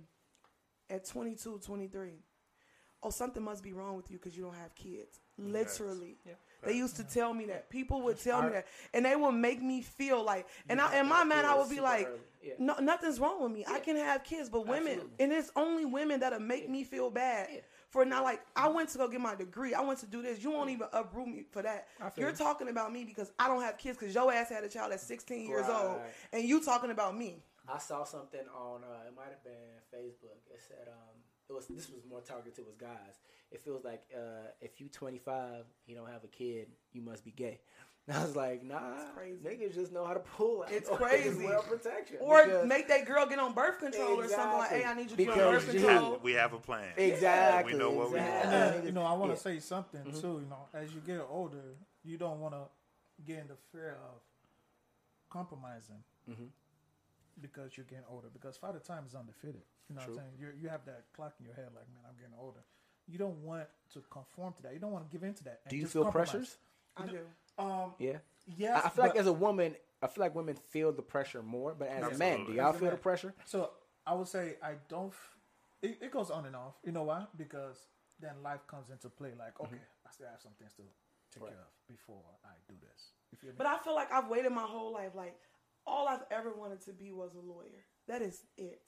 at 0.90 1.06
22, 1.06 1.60
23, 1.64 2.10
"Oh, 3.02 3.10
something 3.10 3.42
must 3.42 3.62
be 3.62 3.72
wrong 3.72 3.96
with 3.96 4.10
you 4.10 4.18
because 4.18 4.36
you 4.36 4.44
don't 4.44 4.54
have 4.54 4.74
kids." 4.74 5.20
Literally, 5.38 6.18
they 6.62 6.74
used 6.74 6.96
to 6.96 7.04
tell 7.04 7.32
me 7.34 7.46
that. 7.46 7.70
People 7.70 8.02
would 8.02 8.18
tell 8.18 8.42
me 8.42 8.50
that, 8.50 8.66
and 8.94 9.04
they 9.04 9.16
would 9.16 9.32
make 9.32 9.62
me 9.62 9.82
feel 9.82 10.22
like, 10.24 10.46
and 10.68 10.80
I, 10.80 11.00
in 11.00 11.08
my 11.08 11.24
mind, 11.24 11.46
I 11.46 11.56
would 11.56 11.70
be 11.70 11.80
like. 11.80 12.08
Yeah. 12.42 12.52
"No, 12.60 12.74
nothing's 12.76 13.18
wrong 13.18 13.42
with 13.42 13.50
me. 13.50 13.64
I 13.66 13.80
can 13.80 13.96
have 13.96 14.22
kids." 14.22 14.48
But 14.48 14.68
women, 14.68 14.92
Absolutely. 14.92 15.24
and 15.24 15.32
it's 15.32 15.50
only 15.56 15.84
women 15.84 16.20
that'll 16.20 16.38
make 16.38 16.70
me 16.70 16.84
feel 16.84 17.10
bad. 17.10 17.48
For 17.88 18.04
not 18.04 18.22
like 18.22 18.40
I 18.54 18.68
went 18.68 18.88
to 18.90 18.98
go 18.98 19.08
get 19.08 19.20
my 19.20 19.34
degree, 19.34 19.74
I 19.74 19.80
went 19.80 19.98
to 20.00 20.06
do 20.06 20.22
this. 20.22 20.44
You 20.44 20.52
won't 20.52 20.70
even 20.70 20.86
uproot 20.92 21.26
me 21.26 21.44
for 21.50 21.62
that. 21.62 21.88
You're 22.16 22.30
you. 22.30 22.36
talking 22.36 22.68
about 22.68 22.92
me 22.92 23.04
because 23.04 23.32
I 23.36 23.48
don't 23.48 23.62
have 23.62 23.78
kids 23.78 23.98
because 23.98 24.14
your 24.14 24.32
ass 24.32 24.50
had 24.50 24.62
a 24.62 24.68
child 24.68 24.92
at 24.92 25.00
16 25.00 25.44
years 25.48 25.66
old, 25.68 25.98
and 26.32 26.44
you 26.44 26.62
talking 26.62 26.92
about 26.92 27.16
me. 27.18 27.42
I 27.68 27.78
saw 27.78 28.04
something 28.04 28.46
on 28.54 28.84
uh, 28.84 29.08
it 29.08 29.16
might 29.16 29.30
have 29.30 29.42
been 29.42 29.82
Facebook. 29.92 30.38
It 30.52 30.60
said 30.68 30.86
um 30.86 31.16
it 31.48 31.52
was 31.52 31.66
this 31.66 31.90
was 31.90 32.02
more 32.08 32.20
targeted 32.20 32.64
with 32.64 32.78
guys. 32.78 33.18
It 33.56 33.62
feels 33.64 33.84
like 33.84 34.02
uh 34.14 34.48
if 34.60 34.80
you 34.82 34.88
25, 34.88 35.64
you 35.86 35.96
don't 35.96 36.10
have 36.10 36.24
a 36.24 36.28
kid, 36.28 36.68
you 36.92 37.00
must 37.00 37.24
be 37.24 37.30
gay. 37.30 37.58
And 38.06 38.16
I 38.18 38.22
was 38.22 38.36
like, 38.36 38.62
nah, 38.62 38.80
crazy. 39.16 39.38
niggas 39.42 39.74
just 39.74 39.92
know 39.92 40.04
how 40.04 40.12
to 40.12 40.20
pull. 40.20 40.62
out. 40.62 40.70
It's 40.70 40.88
It's 40.90 40.98
crazy. 40.98 41.44
well 41.46 41.62
protection. 41.62 42.18
Or 42.20 42.44
because- 42.44 42.68
make 42.68 42.86
that 42.88 43.06
girl 43.06 43.24
get 43.26 43.38
on 43.38 43.54
birth 43.54 43.78
control 43.78 44.20
or 44.20 44.28
something 44.28 44.58
like, 44.58 44.70
hey, 44.70 44.84
I 44.84 44.92
need 44.94 45.04
you 45.04 45.08
to 45.10 45.16
be 45.16 45.28
on 45.30 45.38
birth 45.38 45.70
control. 45.70 46.20
We 46.22 46.32
have 46.34 46.52
a 46.52 46.58
plan. 46.58 46.92
exactly. 46.98 47.72
We 47.72 47.78
know 47.78 47.90
what 47.92 48.10
we 48.12 48.18
exactly. 48.18 48.52
want. 48.52 48.74
And, 48.76 48.84
you 48.84 48.92
know, 48.92 49.02
I 49.04 49.14
want 49.14 49.30
to 49.32 49.36
Yeah. 49.50 49.54
say 49.56 49.60
something 49.60 50.04
too. 50.20 50.40
You 50.44 50.46
know, 50.50 50.68
as 50.74 50.92
you 50.94 51.00
get 51.00 51.20
older, 51.30 51.64
you 52.04 52.18
don't 52.18 52.38
want 52.40 52.52
to 52.54 52.64
get 53.26 53.38
in 53.38 53.48
the 53.48 53.56
fear 53.72 53.96
of 54.04 54.20
compromising 55.30 56.02
because 57.40 57.76
you're 57.76 57.86
getting 57.86 58.04
older. 58.10 58.28
Because 58.32 58.56
father 58.58 58.78
time 58.80 59.04
is 59.06 59.14
undefeated. 59.14 59.62
You 59.88 59.94
know 59.96 60.02
what 60.02 60.10
I'm 60.10 60.16
saying? 60.16 60.32
You 60.38 60.46
you 60.62 60.68
have 60.68 60.84
that 60.86 61.04
clock 61.14 61.34
in 61.40 61.46
your 61.46 61.54
head, 61.54 61.68
like, 61.74 61.86
man, 61.94 62.04
I'm 62.08 62.16
getting 62.16 62.34
older. 62.40 62.60
You 63.08 63.18
don't 63.18 63.42
want 63.44 63.66
to 63.94 64.00
conform 64.10 64.52
to 64.54 64.62
that. 64.62 64.74
You 64.74 64.80
don't 64.80 64.92
want 64.92 65.08
to 65.08 65.12
give 65.16 65.22
in 65.26 65.34
to 65.34 65.44
that. 65.44 65.60
Do 65.68 65.76
you 65.76 65.86
feel 65.86 66.02
compromise. 66.04 66.30
pressures? 66.30 66.56
I 66.96 67.06
do. 67.06 67.20
Um, 67.58 67.94
Yeah. 67.98 68.18
yes. 68.56 68.82
I 68.84 68.86
I 68.86 68.90
feel 68.90 69.04
like 69.04 69.16
as 69.16 69.26
a 69.26 69.32
woman, 69.32 69.76
I 70.02 70.06
feel 70.08 70.22
like 70.24 70.34
women 70.34 70.56
feel 70.56 70.92
the 70.92 71.02
pressure 71.02 71.42
more. 71.42 71.74
But 71.74 71.88
as 71.88 72.14
a 72.14 72.18
man, 72.18 72.44
do 72.46 72.52
y'all 72.52 72.72
feel 72.72 72.90
the 72.90 72.96
pressure? 72.96 73.34
So 73.44 73.70
I 74.06 74.14
would 74.14 74.28
say 74.28 74.56
I 74.62 74.74
don't. 74.88 75.08
F- 75.08 75.36
it, 75.82 75.98
it 76.00 76.10
goes 76.10 76.30
on 76.30 76.46
and 76.46 76.56
off. 76.56 76.74
You 76.84 76.92
know 76.92 77.04
why? 77.04 77.26
Because 77.36 77.78
then 78.20 78.42
life 78.42 78.66
comes 78.66 78.90
into 78.90 79.08
play. 79.08 79.32
Like, 79.38 79.58
okay, 79.60 79.76
I 80.06 80.10
still 80.10 80.26
have 80.30 80.40
some 80.40 80.52
things 80.58 80.72
to 80.74 80.82
take 81.32 81.42
care 81.48 81.58
of 81.58 81.86
before 81.88 82.22
I 82.44 82.48
do 82.68 82.74
this. 82.80 83.10
You 83.32 83.38
feel 83.38 83.50
me? 83.50 83.54
But 83.58 83.66
I 83.66 83.78
feel 83.78 83.94
like 83.94 84.10
I've 84.12 84.28
waited 84.28 84.52
my 84.52 84.62
whole 84.62 84.92
life. 84.92 85.12
Like, 85.14 85.36
all 85.86 86.08
I've 86.08 86.24
ever 86.30 86.52
wanted 86.52 86.80
to 86.86 86.92
be 86.92 87.12
was 87.12 87.34
a 87.34 87.40
lawyer. 87.40 87.84
That 88.08 88.22
is 88.22 88.42
it. 88.56 88.80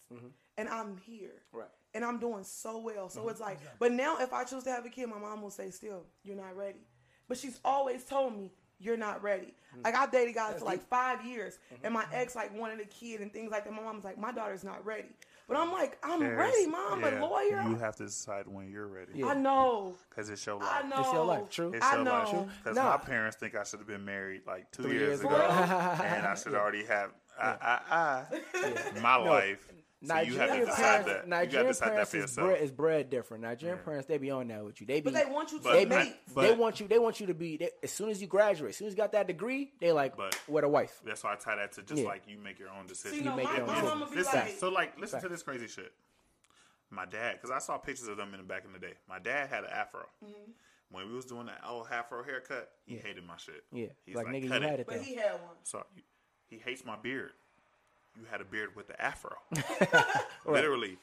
And 0.57 0.69
I'm 0.69 0.97
here. 0.97 1.43
Right. 1.53 1.69
And 1.95 2.05
I'm 2.05 2.19
doing 2.19 2.45
so 2.45 2.79
well. 2.79 3.09
So 3.09 3.21
mm-hmm. 3.21 3.31
it's 3.31 3.41
like, 3.41 3.59
but 3.79 3.93
now 3.93 4.19
if 4.21 4.33
I 4.33 4.45
choose 4.45 4.65
to 4.65 4.71
have 4.71 4.85
a 4.85 4.91
kid, 4.91 5.09
my 5.09 5.19
mom 5.19 5.41
will 5.43 5.51
say, 5.51 5.71
still, 5.71 6.05
you're 6.23 6.37
not 6.37 6.57
ready. 6.57 6.81
But 7.29 7.39
she's 7.39 7.59
always 7.65 8.05
told 8.05 8.37
me, 8.37 8.53
you're 8.81 8.97
not 8.97 9.23
ready. 9.23 9.55
Mm. 9.77 9.85
Like, 9.85 9.97
I 9.97 10.07
dated 10.07 10.35
guys 10.35 10.61
for 10.61 10.65
like 10.65 10.87
five 10.89 11.25
years, 11.25 11.59
mm-hmm. 11.73 11.85
and 11.85 11.95
my 11.95 12.05
mm-hmm. 12.05 12.15
ex, 12.15 12.37
like, 12.37 12.57
wanted 12.57 12.81
a 12.81 12.85
kid 12.85 13.21
and 13.21 13.33
things 13.33 13.51
like 13.51 13.65
that. 13.65 13.73
My 13.73 13.83
mom's 13.83 14.05
like, 14.05 14.19
my 14.19 14.33
daughter's 14.33 14.63
not 14.65 14.85
ready. 14.87 15.09
But 15.49 15.57
I'm 15.57 15.73
like, 15.73 15.99
I'm 16.03 16.21
There's- 16.21 16.39
ready, 16.39 16.67
mom. 16.67 17.01
yeah, 17.01 17.21
a 17.21 17.27
lawyer. 17.27 17.65
You 17.69 17.77
have 17.77 17.97
to 17.97 18.05
decide 18.05 18.47
when 18.47 18.71
you're 18.71 18.87
ready. 18.87 19.25
I 19.25 19.35
know. 19.35 19.95
Because 20.11 20.29
it's 20.29 20.45
your 20.47 20.63
I 20.63 20.81
life. 20.81 20.85
know. 20.85 21.01
It's 21.01 21.13
your 21.13 21.25
life, 21.25 21.49
true. 21.51 21.73
It's 21.75 21.85
I 21.85 21.97
your 21.97 22.05
life. 22.05 22.33
know. 22.33 22.49
Because 22.63 22.77
Nah. 22.77 22.91
my 22.91 22.97
parents 22.99 23.37
think 23.39 23.57
I 23.57 23.65
should 23.65 23.79
have 23.79 23.89
been 23.89 24.05
married 24.05 24.43
like 24.47 24.71
two 24.73 24.83
Three 24.83 24.93
years, 24.93 25.09
years 25.09 25.21
ago, 25.21 25.35
ago. 25.35 25.43
and 25.43 26.27
I 26.27 26.35
should 26.35 26.55
already 26.55 26.85
have 26.85 27.13
I, 27.41 27.57
I, 27.91 28.25
I, 28.55 29.01
my 29.01 29.17
life. 29.17 29.67
So 30.07 30.15
you 30.21 30.21
have 30.21 30.27
to 30.27 30.39
Nigerian 30.39 30.67
decide 30.67 30.77
parents, 30.77 31.07
that. 31.07 31.07
You 31.07 31.13
got 31.15 31.23
to 31.23 31.29
Nigerian 31.29 31.75
parents 31.75 32.15
is 32.15 32.21
yourself. 32.21 32.47
bred, 32.47 32.63
is 32.63 32.71
bred 32.71 33.11
different. 33.11 33.43
Nigerian 33.43 33.79
parents, 33.79 34.07
they 34.07 34.19
be 34.19 34.31
on 34.31 34.47
that 34.49 34.65
with 34.65 34.81
you. 34.81 34.87
They 34.87 35.01
be, 35.01 35.11
But 35.11 35.15
they 35.15 35.31
want 35.31 35.51
you 35.51 35.59
to 35.59 35.65
But- 35.65 35.73
they, 35.73 35.85
be 35.85 35.91
be, 35.91 35.97
mate. 35.97 36.17
but- 36.35 36.43
they 36.43 36.53
want 36.53 36.81
you. 36.81 36.87
They 36.89 36.99
want 37.01 37.19
you 37.21 37.27
to 37.27 37.35
be. 37.35 37.57
They, 37.57 37.71
as 37.83 37.91
soon 37.93 38.09
as 38.09 38.21
you 38.21 38.29
graduate, 38.29 38.71
as 38.71 38.77
soon 38.77 38.87
as 38.87 38.93
you 38.93 38.97
got 38.97 39.11
that 39.13 39.27
degree, 39.27 39.73
they 39.81 39.91
like 39.91 40.17
But- 40.17 40.39
with 40.49 40.63
a 40.63 40.69
wife. 40.69 41.01
That's 41.05 41.25
why 41.25 41.33
I 41.33 41.37
tie 41.37 41.57
that 41.57 41.73
to 41.73 41.83
just 41.83 42.01
Yeah. 42.03 42.07
like 42.09 42.23
you 42.29 42.39
make 42.39 42.61
your 42.61 42.69
own 42.71 42.87
decision. 42.87 43.19
See, 43.19 43.25
no, 43.25 43.35
make 43.35 43.47
my, 43.47 43.57
your 43.57 43.63
own 43.91 44.01
decision. 44.01 44.17
Listen, 44.19 44.39
like, 44.41 44.57
so 44.59 44.69
like, 44.69 44.99
listen 45.01 45.21
to 45.21 45.29
this 45.29 45.43
crazy 45.43 45.67
shit. 45.67 45.93
My 46.91 47.05
dad, 47.05 47.35
because 47.35 47.51
I 47.51 47.59
saw 47.59 47.77
pictures 47.77 48.07
of 48.09 48.17
them 48.17 48.33
in 48.35 48.39
the 48.41 48.47
back 48.47 48.65
in 48.65 48.73
the 48.73 48.79
day. 48.79 48.95
My 49.09 49.19
dad 49.19 49.49
had 49.51 49.65
an 49.65 49.71
afro. 49.71 50.07
Mm-hmm. 50.25 50.53
When 50.91 51.07
we 51.09 51.15
was 51.15 51.27
doing 51.27 51.47
that 51.47 51.61
old 51.69 51.87
afro 51.91 52.23
haircut, 52.23 52.71
he 52.87 52.97
hated 52.97 53.27
my 53.27 53.37
shit. 53.37 53.63
Yeah, 53.73 53.89
He's 54.07 54.15
like, 54.17 54.27
nigga, 54.29 54.45
you 54.45 54.49
"Cut 54.49 54.63
had 54.63 54.81
it 54.81 54.87
but 54.87 54.95
though. 54.97 55.03
he 55.03 55.17
had 55.17 55.33
one. 55.33 55.57
So 55.65 55.85
he 56.47 56.57
hates 56.57 56.85
my 56.85 56.97
beard. 56.97 57.33
You 58.19 58.25
had 58.31 58.41
a 58.41 58.45
beard 58.45 58.75
with 58.75 58.89
the 58.89 59.01
afro. 59.01 59.37
Literally, 60.47 60.99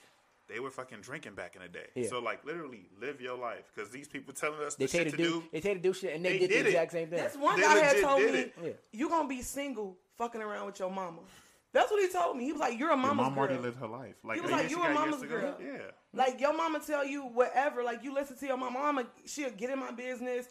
they 0.49 0.59
were 0.59 0.69
fucking 0.71 1.01
drinking 1.01 1.33
back 1.35 1.55
in 1.55 1.61
the 1.61 1.67
day. 1.67 1.87
Yeah. 1.95 2.09
So 2.09 2.19
like, 2.19 2.45
literally, 2.45 2.87
live 2.99 3.21
your 3.21 3.37
life 3.37 3.71
because 3.73 3.89
these 3.91 4.07
people 4.07 4.33
telling 4.33 4.59
us 4.61 4.75
They 4.75 4.85
the 4.85 4.91
shit 4.91 5.05
to 5.05 5.11
to 5.11 5.17
do, 5.17 5.23
do. 5.23 5.43
They 5.51 5.61
tell 5.61 5.73
to 5.73 5.79
do 5.79 5.93
shit, 5.93 6.15
and 6.15 6.25
they, 6.25 6.33
They 6.33 6.39
did 6.39 6.49
the 6.49 6.53
did 6.55 6.65
it. 6.65 6.69
exact 6.69 6.91
same 6.91 7.07
thing. 7.07 7.19
That's 7.19 7.37
one 7.37 7.55
They 7.55 7.61
guy 7.65 7.77
had 7.79 8.01
told 8.01 8.21
me, 8.21 8.27
it. 8.27 8.53
Yeah. 8.63 8.69
you 8.91 9.09
going 9.09 9.23
to 9.23 9.29
be 9.29 9.41
single 9.41 9.97
fucking 10.17 10.41
around 10.41 10.65
with 10.67 10.79
your 10.79 10.91
mama. 10.91 11.19
That's 11.73 11.91
what 11.91 12.01
he 12.01 12.09
told 12.09 12.37
me. 12.37 12.45
He 12.45 12.51
was 12.53 12.61
like, 12.61 12.79
you're 12.79 12.89
a 12.89 12.93
Your 12.93 12.97
mama's 12.97 13.17
mom 13.17 13.33
girl. 13.33 13.43
already 13.43 13.57
lived 13.61 13.79
her 13.79 13.87
life. 13.87 14.15
Like, 14.23 14.35
He 14.35 14.41
was 14.41 14.51
like, 14.51 14.65
she 14.69 14.71
you 14.71 14.79
a 14.81 14.83
got 14.83 14.93
mama's 14.93 15.23
girl. 15.23 15.55
Yeah. 15.61 15.77
Like 16.13 16.39
your 16.39 16.55
mama 16.55 16.79
tell 16.79 17.05
you 17.05 17.23
whatever. 17.23 17.83
Like 17.83 18.01
you 18.03 18.13
listen 18.13 18.37
to 18.37 18.45
your 18.45 18.55
mama. 18.57 18.79
Mama, 18.79 19.05
she'll 19.25 19.49
get 19.51 19.69
in 19.69 19.79
my 19.79 19.91
business. 19.91 20.47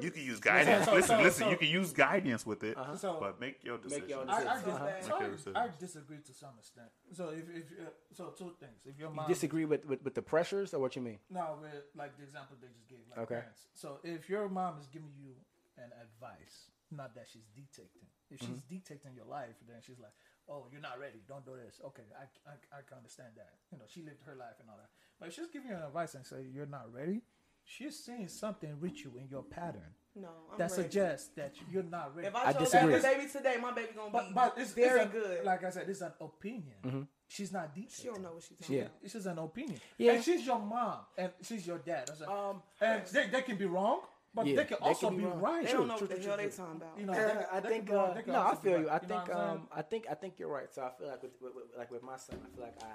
You 0.00 0.10
can 0.10 0.22
use 0.22 0.40
guidance. 0.40 0.86
so- 0.86 0.94
listen, 0.94 1.16
so- 1.18 1.22
listen. 1.22 1.44
so- 1.44 1.50
you 1.50 1.56
can 1.56 1.68
use 1.68 1.92
guidance 1.92 2.46
with 2.46 2.62
it, 2.64 2.76
So- 2.96 3.18
but 3.20 3.38
make 3.40 3.62
your 3.62 3.78
decision. 3.78 4.00
Make 4.02 4.10
your 4.10 4.20
own 4.20 4.30
I, 4.30 4.36
I, 4.36 4.38
dis- 4.40 4.66
Uh-huh. 4.66 5.00
so 5.02 5.14
Okay, 5.16 5.24
I- 5.24 5.28
decision. 5.28 5.56
I 5.56 5.68
disagree 5.78 6.18
to 6.22 6.32
some 6.34 6.54
extent. 6.58 6.88
So 7.12 7.28
if, 7.30 7.48
if 7.50 7.64
uh, 7.80 7.90
so, 8.12 8.30
two 8.30 8.54
things. 8.58 8.86
If 8.86 8.98
your 8.98 9.10
mom 9.10 9.28
You 9.28 9.34
disagree 9.34 9.64
with, 9.66 9.84
with 9.84 10.02
with 10.02 10.14
the 10.14 10.22
pressures, 10.22 10.72
or 10.74 10.80
what 10.80 10.96
you 10.96 11.02
mean? 11.02 11.18
No, 11.30 11.58
with 11.60 11.84
like 11.94 12.16
the 12.16 12.22
example 12.22 12.56
they 12.60 12.68
just 12.68 12.88
gave, 12.88 13.00
like 13.10 13.18
Okay. 13.20 13.34
parents. 13.40 13.66
So 13.74 13.98
if 14.02 14.28
your 14.28 14.48
mom 14.48 14.78
is 14.78 14.86
giving 14.86 15.12
you 15.14 15.34
an 15.76 15.90
advice, 16.00 16.70
not 16.90 17.14
that 17.14 17.26
she's 17.28 17.46
detecting. 17.54 18.06
If 18.30 18.40
she's 18.40 18.48
Mm-hmm. 18.48 18.74
dictating 18.74 19.14
your 19.14 19.26
life, 19.26 19.56
then 19.68 19.76
she's 19.82 19.98
like, 19.98 20.12
"Oh, 20.48 20.66
you're 20.72 20.80
not 20.80 20.98
ready. 20.98 21.20
Don't 21.28 21.44
do 21.44 21.54
this." 21.56 21.80
Okay, 21.84 22.04
I, 22.16 22.24
I, 22.50 22.54
I 22.78 22.82
can 22.88 22.96
understand 22.96 23.32
that. 23.36 23.52
You 23.70 23.76
know, 23.78 23.84
she 23.86 24.00
lived 24.02 24.22
her 24.24 24.34
life 24.34 24.56
and 24.60 24.70
all 24.70 24.78
that. 24.78 24.88
But 25.18 25.28
if 25.28 25.34
she's 25.34 25.48
giving 25.48 25.68
you 25.68 25.76
an 25.76 25.82
advice 25.82 26.14
and 26.14 26.24
say 26.26 26.42
you're 26.50 26.64
not 26.78 26.90
ready, 26.92 27.20
she's 27.64 27.98
seeing 27.98 28.28
something 28.28 28.76
ritual 28.80 29.12
in 29.18 29.28
your 29.28 29.42
pattern 29.42 29.94
No, 30.14 30.28
I'm 30.52 30.58
that 30.58 30.70
ready. 30.70 30.82
suggests 30.82 31.28
that 31.36 31.54
you're 31.70 31.82
not 31.84 32.14
ready. 32.14 32.28
If 32.28 32.36
I, 32.36 32.46
I 32.48 32.52
chose 32.52 32.62
disagree. 32.70 32.94
to 32.94 33.00
have 33.00 33.04
a 33.14 33.18
baby 33.18 33.30
today, 33.30 33.56
my 33.60 33.72
baby 33.72 33.88
gonna 33.96 34.10
but 34.10 34.28
be 34.28 34.34
but 34.34 34.54
it's 34.58 34.72
very 34.72 35.00
it's 35.02 35.10
a- 35.14 35.18
good. 35.18 35.44
Like 35.44 35.64
I 35.64 35.70
said, 35.70 35.88
it's 35.88 36.00
an 36.00 36.12
opinion. 36.20 37.08
She's 37.28 37.50
not 37.52 37.74
deep. 37.74 37.90
she 37.90 38.08
don't 38.08 38.20
know 38.22 38.32
what 38.34 38.42
she's 38.42 38.58
talking 38.58 38.76
Yeah. 38.76 38.82
about. 38.82 38.96
It's 39.02 39.12
just 39.14 39.26
an 39.26 39.38
opinion. 39.38 39.80
Yeah. 39.96 40.12
And 40.12 40.24
she's 40.24 40.44
your 40.46 40.58
mom 40.58 40.98
and 41.16 41.32
she's 41.42 41.66
your 41.66 41.78
dad. 41.78 42.08
That's 42.08 42.20
a- 42.20 42.30
Um, 42.30 42.62
and 42.80 43.06
they, 43.06 43.28
they 43.28 43.40
can 43.42 43.56
be 43.56 43.64
wrong, 43.64 44.00
but 44.34 44.46
Yeah, 44.46 44.56
they 44.56 44.64
can 44.66 44.76
they 44.82 44.86
also 44.88 45.08
can 45.08 45.16
be 45.16 45.24
be, 45.24 45.30
right. 45.30 45.64
They 45.64 45.70
True, 45.70 45.78
don't 45.78 45.88
know 45.88 45.96
true, 45.96 46.06
what 46.08 46.16
the 46.16 46.22
true, 46.22 46.26
hell 46.26 46.36
true, 46.36 46.44
they 46.44 46.50
true. 46.54 46.64
talking 46.64 46.76
about. 46.82 46.98
You 46.98 47.06
know, 47.06 47.12
Uh, 47.14 47.16
they- 47.16 47.46
I 47.56 47.60
they 47.60 47.68
think 47.70 47.86
can 47.86 47.94
be 47.94 47.96
wrong, 47.98 48.10
uh, 48.10 48.14
they 48.14 48.32
no, 48.32 48.34
I 48.34 48.44
also 48.44 48.60
be 48.60 48.68
feel 48.68 48.72
right. 48.76 48.82
you. 48.84 48.90
I 48.90 48.92
know 48.92 48.98
think 49.08 49.34
I'm 49.34 49.50
um, 49.50 49.68
I 49.72 49.82
think 49.82 50.04
I 50.10 50.14
think 50.14 50.38
you're 50.38 50.52
right. 50.52 50.70
So 50.74 50.82
I 50.82 50.90
feel 50.98 51.08
like 51.08 51.22
with, 51.22 51.32
with, 51.40 51.54
with- 51.54 51.64
like 51.78 51.90
with 51.90 52.02
my 52.02 52.16
son, 52.18 52.36
I 52.44 52.54
feel 52.54 52.64
like 52.66 52.82
I 52.82 52.86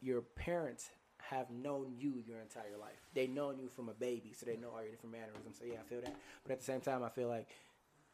your 0.00 0.22
parents 0.22 0.90
have 1.32 1.50
known 1.50 1.94
you 1.98 2.22
your 2.26 2.40
entire 2.40 2.76
life. 2.80 3.00
They 3.14 3.26
known 3.26 3.58
you 3.58 3.68
from 3.68 3.88
a 3.88 3.94
baby, 3.94 4.32
so 4.38 4.46
they 4.46 4.56
know 4.56 4.70
all 4.74 4.82
your 4.82 4.90
different 4.90 5.12
mannerisms. 5.12 5.58
So 5.58 5.64
yeah, 5.64 5.78
I 5.80 5.88
feel 5.88 6.00
that. 6.00 6.14
But 6.44 6.52
at 6.52 6.58
the 6.60 6.64
same 6.64 6.80
time, 6.80 7.02
I 7.02 7.08
feel 7.08 7.28
like 7.28 7.48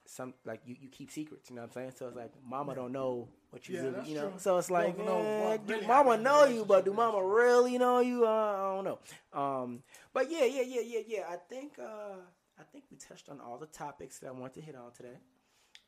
some 0.06 0.32
like 0.44 0.60
you, 0.64 0.76
you 0.80 0.88
keep 0.88 1.10
secrets. 1.10 1.50
You 1.50 1.56
know 1.56 1.62
what 1.62 1.68
I'm 1.68 1.74
saying? 1.74 1.92
So 1.98 2.06
it's 2.08 2.16
like 2.16 2.32
mama 2.48 2.74
don't 2.74 2.92
know 2.92 3.28
what 3.50 3.68
you 3.68 3.76
Yeah, 3.76 3.82
really, 3.82 4.08
you 4.08 4.14
know. 4.14 4.28
true. 4.28 4.38
So 4.38 4.58
it's 4.58 4.70
like, 4.70 4.98
eh, 4.98 5.58
do 5.66 5.74
really 5.74 5.86
mama 5.86 6.10
happened 6.10 6.14
in 6.14 6.24
the 6.24 6.30
know 6.30 6.44
you, 6.46 6.64
but 6.64 6.84
do 6.84 6.92
mama 6.92 7.22
really 7.22 7.76
know 7.78 8.00
you? 8.00 8.26
Uh, 8.26 8.30
I 8.30 8.74
don't 8.76 8.84
know. 8.84 8.98
Um, 9.38 9.82
but 10.12 10.30
yeah, 10.30 10.44
yeah, 10.44 10.62
yeah, 10.62 10.80
yeah, 10.84 11.00
yeah. 11.06 11.24
I 11.28 11.36
think 11.36 11.78
uh, 11.78 12.16
I 12.58 12.62
think 12.72 12.84
we 12.90 12.96
touched 12.96 13.28
on 13.28 13.40
all 13.40 13.58
the 13.58 13.66
topics 13.66 14.18
that 14.20 14.28
I 14.28 14.32
want 14.32 14.54
to 14.54 14.60
hit 14.60 14.74
on 14.74 14.92
today. 14.92 15.18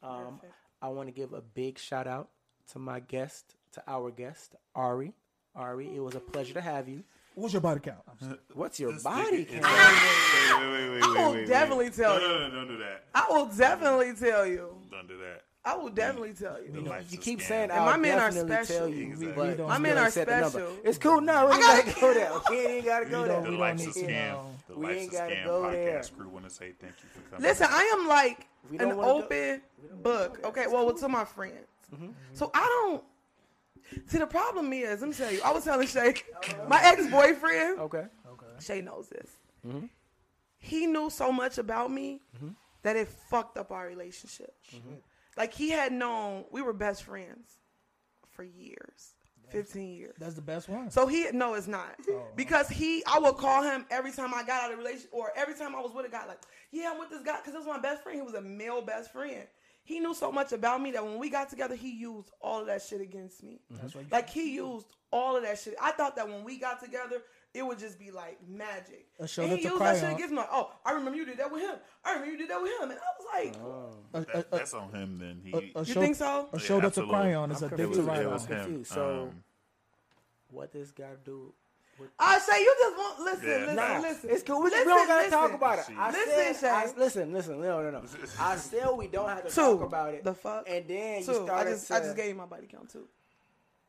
Um, 0.02 0.36
Perfect. 0.40 0.54
I 0.82 0.88
want 0.88 1.08
to 1.08 1.12
give 1.12 1.32
a 1.32 1.40
big 1.40 1.78
shout 1.78 2.06
out 2.06 2.28
to 2.72 2.78
my 2.78 3.00
guest, 3.00 3.54
to 3.72 3.82
our 3.86 4.10
guest, 4.10 4.54
Ari. 4.74 5.12
Ari, 5.54 5.90
it 5.96 6.00
was 6.00 6.14
a 6.14 6.20
pleasure 6.20 6.54
to 6.54 6.60
have 6.60 6.88
you. 6.88 7.02
What's 7.34 7.52
your 7.54 7.62
body 7.62 7.80
count? 7.80 7.98
What's 8.54 8.78
your 8.80 8.92
This 8.92 9.02
body 9.02 9.44
count? 9.44 9.62
Wait, 9.64 10.60
wait, 10.60 10.70
wait, 10.72 10.90
wait, 10.90 11.02
I 11.02 11.06
will 11.08 11.32
wait, 11.32 11.34
wait, 11.40 11.48
definitely 11.48 11.84
wait. 11.86 11.94
tell 11.94 12.18
no, 12.18 12.22
you. 12.22 12.28
No, 12.28 12.48
no, 12.48 12.54
don't 12.54 12.68
do 12.68 12.78
that. 12.78 13.04
I 13.14 13.26
will 13.30 13.46
definitely 13.46 14.12
tell 14.14 14.46
you. 14.46 14.74
Don't 14.90 15.08
do 15.08 15.16
that. 15.18 15.42
I 15.64 15.76
will 15.76 15.90
definitely 15.90 16.32
tell 16.32 16.54
The 16.54 16.80
you. 16.80 16.86
life's 16.86 17.12
You 17.12 17.18
keep 17.18 17.38
scam. 17.40 17.42
saying 17.48 17.62
And 17.64 17.72
I'll 17.72 17.84
my 17.86 17.96
men 17.98 18.18
are 18.18 18.32
special. 18.32 18.76
tell 18.78 18.88
you, 18.88 19.06
Exactly. 19.08 19.54
but 19.56 19.68
My 19.68 19.78
men 19.78 19.98
are 19.98 20.10
set 20.10 20.26
the 20.26 20.32
number. 20.40 20.50
special. 20.50 20.76
It's 20.84 20.98
cool. 20.98 21.20
No, 21.20 21.46
we 21.46 21.52
ain't 21.52 21.60
gotta- 21.60 21.82
gotta 21.86 22.00
go 22.00 22.14
there. 22.14 22.32
We 22.50 22.66
ain't 22.66 22.84
gotta 22.86 23.06
go 23.06 23.24
there. 23.26 23.42
The 23.42 23.50
we 23.50 23.56
life's 23.58 23.86
a 23.86 23.90
scam. 23.90 24.44
The 24.68 24.74
We 24.74 24.86
life's 24.86 25.14
a 25.14 25.18
scam 25.20 25.44
go 25.44 25.70
there. 25.70 25.98
podcast 26.00 26.16
crew 26.16 26.28
want 26.30 26.44
to 26.48 26.50
say 26.50 26.72
thank 26.80 26.94
you 27.02 27.08
for 27.14 27.20
coming. 27.30 27.42
Listen, 27.42 27.66
I 27.70 27.82
am 27.98 28.08
like 28.08 28.46
an 28.78 28.92
open 28.92 29.60
book. 30.02 30.40
Okay, 30.44 30.66
well, 30.66 30.92
to 30.94 31.08
my 31.08 31.24
friends. 31.26 31.54
Mm-hmm. 31.94 32.08
So 32.32 32.50
I 32.54 32.60
don't. 32.88 33.04
See, 34.06 34.18
the 34.18 34.26
problem 34.26 34.72
is, 34.72 35.00
let 35.00 35.08
me 35.08 35.14
tell 35.14 35.32
you. 35.32 35.40
I 35.44 35.52
was 35.52 35.64
telling 35.64 35.86
Shay, 35.86 36.14
my 36.68 36.80
ex 36.82 37.06
boyfriend. 37.10 37.80
Okay. 37.80 38.06
Okay. 38.32 38.46
Shay 38.60 38.80
knows 38.80 39.08
this. 39.08 39.30
Mm-hmm. 39.66 39.86
He 40.58 40.86
knew 40.86 41.10
so 41.10 41.32
much 41.32 41.58
about 41.58 41.90
me 41.90 42.20
mm-hmm. 42.36 42.50
that 42.82 42.96
it 42.96 43.08
fucked 43.08 43.56
up 43.56 43.72
our 43.72 43.86
relationship. 43.86 44.54
Mm-hmm. 44.74 44.96
Like 45.36 45.54
he 45.54 45.70
had 45.70 45.92
known 45.92 46.44
we 46.50 46.62
were 46.62 46.72
best 46.72 47.04
friends 47.04 47.58
for 48.30 48.42
years, 48.42 49.14
15 49.48 49.94
years. 49.94 50.14
That's 50.18 50.34
the 50.34 50.42
best 50.42 50.68
one. 50.68 50.90
So 50.90 51.06
he 51.06 51.26
no, 51.32 51.54
it's 51.54 51.66
not 51.66 51.94
oh, 52.08 52.24
because 52.36 52.68
he. 52.68 53.02
I 53.06 53.18
would 53.18 53.36
call 53.36 53.62
him 53.62 53.86
every 53.90 54.12
time 54.12 54.34
I 54.34 54.42
got 54.42 54.64
out 54.64 54.72
of 54.72 54.78
a 54.78 54.82
relationship 54.82 55.10
or 55.12 55.32
every 55.36 55.54
time 55.54 55.74
I 55.74 55.80
was 55.80 55.92
with 55.94 56.06
a 56.06 56.10
guy. 56.10 56.26
Like, 56.26 56.40
yeah, 56.72 56.90
I'm 56.92 56.98
with 56.98 57.10
this 57.10 57.22
guy 57.22 57.38
because 57.38 57.54
it 57.54 57.58
was 57.58 57.66
my 57.66 57.80
best 57.80 58.02
friend. 58.02 58.18
He 58.18 58.22
was 58.22 58.34
a 58.34 58.42
male 58.42 58.82
best 58.82 59.12
friend. 59.12 59.46
He 59.90 59.98
knew 59.98 60.14
so 60.14 60.30
much 60.30 60.52
about 60.52 60.80
me 60.80 60.92
that 60.92 61.04
when 61.04 61.18
we 61.18 61.30
got 61.30 61.50
together, 61.50 61.74
he 61.74 61.90
used 61.90 62.30
all 62.40 62.60
of 62.60 62.66
that 62.68 62.80
shit 62.80 63.00
against 63.00 63.42
me. 63.42 63.60
That's 63.68 63.92
why 63.92 64.02
Like 64.08 64.30
he 64.30 64.54
used 64.54 64.86
all 65.10 65.36
of 65.36 65.42
that 65.42 65.58
shit. 65.58 65.74
I 65.82 65.90
thought 65.90 66.14
that 66.14 66.28
when 66.28 66.44
we 66.44 66.58
got 66.60 66.80
together, 66.80 67.16
it 67.52 67.66
would 67.66 67.80
just 67.80 67.98
be 67.98 68.12
like 68.12 68.38
magic. 68.48 69.08
A 69.18 69.26
shoulder 69.26 69.50
and 69.50 69.58
he 69.58 69.66
used 69.66 69.80
that 69.80 69.96
shit 69.96 70.04
on. 70.04 70.14
against 70.14 70.30
me. 70.30 70.36
Like, 70.36 70.48
oh, 70.52 70.70
I 70.86 70.92
remember 70.92 71.16
you 71.18 71.24
did 71.24 71.38
that 71.38 71.50
with 71.50 71.62
him. 71.62 71.74
I 72.04 72.12
remember 72.12 72.30
you 72.30 72.38
did 72.38 72.50
that 72.50 72.62
with 72.62 72.70
him, 72.80 72.90
and 72.92 73.00
I 73.00 73.10
was 73.18 73.26
like, 73.34 73.56
A, 74.14 74.24
That, 74.36 74.46
a, 74.46 74.56
that's 74.58 74.74
on 74.74 74.92
him 74.92 75.18
then. 75.18 75.40
He, 75.44 75.52
a, 75.52 75.56
a 75.56 75.60
You 75.80 75.84
shoulder- 75.86 76.00
think 76.02 76.14
so? 76.14 76.48
A 76.52 76.56
Yeah, 76.56 76.64
shoulder 76.64 76.82
to 76.82 76.86
absolutely. 76.86 77.12
cry 77.16 77.34
on 77.34 77.50
is 77.50 77.62
a 77.62 77.68
dick 77.68 77.76
to 77.78 77.82
confused. 77.84 78.06
ride 78.08 78.20
it 78.20 78.26
on. 78.26 78.32
was 78.78 78.88
So- 78.88 79.22
Um, 79.32 79.42
What 80.50 80.70
this 80.72 80.92
guy 80.92 81.14
do? 81.24 81.52
I 82.18 82.38
say 82.38 82.60
you 82.60 82.74
just 82.80 82.96
want 82.96 83.20
listen, 83.20 83.48
Yeah. 83.48 83.54
listen, 83.58 83.76
Nah, 83.76 83.98
listen. 84.00 84.30
It's 84.30 84.42
cool. 84.42 84.62
We, 84.62 84.70
Listen, 84.70 84.86
we 84.86 84.92
don't 84.92 85.06
gotta 85.06 85.24
listen. 85.24 85.38
talk 85.38 85.52
about 85.52 85.78
it. 85.78 85.84
I 85.96 86.10
Listen, 86.10 86.54
said, 86.54 86.72
I, 86.74 86.86
Shay. 86.86 86.92
listen, 86.96 87.32
listen. 87.32 87.60
No, 87.60 87.82
no, 87.82 87.90
no. 87.90 88.02
I 88.40 88.56
said 88.56 88.88
we 88.96 89.06
don't 89.08 89.28
have 89.28 89.44
to 89.46 89.50
Two. 89.50 89.60
talk 89.60 89.82
about 89.82 90.14
it. 90.14 90.24
The 90.24 90.34
fuck? 90.34 90.64
And 90.68 90.86
then 90.88 91.22
Two. 91.24 91.32
you 91.32 91.48
I 91.50 91.64
just 91.64 91.88
to. 91.88 91.94
I 91.94 92.00
just 92.00 92.16
gave 92.16 92.28
you 92.28 92.34
my 92.34 92.46
body 92.46 92.66
count 92.66 92.90
too. 92.90 93.06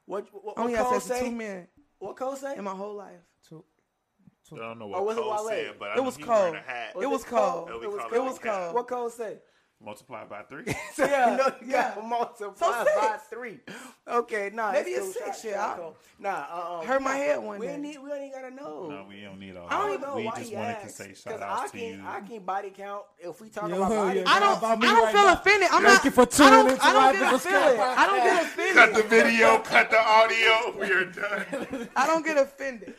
what? 0.06 0.28
What, 0.32 0.58
Only 0.58 0.74
what 0.74 0.78
had 0.80 0.88
Cole 0.88 1.00
sex 1.00 1.10
with 1.10 1.18
say? 1.20 1.26
two 1.30 1.36
men 1.36 1.68
What 2.00 2.16
Cole 2.18 2.36
say? 2.36 2.56
in 2.58 2.64
my 2.64 2.72
whole 2.76 2.96
life. 2.96 3.20
I 4.54 4.58
don't 4.58 4.80
know 4.80 4.86
Or 4.88 4.90
what 4.92 5.06
was 5.06 5.18
it 5.18 5.22
Cole 5.22 5.30
Wale? 5.32 5.48
said, 5.48 5.74
but 5.80 5.90
I 5.90 5.94
It 5.94 5.98
know 5.98 6.04
was 6.04 6.18
he 6.18 6.24
cold. 6.24 6.38
wearing 6.40 6.56
a 6.56 6.60
hat. 6.60 6.94
It 7.00 7.10
was 7.10 7.24
cold. 7.24 7.70
It 7.70 7.72
It 7.72 7.78
was 7.80 7.88
was, 7.88 8.02
cold. 8.02 8.14
it 8.14 8.22
was 8.24 8.40
cold. 8.40 8.76
What 8.76 8.88
Cole 8.90 9.10
say? 9.10 9.38
Multiplied 9.84 10.30
by 10.30 10.44
three. 10.44 10.66
So 10.94 11.06
Yeah, 11.06 11.32
you 11.32 11.38
know 11.38 11.46
you 11.62 11.68
yeah. 11.72 11.96
got 11.96 12.06
multiplied 12.08 12.88
So 12.88 13.02
by 13.02 13.18
three. 13.30 13.60
Okay, 14.08 14.52
nah. 14.54 14.72
Maybe 14.72 14.92
it's 14.92 15.08
it's 15.08 15.26
six, 15.26 15.42
Shout- 15.42 15.52
yeah. 15.52 15.76
shout 15.76 15.96
Nah, 16.20 16.30
uh, 16.30 16.34
uh, 16.34 16.82
Hurt 16.84 17.02
my 17.02 17.16
head 17.16 17.40
one 17.40 17.58
We 17.60 17.66
day. 17.66 17.74
ain't 17.74 17.82
need. 17.82 17.98
We 17.98 18.12
ain't 18.12 18.30
even 18.30 18.32
gotta 18.44 18.54
know. 18.56 18.90
no, 18.90 19.06
we 19.10 19.22
don't 19.22 19.40
need 19.40 19.58
all 19.58 19.68
I 19.70 19.80
don't 19.80 19.90
even 19.90 20.02
know 20.02 20.16
we 20.18 20.26
why 20.26 20.36
just 20.38 20.50
he 20.52 20.56
wanted 20.56 20.82
to 20.82 20.90
say 20.90 21.14
shout 21.16 21.42
I 21.42 21.46
outs 21.64 21.72
to 21.72 21.80
you. 21.80 22.04
I 22.06 22.20
can 22.22 22.40
body 22.44 22.70
count 22.70 23.04
if 23.18 23.42
we 23.42 23.50
talk 23.50 23.70
Yo, 23.70 23.76
about 23.78 23.90
body 23.90 24.20
yeah, 24.20 24.26
count. 24.26 24.36
I 24.36 24.40
don't. 24.40 24.58
about 24.60 24.80
me 24.80 24.88
I 24.88 24.92
don't 24.94 25.04
right 25.04 25.16
feel 25.16 25.24
now. 25.26 25.34
offended. 25.34 25.70
I'm 25.72 25.82
Thank 25.84 25.94
not. 25.96 26.06
you 26.06 26.12
for 26.12 26.22
I 26.22 26.50
don't, 26.50 26.70
into 26.72 26.86
I 26.86 26.94
don't 26.94 27.04
Live 27.04 27.14
get 27.20 27.34
offended. 27.34 27.80
I 27.80 28.08
don't 28.08 28.24
get 28.24 28.46
cut 28.82 28.96
the 28.96 29.04
video, 29.04 29.60
cut 29.60 29.90
the 29.90 30.00
audio. 30.00 30.76
We 30.80 30.92
are 30.92 31.06
done. 31.06 31.90
I 31.96 32.08
don't 32.08 32.26
get 32.26 32.38
offended. 32.38 32.94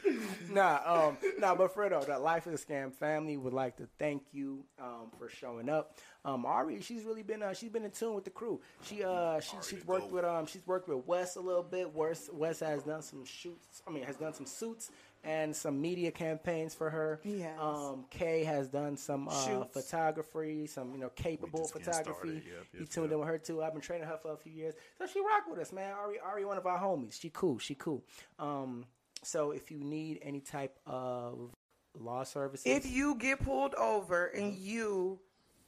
nah, 0.51 0.81
um, 0.85 1.19
nah, 1.39 1.55
but 1.55 1.75
Fredo, 1.75 2.05
the 2.07 2.19
Life 2.19 2.47
is 2.47 2.63
a 2.63 2.67
Scam 2.67 2.93
family 2.93 3.37
would 3.37 3.53
like 3.53 3.77
to 3.77 3.89
thank 3.99 4.23
you 4.33 4.65
um, 4.81 5.11
for 5.19 5.29
showing 5.29 5.69
up. 5.69 5.97
Um, 6.25 6.47
Ari, 6.47 6.81
she's 6.83 7.03
really 7.03 7.23
been 7.23 7.43
uh, 7.43 7.53
she's 7.53 7.71
been 7.71 7.85
in 7.85 7.91
tune 7.91 8.15
with 8.15 8.25
the 8.25 8.31
crew. 8.31 8.61
She 8.85 9.03
uh 9.03 9.41
she, 9.41 9.57
she's 9.69 9.85
worked 9.85 10.13
with 10.13 10.25
um 10.25 10.47
she's 10.47 10.65
worked 10.67 10.89
with 10.89 11.05
Wes 11.05 11.35
a 11.35 11.41
little 11.41 11.65
bit. 11.65 11.93
Wes 11.93 12.31
Wes 12.33 12.61
has 12.61 12.85
done 12.85 13.03
some 13.03 13.25
shoots. 13.25 13.83
I 13.89 13.91
mean, 13.91 14.05
has 14.05 14.17
done 14.17 14.33
some 14.33 14.47
suits 14.47 14.93
and 15.25 15.55
some 15.55 15.81
media 15.81 16.11
campaigns 16.11 16.75
for 16.75 16.91
her. 16.91 17.21
He 17.23 17.41
has. 17.41 17.59
Um, 17.61 18.05
Kay 18.11 18.45
has 18.45 18.69
done 18.69 18.97
some 18.97 19.29
uh, 19.29 19.65
photography, 19.67 20.67
some 20.67 20.93
you 20.93 20.99
know 20.99 21.11
capable 21.11 21.67
photography. 21.67 22.13
started. 22.13 22.35
Yep, 22.35 22.67
he 22.73 22.79
yep, 22.81 22.89
tuned 22.89 23.07
yep. 23.07 23.13
in 23.13 23.19
with 23.21 23.29
her 23.29 23.39
too. 23.39 23.63
I've 23.63 23.73
been 23.73 23.83
training 23.83 24.07
her 24.09 24.17
for 24.21 24.33
a 24.33 24.37
few 24.37 24.53
years, 24.53 24.75
so 24.99 25.07
she 25.07 25.21
rock 25.21 25.45
with 25.49 25.59
us, 25.61 25.73
man. 25.73 25.93
Ari, 25.93 26.19
Ari, 26.21 26.45
one 26.45 26.59
of 26.59 26.67
our 26.67 26.79
homies. 26.79 27.21
She 27.21 27.31
cool. 27.31 27.59
She 27.59 27.75
cool. 27.75 28.05
Um, 28.39 28.85
so 29.23 29.53
if 29.53 29.71
you 29.71 29.79
need 29.79 30.19
any 30.23 30.41
type 30.41 30.79
of 30.87 31.53
law 31.99 32.25
services, 32.25 32.67
If 32.67 32.91
you 32.91 33.15
get 33.17 33.41
pulled 33.45 33.75
over 33.75 34.27
and 34.27 34.55
you 34.57 35.21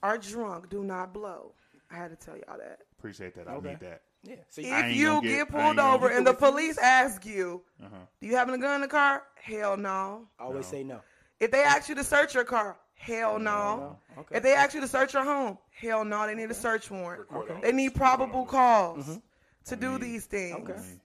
are 0.02 0.18
drunk, 0.18 0.70
do 0.70 0.82
not 0.82 1.12
blow. 1.14 1.52
I 1.90 1.96
had 1.96 2.10
to 2.10 2.16
tell 2.16 2.36
y'all 2.36 2.58
that. 2.58 2.80
Appreciate 2.98 3.34
that. 3.36 3.46
I 3.48 3.54
Okay. 3.54 3.68
need 3.70 3.80
that. 3.80 4.02
Yeah, 4.24 4.36
so 4.48 4.62
I 4.62 4.86
If 4.88 4.96
you 4.96 5.20
get, 5.22 5.28
get- 5.28 5.48
pulled 5.50 5.78
over 5.78 6.08
and 6.08 6.26
the 6.26 6.34
police 6.34 6.78
ask 6.78 7.24
you, 7.26 7.62
Uh-huh. 7.82 7.96
"Do 8.20 8.26
you 8.26 8.36
have 8.36 8.48
a 8.48 8.58
gun 8.58 8.76
in 8.76 8.80
the 8.80 8.88
car?" 8.88 9.22
Hell 9.36 9.76
no. 9.76 10.28
I 10.38 10.44
always 10.44 10.66
say 10.66 10.82
no. 10.84 11.00
If 11.40 11.50
they 11.50 11.62
ask 11.62 11.88
you 11.88 11.94
to 11.96 12.04
search 12.04 12.34
your 12.34 12.44
car, 12.44 12.78
hell 12.94 13.38
no. 13.38 13.98
Okay. 14.18 14.36
If 14.36 14.42
they 14.42 14.54
ask 14.54 14.74
you 14.74 14.80
to 14.80 14.88
search 14.88 15.12
your 15.14 15.24
home, 15.24 15.58
hell 15.70 16.04
no. 16.04 16.26
They 16.26 16.34
need 16.34 16.50
a 16.50 16.54
search 16.54 16.90
warrant. 16.90 17.26
Okay. 17.34 17.58
They 17.62 17.72
need 17.72 17.94
probable 17.94 18.46
cause 18.46 19.20
to 19.66 19.76
do 19.76 19.98
these 19.98 20.24
things. 20.26 20.56
Mm-hmm. 20.56 20.70
Okay. 20.72 21.00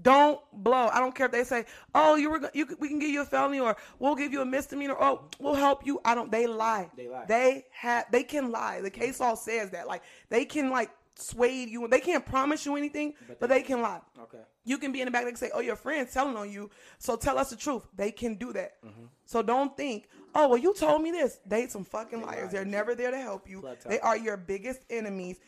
Don't 0.00 0.40
blow. 0.54 0.88
I 0.88 1.00
don't 1.00 1.14
care 1.14 1.26
if 1.26 1.32
they 1.32 1.44
say, 1.44 1.66
"Oh, 1.94 2.14
you 2.16 2.30
were 2.30 2.50
you 2.54 2.66
we 2.80 2.88
can 2.88 2.98
give 2.98 3.10
you 3.10 3.20
a 3.20 3.26
felony 3.26 3.60
or 3.60 3.76
we'll 3.98 4.14
give 4.14 4.32
you 4.32 4.40
a 4.40 4.44
misdemeanor. 4.46 4.96
Oh, 4.98 5.28
we'll 5.38 5.54
help 5.54 5.84
you." 5.84 6.00
I 6.02 6.14
don't. 6.14 6.32
They 6.32 6.46
lie. 6.46 6.88
They 6.96 7.08
lie. 7.08 7.26
They 7.28 7.66
have. 7.72 8.06
They 8.10 8.22
can 8.22 8.50
lie. 8.50 8.80
The 8.80 8.88
case 8.90 9.20
law 9.20 9.34
says 9.34 9.70
that. 9.72 9.86
Like 9.86 10.02
they 10.30 10.46
can 10.46 10.70
like 10.70 10.88
sway 11.14 11.64
you. 11.64 11.86
They 11.88 12.00
can't 12.00 12.24
promise 12.24 12.64
you 12.66 12.76
anything, 12.76 13.14
but, 13.40 13.48
they, 13.48 13.62
can 13.62 13.82
lie. 13.82 14.00
Okay. 14.20 14.38
You 14.64 14.78
can 14.78 14.92
be 14.92 15.00
in 15.00 15.06
the 15.06 15.10
back. 15.10 15.26
and 15.26 15.36
say, 15.36 15.50
"Oh, 15.52 15.60
your 15.60 15.76
friend's 15.76 16.12
telling 16.12 16.36
on 16.36 16.50
you, 16.50 16.70
so 16.98 17.16
tell 17.16 17.38
us 17.38 17.50
the 17.50 17.56
truth." 17.56 17.82
They 17.94 18.10
can 18.10 18.36
do 18.36 18.52
that. 18.52 18.82
Mm-hmm. 18.84 19.04
So 19.24 19.42
don't 19.42 19.76
think, 19.76 20.08
"Oh, 20.34 20.48
well, 20.48 20.58
you 20.58 20.74
told 20.74 21.02
me 21.02 21.10
this." 21.10 21.38
They 21.46 21.66
some 21.66 21.84
fucking 21.84 22.22
liars. 22.22 22.52
They're 22.52 22.64
never 22.64 22.94
there 22.94 23.10
to 23.10 23.18
help 23.18 23.48
you. 23.48 23.66
They 23.86 24.00
are 24.00 24.16
your 24.16 24.36
biggest 24.36 24.80
enemies. 24.90 25.38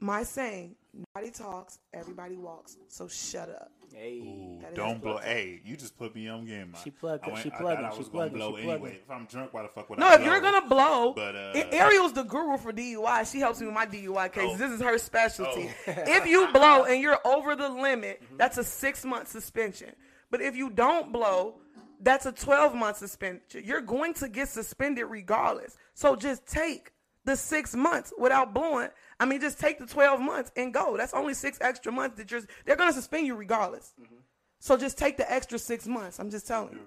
My 0.00 0.24
saying: 0.24 0.76
Nobody 0.94 1.32
talks, 1.32 1.78
everybody 1.94 2.36
walks. 2.36 2.76
So 2.88 3.08
shut 3.08 3.48
up. 3.48 3.70
Hey. 3.94 4.20
Ooh, 4.20 4.60
don't 4.74 5.00
blow. 5.00 5.12
plug. 5.12 5.24
Hey, 5.24 5.60
you 5.64 5.74
just 5.76 5.96
put 5.96 6.14
me 6.14 6.28
on 6.28 6.44
game. 6.46 6.74
She 6.84 6.90
plugged- 6.90 7.24
I 7.24 7.28
went- 7.28 7.42
she 7.42 7.50
I 7.50 7.56
plugging, 7.56 7.84
I 7.86 7.92
she 7.92 7.98
was 7.98 8.08
gonna 8.08 8.30
blow 8.30 8.56
she 8.56 8.62
plugging. 8.64 8.70
anyway. 8.86 9.00
If 9.02 9.10
I'm 9.10 9.24
drunk, 9.26 9.52
why 9.54 9.62
the 9.62 9.68
fuck 9.68 9.88
would 9.88 9.98
No, 9.98 10.06
I? 10.06 10.16
No, 10.16 10.20
if 10.22 10.26
you're 10.26 10.40
gonna 10.40 10.66
blow, 10.66 11.12
But, 11.14 11.34
uh, 11.34 11.52
A- 11.54 11.74
Ariel's 11.74 12.12
the 12.12 12.22
guru 12.24 12.58
for 12.58 12.72
DUI. 12.72 13.24
She 13.24 13.38
helps 13.40 13.60
me 13.60 13.66
with 13.66 13.74
my 13.74 13.86
DUI 13.86 14.28
cases. 14.28 14.50
Oh. 14.54 14.56
This 14.58 14.72
is 14.72 14.80
her 14.82 14.98
specialty. 14.98 15.70
Oh. 15.70 15.74
if 15.86 16.26
you 16.26 16.48
blow 16.52 16.84
and 16.84 17.00
you're 17.00 17.18
over 17.26 17.56
the 17.56 17.68
limit, 17.70 18.22
Mm-hmm. 18.22 18.36
that's 18.36 18.58
a 18.58 18.64
six 18.64 19.04
month 19.04 19.28
suspension. 19.28 19.94
But 20.30 20.40
if 20.42 20.56
you 20.56 20.68
don't 20.70 21.10
blow, 21.12 21.56
that's 22.00 22.26
a 22.26 22.32
12 22.32 22.74
month 22.74 22.98
suspension. 22.98 23.62
You're 23.64 23.80
going 23.82 24.12
to 24.14 24.28
get 24.28 24.48
suspended 24.48 25.06
regardless. 25.06 25.76
So 25.94 26.16
just 26.16 26.46
take 26.46 26.92
the 27.24 27.36
six 27.36 27.74
months 27.74 28.12
without 28.18 28.52
blowing. 28.54 28.88
I 29.22 29.24
mean, 29.24 29.40
just 29.40 29.60
take 29.60 29.78
the 29.78 29.86
12 29.86 30.20
months 30.20 30.50
and 30.56 30.74
go. 30.74 30.96
That's 30.96 31.14
only 31.14 31.34
six 31.34 31.56
extra 31.60 31.92
months 31.92 32.16
that 32.16 32.28
you're, 32.30 32.40
they're 32.64 32.74
going 32.76 32.90
to 32.90 32.94
suspend 32.94 33.24
you 33.26 33.36
regardless. 33.36 33.92
Mm-hmm. 34.00 34.16
So 34.58 34.76
just 34.76 34.98
take 34.98 35.16
the 35.16 35.32
extra 35.32 35.58
six 35.60 35.86
months. 35.86 36.18
I'm 36.18 36.28
just 36.30 36.46
telling 36.48 36.72
you. 36.72 36.80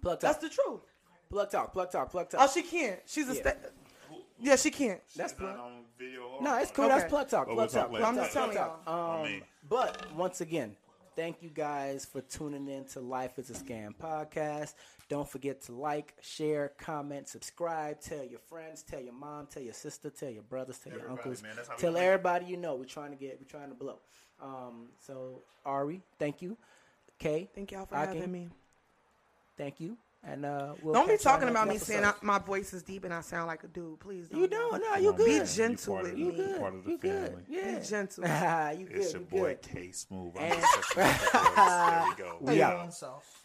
Plug 0.00 0.18
talk. 0.18 0.20
That's 0.20 0.38
the 0.42 0.48
truth. 0.48 0.80
plug 1.28 1.50
talk. 1.50 1.72
Plug 1.74 1.90
talk. 1.90 2.10
Plug 2.10 2.30
talk. 2.30 2.40
Oh, 2.42 2.50
she 2.52 2.62
can't. 2.62 3.00
She's 3.06 3.28
a 3.28 3.34
Yeah. 3.34 3.40
sta- 3.40 3.68
Yeah, 4.40 4.56
she 4.56 4.70
can't. 4.70 5.00
That's 5.14 5.32
It's 5.32 5.40
not 5.40 5.56
plug. 5.56 5.66
on 5.66 5.84
video 5.98 6.22
or 6.22 6.42
No, 6.42 6.56
it's 6.56 6.70
cool. 6.70 6.86
Okay. 6.86 6.94
That's 6.98 7.10
plug 7.10 7.28
talk. 7.28 7.46
Well, 7.48 7.56
Plug 7.56 7.68
we'll 7.72 7.82
talk. 7.82 7.90
talk 7.90 7.98
Plug 7.98 8.02
I'm 8.02 8.16
just 8.16 8.32
Plug 8.32 8.52
telling 8.52 8.56
y'all. 8.86 9.14
I 9.14 9.16
Um, 9.20 9.22
mean- 9.30 9.42
but 9.68 10.12
once 10.14 10.40
again, 10.40 10.76
thank 11.16 11.42
you 11.42 11.50
guys 11.50 12.04
for 12.04 12.20
tuning 12.20 12.68
in 12.68 12.84
to 12.86 13.00
Life 13.00 13.38
is 13.38 13.50
a 13.50 13.54
Scam 13.54 13.94
podcast. 13.96 14.74
Don't 15.08 15.28
forget 15.28 15.62
to 15.62 15.72
like, 15.72 16.14
share, 16.20 16.72
comment, 16.78 17.28
subscribe. 17.28 18.00
Tell 18.00 18.24
your 18.24 18.38
friends, 18.38 18.82
tell 18.82 19.00
your 19.00 19.12
mom, 19.12 19.46
tell 19.46 19.62
your 19.62 19.74
sister, 19.74 20.10
tell 20.10 20.30
your 20.30 20.42
brothers, 20.42 20.78
tell 20.78 20.92
your 20.92 21.10
uncles. 21.10 21.42
man. 21.42 21.52
That's 21.56 21.68
how 21.68 21.74
we 21.76 21.80
Tell 21.80 21.96
everybody 21.96 22.46
you 22.46 22.56
know. 22.56 22.74
We're 22.76 22.84
trying 22.84 23.10
to 23.10 23.16
get. 23.16 23.38
We're 23.40 23.58
trying 23.58 23.68
to 23.70 23.74
blow. 23.74 23.98
Um, 24.42 24.88
so 24.98 25.42
Ari, 25.64 26.02
thank 26.18 26.42
you. 26.42 26.56
Kay, 27.18 27.48
Thank 27.54 27.72
y'all 27.72 27.86
for 27.86 27.94
Akin, 27.94 28.16
having 28.16 28.32
me. 28.32 28.48
Thank 29.56 29.80
you. 29.80 29.96
And 30.26 30.46
uh, 30.46 30.72
we'll 30.82 30.94
Don't 30.94 31.06
be 31.08 31.18
talking 31.18 31.48
about 31.50 31.68
me 31.68 31.76
saying 31.76 32.02
I, 32.04 32.14
my 32.22 32.38
voice 32.38 32.72
is 32.72 32.82
deep 32.82 33.04
and 33.04 33.12
I 33.12 33.20
sound 33.20 33.46
like 33.46 33.62
a 33.62 33.68
dude. 33.68 34.00
Please 34.00 34.26
don't. 34.28 34.40
You 34.40 34.48
don't. 34.48 34.80
No, 34.82 34.96
you 34.96 35.12
good. 35.12 35.42
Be 35.42 35.46
gentle 35.54 35.96
You 35.96 36.02
part 36.02 36.02
with 36.04 36.12
of 36.12 36.18
me. 36.18 36.24
the- 36.24 36.30
You 36.30 36.32
good. 36.48 36.60
Part 36.60 36.74
of 36.74 36.84
the 36.84 36.90
you 36.90 36.98
good. 36.98 37.26
family. 37.28 37.42
Yeah. 37.48 37.78
Be 37.78 37.86
gentle. 37.86 38.24
you 38.80 38.86
good. 38.86 38.96
It's 38.96 39.12
your 39.12 39.20
you 39.22 39.28
boy 39.28 39.48
good. 39.48 39.62
K 39.62 39.92
Smooth. 39.92 40.32
I'm 40.38 40.42
And- 40.44 40.60
just 40.60 40.72
such 40.72 40.92
a 40.92 40.94
good 40.94 41.04
voice. 41.04 41.54
There 41.56 42.04
we 42.08 42.14
go. 42.24 42.38
We 42.40 42.62
out. 42.62 42.76
Down 42.78 42.90
south. 42.92 43.42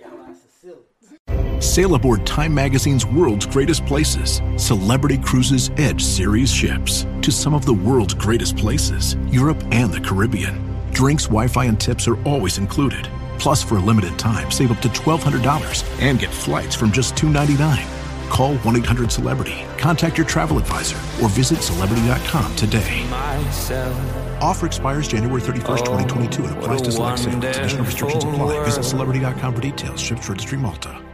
Y'all 0.00 0.20
are 0.20 0.34
silly. 0.60 1.60
Sail 1.60 1.94
aboard 1.94 2.26
Time 2.26 2.52
Magazine's 2.52 3.06
World's 3.06 3.46
Greatest 3.46 3.86
Places, 3.86 4.42
Celebrity 4.56 5.18
Cruises 5.18 5.70
Edge 5.76 6.02
series 6.02 6.52
ships 6.52 7.06
to 7.22 7.30
some 7.30 7.54
of 7.54 7.64
the 7.64 7.72
world's 7.72 8.14
greatest 8.14 8.56
places, 8.56 9.14
Europe 9.28 9.62
and 9.70 9.92
the 9.92 10.00
Caribbean. 10.00 10.60
Drinks, 10.90 11.24
Wi 11.24 11.46
Fi, 11.46 11.66
and 11.66 11.80
tips 11.80 12.08
are 12.08 12.20
always 12.24 12.58
included. 12.58 13.08
Plus, 13.38 13.62
for 13.62 13.76
a 13.76 13.80
limited 13.80 14.18
time, 14.18 14.50
save 14.50 14.72
up 14.72 14.80
to 14.80 14.88
$1,200 14.88 16.02
and 16.02 16.18
get 16.18 16.30
flights 16.30 16.74
from 16.74 16.92
just 16.92 17.16
299. 17.16 17.86
Call 18.30 18.56
1 18.56 18.76
800 18.76 19.12
Celebrity, 19.12 19.64
contact 19.78 20.16
your 20.18 20.26
travel 20.26 20.58
advisor, 20.58 20.96
or 21.22 21.28
visit 21.28 21.62
celebrity.com 21.62 22.56
today. 22.56 23.06
Offer 24.40 24.66
expires 24.66 25.08
January 25.08 25.40
31st, 25.40 25.84
2022 25.84 26.44
and 26.44 26.58
applies 26.58 26.82
to 26.82 26.92
select 26.92 27.18
sailors. 27.18 27.56
Additional 27.56 27.84
restrictions 27.84 28.24
apply. 28.24 28.64
Visit 28.64 28.84
celebrity.com 28.84 29.54
for 29.54 29.60
details. 29.60 30.00
Ships 30.00 30.28
registry 30.28 30.58
Malta. 30.58 31.13